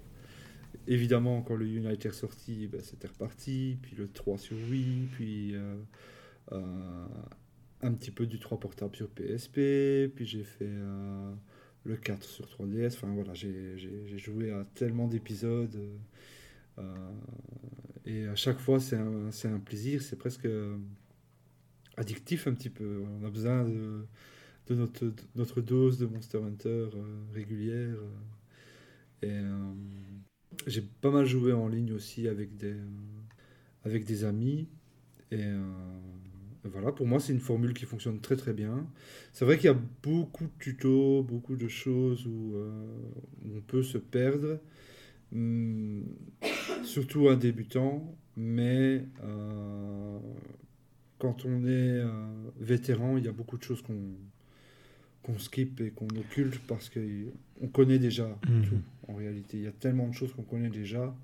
[0.88, 3.78] Évidemment, quand le Unite est sorti, ben, c'était reparti.
[3.82, 5.56] Puis le 3 sur Wii, puis
[6.52, 10.14] un petit peu du 3 portable sur PSP.
[10.16, 10.70] Puis j'ai fait
[11.86, 12.96] le 4 sur 3DS.
[12.96, 15.80] Enfin voilà, j'ai joué à tellement d'épisodes.
[16.80, 17.12] Euh,
[18.06, 20.02] et à chaque fois, c'est un, plaisir.
[20.02, 20.48] C'est presque
[21.98, 23.04] addictif un petit peu.
[23.22, 24.06] On a besoin de,
[24.68, 26.90] de notre, notre, dose de Monster Hunter euh,
[27.34, 27.98] régulière.
[29.22, 29.74] et euh,
[30.68, 32.76] j'ai pas mal joué en ligne aussi avec des,
[33.86, 34.68] avec des amis.
[35.32, 35.44] Et
[36.70, 38.88] voilà, pour moi, c'est une formule qui fonctionne très très bien.
[39.34, 42.72] C'est vrai qu'il y a beaucoup de tutos, beaucoup de choses où, euh,
[43.46, 44.60] on peut se perdre,
[45.34, 46.06] hum,
[46.84, 50.20] surtout un débutant, mais euh,
[51.20, 52.10] quand on est euh,
[52.60, 54.16] vétéran, il y a beaucoup de choses qu'on
[55.24, 58.64] qu'on skip et qu'on occulte parce qu'on connaît déjà mhm.
[58.64, 59.58] tout en réalité.
[59.58, 61.16] Il y a tellement de choses qu'on connaît déjà.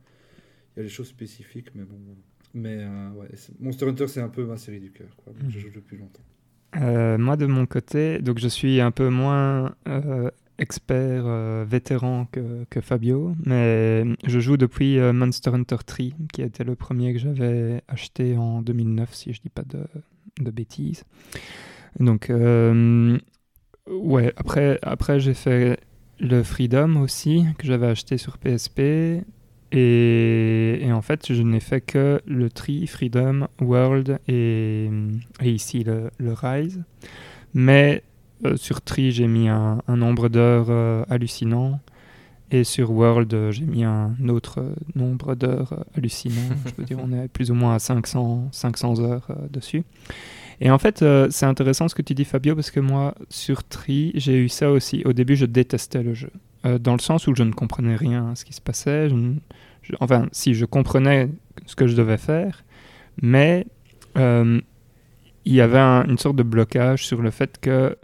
[0.76, 1.98] Il y a des choses spécifiques, mais bon,
[2.54, 3.28] mais euh, ouais,
[3.60, 5.10] Monster Hunter, c'est un peu ma série du cœur.
[5.38, 5.52] Je mhm.
[5.52, 6.24] joue depuis longtemps.
[6.78, 11.26] Euh, moi, de mon côté, donc je suis un peu moins euh, expert
[11.66, 17.14] vétéran que, que, Fabio, mais je joue depuis Monster Hunter 3, qui était le premier
[17.14, 19.80] que j'avais acheté en 2009, si je dis pas de,
[20.40, 21.06] de bêtises.
[22.00, 22.30] Donc,
[23.90, 25.80] ouais, après, après j'ai fait
[26.20, 29.24] le Freedom aussi, que j'avais acheté sur PSP.
[29.72, 34.90] Et, en fait, je n'ai fait que le Tri, Freedom, World et,
[35.44, 36.84] ici le, Rise.
[37.54, 38.04] Mais
[38.46, 41.80] euh, sur Tri, j'ai mis un, nombre d'heures euh, hallucinant.
[42.52, 46.50] Et sur World, euh, j'ai mis un autre nombre d'heures hallucinant.
[46.66, 49.84] je veux dire, on est plus ou moins à 500, 500 heures dessus.
[50.62, 54.12] Et en fait, c'est intéressant ce que tu dis, Fabio, parce que moi, sur Tri,
[54.16, 55.04] j'ai eu ça aussi.
[55.06, 56.32] Au début, je détestais le jeu.
[56.80, 59.10] dans le sens où je ne comprenais rien à ce qui se passait.
[60.00, 61.30] Enfin, si je comprenais
[61.66, 62.64] ce que je devais faire,
[63.22, 63.66] mais
[64.18, 64.62] euh,
[65.46, 67.98] il y avait une sorte de blocage sur le fait que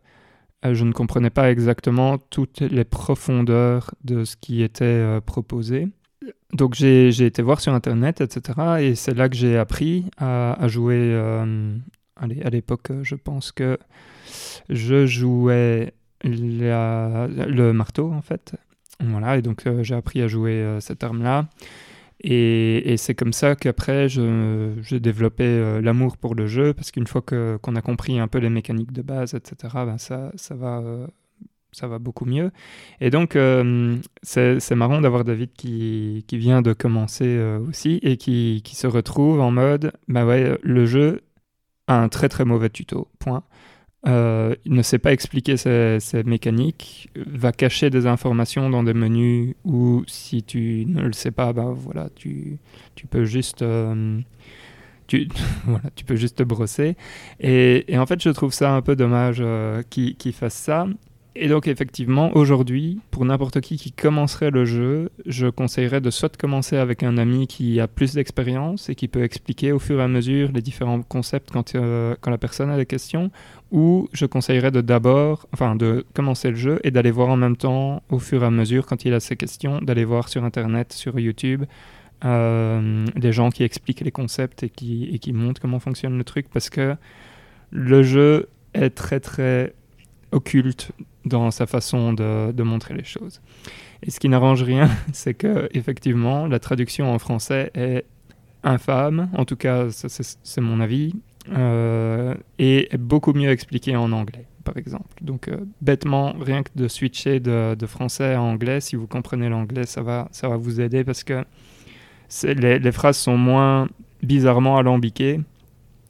[0.66, 5.88] euh, je ne comprenais pas exactement toutes les profondeurs de ce qui était euh, proposé.
[6.54, 8.60] Donc j'ai été voir sur Internet, etc.
[8.80, 11.14] Et c'est là que j'ai appris à, jouer.
[12.16, 13.78] À l'époque, je pense que
[14.70, 15.94] je jouais
[16.24, 18.56] le marteau, en fait.
[19.04, 21.48] Voilà, et donc euh, j'ai appris à jouer euh, cette arme-là.
[22.22, 27.22] Et, c'est comme ça qu'après, j'ai développé euh, l'amour pour le jeu, parce qu'une fois
[27.22, 30.82] qu'on a compris un peu les mécaniques de base, etc., ben ça, ça, va,
[31.72, 32.52] ça va beaucoup mieux.
[33.00, 33.38] Et donc,
[34.24, 37.38] c'est marrant d'avoir David qui, vient de commencer
[37.68, 41.22] aussi et qui, qui, se retrouve en mode, bah ouais, le jeu
[41.88, 43.44] un très très mauvais tuto, point.
[44.08, 49.56] Euh, il ne sait pas expliquer ses, mécaniques, va cacher des informations dans des menus
[49.64, 52.60] où si tu ne le sais pas, bah voilà, tu,
[52.94, 54.20] tu peux juste euh,
[55.08, 55.28] tu,
[55.66, 56.96] voilà, tu peux juste te brosser.
[57.40, 60.88] Et, et, en fait, je trouve ça un peu dommage euh, qu'il fasse ça.
[61.38, 66.38] Et donc effectivement, aujourd'hui, pour n'importe qui qui commencerait le jeu, je conseillerais de soit
[66.38, 70.04] commencer avec un ami qui a plus d'expérience et qui peut expliquer au fur et
[70.04, 73.32] à mesure les différents concepts quand, euh, quand la personne a des questions,
[73.70, 77.58] ou je conseillerais de d'abord, enfin de commencer le jeu et d'aller voir en même
[77.58, 80.94] temps au fur et à mesure quand il a ses questions, d'aller voir sur Internet,
[80.94, 81.66] sur YouTube,
[82.24, 86.70] euh, des gens qui expliquent les concepts et qui montrent comment fonctionne le truc parce
[86.70, 86.96] que
[87.72, 89.74] le jeu est très très
[90.32, 90.94] occulte
[91.26, 93.42] dans sa façon de, de montrer les choses.
[94.04, 98.06] Et ce qui n'arrange rien, c'est que effectivement la traduction en français est
[98.64, 101.14] infâme, en tout cas c'est mon avis,
[101.54, 105.06] euh, et est beaucoup mieux expliquée en anglais par exemple.
[105.22, 109.86] Donc euh, bêtement, rien que de switcher de, français à anglais, si vous comprenez l'anglais,
[109.86, 111.46] ça va, ça va vous aider parce que
[112.44, 113.88] les, les, phrases sont moins
[114.24, 115.40] bizarrement alambiquées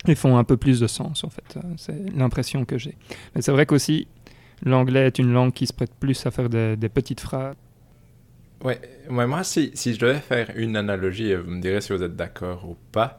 [0.08, 1.60] et font un peu plus de sens en fait.
[1.76, 2.96] C'est l'impression que j'ai.
[3.36, 4.08] Mais c'est vrai qu'aussi
[4.64, 7.56] l'anglais est une langue qui se prête plus à faire des, des petites phrases.
[8.64, 8.80] Ouais,
[9.10, 12.16] ouais moi si, si, je devais faire une analogie, vous me direz si vous êtes
[12.16, 13.18] d'accord ou pas.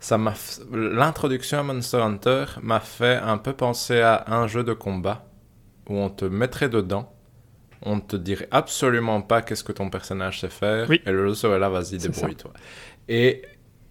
[0.00, 0.34] Ça m'a
[0.72, 5.26] l'introduction à Monster Hunter m'a fait un peu penser à un jeu de combat
[5.88, 7.12] où on te mettrait dedans
[7.82, 11.00] on ne te dirait absolument pas qu'est-ce que ton personnage sait faire, oui.
[11.04, 12.52] et le jeu serait là, vas-y, débrouille-toi.
[13.08, 13.42] Et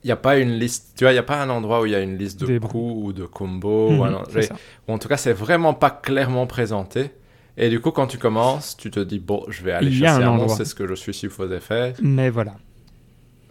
[0.04, 1.86] il n'y a pas une liste, tu vois, il n'y a pas un endroit où
[1.86, 4.56] il y a une liste de Des coups ou de combos, Mhm, ou, un- ça.
[4.88, 7.12] ou en tout cas, c'est vraiment pas clairement présenté.
[7.58, 10.28] Et du coup, quand tu commences, tu te dis, bon, je vais aller chasser un
[10.28, 10.56] endroit.
[10.56, 11.94] c'est ce que je suis supposé faire.
[12.02, 12.54] Mais voilà.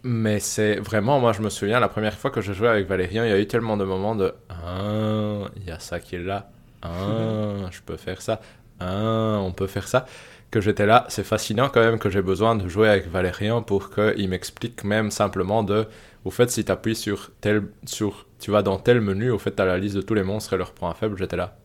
[0.03, 3.25] Mais c'est vraiment, moi je me souviens, la première fois que je jouais avec Valérien,
[3.25, 6.23] il y a eu tellement de moments de Ah, il y a ça qui est
[6.23, 6.49] là.
[6.83, 8.41] Ah, je peux faire ça.
[8.79, 10.07] Ah, on peut faire ça.
[10.53, 13.91] Que j'étais là, c'est fascinant quand même que j'ai besoin de jouer avec Valérien pour
[13.91, 15.87] qu'il m'explique même simplement de.
[16.27, 17.69] Au fait, si tu appuies sur tel.
[17.85, 20.25] Sur, tu vas dans tel menu, au fait, tu as la liste de tous les
[20.25, 21.17] monstres et leurs points faibles.
[21.17, 21.57] J'étais là.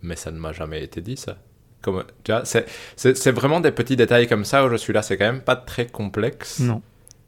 [0.00, 1.38] Mais ça ne m'a jamais été dit ça.
[1.82, 5.02] Comme, tu vois, c'est, vraiment des petits détails comme ça où je suis là.
[5.02, 6.82] C'est quand même pas très complexe Non.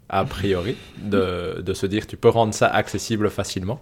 [0.09, 3.81] a priori, de, de se dire tu peux rendre ça accessible facilement.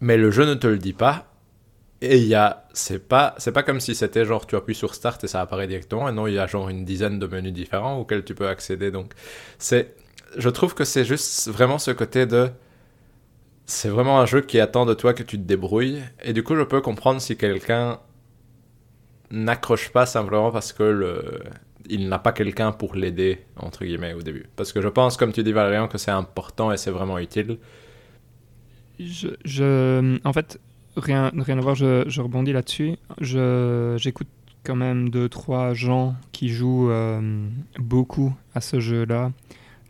[0.00, 1.34] Mais le jeu ne te le dit pas.
[2.00, 4.94] Et il y a, c'est pas, c'est pas comme si c'était genre tu appuies sur
[4.94, 6.08] Start et ça apparaît directement.
[6.08, 8.90] Et non, il y a genre une dizaine de menus différents auxquels tu peux accéder.
[8.90, 9.12] Donc,
[9.58, 9.94] c'est,
[10.36, 12.50] je trouve que c'est juste vraiment ce côté de,
[13.66, 16.02] c'est vraiment un jeu qui attend de toi que tu te débrouilles.
[16.22, 17.98] Et du coup, je peux comprendre si quelqu'un
[19.30, 21.42] n'accroche pas simplement parce que
[21.88, 24.46] il n'a pas quelqu'un pour l'aider, entre guillemets, au début.
[24.56, 27.58] Parce que je pense, comme tu dis, Valérian, que c'est important et c'est vraiment utile.
[28.98, 30.58] En fait,
[30.96, 32.96] rien, rien à voir, je, rebondis là-dessus.
[33.20, 34.28] J'écoute
[34.64, 37.48] quand même deux, trois gens qui jouent euh,
[37.78, 39.30] beaucoup à ce jeu-là,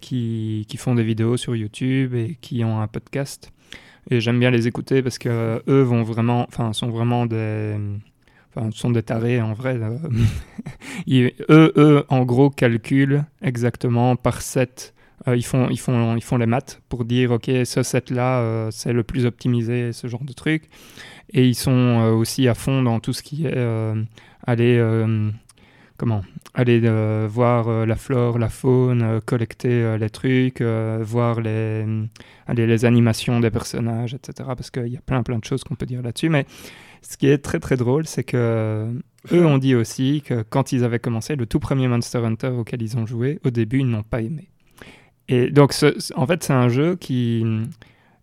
[0.05, 3.53] qui, font des vidéos sur YouTube et qui ont un podcast.
[4.11, 7.75] Et j'aime bien les écouter parce que euh, eux vont vraiment, enfin, sont vraiment des,
[8.55, 9.79] enfin, sont des tarés en vrai.
[9.81, 9.99] euh.
[11.49, 14.95] Eux, eux, en gros, calculent exactement par set
[15.27, 18.71] euh, ils, font, ils, font, ils font les maths pour dire, OK, ce set-là, euh,
[18.71, 20.65] c'est le plus optimisé, ce genre de truc.
[21.33, 23.57] Et ils sont aussi à fond dans tout ce qui est
[24.47, 24.79] aller,
[25.97, 26.23] comment,
[26.55, 31.85] aller euh, voir euh, la flore, la faune, euh, collecter les trucs, voir les,
[32.47, 34.51] aller, les animations des personnages, etc.
[34.57, 36.29] Parce qu'il y a plein, plein de choses qu'on peut dire là-dessus.
[36.29, 36.47] Mais
[37.03, 38.91] ce qui est très, très drôle, c'est que
[39.33, 42.83] eux ont dit aussi que quand ils avaient commencé, le tout premier Monster Hunter auquel
[42.83, 44.49] ils ont joué, au début, ils n'ont pas aimé.
[45.29, 45.73] Et donc,
[46.17, 47.45] en fait, c'est un jeu qui.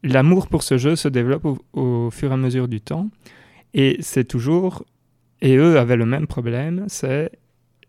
[0.04, 3.10] L'amour pour ce jeu se développe au, au fur et à mesure du temps.
[3.74, 4.84] Et c'est toujours.
[5.42, 7.32] Et eux avaient le même problème c'est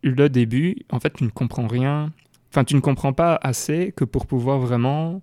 [0.03, 0.77] le début.
[0.91, 2.13] En fait, tu ne comprends rien.
[2.51, 5.23] Enfin, tu ne comprends pas assez que pour pouvoir vraiment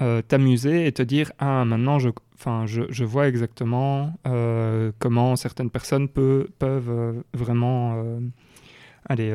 [0.00, 5.36] euh, t'amuser et te dire Ah, maintenant, je, enfin, je, je vois exactement euh, comment
[5.36, 7.96] certaines personnes peuvent euh, vraiment.
[8.04, 8.20] euh,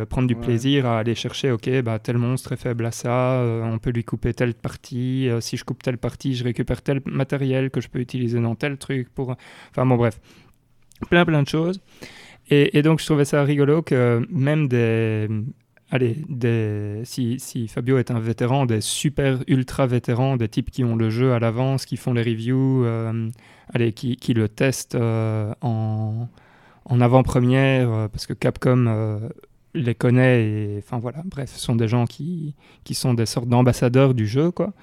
[0.09, 0.41] prendre du Ouais.
[0.41, 4.03] plaisir à aller chercher, ok, bah, tel monstre est faible à ça, on peut lui
[4.03, 7.99] couper telle partie, si je coupe telle partie, je récupère tel matériel que je peux
[7.99, 9.35] utiliser dans tel truc pour...
[9.71, 10.19] Enfin bon, bref,
[11.09, 11.79] plein plein de choses.
[12.73, 15.27] Et, donc je trouvais ça rigolo que même des...
[15.91, 20.83] Allez, des, si, si Fabio est un vétéran, des super ultra vétérans, des types qui
[20.83, 23.29] ont le jeu à l'avance, qui font les reviews, euh,
[23.71, 26.27] allez, qui, qui le testent euh, en,
[26.85, 29.21] en avant-première, euh, parce que Capcom
[29.75, 33.47] les connaît et enfin voilà, bref, ce sont des gens qui, qui sont des sortes
[33.47, 34.73] d'ambassadeurs du jeu, quoi.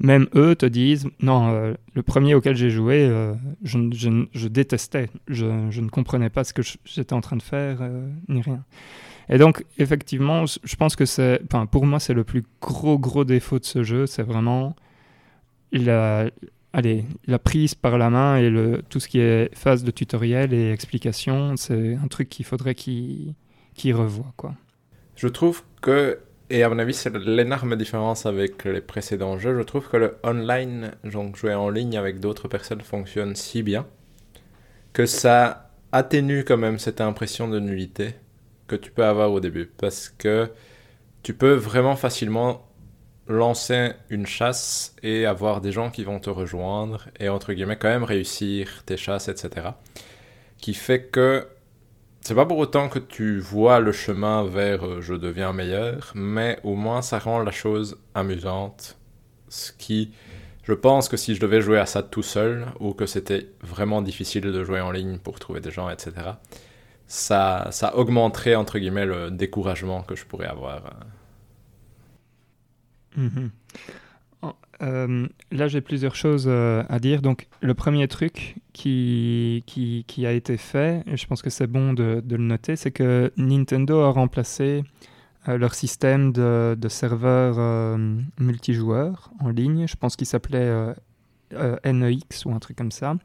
[0.00, 3.78] Même eux te disent, non, euh, le premier auquel j'ai joué, euh, je,
[4.32, 8.08] je détestais, je, je ne comprenais pas ce que j'étais en train de faire, euh,
[8.28, 8.64] ni rien.
[9.28, 11.40] Et donc, effectivement, je pense que c'est,
[11.70, 14.74] pour moi, c'est le plus gros, gros défaut de ce jeu, c'est vraiment
[15.70, 16.30] la,
[16.72, 20.52] allez, la prise par la main et le, tout ce qui est phase de tutoriel
[20.52, 23.34] et explication, c'est un truc qu'il faudrait qu'il
[23.74, 24.32] qu'il revoie.
[24.36, 24.54] Quoi.
[25.16, 26.18] Je trouve que,
[26.50, 30.16] et à mon avis c'est l'énorme différence avec les précédents jeux, je trouve que le
[30.24, 33.86] online, donc jouer en ligne avec d'autres personnes, fonctionne si bien
[34.92, 38.14] que ça atténue quand même cette impression de nullité
[38.66, 39.66] que tu peux avoir au début.
[39.66, 40.50] Parce que
[41.22, 42.66] tu peux vraiment facilement
[43.28, 47.88] lancer une chasse et avoir des gens qui vont te rejoindre et entre guillemets quand
[47.88, 49.68] même réussir tes chasses, etc.
[50.58, 51.46] Qui fait que
[52.20, 56.58] c'est pas pour autant que tu vois le chemin vers euh, je deviens meilleur, mais
[56.64, 58.98] au moins ça rend la chose amusante.
[59.48, 60.12] Ce qui,
[60.62, 64.02] je pense que si je devais jouer à ça tout seul, ou que c'était vraiment
[64.02, 66.12] difficile de jouer en ligne pour trouver des gens, etc.,
[67.06, 70.82] ça, ça augmenterait entre guillemets le découragement que je pourrais avoir.
[73.16, 73.50] Mhm.
[74.82, 77.22] Euh, là, j'ai plusieurs choses euh, à dire.
[77.22, 79.62] Donc, le premier truc qui,
[80.24, 84.00] a été fait, et je pense que c'est bon de, le noter, c'est que Nintendo
[84.00, 84.82] a remplacé
[85.48, 87.98] euh, leur système de, de serveurs
[88.38, 89.86] multijoueurs en ligne.
[89.86, 90.94] Je pense qu'il s'appelait
[91.84, 93.16] NEX ou un truc comme ça.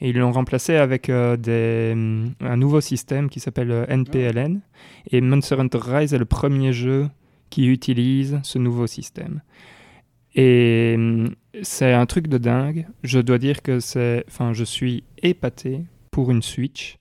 [0.00, 1.94] Et ils l'ont remplacé avec des,
[2.40, 4.60] un nouveau système qui s'appelle NPLN.
[5.10, 7.08] Et Monster Hunter Rise est le premier jeu
[7.50, 9.42] qui utilise ce nouveau système.
[10.34, 12.86] Et hum, c'est un truc de dingue.
[13.02, 16.98] Je dois dire que c'est, enfin, je suis épaté pour une Switch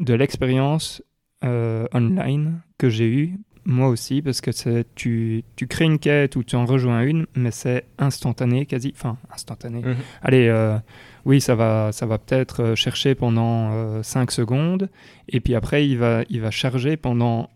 [0.00, 1.02] de l'expérience
[1.44, 6.42] euh, online que j'ai eue moi aussi parce que tu, tu crées une quête ou
[6.42, 9.96] tu en rejoins une mais c'est instantané quasi enfin instantané mhm.
[10.22, 10.78] allez euh,
[11.24, 14.90] oui ça va ça va peut-être euh, chercher pendant 5 secondes
[15.28, 17.48] et puis après il va il va charger pendant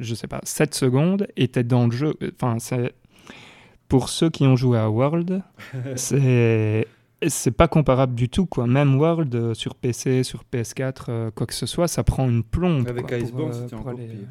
[0.00, 2.94] je sais pas 7 secondes et t'es dans le jeu enfin c'est
[3.88, 5.42] pour ceux qui ont joué à World,
[5.96, 6.86] c'est
[7.28, 8.66] c'est pas comparable du tout quoi.
[8.66, 12.42] Même World euh, sur PC, sur PS4, euh, quoi que ce soit, ça prend une
[12.42, 12.88] plombe.
[12.88, 14.28] Avec Iceborne, euh, c'était encore pire.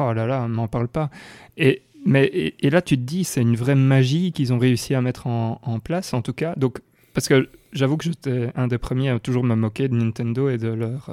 [0.00, 1.10] Oh là là, m'en parle pas.
[1.56, 5.00] Et mais et, là tu te dis c'est une vraie magie qu'ils ont réussi à
[5.00, 6.54] mettre en, en, place en tout cas.
[6.56, 6.80] Donc
[7.14, 10.58] parce que j'avoue que j'étais un des premiers à toujours me moquer de Nintendo et
[10.58, 11.10] de leur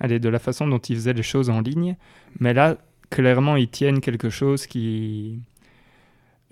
[0.00, 1.96] allez, de la façon dont ils faisaient les choses en ligne.
[2.40, 2.78] Mais là
[3.10, 5.38] clairement ils tiennent quelque chose qui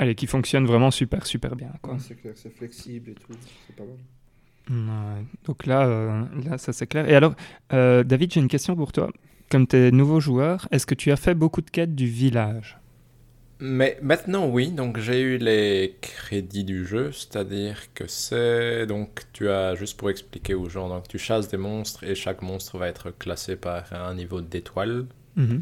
[0.01, 1.73] Allez, qui fonctionne vraiment super, super bien.
[1.99, 3.35] c'est clair, c'est flexible et tout,
[3.67, 5.25] c'est pas mal.
[5.45, 7.07] Donc là, euh, là, ça c'est clair.
[7.07, 7.35] Et alors,
[7.75, 9.11] euh, David, j'ai une question pour toi.
[9.51, 12.79] Comme tu es nouveau joueur, est-ce que tu as fait beaucoup de quêtes du village?
[13.59, 14.71] Mais maintenant, oui.
[14.71, 20.09] Donc j'ai eu les crédits du jeu, c'est-à-dire que c'est donc tu as juste pour
[20.09, 23.93] expliquer aux gens, donc tu chasses des monstres et chaque monstre va être classé par
[23.93, 25.05] un niveau d'étoile.
[25.37, 25.59] Mm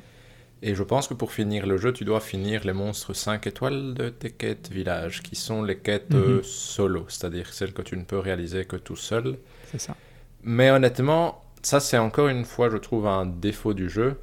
[0.62, 3.94] et je pense que pour finir le jeu, tu dois finir les monstres 5 étoiles
[3.94, 6.20] de tes quêtes village, qui sont les quêtes mhm.
[6.20, 9.38] euh, solo, c'est-à-dire celles que tu ne peux réaliser que tout seul.
[9.70, 9.96] C'est ça.
[10.42, 14.16] Mais honnêtement, ça c'est encore une fois, je trouve, un défaut du jeu.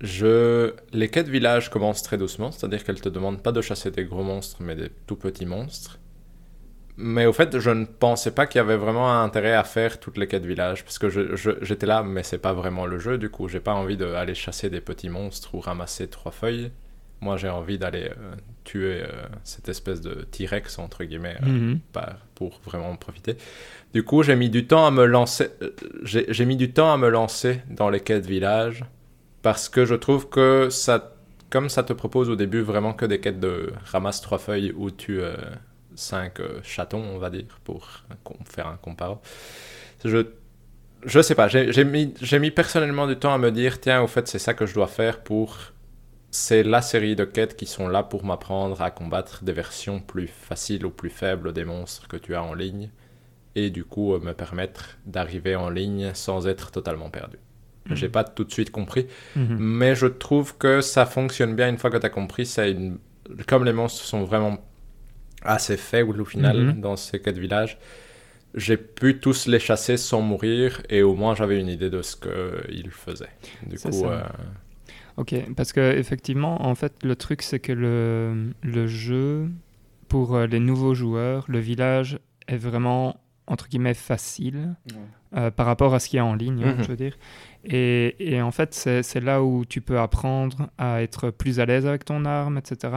[0.00, 0.74] Je...
[0.92, 4.22] Les quêtes village commencent très doucement, c'est-à-dire qu'elles te demandent pas de chasser des gros
[4.22, 5.98] monstres, mais des tout petits monstres.
[7.00, 10.00] Mais au fait, je ne pensais pas qu'il y avait vraiment un intérêt à faire
[10.00, 11.08] toutes les quêtes village, parce que
[11.62, 14.68] j'étais là, mais c'est pas vraiment le jeu, du coup, j'ai pas envie d'aller chasser
[14.68, 16.72] des petits monstres ou ramasser trois feuilles.
[17.20, 18.34] Moi, j'ai envie d'aller euh,
[18.64, 19.06] tuer euh,
[19.44, 21.80] cette espèce de T-Rex, entre guillemets, euh, mhm.
[22.34, 23.36] pour vraiment profiter.
[23.94, 25.50] Du coup, j'ai mis du temps à me lancer,
[26.02, 28.84] j'ai mis du temps à me lancer dans les quêtes village,
[29.42, 31.14] parce que je trouve que ça,
[31.48, 34.90] comme ça te propose au début vraiment que des quêtes de ramasse trois feuilles ou
[34.90, 35.20] tu
[35.98, 37.86] cinq euh, chatons, on va dire, pour
[38.44, 39.20] faire un comparo.
[40.04, 40.26] Je,
[41.04, 44.26] je sais pas, j'ai mis, mis personnellement du temps à me dire, tiens, au fait,
[44.28, 45.56] c'est ça que je dois faire pour...
[46.30, 50.28] C'est la série de quêtes qui sont là pour m'apprendre à combattre des versions plus
[50.28, 52.90] faciles ou plus faibles des monstres que tu as en ligne,
[53.54, 57.38] et du coup euh, me permettre d'arriver en ligne sans être totalement perdu.
[57.86, 57.96] Je mhm.
[57.96, 59.06] J'ai pas tout de suite compris,
[59.36, 59.56] mhm.
[59.58, 62.44] mais je trouve que ça fonctionne bien une fois que tu as compris.
[62.58, 62.98] Une...
[63.46, 64.58] Comme les monstres sont vraiment
[65.42, 66.80] assez faible au final mhm.
[66.80, 67.78] dans ces quatre villages.
[68.54, 72.16] J'ai pu tous les chasser sans mourir et au moins j'avais une idée de ce
[72.16, 73.28] qu'ils faisaient.
[73.66, 74.22] Du coup, euh,
[75.18, 79.50] Ok, parce que effectivement, en fait, le truc c'est que le, le jeu,
[80.08, 84.74] pour euh, les nouveaux joueurs, le village est vraiment entre guillemets facile
[85.36, 86.82] euh, par rapport à ce qu'il y a en ligne, hein, mhm.
[86.82, 87.16] je veux dire.
[87.70, 92.04] Et, en fait, c'est là où tu peux apprendre à être plus à l'aise avec
[92.04, 92.94] ton arme, etc.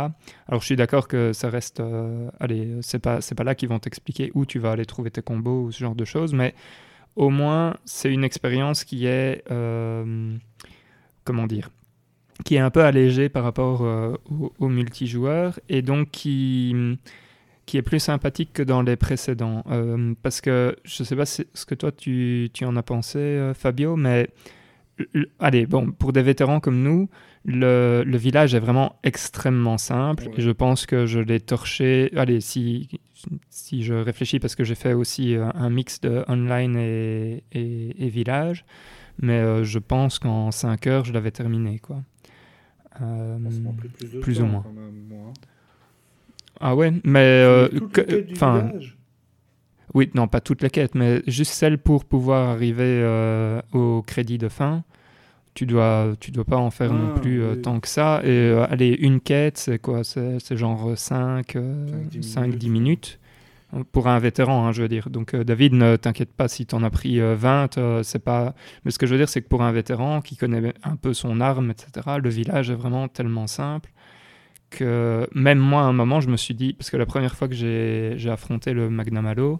[0.47, 1.81] Alors, je suis d'accord que ça reste.
[1.81, 5.21] Euh, allez, c'est pas, pas là qu'ils vont t'expliquer où tu vas aller trouver tes
[5.21, 6.55] combos ou ce genre de choses, mais
[7.15, 9.43] au moins, c'est une expérience qui est.
[9.51, 10.35] Euh,
[11.25, 11.69] comment dire
[12.45, 16.97] Qui est un peu allégée par rapport au, au multijoueur et donc qui
[17.71, 19.63] qui est plus sympathique que dans les précédents.
[19.71, 23.53] Euh, parce que je sais pas ce que toi tu, tu en as pensé, euh,
[23.53, 24.29] Fabio, mais
[25.39, 27.09] allez, bon, pour des vétérans comme nous,
[27.45, 30.33] le, le village est vraiment extrêmement simple Ouais.
[30.37, 32.11] et je pense que je l'ai torché.
[32.15, 32.89] Allez, si,
[33.49, 38.05] si je réfléchis, parce que j'ai fait aussi euh, un mix de online et, et,
[38.05, 38.63] et village,
[39.21, 42.03] mais euh, je pense qu'en 5 heures, je l'avais terminé, quoi.
[43.01, 43.37] Euh,
[43.97, 44.65] plus, de plus temps, ou moins.
[44.75, 45.33] même,
[46.59, 47.69] ah ouais, mais
[48.33, 48.71] enfin,
[49.93, 54.37] oui, non, pas toutes les quêtes, mais juste celles pour pouvoir arriver euh, au crédit
[54.37, 54.83] de fin.
[55.53, 57.61] Tu dois, tu dois pas en faire non Ah, plus euh, oui.
[57.61, 58.21] tant que ça.
[58.23, 60.03] Et euh, allez, une quête, c'est quoi?
[60.05, 62.69] C'est genre 5-10 Cinq, dix minutes.
[62.69, 63.19] minutes.
[63.93, 65.09] Pour un vétéran, hein, je veux dire.
[65.09, 67.77] Donc, David, ne t'inquiète pas si tu en as pris euh, 20.
[67.77, 68.53] euh, c'est pas...
[68.83, 71.13] Mais ce que je veux dire, c'est que pour un vétéran qui connaît un peu
[71.13, 73.91] son arme, etc., le village est vraiment tellement simple
[74.69, 77.47] que même moi, à un moment, je me suis dit, parce que la première fois
[77.49, 79.59] que j'ai j'ai affronté le Magnum Halo,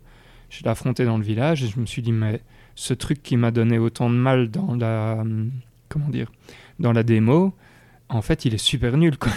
[0.52, 2.42] je l'ai affronté dans le village et je me suis dit, mais
[2.76, 5.24] ce truc qui m'a donné autant de mal dans la,
[5.90, 6.32] comment dire,
[6.80, 7.56] dans la démo,
[8.10, 9.32] en fait, il est super nul, quoi.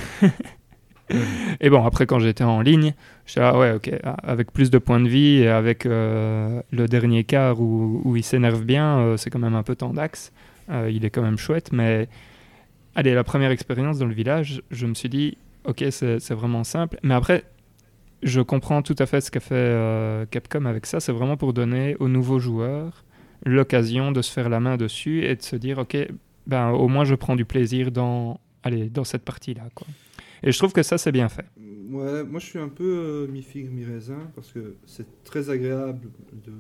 [1.61, 2.95] et bon, après, quand j'étais en ligne,
[3.27, 7.23] je ah ouais, ok, avec plus de points de vie et avec euh, le dernier
[7.23, 10.33] quart où, où il s'énerve bien, euh, c'est quand même un peu tendax.
[10.71, 12.09] Euh, il est quand même chouette, mais
[12.97, 16.99] allez, la première expérience dans le village, je me suis dit, ok, c'est vraiment simple.
[17.05, 17.45] Mais après,
[18.25, 20.99] je comprends tout à fait ce qu'a fait euh, Capcom avec ça.
[20.99, 23.05] C'est vraiment pour donner aux nouveaux joueurs
[23.45, 25.97] l'occasion de se faire la main dessus et de se dire, ok,
[26.47, 29.65] ben au moins je prends du plaisir dans, allez, dans cette partie-là.
[30.43, 31.45] Et je trouve que ça, c'est bien fait.
[31.91, 36.53] Ouais, moi je suis un peu euh, mi-figue, mi-raisin parce que c'est très agréable de,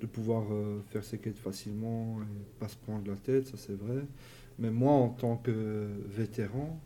[0.00, 3.76] de pouvoir euh, faire ses quêtes facilement et pas se prendre la tête, ça c'est
[3.76, 4.02] vrai.
[4.58, 6.80] Mais moi en tant que vétéran,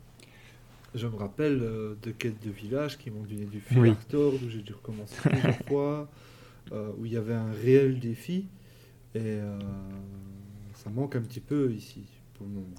[0.95, 3.89] je me rappelle euh, de quêtes de village qui m'ont donné du fil Oui.
[3.89, 6.09] à retordre, où j'ai dû recommencer plusieurs fois,
[6.71, 8.45] euh, où il y avait un réel défi
[9.15, 9.57] et euh,
[10.73, 12.03] ça manque un petit peu ici
[12.33, 12.75] pour le moment.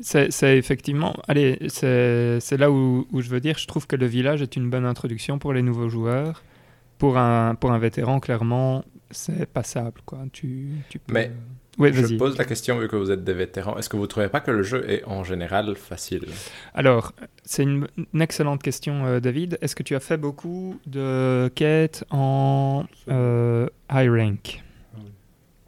[0.00, 4.06] C'est effectivement, allez, c'est c'est là où, où je veux dire, je trouve que le
[4.06, 6.42] village est une bonne introduction pour les nouveaux joueurs.
[6.98, 10.20] Pour un, pour un vétéran, clairement, c'est passable, quoi.
[10.32, 11.12] Tu, tu peux...
[11.12, 11.30] Mais
[11.78, 14.40] Je pose la question, vu que vous êtes des vétérans, est-ce que vous trouvez pas
[14.40, 16.26] que le jeu est en général facile?
[16.74, 17.12] Alors,
[17.44, 19.58] c'est une, une excellente question, euh, David.
[19.62, 24.62] Est-ce que tu as fait beaucoup de quêtes en euh, high rank?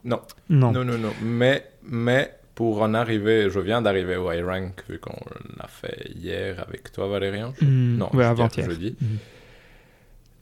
[0.05, 0.21] Non.
[0.51, 0.73] Non.
[0.73, 1.13] Non, non, non.
[1.23, 5.19] Mais, mais pour en arriver, je viens d'arriver au high rank, vu qu'on
[5.59, 7.55] l'a fait hier avec toi, Valérian.
[7.63, 8.69] Hmm, Non, ouais, avant-hier.
[8.69, 8.95] jeudi.
[9.01, 9.19] Mhm.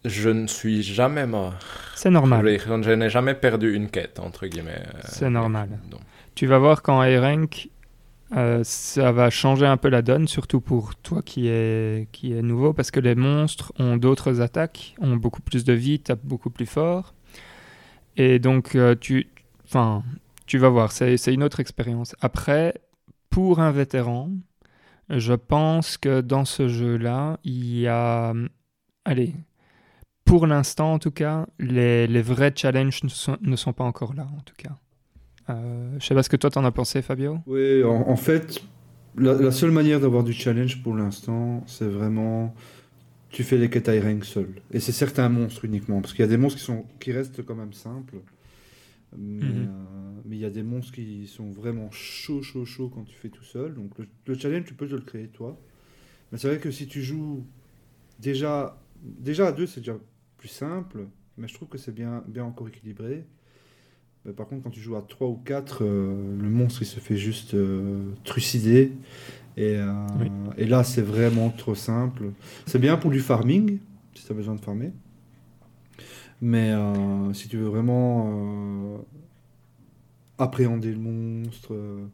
[0.05, 1.55] Je ne suis jamais mort.
[1.95, 2.45] C'est normal.
[2.59, 4.83] je n'ai jamais perdu une quête, entre guillemets.
[4.95, 5.69] euh, C'est normal.
[5.91, 6.01] donc.
[6.35, 7.69] Tu vas voir qu'en rank,
[8.37, 12.43] euh, ça va changer un peu la donne, surtout pour toi qui est, qui est
[12.43, 16.51] nouveau, parce que les monstres ont d'autres attaques, ont beaucoup plus de vie, tapent beaucoup
[16.51, 17.15] plus fort.
[18.17, 19.29] Et donc, euh, tu,
[20.47, 22.17] tu vas voir, c'est une autre expérience.
[22.21, 22.75] Après,
[23.31, 24.31] pour un vétéran,
[25.11, 28.33] je pense que dans ce jeu-là, il y a...
[29.05, 29.35] Allez,
[30.25, 34.15] pour l'instant en tout cas, les, les vrais challenges ne sont, ne sont pas encore
[34.15, 34.79] là, en tout cas.
[35.51, 37.39] Euh, je sais pas ce que toi t'en as pensé, Fabio.
[37.47, 38.63] Oui, en, en fait,
[39.17, 42.55] la, la seule manière d'avoir du challenge pour l'instant, c'est vraiment.
[43.31, 44.49] Tu fais les quêtes rank seul.
[44.73, 46.01] Et c'est certains monstres uniquement.
[46.01, 48.17] Parce qu'il y a des monstres qui, sont, qui restent quand même simples.
[49.17, 49.69] Mais Mhm.
[49.69, 53.29] euh, il y a des monstres qui sont vraiment chauds, chauds, chauds quand tu fais
[53.31, 53.75] tout seul.
[53.75, 55.59] Donc le, le challenge, tu peux te le créer toi.
[56.31, 57.45] Mais c'est vrai que si tu joues
[58.21, 59.97] déjà, déjà à deux, c'est déjà
[60.43, 61.07] plus simple.
[61.39, 63.25] Mais je trouve que c'est bien, bien encore équilibré.
[64.25, 67.17] Mais par contre, quand tu joues à 3 ou 4, le monstre il se fait
[67.17, 68.91] juste euh, trucider.
[69.57, 70.27] Et, euh, Oui.
[70.59, 72.33] et là, c'est vraiment trop simple.
[72.67, 73.79] C'est bien pour du farming,
[74.15, 74.91] si tu as besoin de farmer.
[76.41, 78.99] Mais euh, si tu veux vraiment euh,
[80.39, 82.05] appréhender le monstre, euh,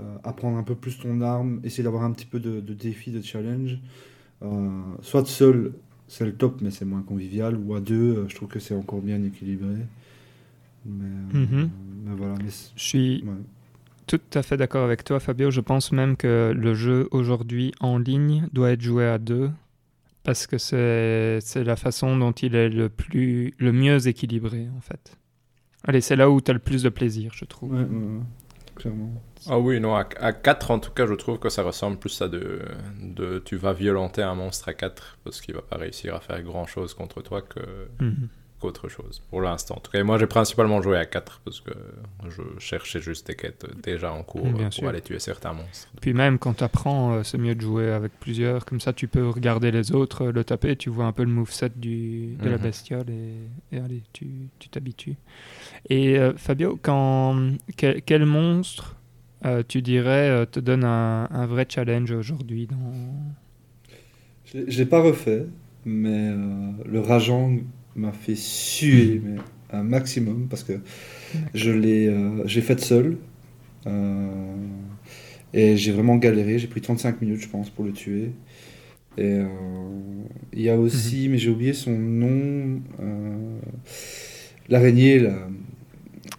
[0.00, 3.12] euh, apprendre un peu plus ton arme, essayer d'avoir un petit peu de, de défi,
[3.12, 3.78] de challenge,
[4.42, 5.72] euh, soit seul,
[6.12, 8.74] c'est le top, mais c'est moins convivial, ou à deux, euh, je trouve que c'est
[8.74, 9.68] encore bien équilibré.
[10.84, 11.70] Mais, euh, Mhm.
[12.04, 12.34] mais voilà.
[12.42, 13.32] Mais Je suis ouais.
[14.06, 15.50] tout à fait d'accord avec toi, Fabio.
[15.50, 19.50] Je pense même que le jeu aujourd'hui en ligne doit être joué à deux
[20.24, 24.80] parce que c'est c'est la façon dont il est le plus le mieux équilibré en
[24.80, 25.16] fait.
[25.84, 27.72] Allez, c'est là où tu as le plus de plaisir, je trouve.
[27.72, 28.20] Ouais, ouais, ouais,
[28.80, 29.22] clairement.
[29.48, 32.20] Ah oui, non, à, à 4 en tout cas, je trouve que ça ressemble plus
[32.22, 32.60] à de,
[33.02, 36.42] de tu vas violenter un monstre à 4 parce qu'il va pas réussir à faire
[36.42, 37.60] grand chose contre toi que
[38.00, 38.28] Mhm.
[38.60, 39.76] Qu'autre chose, pour l'instant.
[39.76, 41.70] En tout cas, moi, j'ai principalement joué à 4 parce que
[42.28, 44.88] je cherchais juste des quêtes déjà en cours Bien pour sûr.
[44.88, 45.88] aller tuer certains monstres.
[46.00, 48.64] Puis même quand tu apprends, c'est mieux de jouer avec plusieurs.
[48.66, 51.30] Comme ça, tu peux regarder les autres, euh, le taper, tu vois un peu le
[51.30, 52.62] moveset du, de la Mhm.
[52.62, 54.26] bestiole et, et allez, tu
[54.58, 55.16] tu t'habitues.
[55.88, 58.96] Et euh, Fabio, quand, quel, quel monstre
[59.46, 62.76] euh, tu dirais euh, te donne un, un vrai challenge aujourd'hui dans...
[64.44, 65.46] Je l'ai- je l'ai pas refait,
[65.84, 67.58] mais euh, le Rajang
[67.96, 69.36] m'a fait suer mais
[69.72, 70.80] un maximum parce que
[71.54, 73.16] je l'ai euh, j'ai fait seul
[73.86, 74.54] euh,
[75.52, 76.58] et j'ai vraiment galéré.
[76.58, 78.30] J'ai pris 35 minutes, je pense, pour le tuer.
[79.18, 79.46] Et euh,
[80.52, 82.80] il y a aussi, mais j'ai oublié son nom,
[84.68, 85.28] l'araignée.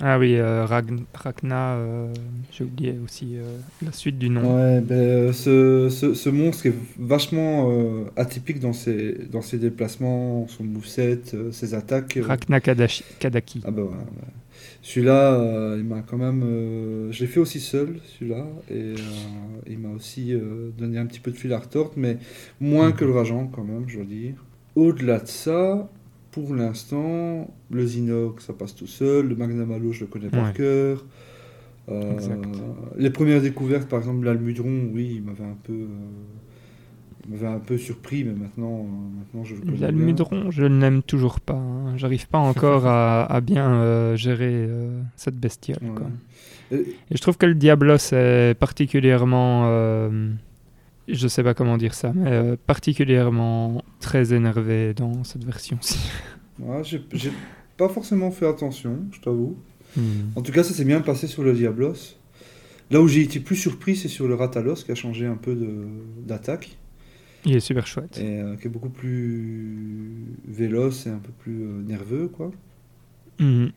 [0.04, 2.12] Ah oui, euh, Ragn- Ragna, euh,
[2.52, 4.42] j'ai oublié aussi euh, la suite du nom.
[4.58, 7.70] Ouais, ben, euh, ce, ce, ce monstre est vachement
[8.16, 12.18] atypique dans ses, dans ses déplacements, son moveset, euh, ses attaques.
[12.20, 13.62] Ragna Kadashi- Kadaki.
[13.64, 14.34] Ah bah ouais, ouais.
[14.82, 16.42] Celui-là, il m'a quand même...
[17.12, 18.96] je l'ai fait aussi seul, celui-là, et
[19.68, 20.34] il m'a aussi
[20.80, 22.18] donné un petit peu de fil à retordre, mais
[22.60, 22.94] moins Mhm.
[22.96, 24.34] que le Rajang quand même, je dois dire.
[24.76, 25.88] Au-delà de ça,
[26.32, 30.54] pour l'instant, le Zinok, ça passe tout seul, le Magnamalo, je le connais par Ouais.
[30.54, 31.06] cœur.
[31.90, 32.14] Euh,
[32.98, 35.74] les premières découvertes, par exemple, l'Almudron, oui, il m'avait un peu...
[35.74, 39.78] euh, m'avait un peu surpris, mais maintenant, euh, maintenant je le connais.
[39.78, 41.54] L'almudron, je ne l'aime toujours pas.
[41.54, 41.98] hein.
[41.98, 44.68] J'arrive pas encore à, à bien gérer
[45.16, 45.78] cette bestiole.
[45.84, 45.90] Ouais.
[45.96, 46.08] quoi.
[46.72, 46.76] Et-
[47.12, 50.10] Et je trouve que le Diablos est particulièrement.
[51.08, 56.00] Je sais pas comment dire ça, mais euh, particulièrement très énervé dans cette version-ci.
[56.60, 57.32] Ouais, j'ai
[57.76, 59.58] pas forcément fait attention, je t'avoue.
[59.98, 60.02] Hmm.
[60.36, 61.96] En tout cas, ça s'est bien passé sur le Diablos.
[62.92, 65.58] Là où j'ai été plus surpris, c'est sur le Ratalos qui a changé un peu
[66.20, 66.78] d'attaque
[67.46, 68.20] Il est super chouette.
[68.20, 72.52] et euh, qui est beaucoup plus véloce et un peu plus euh, nerveux, quoi.
[73.40, 73.72] Mhm.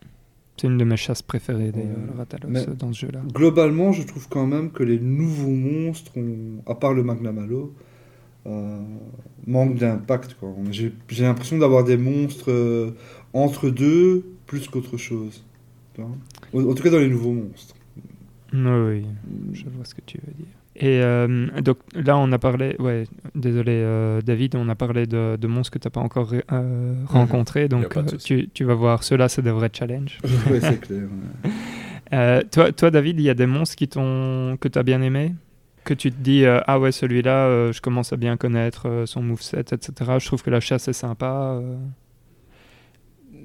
[0.56, 3.20] C'est une de mes chasses préférées d'ailleurs, le Ratalos, dans ce jeu-là.
[3.32, 7.74] Globalement, je trouve quand même que les nouveaux monstres, ont, à part le Magnamalo,
[8.46, 8.78] euh,
[9.46, 10.36] manquent d'impact.
[10.70, 10.92] J'ai
[11.24, 12.90] l'impression d'avoir des monstres euh,
[13.32, 15.44] entre deux plus qu'autre chose.
[15.98, 17.74] En en tout cas, dans les nouveaux monstres.
[18.52, 19.06] Oui, oui,
[19.52, 20.46] je vois ce que tu veux dire.
[20.76, 23.04] Et euh, donc là, on a parlé, ouais,
[23.36, 26.94] désolé euh, David, on a parlé de, de monstres que tu n'as pas encore euh,
[27.06, 30.18] rencontrés, donc pas de euh, tu, tu vas voir, ceux-là, c'est des vrais challenges.
[30.50, 31.02] ouais, c'est clair.
[31.44, 31.50] ouais.
[32.12, 35.00] Euh, toi, toi, David, il y a des monstres qui t'ont, que tu as bien
[35.00, 35.32] aimé?
[35.84, 39.06] Que tu te dis, euh, ah ouais, celui-là, euh, je commence à bien connaître euh,
[39.06, 39.92] son moveset, etc.
[40.18, 41.58] Je trouve que la chasse est sympa.
[41.60, 41.76] euh.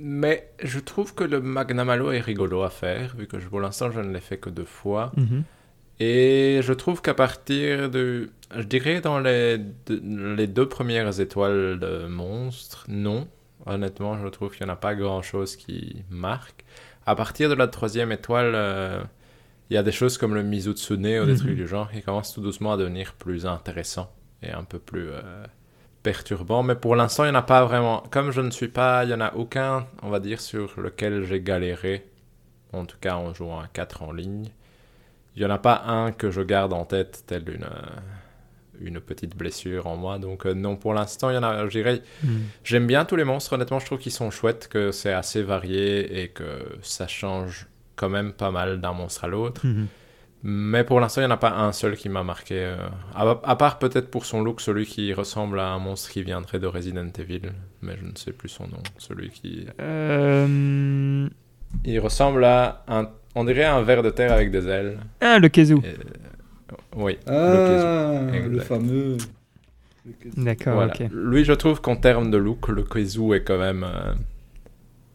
[0.02, 3.92] Mais je trouve que le Magnamalo est rigolo à faire, vu que je- pour l'instant
[3.92, 5.12] je ne l'ai fait que deux fois.
[5.18, 5.44] Mhm.
[6.00, 8.30] Et je trouve qu'à partir de.
[8.56, 10.02] Je dirais dans les deux,
[10.36, 13.28] les deux premières étoiles de monstres, non.
[13.66, 16.64] Honnêtement, je trouve qu'il n'y en a pas grand chose qui marque.
[17.06, 19.02] À partir de la troisième étoile, euh,
[19.70, 21.38] il y a des choses comme le Mizutsune ou des Mhm.
[21.38, 24.12] trucs du genre qui commencent tout doucement à devenir plus intéressants
[24.42, 25.22] et un peu plus euh,
[26.02, 26.64] perturbants.
[26.64, 28.04] Mais pour l'instant, il n'y en a pas vraiment.
[28.10, 29.04] Comme je ne suis pas.
[29.04, 32.06] Il n'y en a aucun, on va dire, sur lequel j'ai galéré.
[32.74, 34.50] En tout cas, en jouant à 4 en ligne.
[35.36, 37.68] Il n'y en a pas un que je garde en tête, tel une, euh,
[38.82, 40.20] une petite blessure en moi.
[40.20, 42.42] Donc, euh, non, pour l'instant, il y en a, je dirais, Mhm.
[42.64, 43.54] j'aime bien tous les monstres.
[43.54, 48.10] Honnêtement, je trouve qu'ils sont chouettes, que c'est assez varié et que ça change quand
[48.10, 49.66] même pas mal d'un monstre à l'autre.
[49.66, 49.88] Mhm.
[50.42, 52.56] Mais pour l'instant, il n'y en a pas un seul qui m'a marqué.
[52.58, 52.78] euh,
[53.14, 56.60] à, à part peut-être pour son look, celui qui ressemble à un monstre qui viendrait
[56.60, 57.52] de Resident Evil.
[57.82, 58.82] Mais je ne sais plus son nom.
[58.98, 59.68] Celui qui.
[59.82, 61.28] Euh,
[61.86, 63.10] Il ressemble à un.
[63.36, 65.00] On dirait un ver de terre avec des ailes.
[65.22, 65.76] Ah, le Kezu.
[65.78, 65.96] Et-
[66.96, 67.18] Oui.
[67.28, 69.18] le Ah, le fameux.
[70.06, 70.44] le Kezu.
[70.44, 70.94] D'accord, Voilà.
[70.94, 71.08] ok.
[71.12, 74.14] Lui, je trouve qu'en termes de look, le Kezu est quand même euh,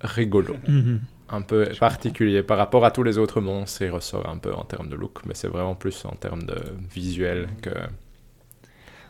[0.01, 0.57] rigolo.
[0.69, 1.01] Mhm.
[1.31, 3.81] Un peu particulier par rapport à tous les autres monstres.
[3.83, 6.55] Il ressort un peu en termes de look, mais c'est vraiment plus en termes de
[6.95, 7.71] visuel que.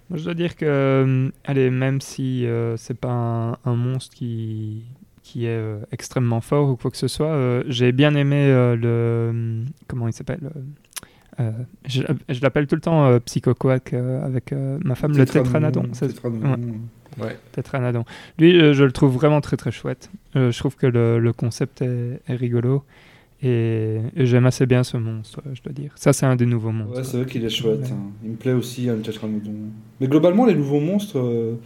[0.09, 4.15] Moi, je dois dire que, euh, allez, même si euh, c'est pas un, un monstre
[4.15, 4.85] qui,
[5.35, 8.77] qui est euh, extrêmement fort ou quoi que ce soit, euh, j'ai bien aimé euh,
[8.77, 9.65] le.
[9.89, 10.49] Comment il s'appelle
[11.41, 11.51] euh,
[11.89, 15.89] Je, je l'appelle tout le temps euh, Psychoquack euh, avec euh, ma femme, le Tétranodon.
[15.93, 16.69] c'est- Tétranodon.
[17.21, 17.37] Ouais.
[18.39, 20.09] Lui, euh, je le trouve vraiment très très chouette.
[20.37, 22.85] Euh, je trouve que le, le concept est, est rigolo.
[23.43, 25.91] Et, et j'aime assez bien ce monstre, je dois dire.
[25.97, 26.97] Ça, c'est un des nouveaux monstres.
[26.99, 27.81] Ouais, c'est vrai qu'il est chouette.
[27.81, 27.91] Ouais.
[27.93, 28.11] hein.
[28.23, 29.53] Il me plaît aussi, hein, le Tétranodon.
[30.01, 31.57] Mais globalement, les nouveaux monstres, euh,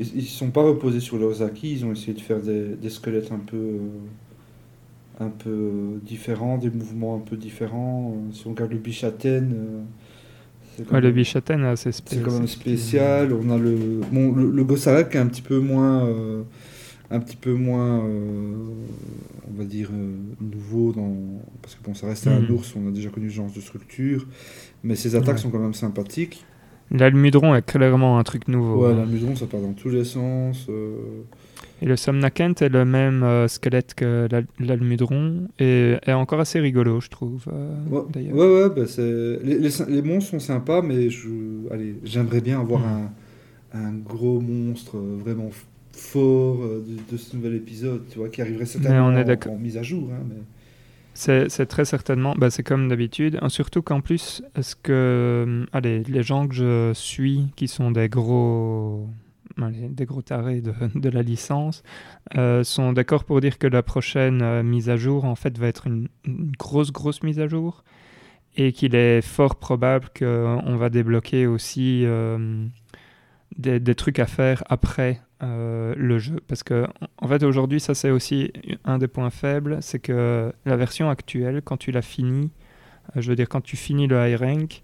[0.00, 1.72] ils ne sont pas reposés sur leurs acquis.
[1.72, 3.78] Ils ont essayé de faire des, des squelettes un peu, euh,
[5.18, 8.14] un peu différents, des mouvements un peu différents.
[8.16, 9.54] Euh, si on regarde le Bichaten,
[10.76, 12.48] c'est Ouais, le Bichaten, euh, c'est c'est quand même spécial.
[12.48, 13.32] spécial.
[13.32, 16.42] On a le, bon, le, le Gossarak qui est un petit peu moins, euh,
[17.10, 18.54] un petit peu moins, euh,
[19.48, 21.14] on va dire, euh, nouveau, dans...
[21.62, 22.50] parce que bon, ça reste un Mhm.
[22.50, 24.26] ours, on a déjà connu ce genre de structure,
[24.84, 25.40] mais ses attaques Ouais.
[25.40, 26.46] sont quand même sympathiques.
[26.92, 28.84] L'almudron est clairement un truc nouveau.
[28.86, 28.96] Ouais, hein.
[28.98, 30.66] la mudron, ça part dans tous les sens.
[30.68, 30.96] euh,
[31.82, 36.58] Et le Somnakent est le même euh, squelette que l'al- l'almudron et est encore assez
[36.58, 37.44] rigolo, je trouve.
[37.52, 38.02] euh, Ouais,
[38.32, 39.38] ouais, ouais, bah, c'est...
[39.44, 41.08] Les, les- les monstres sont sympas, mais
[42.04, 43.08] j'aimerais bien avoir Mhm.
[43.74, 45.50] un, un gros monstre vraiment
[45.92, 49.76] fort de, de ce nouvel épisode, tu vois, qui arriverait certainement on est en- mise
[49.76, 50.08] à jour.
[50.12, 50.36] Hein, mais...
[51.14, 56.02] C'est très certainement, bah, c'est comme d'habitude, hein, surtout qu'en plus, est-ce que, euh, allez,
[56.04, 59.08] les gens que je suis, qui sont des gros,
[59.58, 60.62] des gros tarés
[60.94, 61.82] de, la licence,
[62.36, 65.66] euh, sont d'accord pour dire que la prochaine euh, mise à jour, en fait, va
[65.66, 66.08] être une,
[66.58, 67.84] grosse, grosse mise à jour,
[68.56, 72.66] et qu'il est fort probable qu'on va débloquer aussi euh,
[73.56, 76.40] des trucs à faire après euh, le jeu.
[76.48, 76.86] Parce que,
[77.18, 78.52] en fait, aujourd'hui, ça c'est aussi
[78.84, 82.50] un des points faibles, c'est que la version actuelle, quand tu l'as fini,
[83.16, 84.82] euh, je veux dire, quand tu finis le high rank,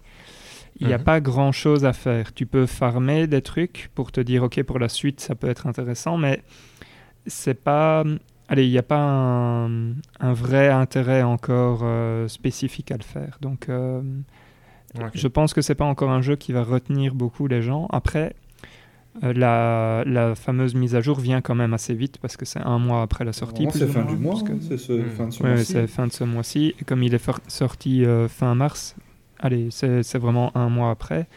[0.79, 1.03] il n'y a Mhm.
[1.03, 2.33] pas grand chose à faire.
[2.33, 5.65] Tu peux farmer des trucs pour te dire, ok, pour la suite, ça peut être
[5.67, 6.41] intéressant, mais
[7.25, 8.03] c'est pas.
[8.49, 9.89] Allez, il n'y a pas un,
[10.19, 13.37] un vrai intérêt encore euh, spécifique à le faire.
[13.41, 13.67] Donc,
[15.13, 17.87] je pense que c'est pas encore un jeu qui va retenir beaucoup les gens.
[17.91, 18.35] Après,
[19.21, 22.79] la, la fameuse mise à jour vient quand même assez vite parce que c'est un
[22.79, 23.67] mois après la sortie.
[23.71, 25.71] C'est fin du mois, hein, c'est ce, fin de ce Ouais, ouais, mois-ci.
[25.73, 26.75] c'est fin de ce mois-ci.
[26.79, 28.95] Et comme il est sorti euh, fin mars,
[29.39, 31.27] allez, c'est vraiment un mois après.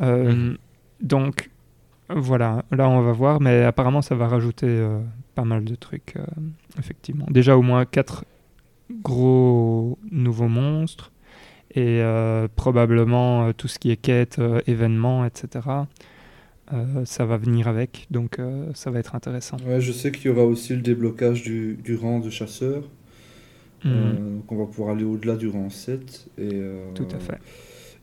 [0.00, 0.56] Euh, Mhm.
[1.02, 1.50] Donc,
[2.08, 4.98] voilà, là on va voir, mais apparemment ça va rajouter euh,
[5.34, 6.24] pas mal de trucs, euh,
[6.78, 7.26] effectivement.
[7.30, 8.24] Déjà au moins quatre
[9.02, 11.12] gros nouveaux monstres
[11.74, 15.66] et euh, probablement euh, tout ce qui est quête, euh, événements, etc.
[16.72, 19.56] Euh, ça va venir avec, donc euh, ça va être intéressant.
[19.66, 22.84] Ouais, je sais qu'il y aura aussi le déblocage du, du rang de chasseur.
[23.86, 26.28] Euh, donc on va pouvoir aller au-delà du rang 7.
[26.38, 27.38] Et, euh, Tout à fait.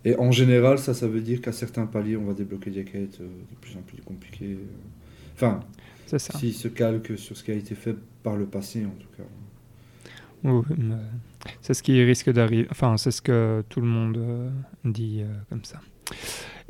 [0.06, 3.19] Et en général, ça, ça veut dire qu'à certains paliers, on va débloquer des quêtes
[3.22, 4.53] euh, de plus en plus compliquées.
[4.53, 4.65] euh.
[5.35, 5.60] Enfin,
[6.07, 6.18] ça.
[6.19, 9.23] s'il se calque sur ce qui a été fait par le passé, en tout cas.
[10.44, 10.61] Oui,
[11.61, 12.68] c'est ce qui risque d'arriver.
[12.72, 14.49] Enfin, c'est ce que tout le monde euh,
[14.85, 15.80] dit euh, comme ça.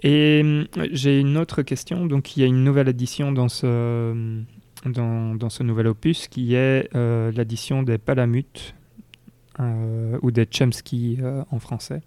[0.04, 2.06] Et hum, j'ai une autre question.
[2.06, 4.14] Donc, il y a une nouvelle édition dans ce,
[4.86, 8.76] dans, ce nouvel opus qui est euh, l'édition des Palamutes
[9.60, 12.02] euh, ou des Chemsky euh, en français.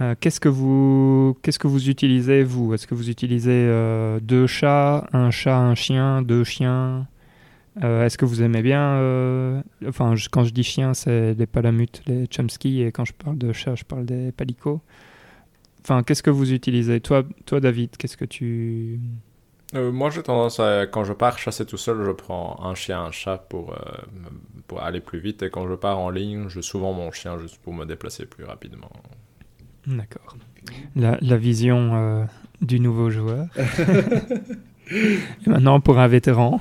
[0.00, 2.74] Euh, qu'est-ce que vous qu'est-ce que vous utilisez vous?
[2.74, 7.06] Est-ce que vous utilisez euh, deux chats, un chat, un chien, deux chiens?
[7.82, 12.02] Euh, Est-ce que vous aimez bien euh, Enfin, quand je dis chien, c'est les palamutes,
[12.06, 14.80] les chomsky, et quand je parle de chat, je parle des palicots.
[15.84, 17.00] Enfin, qu'est-ce que vous utilisez?
[17.00, 19.00] Toi, toi, David, qu'est-ce que tu
[19.74, 23.02] Euh, moi, j'ai tendance à, quand je pars chasser tout seul, je prends un chien,
[23.02, 23.76] un chat pour, euh,
[24.66, 25.42] pour aller plus vite.
[25.42, 28.44] Et quand je pars en ligne, je souvent mon chien juste pour me déplacer plus
[28.44, 28.90] rapidement.
[29.86, 30.36] D'accord.
[30.96, 32.24] La, la vision euh,
[32.62, 33.46] du nouveau joueur.
[34.90, 36.60] et maintenant, pour un vétéran.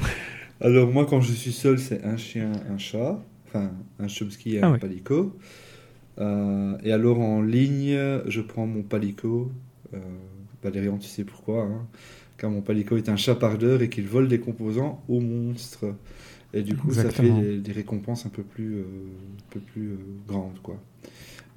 [0.59, 3.19] Alors, moi, quand je suis seul, c'est un chien, un chat.
[3.47, 4.79] Enfin, un chomsky et Ah un oui.
[4.79, 5.37] palico.
[6.19, 9.51] Euh, et alors, en ligne, je prends mon palico.
[9.93, 9.99] Euh,
[10.63, 11.63] Valérian, tu sais pourquoi.
[11.63, 11.87] hein,
[12.37, 15.85] car mon palico est un chapardeur et qu'il vole des composants aux monstres.
[16.53, 16.95] Et du coup, Exactement.
[16.95, 20.77] ça fait des, des récompenses un peu plus, euh, un peu plus euh, grandes, quoi.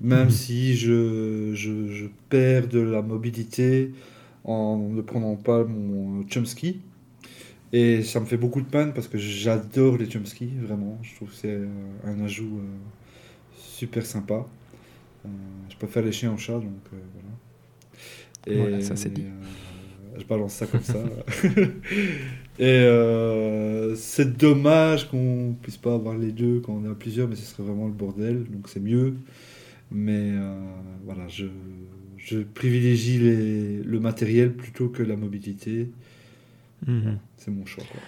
[0.00, 0.30] Même Mhm.
[0.30, 3.92] si je, je, je perds de la mobilité
[4.44, 6.82] en ne prenant pas mon chomsky.
[7.72, 10.98] Et ça me fait beaucoup de peine parce que j'adore les chomsky, vraiment.
[11.02, 11.58] Je trouve que c'est
[12.04, 12.62] un ajout euh,
[13.76, 14.46] super sympa.
[15.26, 15.28] Euh,
[15.70, 17.34] je préfère les chiens aux chats, donc euh, voilà.
[18.52, 19.26] Voilà, ça, c'est dit.
[19.26, 20.98] euh, je balance ça comme ça.
[22.58, 27.28] Et euh, c'est dommage qu'on puisse pas avoir les deux quand on est à plusieurs,
[27.28, 29.14] mais ce serait vraiment le bordel, donc c'est mieux.
[29.90, 30.56] Mais euh,
[31.04, 31.46] voilà, je,
[32.18, 35.90] je privilégie les- le matériel plutôt que la mobilité.
[36.86, 37.20] Mhm.
[37.36, 37.84] C'est mon choix.
[37.86, 38.02] quoi.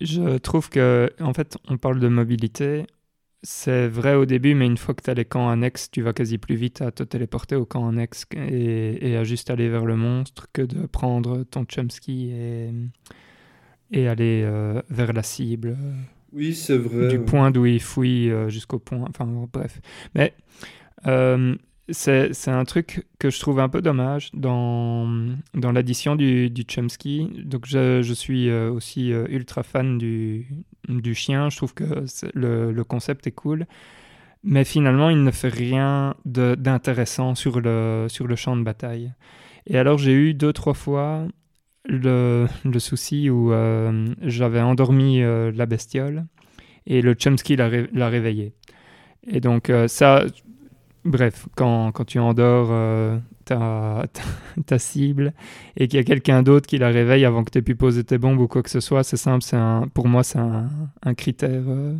[0.00, 2.86] Je trouve que, en fait, on parle de mobilité.
[3.44, 6.12] C'est vrai au début, mais une fois que tu as les camps annexes, tu vas
[6.12, 9.84] quasi plus vite à te téléporter au camp annexe et, et à juste aller vers
[9.86, 12.70] le monstre que de prendre ton chumski et,
[13.92, 15.92] et aller euh, vers la cible, euh,
[16.32, 17.06] Oui, c'est vrai.
[17.08, 19.04] du point d'où il fouille euh, jusqu'au point.
[19.08, 19.80] Enfin, bref.
[20.16, 20.34] Mais
[21.06, 21.54] euh,
[21.90, 25.08] c'est un truc que je trouve un peu dommage dans,
[25.54, 27.28] dans l'addition du, du Chomsky.
[27.44, 30.48] Donc, je, je suis euh, aussi euh, ultra fan du,
[30.88, 31.48] du chien.
[31.48, 32.04] Je trouve que
[32.34, 33.66] le, le concept est cool.
[34.44, 39.12] Mais finalement, il ne fait rien d'intéressant sur le, sur le champ de bataille.
[39.66, 41.26] Et alors, j'ai eu deux, trois fois
[41.86, 46.26] le, le souci où euh, j'avais endormi la bestiole
[46.86, 48.54] et le Chomsky l'a ré- l'a réveillé.
[49.26, 50.24] Et donc, ça,
[51.08, 54.06] bref, quand, quand tu endors euh, ta,
[54.66, 55.32] ta, cible
[55.76, 58.04] et qu'il y a quelqu'un d'autre qui la réveille avant que tu aies pu poser
[58.04, 61.62] tes bombes ou quoi que ce soit, c'est simple, un, pour moi, c'est un, critère
[61.66, 61.94] euh,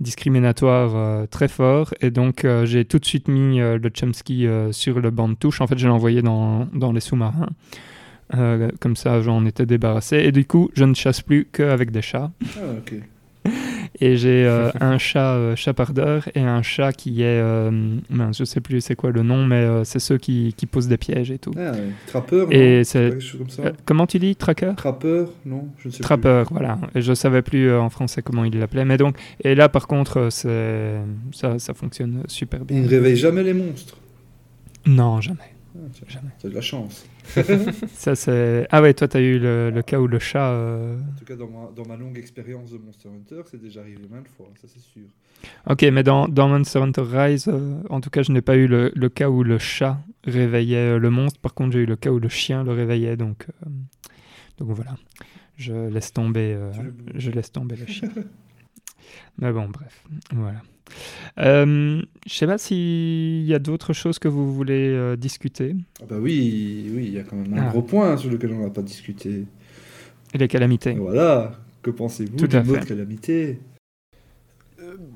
[0.00, 1.92] discriminatoire euh, très fort.
[2.00, 5.60] Et donc, j'ai tout de suite mis le Chomsky sur le banc de touche.
[5.60, 7.50] En fait, je l'ai envoyé dans, dans les sous-marins.
[8.80, 10.18] Comme ça, j'en étais débarrassé.
[10.18, 12.30] Et du coup, je ne chasse plus qu'avec des chats.
[12.56, 12.94] Ah.
[14.02, 17.26] Et j'ai euh, un chat euh, chapardeur et un chat qui est.
[17.26, 17.70] Euh,
[18.08, 20.88] mince, je sais plus c'est quoi le nom, mais euh, c'est ceux qui, qui posent
[20.88, 21.50] des pièges et tout.
[21.56, 21.90] Ah, ouais.
[22.06, 23.18] Trappeur, Et c'est-
[23.84, 26.78] comment tu dis Tracker Trappeur, non Je ne sais Trapper, voilà.
[26.94, 28.84] Et je savais plus en français comment il l'appelait.
[28.86, 32.74] Mais donc, et là par contre, ça, ça fonctionne super plus.
[32.76, 32.90] Il bien.
[32.90, 33.98] ne réveille jamais les monstres.
[34.86, 35.38] Non, jamais.
[36.08, 36.30] Jamais.
[36.40, 37.06] T'as de la chance.
[37.94, 38.66] Ça, c'est...
[38.70, 40.50] Ah ouais, toi, t'as eu le, le cas où le chat...
[40.50, 43.80] euh, En tout cas, dans ma, dans ma longue expérience de Monster Hunter, c'est déjà
[43.80, 45.02] arrivé maintes fois, ça c'est sûr.
[45.68, 48.66] Ok, mais dans, dans Monster Hunter Rise, euh, en tout cas, je n'ai pas eu
[48.66, 51.38] le, le cas où le chat réveillait euh, le monstre.
[51.40, 53.16] Par contre, j'ai eu le cas où le chien le réveillait.
[53.16, 53.70] Donc, euh,
[54.58, 54.96] donc voilà.
[55.56, 56.72] Je laisse tomber, euh,
[57.14, 58.10] je laisse tomber le chien.
[59.38, 60.04] mais bon, bref.
[60.32, 60.62] Voilà.
[61.38, 65.74] Euh, je sais pas s'il y a d'autres choses que vous voulez euh, discuter.
[66.02, 67.70] Ah bah oui, oui, il y a quand même un Ah.
[67.70, 69.44] gros point sur lequel on n'a pas discuté.
[70.34, 70.90] Les calamités.
[70.92, 71.52] Et voilà,
[71.82, 72.86] que pensez-vous à mode fait.
[72.86, 73.58] calamité?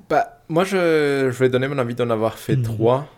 [0.09, 2.63] Bah, moi, je, je vais donner mon avis d'en avoir fait Mhm.
[2.63, 3.09] trois.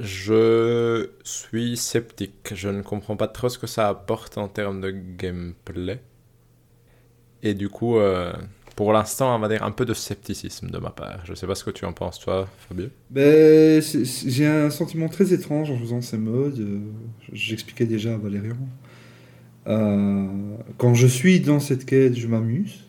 [0.00, 2.52] Je suis sceptique.
[2.54, 6.00] Je ne comprends pas trop ce que ça apporte en termes de gameplay.
[7.42, 8.32] Et du coup, euh,
[8.74, 11.24] pour l'instant, on va dire un peu de scepticisme de ma part.
[11.24, 12.88] Je sais pas ce que tu en penses, toi, Fabio.
[13.10, 16.58] Ben, j'ai un sentiment très étrange en faisant ces modes.
[16.60, 16.80] euh,
[17.32, 18.56] J'expliquais déjà à Valérian.
[19.66, 20.26] Euh,
[20.78, 22.84] quand je suis dans cette quête, je m'amuse.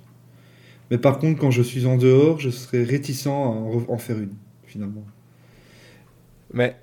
[0.92, 4.20] Mais par contre, quand je suis en dehors, je serais réticent à en, en faire
[4.20, 4.36] une,
[4.66, 5.06] finalement.
[6.54, 6.76] Mais,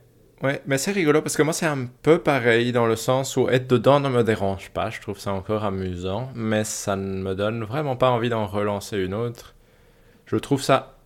[0.42, 3.48] ouais, mais c'est rigolo parce que moi, c'est un peu pareil dans le sens où
[3.48, 4.90] être dedans ne me dérange pas.
[4.90, 8.98] Je trouve ça encore amusant, mais ça ne me donne vraiment pas envie d'en relancer
[8.98, 9.54] une autre.
[10.26, 10.98] Je trouve ça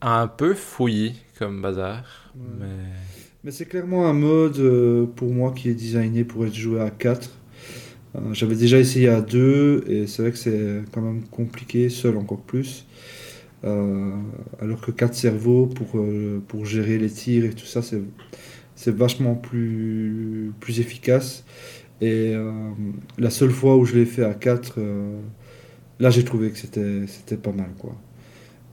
[0.00, 2.32] un peu fouillis comme bazar.
[2.36, 2.42] Ouais.
[2.60, 2.66] Mais...
[3.44, 6.88] Mais c'est clairement un mode euh, pour moi qui est designé pour être joué à
[6.90, 7.30] 4.
[8.16, 12.16] Euh, J'avais déjà essayé à 2 et c'est vrai que c'est quand même compliqué, seul
[12.16, 12.86] encore plus.
[13.64, 14.12] Euh,
[14.60, 16.02] alors que 4 cerveaux pour,
[16.48, 18.00] pour gérer les tirs et tout ça, c'est
[18.74, 21.44] c'est vachement plus, plus efficace.
[22.00, 22.52] Et euh,
[23.18, 25.20] la seule fois où je l'ai fait à 4, euh,
[26.00, 27.70] là j'ai trouvé que c'était pas mal.
[27.78, 27.94] quoi.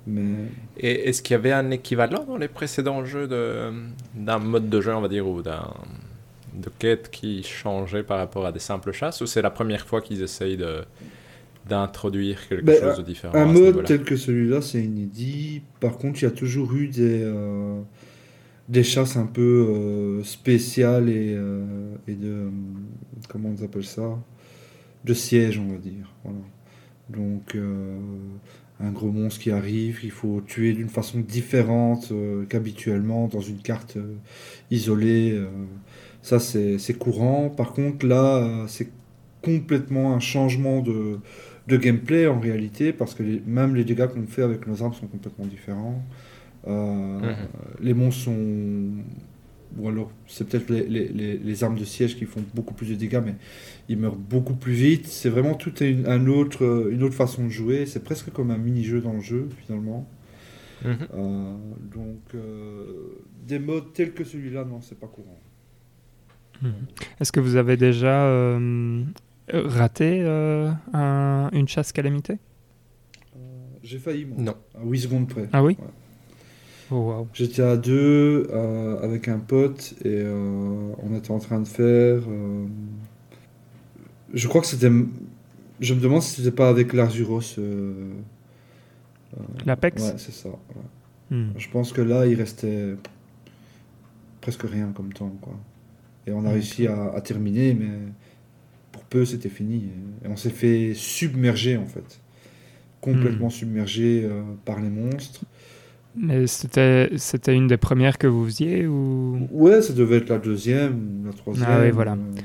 [0.08, 3.72] Mais Et est-ce qu'il y avait un équivalent dans les précédents jeux de
[4.16, 5.74] d'un mode de jeu, on va dire, ou d'un
[6.56, 10.02] de quête qui changeait par rapport à des simples chasses, ou c'est la première fois
[10.02, 10.82] qu'ils essayent de
[11.66, 15.62] d'introduire quelque Ben, chose de différent Un mode tel que celui-là, c'est inédit.
[15.80, 17.80] Par contre, il y a toujours eu des, euh,
[18.70, 22.16] des chasses un peu euh, spéciales et, euh, de.
[22.24, 22.50] euh,
[23.30, 24.18] Comment on appelle ça?
[25.06, 26.14] De siège, on va dire.
[27.10, 27.56] Donc,
[28.80, 32.12] un gros monstre qui arrive, il faut tuer d'une façon différente
[32.50, 33.98] qu'habituellement dans une carte
[34.72, 35.40] isolée.
[36.22, 37.50] ça, c'est courant.
[37.50, 38.90] Par contre, là, c'est
[39.42, 44.68] complètement un changement de gameplay en réalité, parce que même les dégâts qu'on fait avec
[44.68, 46.04] nos armes sont complètement différents.
[46.68, 47.36] Euh, Mhm.
[47.82, 48.92] Les monstres sont.
[49.78, 52.90] Ou alors, c'est peut-être les, les- les- les armes de siège qui font beaucoup plus
[52.90, 53.36] de dégâts, mais
[53.88, 55.08] ils meurent beaucoup plus vite.
[55.08, 57.86] C'est vraiment tout un, un autre, une autre façon de jouer.
[57.86, 60.08] C'est presque comme un mini-jeu dans le jeu, finalement.
[60.84, 60.98] Mhm.
[61.14, 61.54] Euh,
[61.96, 63.18] donc, euh,
[63.48, 65.40] des modes tels que celui-là, non, c'est pas courant.
[66.62, 66.74] Mhm.
[67.22, 69.04] Est-ce que vous avez déjà euh,
[69.54, 72.34] raté euh, un- une chasse calamité?
[73.36, 73.40] Euh,
[73.84, 74.38] J'ai failli, moi.
[74.38, 74.56] Non.
[74.76, 75.48] À 8 secondes près.
[75.54, 75.78] Ah oui?
[75.80, 75.88] Ouais.
[76.92, 77.28] Oh wow.
[77.34, 82.22] J'étais à deux euh, avec un pote et euh, on était en train de faire.
[82.28, 82.66] euh,
[84.34, 84.90] je crois que c'était.
[85.80, 87.42] Je me demande si c'était pas avec l'Arzuros.
[89.66, 90.50] L'Apex Ouais, c'est ça.
[90.50, 91.38] ouais.
[91.38, 91.54] Hmm.
[91.58, 92.96] Je pense que là, il restait
[94.42, 95.32] presque rien comme temps.
[95.42, 95.54] Quoi.
[96.28, 97.90] Et on a réussi à, à terminer, mais
[98.92, 99.90] pour peu, c'était fini.
[100.26, 102.20] Et on s'est fait submerger en fait.
[103.00, 103.52] Complètement Hmm.
[103.52, 104.30] submergé
[104.66, 105.46] par les monstres.
[106.16, 109.48] Mais c'était c'était une des premières que vous faisiez ou?
[109.52, 111.68] Ouais, ça devait être la deuxième, la troisième.
[111.70, 112.14] Ah oui, voilà.
[112.14, 112.42] euh,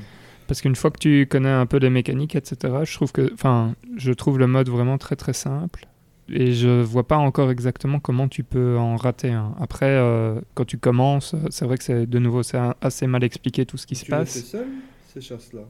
[0.46, 3.32] Parce qu'une fois que tu connais un peu les mécaniques, etc., je trouve que,
[3.96, 5.86] je trouve le mode vraiment très très simple.
[6.28, 9.54] Et je vois pas encore exactement comment tu peux en rater un.
[9.60, 13.64] Après, euh, quand tu commences, c'est vrai que c'est de nouveau c'est assez mal expliqué
[13.64, 14.44] tout ce qui se tu l'as fait passe.
[14.50, 14.66] seul,
[15.12, 15.62] ces chasses-là?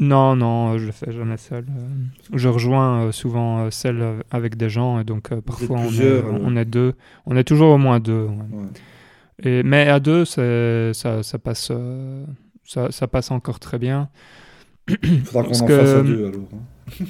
[0.00, 1.66] Non, non, je le fais jamais seul.
[1.68, 1.88] Euh,
[2.32, 5.92] Je rejoins euh, souvent euh, celle euh, avec des gens, et donc euh, parfois on
[5.92, 6.94] est, on deux.
[7.26, 8.24] On est toujours au moins deux.
[8.24, 8.58] ouais.
[8.58, 8.64] Ouais.
[9.42, 12.24] Et, mais à deux, ça, ça, passe, euh,
[12.64, 14.08] ça, ça passe encore très bien.
[15.24, 16.48] Faudra qu'on en que- fasse à deux alors.
[16.54, 17.04] hein.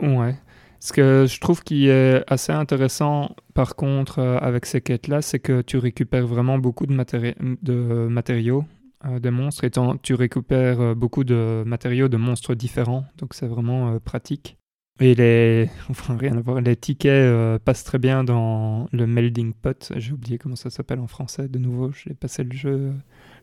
[0.18, 0.34] Ouais.
[0.80, 5.38] Ce que je trouve qui est assez intéressant, par contre, euh, avec ces quêtes-là, c'est
[5.38, 8.64] que tu récupères vraiment beaucoup de, matéri- de matériaux
[9.06, 13.46] euh, des monstres, t'en- tu récupères euh, beaucoup de matériaux de monstres différents, donc c'est
[13.46, 14.56] vraiment euh, pratique.
[15.00, 19.52] Et les, enfin, rien à voir, les tickets euh, passent très bien dans le melding
[19.52, 19.92] pot.
[19.96, 21.48] J'ai oublié comment ça s'appelle en français.
[21.48, 22.92] De nouveau, j'ai passé le jeu.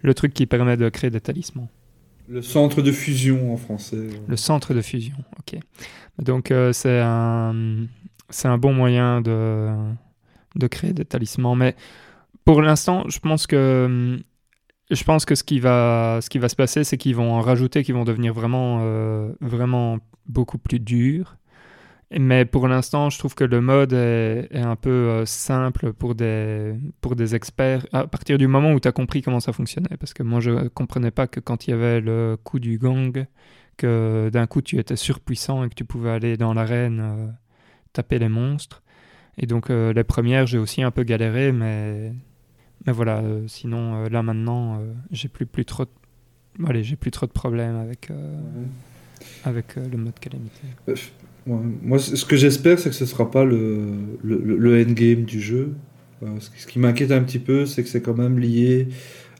[0.01, 1.69] Le truc qui permet de créer des talismans.
[2.27, 4.07] Le centre de fusion en français.
[4.27, 5.59] Le centre de fusion, ok.
[6.19, 7.85] Donc euh, c'est un,
[8.29, 9.67] c'est un bon moyen de,
[10.55, 11.55] de créer des talismans.
[11.55, 11.75] Mais
[12.45, 14.21] pour l'instant, je pense que, hum,
[14.91, 18.03] je pense que ce qui va, se passer, c'est qu'ils vont en rajouter, qui vont
[18.03, 21.37] devenir vraiment, euh, vraiment beaucoup plus durs.
[22.19, 26.75] Mais pour l'instant, je trouve que le mode est, un peu euh, simple pour des,
[27.33, 29.95] experts à partir du moment où tu as compris comment ça fonctionnait.
[29.97, 32.77] Parce que moi, je ne comprenais pas que quand il y avait le coup du
[32.77, 33.25] gang,
[33.77, 37.27] que d'un coup tu étais surpuissant et que tu pouvais aller dans l'arène euh,
[37.93, 38.83] taper les monstres.
[39.37, 42.11] Et donc les premières, j'ai aussi un peu galéré, mais,
[42.85, 45.89] mais voilà, euh, sinon euh, là maintenant, euh, j'ai plus, plus trop de...
[46.67, 48.67] Allez, j'ai plus trop de problèmes avec, Ouais.
[49.43, 50.61] avec le mode calamité.
[50.87, 50.93] Ouais,
[51.45, 55.73] Moi, ce que j'espère, c'est que ce sera pas le, le, le- endgame du jeu.
[56.39, 58.89] Ce qui, m'inquiète un petit peu, c'est que c'est quand même lié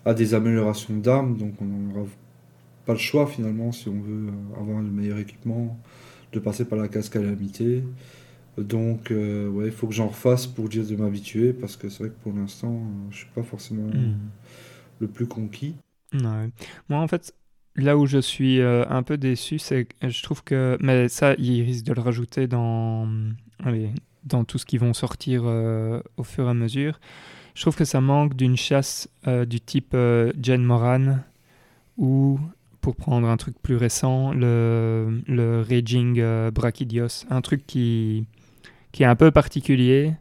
[0.06, 2.08] à des améliorations d'armes, donc on n'aura
[2.88, 5.78] pas le choix finalement, si on veut avoir le meilleur équipement,
[6.34, 7.84] de passer par la case calamité.
[8.58, 12.04] Donc, euh, ouais, il faut que j'en refasse pour dire de m'habituer, parce que c'est
[12.04, 14.18] vrai que pour l'instant, euh, je suis pas forcément Hmm.
[15.00, 15.76] le plus conquis.
[16.14, 16.50] Ouais.
[16.90, 17.34] Moi, en fait,
[17.76, 20.78] là où je suis euh, un peu déçu, c'est que je trouve que.
[20.82, 23.08] Mais ça, ils risquent de le rajouter dans,
[23.64, 23.90] allez,
[24.26, 27.00] dans tout ce qui vont sortir euh, au fur et à mesure.
[27.56, 29.10] Je trouve que ça manque d'une chasse
[29.48, 29.94] du type
[30.42, 31.18] Jen Moran
[31.98, 32.40] ou,
[32.80, 36.22] pour prendre un truc plus récent, le, le Raging
[36.52, 37.26] Brachydios.
[37.30, 38.26] Un truc qui,
[38.92, 40.14] qui est un peu particulier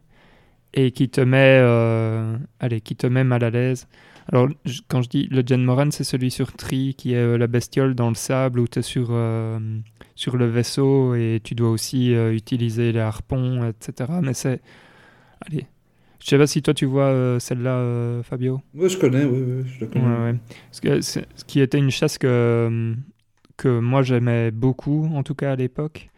[0.73, 3.87] et qui te met, euh, allez, qui te met mal à l'aise.
[4.31, 4.49] Alors,
[4.87, 7.95] quand je dis le Jen Moran, c'est celui sur Tree, qui est euh, la bestiole
[7.95, 9.59] dans le sable, où tu es sur, euh,
[10.15, 14.21] sur le vaisseau et tu dois aussi utiliser les harpons, etc.
[14.21, 14.61] Mais c'est.
[15.41, 15.67] Allez.
[16.23, 18.61] Je sais pas si toi tu vois celle-là, Fabio.
[18.75, 20.31] Ouais, je connais, oui, oui, je la Ouais, connais.
[20.31, 20.35] ouais.
[20.69, 22.95] Parce que c'est- ce qui était une chasse que,
[23.57, 26.10] que moi j'aimais beaucoup, en tout cas à l'époque,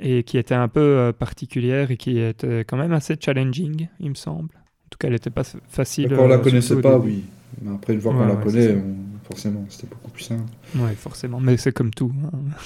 [0.00, 4.10] et qui était un peu euh, particulière et qui était quand même assez challenging, il
[4.10, 4.54] me semble.
[4.56, 6.08] En tout cas, elle n'était pas facile.
[6.14, 7.24] Quand on la euh, connaissait pas, oui.
[7.62, 10.44] Mais après, une fois Ouais, qu'on la ouais, connaît, on- forcément, c'était beaucoup plus simple.
[10.74, 11.40] Ouais, forcément.
[11.40, 12.12] Mais c'est comme tout.
[12.24, 12.30] hein.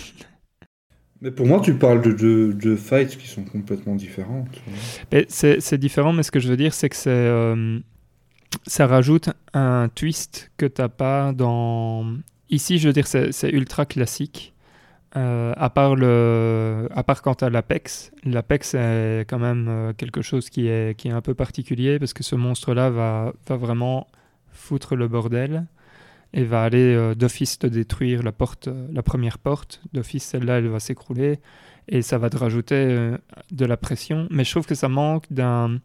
[1.21, 4.49] Mais pour moi, tu parles de deux de fights qui sont complètement différentes.
[5.29, 7.79] C'est différent, mais ce que je veux dire, c'est que c'est, euh,
[8.67, 12.07] ça rajoute un twist que t'as pas dans.
[12.51, 14.54] Ici, je veux dire, c'est ultra classique.
[15.17, 20.23] Euh, à part le, à part quand t'as l'Apex, l'Apex est quand même euh, quelque
[20.23, 24.09] chose qui est qui est un peu particulier parce que ce monstre-là va va vraiment
[24.51, 25.67] foutre le bordel
[26.33, 29.81] et va aller euh, d'office te détruire la porte, la première porte.
[29.93, 31.39] D'office, celle-là, elle va s'écrouler
[31.87, 33.13] et ça va te rajouter
[33.53, 34.27] de la pression.
[34.31, 35.79] Mais je trouve que ça manque d'un.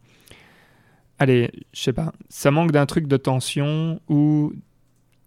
[1.20, 2.12] Allez, je sais pas.
[2.30, 4.52] Ça manque d'un truc de tension ou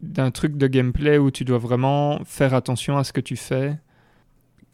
[0.01, 3.77] d'un truc de gameplay où tu dois vraiment faire attention à ce que tu fais.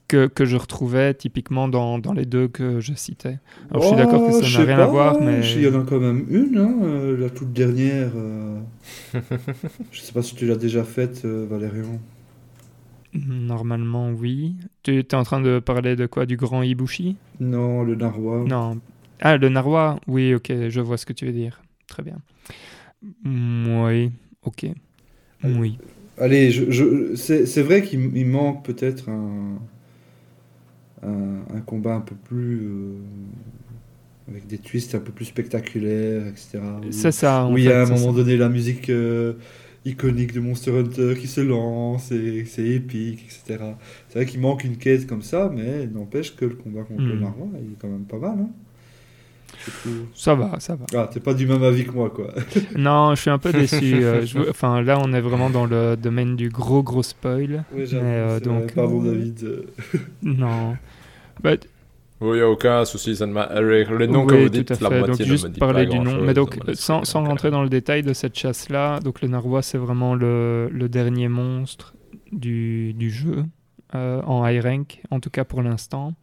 [0.10, 3.38] Que, que je retrouvais typiquement dans, dans les deux que je citais.
[3.69, 5.68] Alors, je suis d'accord que ça Oh, n'a rien pas, à voir, mais- Il y
[5.68, 8.11] en a quand même une, hein, euh, la toute dernière.
[8.15, 8.60] euh,
[9.91, 11.99] je sais pas si tu l'as déjà faite, euh, Valérian.
[13.14, 14.56] Normalement, oui.
[14.84, 16.26] Tu es en train de parler de quoi?
[16.26, 17.15] Du grand Ibushi?
[17.40, 18.48] Non, le narwhal.
[18.48, 18.80] Non.
[19.22, 21.61] Ah, le narwhal Oui, ok, je vois ce que tu veux dire.
[21.88, 22.18] Très bien.
[23.23, 24.11] Mm, Oui,
[24.44, 24.65] ok.
[25.44, 25.77] Oui.
[26.18, 29.57] Allez, je, je- c'est vrai qu'il manque peut-être un,
[31.04, 32.62] un, un combat un peu plus.
[32.64, 32.98] euh,
[34.28, 36.60] avec des twists un peu plus spectaculaires, etc.
[36.86, 37.46] Où- C'est ça.
[37.46, 38.18] en Oui, fait, à un moment ça.
[38.18, 39.34] donné, la musique euh,
[39.86, 43.64] iconique de Monster Hunter qui se lance, et c'est épique, etc.
[44.08, 47.16] C'est vrai qu'il manque une quête comme ça, mais n'empêche que le combat contre le
[47.16, 47.22] Hmm.
[47.22, 48.38] narwhal, il est quand même pas mal.
[48.40, 48.50] Hein.
[50.16, 50.86] Ça va, ça va.
[50.96, 52.28] ah, t'es pas du même avis que moi, quoi.
[52.78, 54.04] Non, je suis un peu déçu.
[54.04, 57.64] euh, je Enfin, là, on est vraiment dans le domaine du gros, gros spoil.
[57.74, 59.64] Oui, j'avoue, euh, donc, donc, pardon, euh, David.
[60.24, 60.78] Non.
[61.44, 61.58] Oui,
[62.22, 63.16] il n'y a aucun souci.
[63.16, 65.00] Ça ne m'a- Le nom que oui, vous tout dites, à la fait.
[65.00, 66.22] moitié Donc, ne juste me dit parler pas du nom.
[66.22, 69.78] Mais donc, mon sans, rentrer dans le détail de cette chasse-là, donc le narwhal, c'est
[69.78, 71.94] vraiment le, le dernier monstre
[72.32, 73.44] du, du jeu.
[73.96, 76.14] euh, en high rank, en tout cas pour l'instant.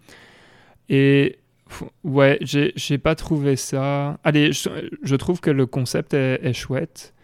[0.89, 1.39] Et
[2.05, 4.19] ouais, j'ai pas trouvé ça.
[4.25, 7.15] Allez, je, trouve que le concept est, chouette,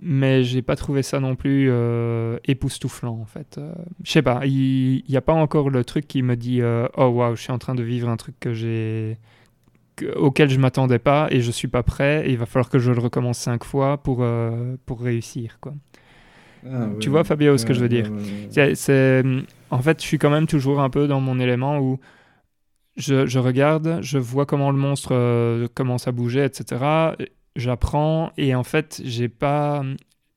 [0.00, 3.58] mais j'ai pas trouvé ça non plus euh, époustouflant en fait.
[3.58, 3.72] Euh,
[4.04, 7.36] je sais pas, il n'y a pas encore le truc qui me dit oh waouh,
[7.36, 9.18] je suis en train de vivre un truc que j'ai
[10.16, 12.92] auquel je m'attendais pas et je suis pas prêt et il va falloir que je
[12.92, 14.24] le recommence cinq fois pour,
[14.84, 15.72] pour réussir quoi.
[16.72, 18.10] Ah, tu vois, Fabio, ce que je veux dire?
[18.50, 19.22] c'est,
[19.70, 21.98] En fait, je suis quand même toujours un peu dans mon élément où
[22.96, 27.14] je, regarde, je vois comment le monstre euh, commence à bouger, etc.
[27.54, 29.82] J'apprends et en fait, j'ai pas.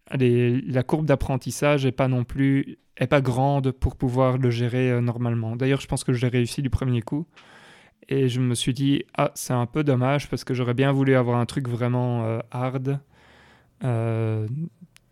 [0.08, 4.92] Allez, la courbe d'apprentissage est pas non plus est pas grande pour pouvoir le gérer
[4.92, 5.56] euh, normalement.
[5.56, 7.28] D'ailleurs, je pense que je l'ai réussi du premier coup.
[8.10, 11.16] Et je me suis dit, ah, c'est un peu dommage parce que j'aurais bien voulu
[11.16, 13.00] avoir un truc vraiment euh, hard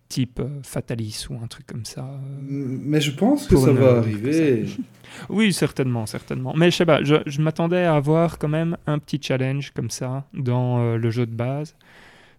[0.07, 2.19] type euh, Fatalis ou un truc comme ça.
[2.41, 4.65] Mais je pense que ça va arriver.
[5.29, 6.53] oui, certainement, certainement.
[6.55, 10.25] Mais je sais pas, je, m'attendais à avoir quand même un petit challenge comme ça
[10.33, 11.75] dans euh, le jeu de base,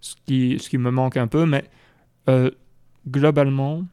[0.01, 1.65] ce qui, ce qui me manque un peu, mais
[2.29, 2.51] euh,
[3.09, 3.85] globalement,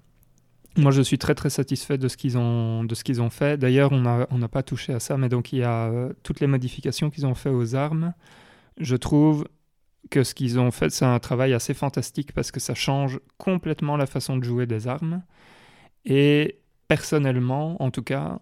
[0.78, 3.58] moi je suis très très satisfait de ce qu'ils ont, de ce qu'ils ont fait.
[3.58, 5.92] D'ailleurs, on n'a on pas touché à ça, mais donc il y a
[6.24, 8.14] toutes les modifications qu'ils ont fait aux armes.
[8.78, 9.46] Je trouve
[10.10, 13.98] que ce qu'ils ont fait, c'est un travail assez fantastique parce que ça change complètement
[13.98, 15.24] la façon de jouer des armes.
[16.06, 18.40] Et personnellement, en tout cas,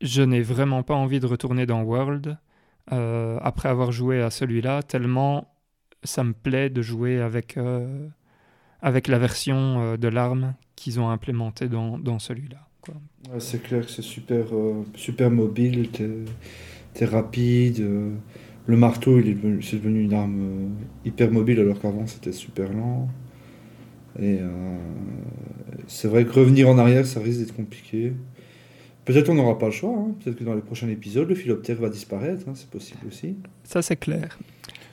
[0.00, 2.38] je n'ai vraiment pas envie de retourner dans World
[2.92, 5.52] euh, après avoir joué à celui-là, tellement
[6.04, 8.06] ça me plaît de jouer avec, euh,
[8.80, 12.68] avec la version euh, de l'arme qu'ils ont implémentée dans, dans celui-là.
[13.40, 14.46] c'est clair que c'est super,
[14.94, 16.08] super mobile, t'es
[17.00, 17.84] es rapide
[18.66, 20.68] le marteau, il est devenu, c'est devenu une arme euh,
[21.04, 23.08] hyper mobile alors qu'avant c'était super lent.
[24.18, 24.78] Et euh,
[25.86, 28.12] c'est vrai que revenir en arrière, ça risque d'être compliqué.
[29.04, 29.96] Peut-être on n'aura pas le choix.
[29.96, 30.14] Hein.
[30.18, 32.48] Peut-être que dans les prochains épisodes, le philoptère va disparaître.
[32.48, 32.52] Hein.
[32.54, 33.36] C'est possible aussi.
[33.62, 34.38] Ça, c'est clair.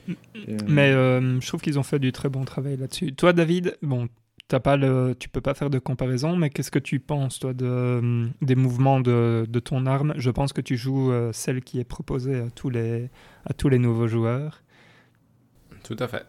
[0.08, 3.14] Euh, Mais je trouve qu'ils ont fait du très bon travail là-dessus.
[3.14, 4.08] Toi, David, bon,
[4.48, 7.52] t'as pas le, tu peux pas faire de comparaison, mais qu'est-ce que tu penses, toi,
[7.52, 10.14] de, euh, des mouvements de, de, ton arme?
[10.16, 13.10] Je pense que tu joues euh, celle qui est proposée à tous les,
[13.46, 14.62] à tous les nouveaux joueurs.
[15.82, 16.26] Tout à fait.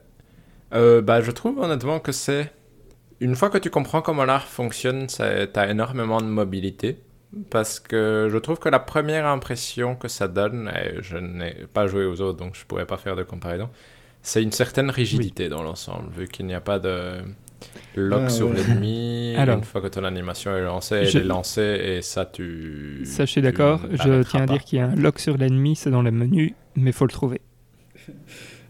[0.73, 2.53] Euh, bah, je trouve honnêtement que c'est.
[3.19, 6.99] Une fois que tu comprends comment l'art fonctionne, tu as énormément de mobilité.
[7.49, 11.85] Parce que je trouve que la première impression que ça donne, et je n'ai pas
[11.85, 13.69] joué aux autres donc je pourrais pas faire de comparaison,
[14.21, 17.21] c'est une certaine rigidité dans l'ensemble, vu qu'il n'y a pas de
[17.95, 19.35] Lock ah, sur l'ennemi.
[19.37, 23.01] Une fois que ton animation est lancée, elle est lancée et ça tu.
[23.05, 23.81] Ça, je suis d'accord.
[23.91, 26.55] Je tiens à dire qu'il y a un lock sur l'ennemi, c'est dans le menu,
[26.75, 27.41] mais faut le trouver.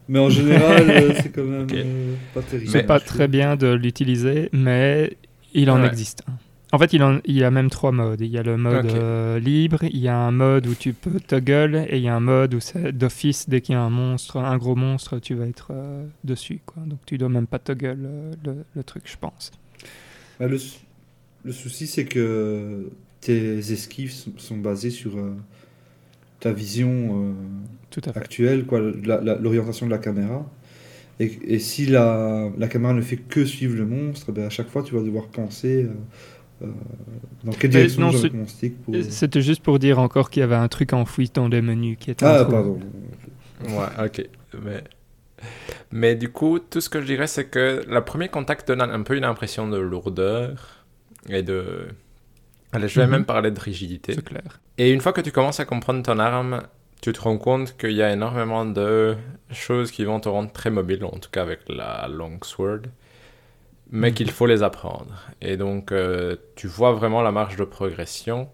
[0.07, 2.69] Mais en général, euh, c'est quand même euh, pas terrible.
[2.69, 5.17] C'est pas très bien de l'utiliser, mais
[5.53, 6.23] il en existe.
[6.71, 8.21] En fait, il, y a même trois modes.
[8.21, 11.19] Il y a le mode euh, libre, il y a un mode où tu peux
[11.19, 13.89] toggle, et il y a un mode où c'est d'office, dès qu'il y a un
[13.89, 16.61] monstre, un gros monstre, tu vas être euh, dessus.
[16.65, 16.83] Quoi.
[16.85, 18.33] Donc tu dois même pas toggle euh,
[18.75, 19.51] le, truc, je pense.
[20.39, 20.57] Bah, le,
[21.43, 22.89] le, souci, c'est que
[23.21, 25.13] tes esquives sont, basées sur
[26.39, 27.35] ta vision
[27.91, 28.65] Tout à actuelle,
[29.39, 30.45] l'orientation de la caméra.
[31.19, 34.67] Et, et si la, la, caméra ne fait que suivre le monstre, ben à chaque
[34.67, 35.93] fois, tu vas devoir penser euh,
[36.61, 38.95] dans quelle direction mon stick pour...
[39.09, 42.11] C'était juste pour dire encore qu'il y avait un truc enfoui dans les menus qui
[42.11, 42.25] était.
[42.25, 42.79] Ah, pardon.
[43.67, 44.27] Ouais, ok.
[44.63, 44.83] Mais...
[45.91, 49.01] Mais du coup, tout ce que je dirais, c'est que le premier contact donne un
[49.03, 50.83] peu une impression de lourdeur
[51.29, 51.87] et de.
[52.71, 53.11] Allez, je vais mhm.
[53.11, 54.13] même parler de rigidité.
[54.13, 54.59] C'est clair.
[54.77, 56.63] Et une fois que tu commences à comprendre ton arme,
[57.01, 59.15] tu te rends compte qu'il y a énormément de
[59.51, 62.81] choses qui vont te rendre très mobile, en tout cas avec la longsword
[63.91, 65.27] mais qu'il faut les apprendre.
[65.41, 68.49] Et donc, euh, tu vois vraiment la marge de progression.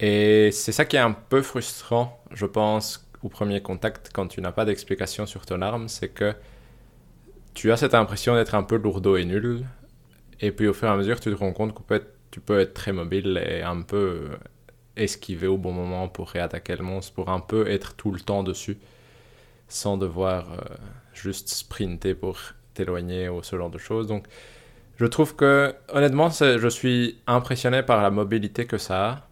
[0.00, 4.40] Et c'est ça qui est un peu frustrant, je pense, au premier contact, quand tu
[4.40, 6.34] n'as pas d'explication sur ton arme, c'est que
[7.54, 9.64] tu as cette impression d'être un peu lourdeau et nul.
[10.40, 12.74] Et puis au fur et à mesure, tu te rends compte que tu peux être
[12.74, 14.30] très mobile et un peu
[14.96, 18.42] esquiver au bon moment pour réattaquer le monstre, pour un peu être tout le temps
[18.42, 18.78] dessus,
[19.68, 20.56] sans devoir euh,
[21.14, 22.38] juste sprinter pour
[22.74, 24.06] t'éloigner ou ce genre de choses.
[24.06, 24.26] Donc,
[24.96, 29.28] je trouve que, honnêtement, je suis impressionné par la mobilité que ça a.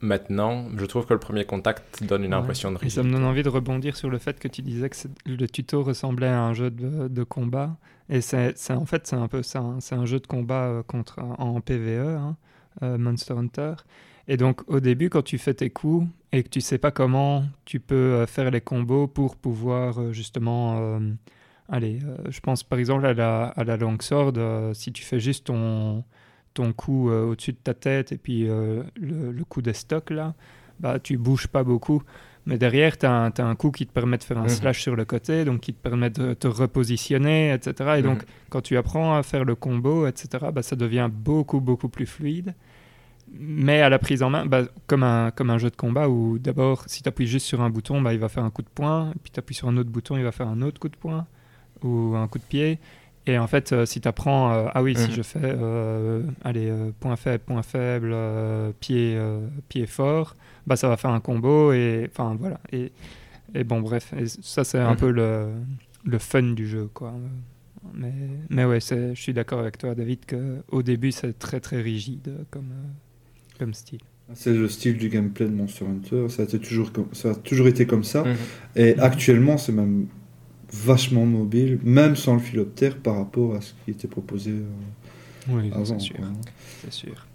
[0.00, 2.96] Maintenant, je trouve que le premier contact donne une impression de risque.
[2.96, 5.82] Ça me donne envie de rebondir sur le fait que tu disais que le tuto
[5.82, 7.76] ressemblait à un jeu de, de combat.
[8.08, 9.60] Et c'est en fait, c'est un peu ça.
[9.60, 9.78] Hein.
[9.80, 12.36] C'est un jeu de combat euh, contre, en PVE, hein,
[12.82, 13.74] euh, Monster Hunter.
[14.28, 17.44] Et donc, au début, quand tu fais tes coups et que tu sais pas comment
[17.64, 21.00] tu peux euh, faire les combos pour pouvoir justement
[21.68, 25.18] Allez, euh, je pense par exemple à la, à la longsword, euh, si tu fais
[25.18, 26.04] juste ton,
[26.54, 30.34] ton cou euh, au-dessus de ta tête et puis le, le coup des stocks là,
[30.78, 32.02] bah tu bouges pas beaucoup.
[32.48, 34.48] Mais derrière, tu as, un coup qui te permet de faire un Mhm.
[34.50, 37.98] slash sur le côté, donc qui te permet de te repositionner, etc.
[37.98, 38.28] Et donc, Mhm.
[38.50, 42.54] quand tu apprends à faire le combo, etc., bah, ça devient beaucoup, beaucoup plus fluide.
[43.32, 46.38] Mais à la prise en main, bah, comme, un, comme un jeu de combat où
[46.38, 48.68] d'abord, si tu appuies juste sur un bouton, bah, il va faire un coup de
[48.72, 50.96] poing, puis tu appuies sur un autre bouton, il va faire un autre coup de
[50.96, 51.26] poing
[51.86, 52.78] ou un coup de pied.
[53.28, 56.70] Et en fait, euh, si tu apprends, euh, ah oui, si je fais, euh, allez,
[56.70, 60.36] euh, point faible, point faible, euh, pied, euh, pied fort,
[60.66, 61.72] bah, ça va faire un combo.
[61.72, 62.60] Et enfin, voilà.
[62.72, 62.92] Et,
[63.54, 65.48] et bon, bref, et ça, c'est un peu le,
[66.04, 67.14] le fun du jeu, quoi.
[67.94, 68.12] Mais,
[68.48, 72.70] mais ouais, je suis d'accord avec toi, David, qu'au début, c'est très, très rigide comme,
[72.70, 74.00] euh, comme style.
[74.34, 76.28] C'est le style du gameplay de Monster Hunter.
[76.28, 78.24] Ça a, été toujours, ça a toujours été comme ça.
[78.74, 80.08] Et actuellement, c'est même
[80.72, 84.62] vachement mobile, même sans le philoptère par rapport à ce qui était proposé euh,
[85.48, 85.84] Oui, avant.
[85.84, 86.16] c'est sûr.
[86.16, 86.26] quoi.
[86.84, 87.26] C'est sûr.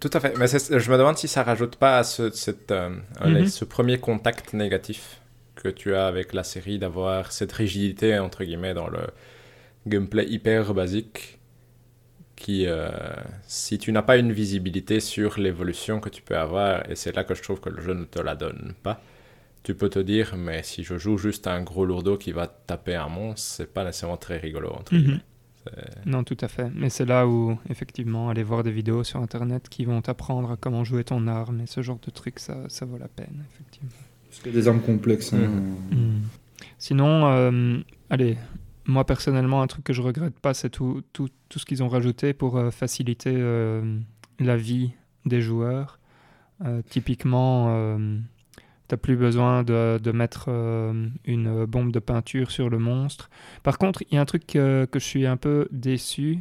[0.00, 0.34] Tout à fait.
[0.38, 2.90] Mais je me demande si ça rajoute pas à ce, cette, euh,
[3.24, 3.46] Mhm.
[3.46, 5.20] ce premier contact négatif
[5.56, 9.00] que tu as avec la série, d'avoir cette rigidité, entre guillemets, dans le
[9.86, 11.38] gameplay hyper basique,
[12.36, 12.88] qui, euh,
[13.46, 17.22] si tu n'as pas une visibilité sur l'évolution que tu peux avoir, et c'est là
[17.24, 19.02] que je trouve que le jeu ne te la donne pas,
[19.62, 22.94] tu peux te dire, mais si je joue juste un gros lourdeau qui va taper
[22.94, 25.00] un monstre, c'est pas nécessairement très rigolo, entre Mhm.
[25.00, 25.20] guillemets.
[25.64, 26.70] C'est- Non, tout à fait.
[26.74, 30.56] Mais c'est là où, effectivement, aller voir des vidéos sur Internet qui vont t'apprendre à
[30.56, 33.90] comment jouer ton arme et ce genre de trucs, ça, ça vaut la peine, effectivement.
[34.28, 35.34] Parce qu'il y a des armes complexes.
[35.34, 35.38] hein.
[35.90, 36.22] Mhm.
[36.78, 37.78] Sinon, euh,
[38.08, 38.38] allez,
[38.86, 41.88] moi personnellement, un truc que je regrette pas, c'est tout, tout, tout ce qu'ils ont
[41.88, 43.98] rajouté pour euh, faciliter euh,
[44.38, 44.92] la vie
[45.26, 45.98] des joueurs.
[46.64, 47.68] Euh, typiquement,
[48.90, 53.30] tu n'as plus besoin de, mettre euh, une bombe de peinture sur le monstre.
[53.62, 56.40] Par contre, il y a un truc que je suis un peu déçu,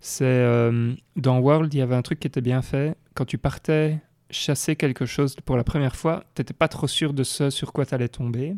[0.00, 2.96] c'est euh, dans World, il y avait un truc qui était bien fait.
[3.14, 3.98] Quand tu partais
[4.30, 7.72] chasser quelque chose pour la première fois, tu n'étais pas trop sûr de ce sur
[7.72, 8.54] quoi tu allais tomber.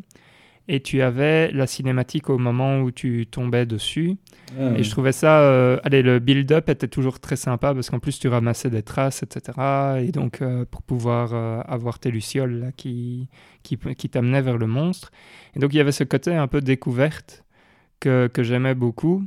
[0.71, 4.17] Et tu avais la cinématique au moment où tu tombais dessus.
[4.59, 5.41] Ah, Et je trouvais ça.
[5.41, 9.23] euh, allez, le build-up était toujours très sympa parce qu'en plus tu ramassais des traces,
[9.23, 9.57] etc.
[10.07, 13.29] Et donc euh, pour pouvoir euh, avoir tes lucioles là, qui,
[13.63, 15.11] qui, qui t'amenaient vers le monstre.
[15.55, 17.43] Et donc il y avait ce côté un peu découverte
[17.99, 19.23] que, que j'aimais beaucoup,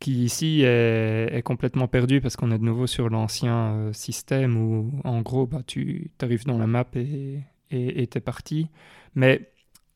[0.00, 4.92] qui ici est, est complètement perdu parce qu'on est de nouveau sur l'ancien système où
[5.04, 7.40] en gros bah, tu arrives dans la map et
[7.70, 8.68] et et t'es parti.
[9.14, 9.50] Mais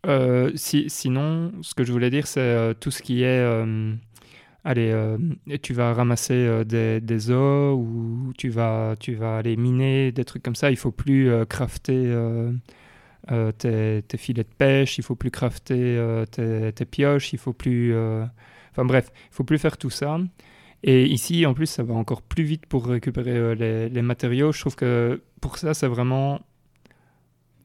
[0.07, 3.27] euh, si, sinon, ce que je voulais dire, c'est euh, tout ce qui est.
[3.27, 3.95] euh,
[4.65, 4.95] allez,
[5.63, 10.43] tu vas ramasser des, des os ou tu vas, tu vas aller miner, des trucs
[10.43, 10.71] comme ça.
[10.71, 12.15] Il faut plus crafter
[13.59, 17.95] tes, filets de pêche, il faut plus crafter tes, pioches, il faut plus.
[18.73, 20.19] Enfin bref, il faut plus faire tout ça.
[20.83, 24.53] Et ici, en plus, ça va encore plus vite pour récupérer les matériaux.
[24.53, 26.41] Je trouve que pour ça, c'est vraiment.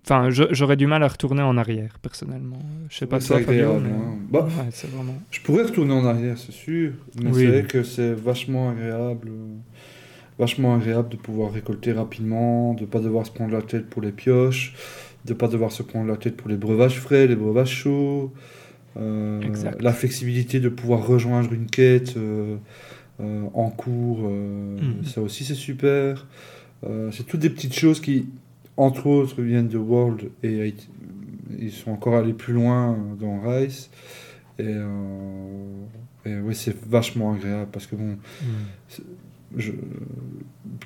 [0.07, 2.59] Enfin, j'aurais du mal à retourner en arrière, personnellement.
[2.89, 4.15] Je sais pas c'est toi, Fabio, mais- hein.
[4.29, 5.15] Bah, Ouais, vraiment.
[5.31, 6.91] Je pourrais retourner en arrière, c'est sûr,
[7.23, 7.41] mais Oui.
[7.41, 9.55] c'est vrai que c'est vachement agréable, euh,
[10.37, 14.11] vachement agréable de pouvoir récolter rapidement, de pas devoir se prendre la tête pour les
[14.11, 14.75] pioches,
[15.25, 18.31] de pas devoir se prendre la tête pour les breuvages frais, les breuvages chauds,
[18.97, 19.41] euh,
[19.79, 22.57] la flexibilité de pouvoir rejoindre une quête euh,
[23.21, 25.03] euh, en cours, euh, Mhm.
[25.05, 26.27] ça aussi c'est super.
[26.85, 28.27] Euh, c'est toutes des petites choses qui,
[28.77, 30.73] entre autres, viennent de World et
[31.59, 33.89] ils sont encore allés plus loin dans Rise.
[34.59, 35.85] Et, euh,
[36.25, 38.17] et ouais, c'est vachement agréable parce que bon,
[39.57, 39.71] je-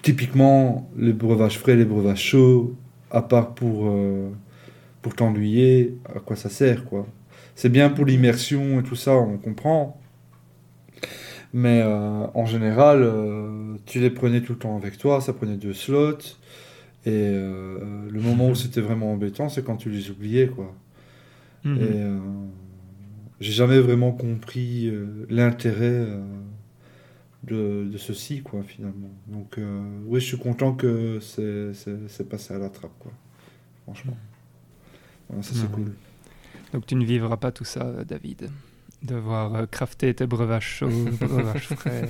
[0.01, 2.75] typiquement, les breuvages frais, les breuvages chauds,
[3.11, 4.29] à part pour, euh,
[5.01, 7.07] pour t'ennuyer, à quoi ça sert quoi
[7.55, 9.99] C'est bien pour l'immersion et tout ça, on comprend.
[11.53, 15.57] Mais euh, en général, euh, tu les prenais tout le temps avec toi, ça prenait
[15.57, 16.17] deux slots.
[17.05, 20.75] Et euh, le moment où c'était vraiment embêtant, c'est quand tu les oubliais quoi.
[21.63, 21.77] Mhm.
[21.77, 22.19] Et euh,
[23.39, 26.21] j'ai jamais vraiment compris euh, l'intérêt euh,
[27.43, 29.11] de, de ceci, quoi, finalement.
[29.27, 29.57] Donc,
[30.07, 33.13] oui, je suis content que c'est- passé à la trappe, quoi.
[33.83, 34.17] Franchement.
[35.29, 35.71] Voilà, ça, c'est Mhm.
[35.71, 35.93] cool.
[36.73, 38.49] Donc tu ne vivras pas tout ça, David.
[39.01, 40.89] Devoir crafter tes breuvages chauds,
[41.21, 42.09] breuvages frais,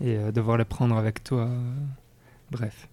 [0.00, 1.48] et devoir les prendre avec toi.
[2.50, 2.88] Bref.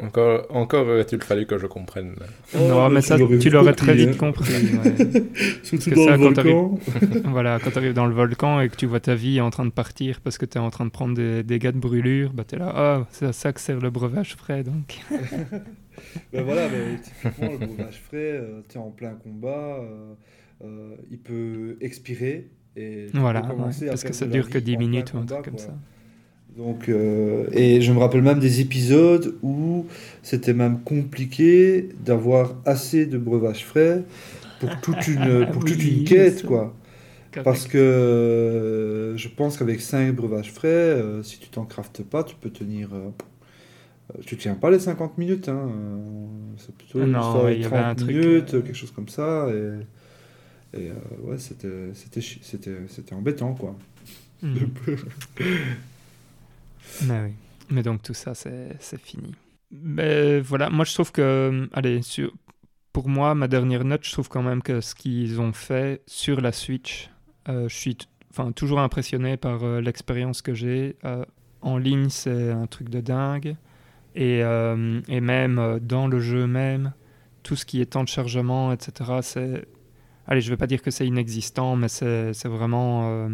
[0.00, 2.14] Encore, encore aurait-il fallu que je comprenne.
[2.56, 4.52] non, mais ça, tu l'aurais très vite compris.
[4.52, 5.24] ouais.
[5.62, 6.78] Surtout dans ça, le quand volcan.
[7.24, 9.64] voilà, quand tu arrives dans le volcan et que tu vois ta vie en train
[9.64, 12.44] de partir parce que tu es en train de prendre des dégâts de brûlure, bah
[12.48, 15.00] tu es là, ah, c'est à ça que sert le breuvage frais, donc.
[16.32, 20.14] Ben voilà, mais typiquement, le breuvage frais, tu es en plein combat, euh,
[20.64, 22.50] euh, il peut expirer.
[22.76, 25.12] Et tu Voilà, commencer ouais, parce que ça dure que vie 10 en plein minutes
[25.14, 25.62] ou un truc comme quoi.
[25.64, 25.74] ça.
[26.56, 29.86] Donc, euh, et je me rappelle même des épisodes où
[30.22, 34.04] c'était même compliqué d'avoir assez de breuvage frais
[34.60, 36.74] pour toute une, pour toute Oui, une quête, quoi.
[37.44, 42.22] Parce que euh, je pense qu'avec 5 breuvages frais, euh, si tu t'en craftes pas,
[42.22, 42.90] tu peux tenir.
[44.26, 45.70] tu tiens pas les 50 minutes, hein.
[46.58, 48.74] c'est plutôt une non, histoire ouais, de il y avait un 30 truc, minutes, quelque
[48.74, 49.48] chose comme ça.
[50.74, 50.90] Et, et,
[51.22, 53.74] ouais, c'était embêtant, quoi.
[54.42, 54.70] Mhm.
[57.04, 57.32] Mais oui.
[57.70, 59.34] Mais donc tout ça, c'est fini.
[59.70, 62.32] Mais voilà, moi je trouve que, allez, sur,
[62.92, 66.40] pour moi, ma dernière note, je trouve quand même que ce qu'ils ont fait sur
[66.40, 67.10] la Switch,
[67.48, 67.96] euh, je suis
[68.30, 70.96] enfin, toujours impressionné par euh, l'expérience que j'ai.
[71.04, 71.24] Euh,
[71.62, 73.56] en ligne, c'est un truc de dingue.
[74.14, 76.92] Et, euh, et même euh, dans le jeu même,
[77.42, 79.66] tout ce qui est temps de chargement, etc., c'est...
[80.26, 83.28] Allez, je ne vais pas dire que c'est inexistant, mais c'est vraiment...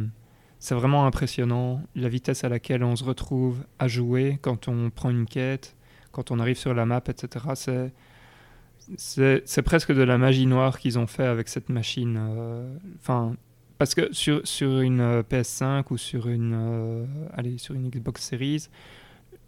[0.59, 5.11] c'est vraiment impressionnant la vitesse à laquelle on se retrouve à jouer quand on prend
[5.11, 5.77] une quête,
[6.13, 7.93] quand on arrive sur la map, etc.
[8.97, 12.17] C'est, presque de la magie noire qu'ils ont fait avec cette machine.
[12.19, 13.37] euh, Enfin,
[13.79, 17.05] parce que sur, sur une euh, PS5 ou sur une, euh,
[17.35, 18.69] allez, sur une Xbox Series,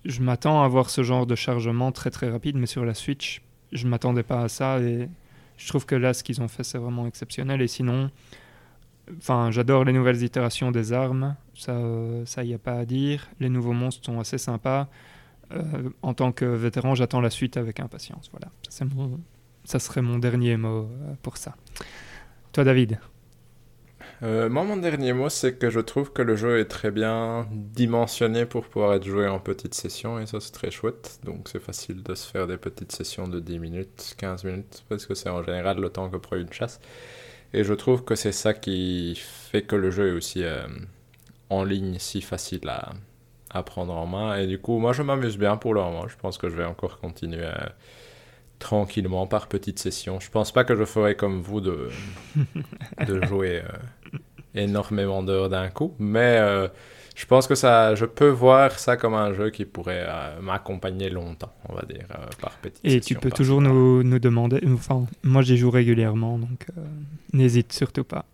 [0.04, 3.42] je m'attends à avoir ce genre de chargement très très rapide, mais sur la Switch,
[3.72, 5.08] je m'attendais pas à ça et
[5.56, 7.60] je trouve que là, ce qu'ils ont fait, c'est vraiment exceptionnel.
[7.60, 8.10] Et sinon,
[9.18, 13.28] Enfin, j'adore les nouvelles itérations des armes, ça, euh, ça y a pas à dire.
[13.40, 14.88] Les nouveaux monstres sont assez sympas.
[15.52, 18.28] Euh, en tant que vétéran, j'attends la suite avec impatience.
[18.30, 19.20] Voilà, c'est mon,
[19.64, 21.56] ça serait mon dernier mot euh, pour ça.
[22.52, 22.98] Toi, David?
[24.22, 28.44] Moi, mon dernier mot, c'est que je trouve que le jeu est très bien dimensionné
[28.44, 31.20] pour pouvoir être joué en petite session, et ça, c'est très chouette.
[31.24, 35.06] Donc, c'est facile de se faire des petites sessions de 10 minutes, 15 minutes, parce
[35.06, 36.80] que c'est en général le temps que prend une chasse.
[37.52, 40.66] Et je trouve que c'est ça qui fait que le jeu est aussi euh,
[41.48, 42.92] en ligne si facile à,
[43.50, 44.36] à prendre en main.
[44.38, 46.06] Et du coup, moi, je m'amuse bien pour le moment.
[46.08, 47.54] Je pense que je vais encore continuer euh,
[48.58, 50.20] tranquillement par petites sessions.
[50.20, 51.88] Je pense pas que je ferai comme vous de,
[53.06, 54.18] de jouer euh,
[54.54, 56.38] énormément d'heures d'un coup, mais
[57.16, 61.10] je pense que ça, je peux voir ça comme un jeu qui pourrait euh, m'accompagner
[61.10, 64.60] longtemps, on va dire, euh, par petites Et tu peux toujours nous, nous demander.
[64.66, 66.82] Enfin, moi, j'y joue régulièrement, donc euh,
[67.32, 68.24] n'hésite surtout pas.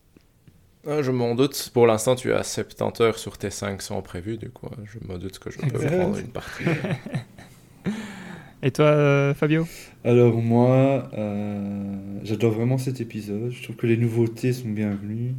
[0.88, 1.70] Ah, je m'en doute.
[1.74, 5.38] Pour l'instant, tu as 70 heures sur tes 500 prévus, du coup, je me doute
[5.40, 5.96] que je peux Exact.
[5.96, 6.64] prendre une partie.
[8.62, 9.68] Et toi, euh, Fabio?
[10.04, 13.50] Alors moi, euh, j'adore vraiment cet épisode.
[13.50, 15.34] Je trouve que les nouveautés sont bienvenues.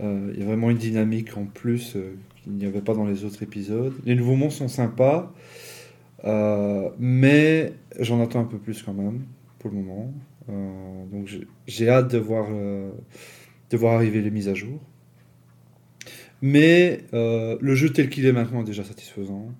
[0.00, 3.04] Euh, Il y a vraiment une dynamique en plus euh, qu'il n'y avait pas dans
[3.06, 3.94] les autres épisodes.
[4.04, 5.32] Les nouveaux monstres sont sympas,
[6.24, 9.22] euh, mais j'en attends un peu plus quand même
[9.58, 10.12] pour le moment.
[10.48, 11.28] Euh, donc
[11.66, 12.90] j'ai- hâte de voir, euh,
[13.70, 14.80] de voir arriver les mises à jour.
[16.42, 19.52] Mais le jeu tel qu'il est maintenant est déjà satisfaisant.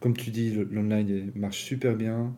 [0.00, 2.34] Comme tu dis, l'online marche super bien.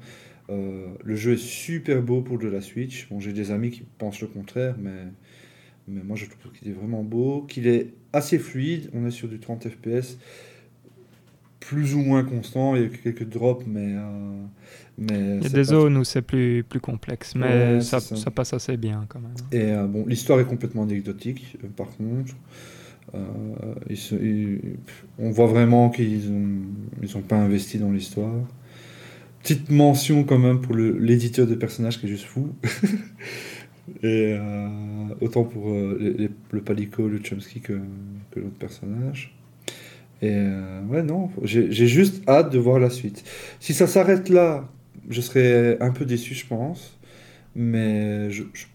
[0.48, 3.06] Le jeu est super beau pour de la Switch.
[3.18, 5.12] J'ai des amis qui pensent le contraire, mais,
[5.88, 8.90] mais moi je trouve qu'il est vraiment beau, qu'il est assez fluide.
[8.94, 10.18] On est sur du 30 FPS,
[11.60, 12.76] plus ou moins constant.
[12.76, 13.94] Il y a quelques drops, mais.
[13.96, 14.42] euh,
[14.98, 18.00] mais Il y a des pas- zones où c'est plus, plus complexe, mais Ouais, ça,
[18.00, 18.22] c'est ça.
[18.24, 19.34] ça passe assez bien quand même.
[19.52, 22.34] Et euh, bon, l'histoire est complètement anecdotique, euh, par contre.
[23.14, 23.20] Euh,
[23.88, 24.60] ils se- ils-
[25.18, 26.62] on voit vraiment qu'ils n'ont
[27.02, 28.34] ils ont pas investi dans l'histoire.
[29.42, 32.48] Petite mention quand même pour l'éditeur de personnages qui est juste fou.
[34.02, 34.68] Et euh,
[35.20, 37.74] autant pour euh, les- les- le Palico, le Chomsky que,
[38.32, 39.34] que l'autre personnage.
[40.22, 43.22] Et euh, ouais, non, j'ai juste hâte de voir la suite.
[43.60, 44.68] Si ça s'arrête là,
[45.08, 46.98] je serais un peu déçu, je pense.
[47.54, 48.66] Mais je, je,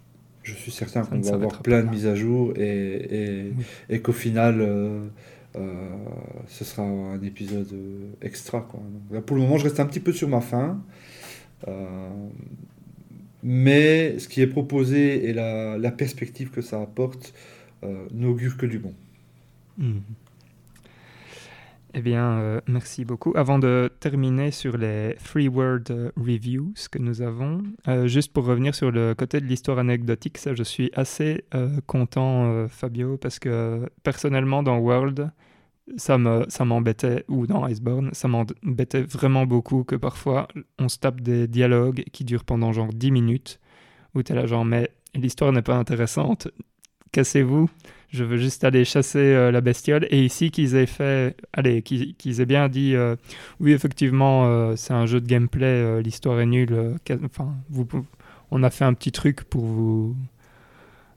[0.44, 3.64] je suis certain qu'on va avoir plein de mises à jour et, et, Oui.
[3.90, 4.66] et qu'au final,
[6.48, 7.68] ce sera un épisode
[8.22, 8.62] extra.
[8.62, 8.80] Quoi.
[8.80, 10.82] Donc, là, pour le moment, je reste un petit peu sur ma faim.
[11.68, 12.10] Euh,
[13.44, 17.34] mais ce qui est proposé et la, perspective que ça apporte
[17.84, 18.94] euh, n'augure que du bon.
[19.78, 20.02] Mhm.
[21.94, 23.34] Eh bien, euh, merci beaucoup.
[23.36, 27.64] Avant de terminer sur les Free Word euh, Reviews que nous avons,
[28.06, 31.44] juste pour revenir sur le côté de l'histoire anecdotique, ça, je suis assez
[31.88, 35.32] content, Fabio, parce que personnellement, dans World,
[35.98, 40.48] ça me ça m'embêtait, ou dans Iceborne, ça m'embêtait vraiment beaucoup que parfois
[40.80, 43.60] on se tape des dialogues qui durent pendant genre 10 minutes,
[44.16, 46.48] où tu es là genre, mais l'histoire n'est pas intéressante,
[47.12, 47.70] cassez-vous
[48.12, 50.06] je veux juste aller chasser euh, la bestiole.
[50.10, 53.16] Et ici, qu'ils aient fait, allez, qu'ils qu'ils aient bien dit, euh,
[53.60, 56.96] oui, effectivement, euh, c'est un jeu de gameplay, l'histoire est nulle.
[57.26, 57.88] Enfin, vous,
[58.52, 60.16] on a fait un petit truc pour vous,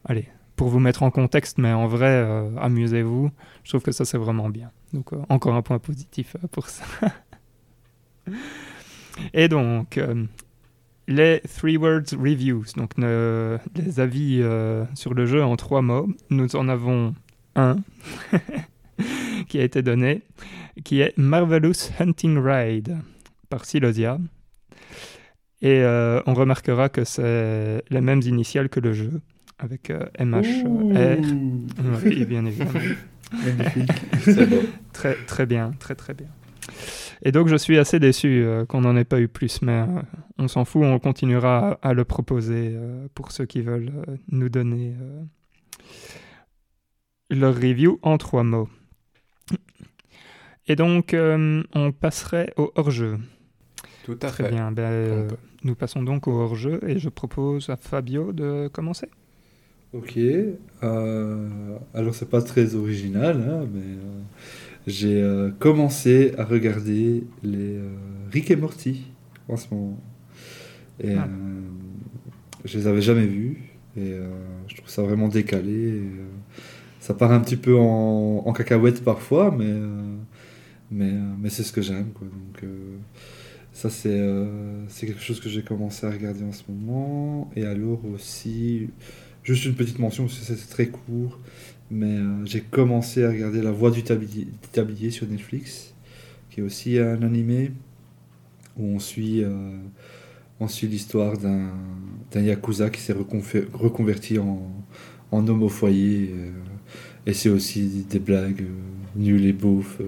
[0.04, 3.30] allez, pour vous mettre en contexte, mais en vrai, euh, amusez-vous.
[3.64, 4.70] Je trouve que ça, c'est vraiment bien.
[4.92, 6.84] Donc, euh, encore un point positif euh, pour ça.
[9.32, 10.00] Et donc,
[11.06, 14.42] les Three Words Reviews, donc les avis
[14.94, 16.08] sur le jeu en trois mots.
[16.30, 17.14] Nous en avons
[17.54, 17.76] un
[19.48, 20.22] qui a été donné,
[20.82, 22.96] qui est Marvelous Hunting Ride
[23.50, 24.18] par Silosia.
[25.62, 25.84] Et
[26.26, 29.20] on remarquera que c'est les mêmes initiales que le jeu,
[29.64, 31.18] avec euh, MHR.
[32.04, 32.72] Oui, bien évidemment.
[33.32, 33.90] Magnifique.
[34.22, 34.60] C'est beau.
[34.92, 36.28] Très, très bien, très très bien.
[37.22, 39.86] Et donc je suis assez déçu euh, qu'on n'en ait pas eu plus, mais euh,
[40.38, 44.16] on s'en fout, on continuera à, à le proposer euh, pour ceux qui veulent euh,
[44.30, 45.22] nous donner euh,
[47.30, 48.68] leur review en trois mots.
[50.66, 53.18] Et donc euh, on passerait au hors-jeu.
[54.04, 54.50] Tout à Très fait.
[54.50, 55.28] bien, ben, euh,
[55.62, 59.08] nous passons donc au hors-jeu et je propose à Fabio de commencer.
[59.94, 60.18] Ok.
[60.18, 61.48] euh,
[61.94, 64.20] alors, c'est pas très original, hein, mais euh,
[64.88, 67.78] j'ai euh, commencé à regarder les
[68.32, 69.04] Rick et Morty
[69.48, 69.98] en ce moment.
[71.02, 71.28] Et Ah.
[72.64, 73.58] je les avais jamais vus.
[73.96, 74.14] Et
[74.68, 75.88] je trouve ça vraiment décalé.
[75.98, 76.02] et,
[77.00, 79.72] ça part un petit peu en, en cacahuète parfois, mais,
[80.90, 82.08] mais, mais c'est ce que j'aime.
[82.14, 82.26] quoi.
[82.26, 82.64] Donc,
[83.72, 84.20] ça, c'est
[84.88, 87.50] c'est quelque chose que j'ai commencé à regarder en ce moment.
[87.56, 88.88] Et alors aussi,
[89.44, 91.38] juste une petite mention, c'est très court,
[91.90, 95.94] mais euh, j'ai commencé à regarder La Voix du tablier, sur Netflix,
[96.50, 97.72] qui est aussi un animé
[98.76, 99.76] où on suit, euh,
[100.82, 101.70] l'histoire d'un
[102.34, 104.70] yakuza qui s'est reconverti en,
[105.30, 106.30] homme au foyer.
[106.32, 106.50] euh,
[107.26, 108.64] et c'est aussi des blagues
[109.16, 109.98] nulles et beaufs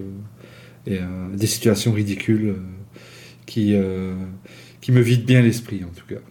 [0.85, 0.99] et
[1.33, 2.55] des situations ridicules
[3.47, 3.75] qui,
[4.81, 6.21] qui me vident bien l'esprit en tout cas.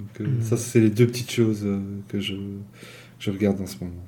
[0.00, 0.40] Donc, euh, Mhm.
[0.40, 2.34] Ça, c'est les deux petites choses euh, que je,
[3.18, 4.04] je regarde en ce moment.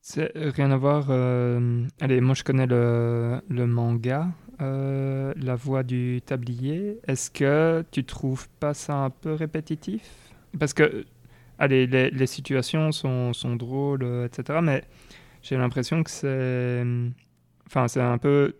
[0.00, 1.06] C'est rien à voir.
[1.10, 4.28] euh, Allez, moi je connais le, le manga,
[4.60, 6.98] euh, La Voix du Tablier.
[7.06, 10.02] Est-ce que tu trouves pas ça un peu répétitif?
[10.58, 11.04] Parce que,
[11.58, 14.62] allez, les, les situations sont, sont drôles, euh, etc.
[14.62, 14.84] Mais
[15.42, 16.84] j'ai l'impression que c'est.
[17.66, 18.56] Enfin, c'est un peu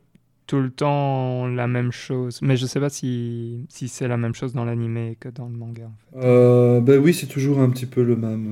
[0.49, 2.41] tout le temps la même chose.
[2.43, 5.55] Mais je sais pas si, si c'est la même chose dans l'animé que dans le
[5.57, 5.85] manga.
[6.13, 6.27] en fait.
[6.27, 8.47] Euh, ben oui, c'est toujours un petit peu le même,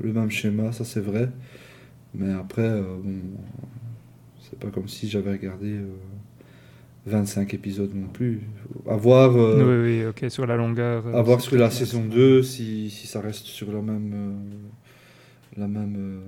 [0.00, 1.28] euh, le même schéma, ça c'est vrai.
[2.14, 3.18] Mais après, euh, bon,
[4.40, 5.88] c'est pas comme si j'avais regardé euh,
[7.06, 8.40] 25 épisodes non plus.
[8.88, 11.06] À voir, euh, oui, oui, ok, sur la longueur.
[11.06, 14.12] euh, à voir sur la saison moins- 2, si, si ça reste sur le même,
[14.14, 16.20] euh, la même, euh,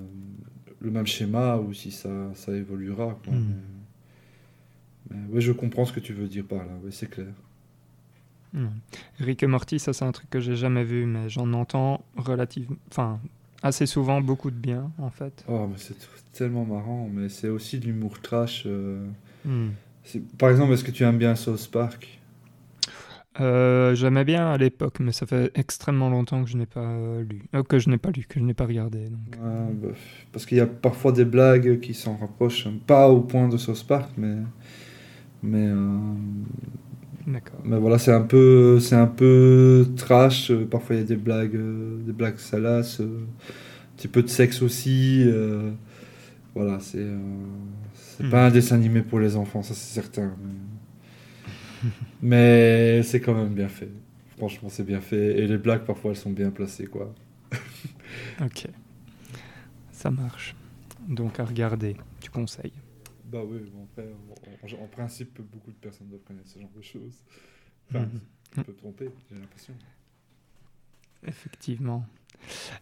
[0.80, 3.18] le même schéma ou si ça, ça évoluera.
[3.24, 3.34] quoi.
[3.34, 3.54] Mhm.
[5.10, 7.28] Mais, mais ouais, je comprends ce que tu veux dire par là, ouais, c'est clair.
[8.52, 8.66] Hmm.
[9.18, 12.76] Rick et Morty, ça c'est un truc que j'ai jamais vu, mais j'en entends relativement,
[12.90, 13.18] enfin
[13.62, 15.44] assez souvent beaucoup de bien en fait.
[15.48, 15.96] Oh, mais c'est
[16.32, 18.64] tellement marrant, mais c'est aussi de l'humour trash.
[18.66, 19.06] euh,
[19.44, 19.70] Hmm.
[20.38, 22.20] Par exemple, est-ce que tu aimes bien South Park?
[23.40, 27.22] Euh, J'aimais bien à l'époque, mais ça fait extrêmement longtemps que je n'ai pas euh,
[27.22, 29.08] lu, Euh, que je n'ai pas lu, que je n'ai pas regardé.
[29.08, 29.20] Donc.
[29.42, 29.88] Ouais, bah,
[30.32, 33.86] parce qu'il y a parfois des blagues qui s'en rapprochent, pas au point de South
[33.86, 34.36] Park, mais
[35.42, 35.76] mais euh,
[37.64, 40.52] mais voilà, c'est un peu c'est un peu trash.
[40.70, 44.28] Parfois il y a des blagues euh, des blagues salaces, euh, un petit peu de
[44.28, 45.26] sexe aussi.
[46.54, 47.06] voilà, c'est
[47.94, 48.28] c'est Hmm.
[48.28, 50.34] pas un dessin animé pour les enfants, ça c'est certain.
[50.42, 50.54] Mais,
[52.22, 53.90] mais c'est quand même bien fait.
[54.36, 57.14] Franchement, c'est bien fait et les blagues parfois elles sont bien placées quoi.
[58.40, 58.66] Ok.
[59.92, 60.54] Ça marche.
[61.08, 62.81] Donc à regarder, tu conseilles.
[63.32, 66.70] Bah oui, bon, après, en, en- en principe, beaucoup de personnes doivent connaître ce genre
[66.76, 67.24] de choses.
[67.88, 68.00] Enfin,
[68.56, 68.64] Mhm.
[68.64, 69.74] peux me tromper, j'ai l'impression.
[71.26, 72.04] Effectivement.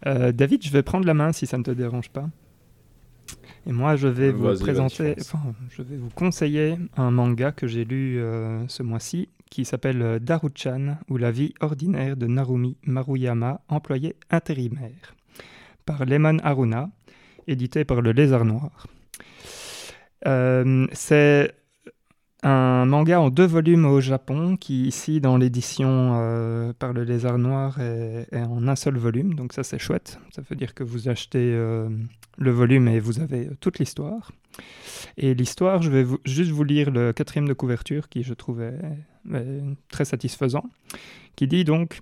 [0.06, 2.28] Euh, David, je vais prendre la main si ça ne te dérange pas.
[3.66, 7.66] Et moi, je vais Euh, vous présenter, enfin, je vais vous conseiller un manga que
[7.68, 13.60] j'ai lu euh, ce mois-ci qui s'appelle Daruchan ou la vie ordinaire de Narumi Maruyama,
[13.68, 15.14] employé intérimaire,
[15.84, 16.90] par Lemon Haruna,
[17.46, 18.86] édité par le Lézard Noir.
[20.26, 21.55] Euh, c'est
[22.42, 27.39] un manga en deux volumes au Japon qui ici dans l'édition euh, par le Lézard
[27.39, 30.18] Noir est, en un seul volume, donc ça c'est chouette.
[30.34, 31.89] Ça veut dire que vous achetez euh,
[32.39, 34.32] le volume et vous avez euh, toute l'histoire.
[35.16, 38.74] Et l'histoire, je vais juste vous lire le quatrième de couverture qui je trouvais
[39.89, 40.65] très satisfaisant,
[41.36, 42.00] qui dit donc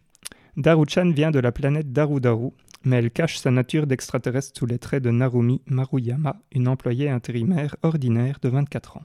[0.56, 2.52] Daruchan vient de la planète Daru-Daru,
[2.89, 7.76] mais elle cache sa nature d'extraterrestre sous les traits de Narumi Maruyama, une employée intérimaire
[7.83, 9.05] ordinaire de 24 ans.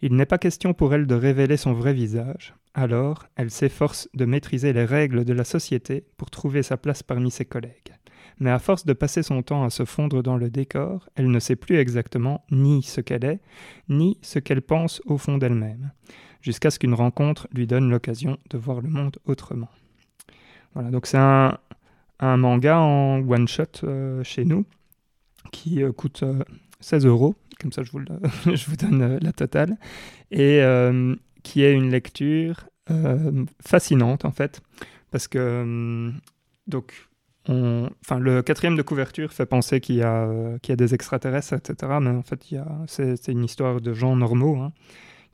[0.00, 4.24] Il n'est pas question pour elle de révéler son vrai visage, alors elle s'efforce de
[4.24, 7.94] maîtriser les règles de la société pour trouver sa place parmi ses collègues.
[8.38, 11.40] mais à force de passer son temps à se fondre dans le décor, elle ne
[11.40, 13.40] sait plus exactement ni ce qu'elle est,
[13.88, 15.90] ni ce qu'elle pense au fond d'elle-même,
[16.40, 19.68] jusqu'à ce qu'une rencontre lui donne l'occasion de voir le monde autrement.
[20.72, 21.58] Voilà, donc c'est un,
[22.20, 24.64] manga en one-shot euh, chez nous,
[25.52, 26.24] qui euh, coûte
[26.80, 28.00] 16 euros, comme ça je vous,
[28.46, 29.76] je vous donne la totale,
[30.30, 30.62] et
[31.42, 32.68] qui est une lecture
[33.64, 34.60] fascinante en fait,
[35.10, 36.12] parce que
[36.66, 37.10] donc
[37.48, 40.28] enfin, le quatrième de couverture fait penser qu'il y, a,
[40.62, 41.92] qu'il y a des extraterrestres, etc.
[42.00, 42.44] Mais en fait,
[42.86, 44.72] c'est, une histoire de gens normaux hein,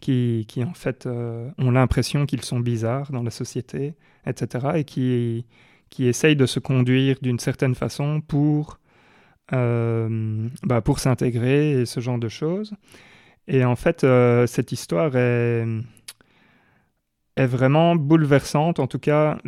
[0.00, 3.94] qui, qui, en fait, euh, ont l'impression qu'ils sont bizarres dans la société,
[4.26, 4.66] etc.
[4.76, 5.46] Et qui,
[5.90, 8.78] qui essayent de se conduire d'une certaine façon pour,
[9.52, 12.74] euh, bah, pour s'intégrer et ce genre de choses.
[13.48, 15.64] Et en fait, euh, cette histoire est,
[17.36, 18.80] est vraiment bouleversante.
[18.80, 19.38] En tout cas,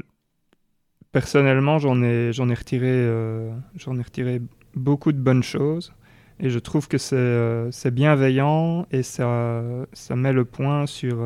[1.12, 4.40] personnellement, j'en ai, j'en ai, retiré, euh, j'en ai retiré
[4.74, 5.92] beaucoup de bonnes choses.
[6.40, 9.60] Et je trouve que c'est, c'est bienveillant et ça,
[9.92, 11.18] ça met le point sur,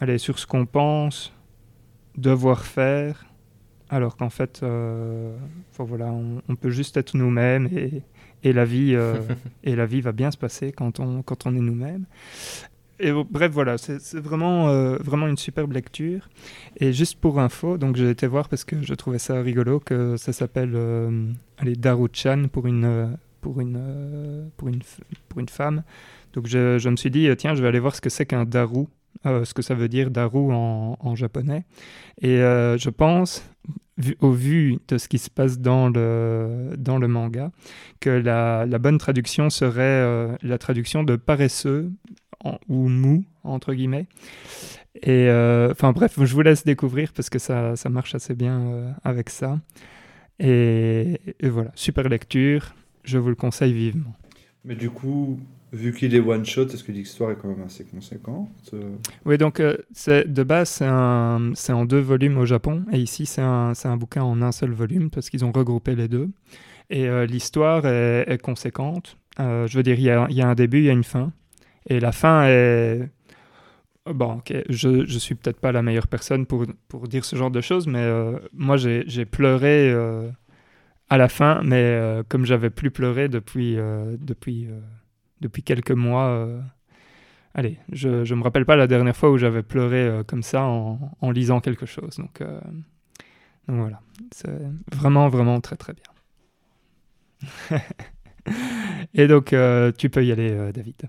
[0.00, 1.34] allez, sur ce qu'on pense
[2.16, 3.26] devoir faire,
[3.90, 4.64] alors qu'en fait,
[5.78, 6.12] voilà,
[6.48, 8.02] on, peut juste être nous-mêmes et,
[8.42, 8.96] et la vie,
[9.64, 12.06] et la vie va bien se passer quand on, quand on est nous-mêmes
[13.00, 16.28] et bref, voilà, c'est vraiment, euh, vraiment une superbe lecture.
[16.76, 20.16] Et juste pour info, donc j'ai été voir parce que je trouvais ça rigolo que
[20.18, 23.06] ça s'appelle euh, Daru-chan pour une, euh,
[23.40, 24.80] pour, une, euh, pour, une,
[25.28, 25.82] pour une femme.
[26.34, 28.44] Donc je, je, me suis dit, tiens, je vais aller voir ce que c'est qu'un
[28.44, 28.86] Daru,
[29.24, 31.64] ce que ça veut dire Daru en, japonais.
[32.22, 33.44] Et je pense,
[34.20, 37.50] au vu de ce qui se passe dans le, dans le manga,
[38.00, 41.90] que la, bonne traduction serait la traduction de paresseux
[42.68, 44.06] ou mou, entre guillemets.
[44.94, 48.60] Et euh, enfin bref, je vous laisse découvrir parce que ça, ça marche assez bien
[48.60, 49.60] euh, avec ça.
[50.38, 52.74] Et, voilà, super lecture,
[53.04, 54.14] je vous le conseille vivement.
[54.64, 55.38] Mais du coup,
[55.72, 58.96] vu qu'il est one shot, est-ce que l'histoire est quand même assez conséquente euh?
[59.24, 60.82] Oui, donc c'est de base
[61.54, 65.10] c'est en deux volumes au Japon et ici c'est un, bouquin en un seul volume
[65.10, 66.28] parce qu'ils ont regroupé les deux.
[66.90, 69.16] Et l'histoire est, conséquente.
[69.38, 71.32] je veux dire, il y, a, un début, il y a une fin.
[71.88, 73.08] Et la fin est...
[74.06, 77.50] Bon, ok, je ne suis peut-être pas la meilleure personne pour, pour dire ce genre
[77.50, 80.28] de choses, mais euh, moi j'ai pleuré euh,
[81.10, 83.76] à la fin, mais euh, comme j'avais plus pleuré depuis,
[84.18, 84.68] depuis,
[85.40, 86.46] depuis quelques mois,
[87.54, 91.30] allez, je ne me rappelle pas la dernière fois où j'avais pleuré comme ça en,
[91.30, 92.16] lisant quelque chose.
[92.16, 92.42] Donc,
[93.68, 94.00] donc voilà,
[94.32, 94.50] c'est
[94.92, 97.78] vraiment, vraiment très très bien.
[99.14, 99.54] Et donc
[99.96, 101.08] tu peux y aller, David.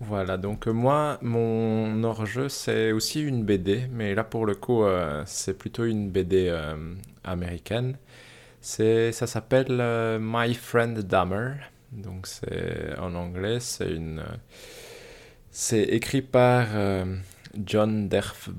[0.00, 4.84] Voilà, donc euh, moi, mon hors-jeu, c'est aussi une BD, mais là pour le coup,
[4.84, 6.94] euh, c'est plutôt une BD euh,
[7.24, 7.96] américaine.
[8.60, 11.54] Ça s'appelle My Friend Dahmer,
[11.96, 14.22] donc c'est en anglais, c'est une,
[15.50, 16.68] c'est écrit par
[17.64, 18.50] John Derf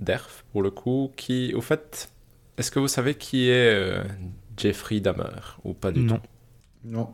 [0.00, 2.10] Derf pour le coup, qui, au fait,
[2.56, 3.94] est-ce que vous savez qui est
[4.56, 6.18] Jeffrey Dahmer ou pas du tout?
[6.84, 7.08] Non.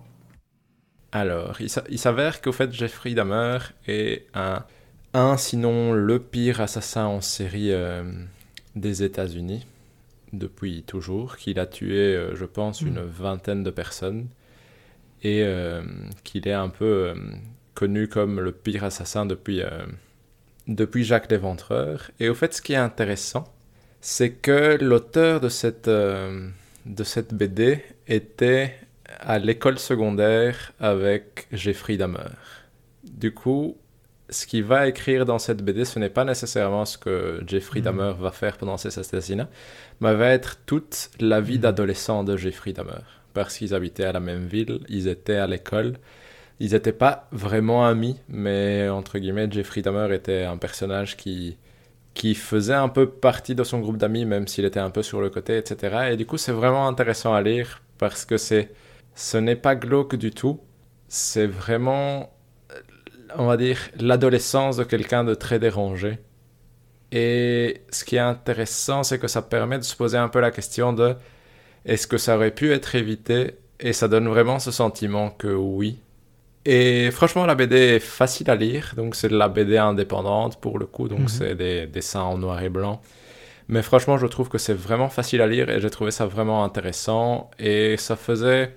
[1.12, 4.64] Alors, il s'avère qu'au fait, Jeffrey Dahmer est un,
[5.12, 8.02] un, sinon le pire assassin en série euh,
[8.74, 9.64] des États-Unis,
[10.32, 13.06] depuis toujours, qu'il a tué, euh, je pense, une hmm.
[13.06, 14.26] vingtaine de personnes,
[15.24, 15.82] et euh,
[16.22, 17.14] qu'il est un peu
[17.74, 19.62] connu comme le pire assassin depuis,
[20.68, 22.10] depuis Jacques l'Éventreur.
[22.20, 23.44] Et au fait, ce qui est intéressant,
[24.00, 28.74] c'est que l'auteur de cette, de cette BD était
[29.20, 32.30] à l'école secondaire avec Jeffrey Dahmer.
[33.02, 33.76] Du coup,
[34.30, 37.84] ce qu'il va écrire dans cette BD, ce n'est pas nécessairement ce que Jeffrey mhm.
[37.84, 39.48] Dahmer va faire pendant ses assassinats,
[40.00, 41.62] mais va être toute la vie mhm.
[41.62, 43.02] d'adolescent de Jeffrey Dahmer.
[43.34, 45.98] Parce qu'ils habitaient à la même ville, ils étaient à l'école.
[46.60, 51.58] Ils n'étaient pas vraiment amis, mais entre guillemets, Jeffrey Dahmer était un personnage qui,
[52.14, 55.20] qui faisait un peu partie de son groupe d'amis, même s'il était un peu sur
[55.20, 56.10] le côté, etc.
[56.12, 58.70] Et du coup, c'est vraiment intéressant à lire parce que c'est
[59.14, 60.60] ce n'est pas glauque du tout.
[61.08, 62.32] C'est vraiment,
[63.36, 66.18] on va dire, l'adolescence de quelqu'un de très dérangé.
[67.12, 70.50] Et ce qui est intéressant, c'est que ça permet de se poser un peu la
[70.50, 71.14] question de
[71.84, 73.56] est-ce que ça aurait pu être évité?
[73.80, 75.98] Et ça donne vraiment ce sentiment que oui.
[76.64, 80.78] Et franchement, la BD est facile à lire, donc c'est de la BD indépendante pour
[80.78, 81.28] le coup, donc mhm.
[81.28, 83.02] c'est des dessins en noir et blanc.
[83.68, 86.64] Mais franchement, je trouve que c'est vraiment facile à lire et j'ai trouvé ça vraiment
[86.64, 87.50] intéressant.
[87.58, 88.74] Et ça faisait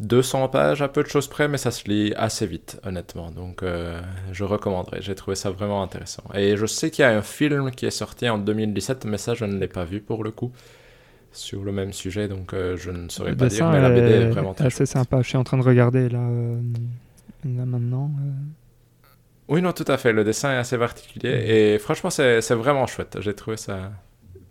[0.00, 3.30] 200 pages à peu de choses près, mais ça se lit assez vite, honnêtement.
[3.30, 4.00] Donc euh,
[4.32, 5.02] je recommanderais.
[5.02, 6.24] J'ai trouvé ça vraiment intéressant.
[6.34, 9.34] Et je sais qu'il y a un film qui est sorti en 2017, mais ça,
[9.34, 10.52] je ne l'ai pas vu pour le coup.
[11.32, 14.10] Sur le même sujet, donc euh, je ne saurais Le pas dire, mais la BD
[14.10, 15.22] est est vraiment très assez sympa.
[15.22, 16.60] Je suis en train de regarder là, euh,
[17.44, 18.10] là maintenant.
[18.20, 18.30] euh.
[19.48, 20.12] Oui, non, tout à fait.
[20.12, 21.30] Le dessin est assez particulier
[21.74, 23.18] et franchement, c'est vraiment chouette.
[23.20, 23.92] J'ai trouvé ça.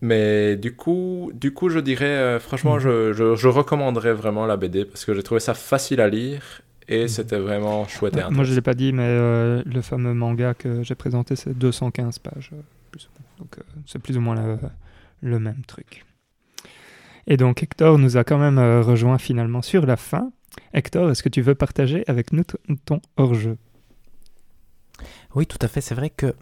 [0.02, 2.80] Mais du coup, du coup, je dirais, euh, franchement, Mhm.
[2.82, 6.62] je, je, je recommanderais vraiment la BD parce que j'ai trouvé ça facile à lire
[6.88, 7.08] et Mhm.
[7.10, 8.54] c'était vraiment chouette et Moi, je intéressant.
[8.56, 9.08] l'ai pas dit, mais
[9.64, 12.52] le fameux manga que j'ai présenté, c'est 215 pages.
[12.92, 13.28] plus ou moins.
[13.40, 14.58] Donc, c'est plus ou moins le,
[15.22, 16.06] le même truc.
[17.28, 20.32] Et donc, Hector nous a quand même euh, rejoint finalement sur la fin.
[20.74, 22.44] Hector, est-ce que tu veux partager avec nous
[22.86, 23.58] ton hors-jeu?
[25.36, 25.82] Oui, tout à fait.
[25.82, 26.34] C'est vrai que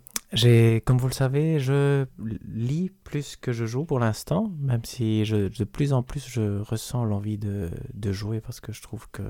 [0.85, 2.05] comme vous le savez, je
[2.47, 7.05] lis plus que je joue pour l'instant, même si de plus en plus je ressens
[7.05, 7.69] l'envie de,
[8.11, 9.23] jouer parce que je trouve que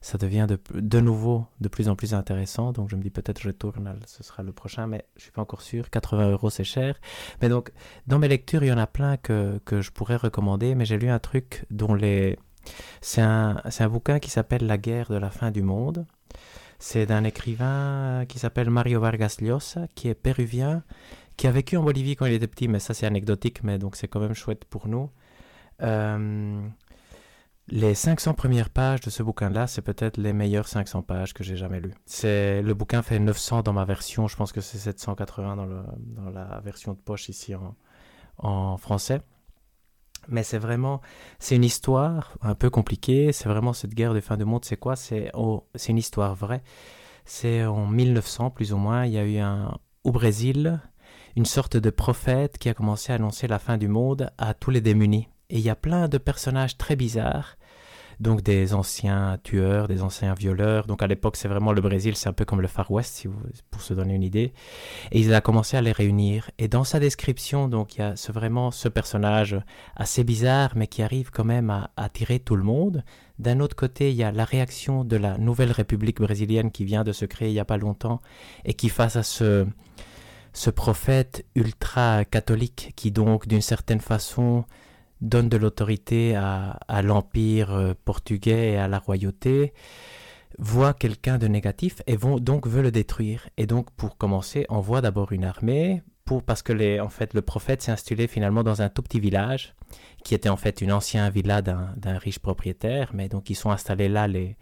[0.00, 2.72] ça devient de, de nouveau de plus en plus intéressant.
[2.72, 5.62] Donc je me dis peut-être Returnal, ce sera le prochain, mais je suis pas encore
[5.62, 5.90] sûr.
[5.90, 6.98] 80 euros, c'est cher.
[7.42, 7.72] Mais donc,
[8.06, 10.98] dans mes lectures, il y en a plein que, que je pourrais recommander, mais j'ai
[10.98, 12.38] lu un truc dont les...
[13.00, 16.04] C'est un, c'est un bouquin qui s'appelle La guerre de la fin du monde.
[16.78, 20.84] C'est d'un écrivain qui s'appelle Mario Vargas Llosa, qui est péruvien,
[21.36, 23.96] qui a vécu en Bolivie quand il était petit, mais ça c'est anecdotique, mais donc
[23.96, 25.10] c'est quand même chouette pour nous.
[25.82, 26.68] Euh,
[27.68, 31.56] les 500 premières pages de ce bouquin-là, c'est peut-être les meilleures 500 pages que j'ai
[31.56, 31.94] jamais lues.
[32.22, 36.92] Le bouquin fait 900 dans ma version, je pense que c'est 780 dans, la version
[36.92, 37.54] de poche ici
[38.38, 39.20] en français.
[40.28, 41.00] Mais c'est vraiment,
[41.38, 43.32] c'est une histoire un peu compliquée.
[43.32, 44.64] C'est vraiment cette guerre de fin du monde.
[44.64, 44.96] C'est quoi?
[44.96, 46.62] C'est oh, c'est une histoire vraie.
[47.24, 49.04] C'est en 1900 plus ou moins.
[49.04, 50.80] Il y a eu un au Brésil
[51.36, 54.70] une sorte de prophète qui a commencé à annoncer la fin du monde à tous
[54.70, 55.28] les démunis.
[55.50, 57.56] Et il y a plein de personnages très bizarres.
[58.18, 60.86] Donc des anciens tueurs, des anciens violeurs.
[60.86, 63.26] Donc à l'époque, c'est vraiment le Brésil, c'est un peu comme le Far West, si
[63.26, 63.38] vous,
[63.70, 64.52] pour se donner une idée.
[65.12, 66.50] Et il a commencé à les réunir.
[66.58, 69.56] Et dans sa description, donc il y a vraiment ce personnage
[69.96, 73.04] assez bizarre, mais qui arrive quand même à attirer tout le monde.
[73.38, 77.04] D'un autre côté, il y a la réaction de la nouvelle République brésilienne qui vient
[77.04, 78.22] de se créer il n'y a pas longtemps
[78.64, 79.66] et qui, face à ce,
[80.54, 84.64] ce prophète ultra catholique, qui donc d'une certaine façon
[85.20, 89.72] donne de l'autorité à, l'empire euh, portugais et à la royauté,
[90.58, 93.48] voit quelqu'un de négatif et donc veut le détruire.
[93.56, 97.82] Et donc, pour commencer, envoie d'abord une armée pour, parce que en fait, le prophète
[97.82, 99.74] s'est installé finalement dans un tout petit village
[100.24, 104.08] qui était en fait une ancienne villa d'un riche propriétaire, mais donc ils sont installés
[104.08, 104.56] là les,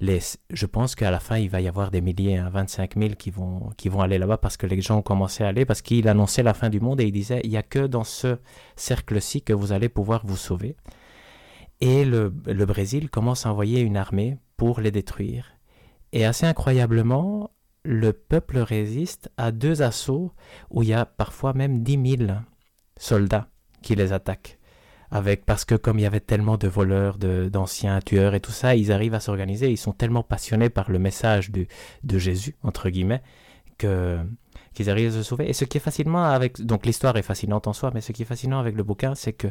[0.00, 3.30] je pense qu'à la fin, il va y avoir des milliers, hein, 25 000 qui
[3.30, 6.08] vont, qui vont aller là-bas parce que les gens ont commencé à aller, parce qu'il
[6.08, 8.38] annonçait la fin du monde et il disait, il n'y a que dans ce
[8.76, 10.76] cercle-ci que vous allez pouvoir vous sauver.
[11.80, 15.52] Et le, le Brésil commence à envoyer une armée pour les détruire.
[16.12, 17.50] Et assez incroyablement,
[17.84, 20.32] le peuple résiste à deux assauts
[20.70, 22.32] où il y a parfois même 10 000
[22.98, 23.48] soldats
[23.82, 24.58] qui les attaquent
[25.10, 28.52] avec parce que comme il y avait tellement de voleurs, de- d'anciens tueurs et tout
[28.52, 29.70] ça, ils arrivent à s'organiser.
[29.70, 31.68] Ils sont tellement passionnés par le message du-
[32.04, 33.22] de Jésus entre guillemets
[33.78, 34.18] que
[34.72, 35.48] qu'ils arrivent à se sauver.
[35.48, 38.22] Et ce qui est facilement avec donc l'histoire est fascinante en soi, mais ce qui
[38.22, 39.48] est fascinant avec le bouquin, c'est que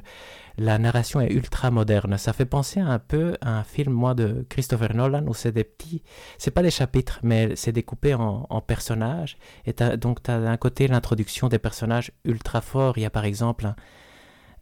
[0.60, 2.16] la narration est ultra moderne.
[2.20, 5.64] Ça fait penser un peu à un film moi de Christopher Nolan où c'est des
[5.64, 6.04] petits,
[6.38, 9.38] c'est pas des chapitres, mais c'est découpé en, en personnages.
[9.66, 12.98] Et donc tu as d'un côté l'introduction des personnages ultra forts.
[12.98, 13.74] Il y a par exemple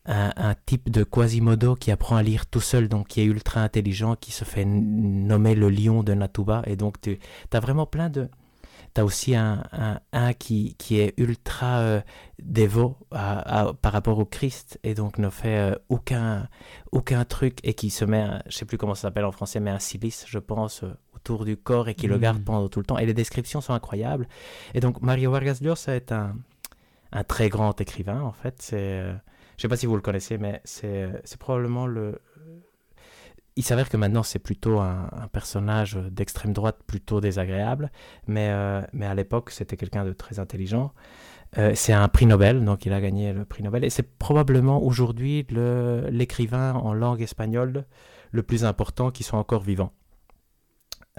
[0.06, 3.61] un, un type de Quasimodo qui apprend à lire tout seul, donc qui est ultra
[3.61, 6.61] intelligent, qui se fait nommer le lion de Natuba.
[6.65, 7.19] Et donc, tu
[7.53, 8.30] as vraiment plein de.
[8.95, 12.01] Tu as aussi un, un, un qui, qui est ultra euh,
[12.41, 16.48] dévot à- à- par rapport au Christ et donc ne fait euh, aucun,
[16.91, 19.59] aucun truc et qui se met, un- je sais plus comment ça s'appelle en français,
[19.59, 22.22] mais un silice, je pense, euh, autour du corps et qui le Mm.
[22.22, 22.99] garde pendant tout le temps.
[22.99, 24.27] Et les descriptions sont incroyables.
[24.75, 26.35] Et donc, Mario Vargas Llosa est un,
[27.14, 28.56] un très grand écrivain, en fait.
[28.61, 29.03] C'est.
[29.57, 32.19] Je sais pas si vous le connaissez, mais c'est probablement le.
[33.56, 37.91] Il s'avère que maintenant c'est plutôt un, personnage d'extrême droite plutôt désagréable,
[38.25, 40.91] mais, euh, mais à l'époque c'était quelqu'un de très intelligent.
[41.59, 44.82] Euh, c'est un prix Nobel, donc il a gagné le prix Nobel, et c'est probablement
[44.82, 47.85] aujourd'hui l'écrivain en langue espagnole
[48.32, 49.93] le plus important qui soit encore vivant.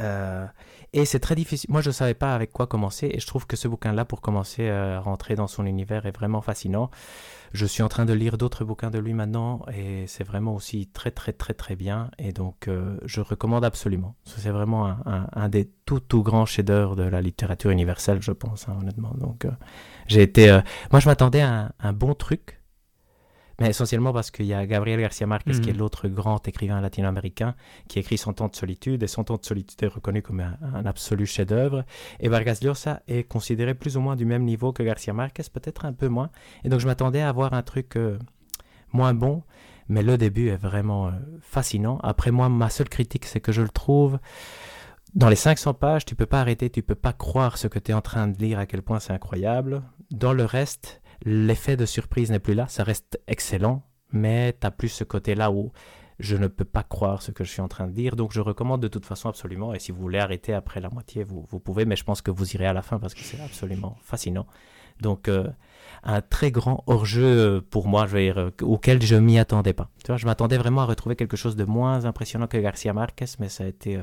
[0.01, 0.47] Euh,
[0.93, 1.71] et c'est très difficile.
[1.71, 4.21] Moi, je ne savais pas avec quoi commencer, et je trouve que ce bouquin-là, pour
[4.21, 6.91] commencer à rentrer dans son univers, est vraiment fascinant.
[7.53, 10.89] Je suis en train de lire d'autres bouquins de lui maintenant, et c'est vraiment aussi
[10.89, 12.11] très, très, très, très bien.
[12.19, 14.17] Et donc, euh, je recommande absolument.
[14.25, 18.77] C'est vraiment un, des tout, tout grands chefs-d'œuvre de la littérature universelle, je pense, hein,
[18.81, 19.15] honnêtement.
[19.19, 19.51] Donc, euh,
[20.09, 20.51] j'ai été.
[20.51, 22.61] euh, Moi, je m'attendais à un bon truc.
[23.61, 25.79] Mais essentiellement parce qu'il y a Gabriel Garcia Marquez, qui est Mhm.
[25.79, 27.55] l'autre grand écrivain latino-américain,
[27.89, 30.57] qui écrit Son temps de solitude, et Son temps de solitude est reconnu comme un,
[30.75, 31.85] un absolu chef-d'œuvre.
[32.21, 35.85] Et Vargas Llosa est considéré plus ou moins du même niveau que Garcia Marquez, peut-être
[35.85, 36.31] un peu moins.
[36.65, 38.19] Et donc je m'attendais à avoir un truc euh,
[38.93, 39.43] moins bon,
[39.89, 41.11] Mais le début est vraiment euh,
[41.43, 41.99] fascinant.
[42.03, 44.19] Après moi, ma seule critique, c'est que je le trouve...
[45.15, 47.93] Dans les 500 pages, tu peux pas arrêter, tu peux pas croire ce que tu
[47.93, 49.83] es en train de lire, à quel point c'est incroyable.
[50.11, 54.71] Dans le reste, l'effet de surprise n'est plus là, ça reste excellent, mais tu as
[54.71, 55.73] plus ce côté-là où
[56.19, 58.17] je ne peux pas croire ce que je suis en train de dire.
[58.17, 59.75] Donc je recommande de toute façon absolument.
[59.75, 61.85] Et si vous voulez arrêter après la moitié, vous, vous pouvez.
[61.85, 64.47] Mais je pense que vous irez à la fin parce que c'est absolument fascinant.
[65.01, 65.49] Donc euh,
[66.05, 69.73] un très grand hors-jeu euh, pour moi, je veux dire, euh, auquel je m'y attendais
[69.73, 69.91] pas.
[70.05, 73.27] Tu vois, je m'attendais vraiment à retrouver quelque chose de moins impressionnant que Garcia Marquez,
[73.41, 73.99] mais ça a été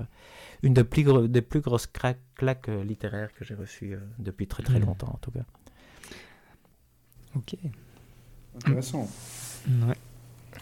[0.63, 4.85] une des plus, des plus grosses claques littéraires que j'ai reçues depuis très très hmm.
[4.85, 5.45] longtemps en tout cas.
[7.35, 7.55] Ok.
[8.57, 9.09] Intéressant.
[9.67, 9.95] Ouais.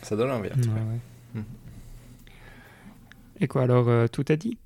[0.04, 0.50] Ça donne envie.
[1.34, 1.42] Hmm.
[3.40, 4.58] Et quoi alors, tout est dit?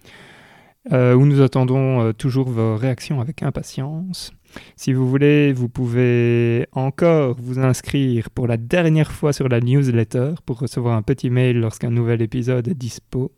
[0.91, 4.33] euh, où nous attendons euh, toujours vos réactions avec impatience.
[4.75, 10.33] Si vous voulez, vous pouvez encore vous inscrire pour la dernière fois sur la newsletter
[10.45, 13.31] pour recevoir un petit mail lorsqu'un nouvel épisode est dispo.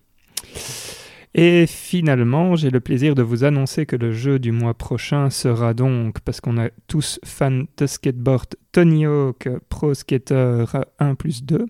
[1.37, 5.73] Et finalement, j'ai le plaisir de vous annoncer que le jeu du mois prochain sera
[5.73, 10.63] donc, parce qu'on a tous fans de skateboard, Tony Hawk Pro Skater
[10.97, 11.65] 1 plus 2.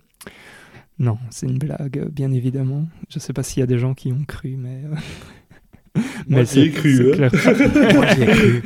[1.00, 2.86] Non, c'est une blague, bien évidemment.
[3.08, 4.82] Je ne sais pas s'il y a des gens qui ont cru, mais...
[4.84, 7.14] Euh, mais c'est cru.
[7.14, 7.28] Hein.
[7.32, 8.60] Euh,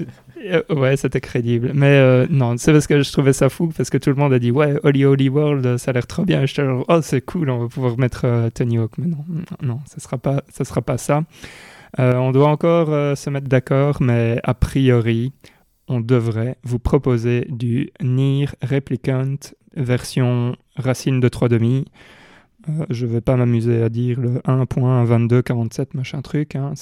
[0.70, 1.72] ouais, c'était crédible.
[1.74, 4.32] Mais euh, non, c'est parce que je trouvais ça fou, parce que tout le monde
[4.32, 6.42] a dit Ouais, Holy Holy World, ça a l'air trop bien.
[6.42, 8.92] Et genre Oh, c'est cool, on va pouvoir mettre euh, Tony Hawk.
[8.98, 9.24] Mais non,
[9.62, 10.64] non, ça sera pas ça.
[10.64, 11.24] Sera pas ça.
[11.98, 15.32] on doit encore se mettre d'accord, mais a priori,
[15.88, 19.36] on devrait vous proposer du Nier Replicant
[19.76, 21.84] version racine de 3 demi.
[22.90, 26.56] je vais pas m'amuser à dire le 1.2247 machin truc.
[26.56, 26.74] Hein,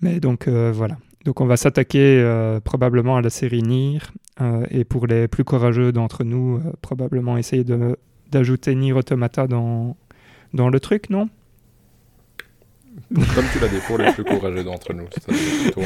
[0.00, 4.00] mais donc voilà, donc on va s'attaquer euh, probablement à la série Nier,
[4.40, 7.64] euh, et pour les plus courageux d'entre nous, euh, probablement essayer
[8.30, 9.96] d'ajouter Nier Automata dans,
[10.52, 11.28] dans le truc, non?
[13.14, 15.06] Comme tu l'as dit, pour les plus courageux d'entre nous.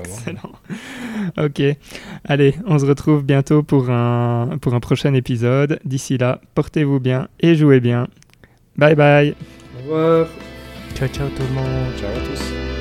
[0.00, 0.52] Excellent.
[1.38, 1.62] Ok.
[2.24, 5.78] Allez, on se retrouve bientôt pour un, pour un prochain épisode.
[5.84, 8.08] D'ici là, portez-vous bien et jouez bien.
[8.76, 9.34] Bye bye.
[9.74, 10.28] Au revoir.
[10.94, 11.94] Ciao, ciao tout le monde.
[11.98, 12.75] Ciao à tous.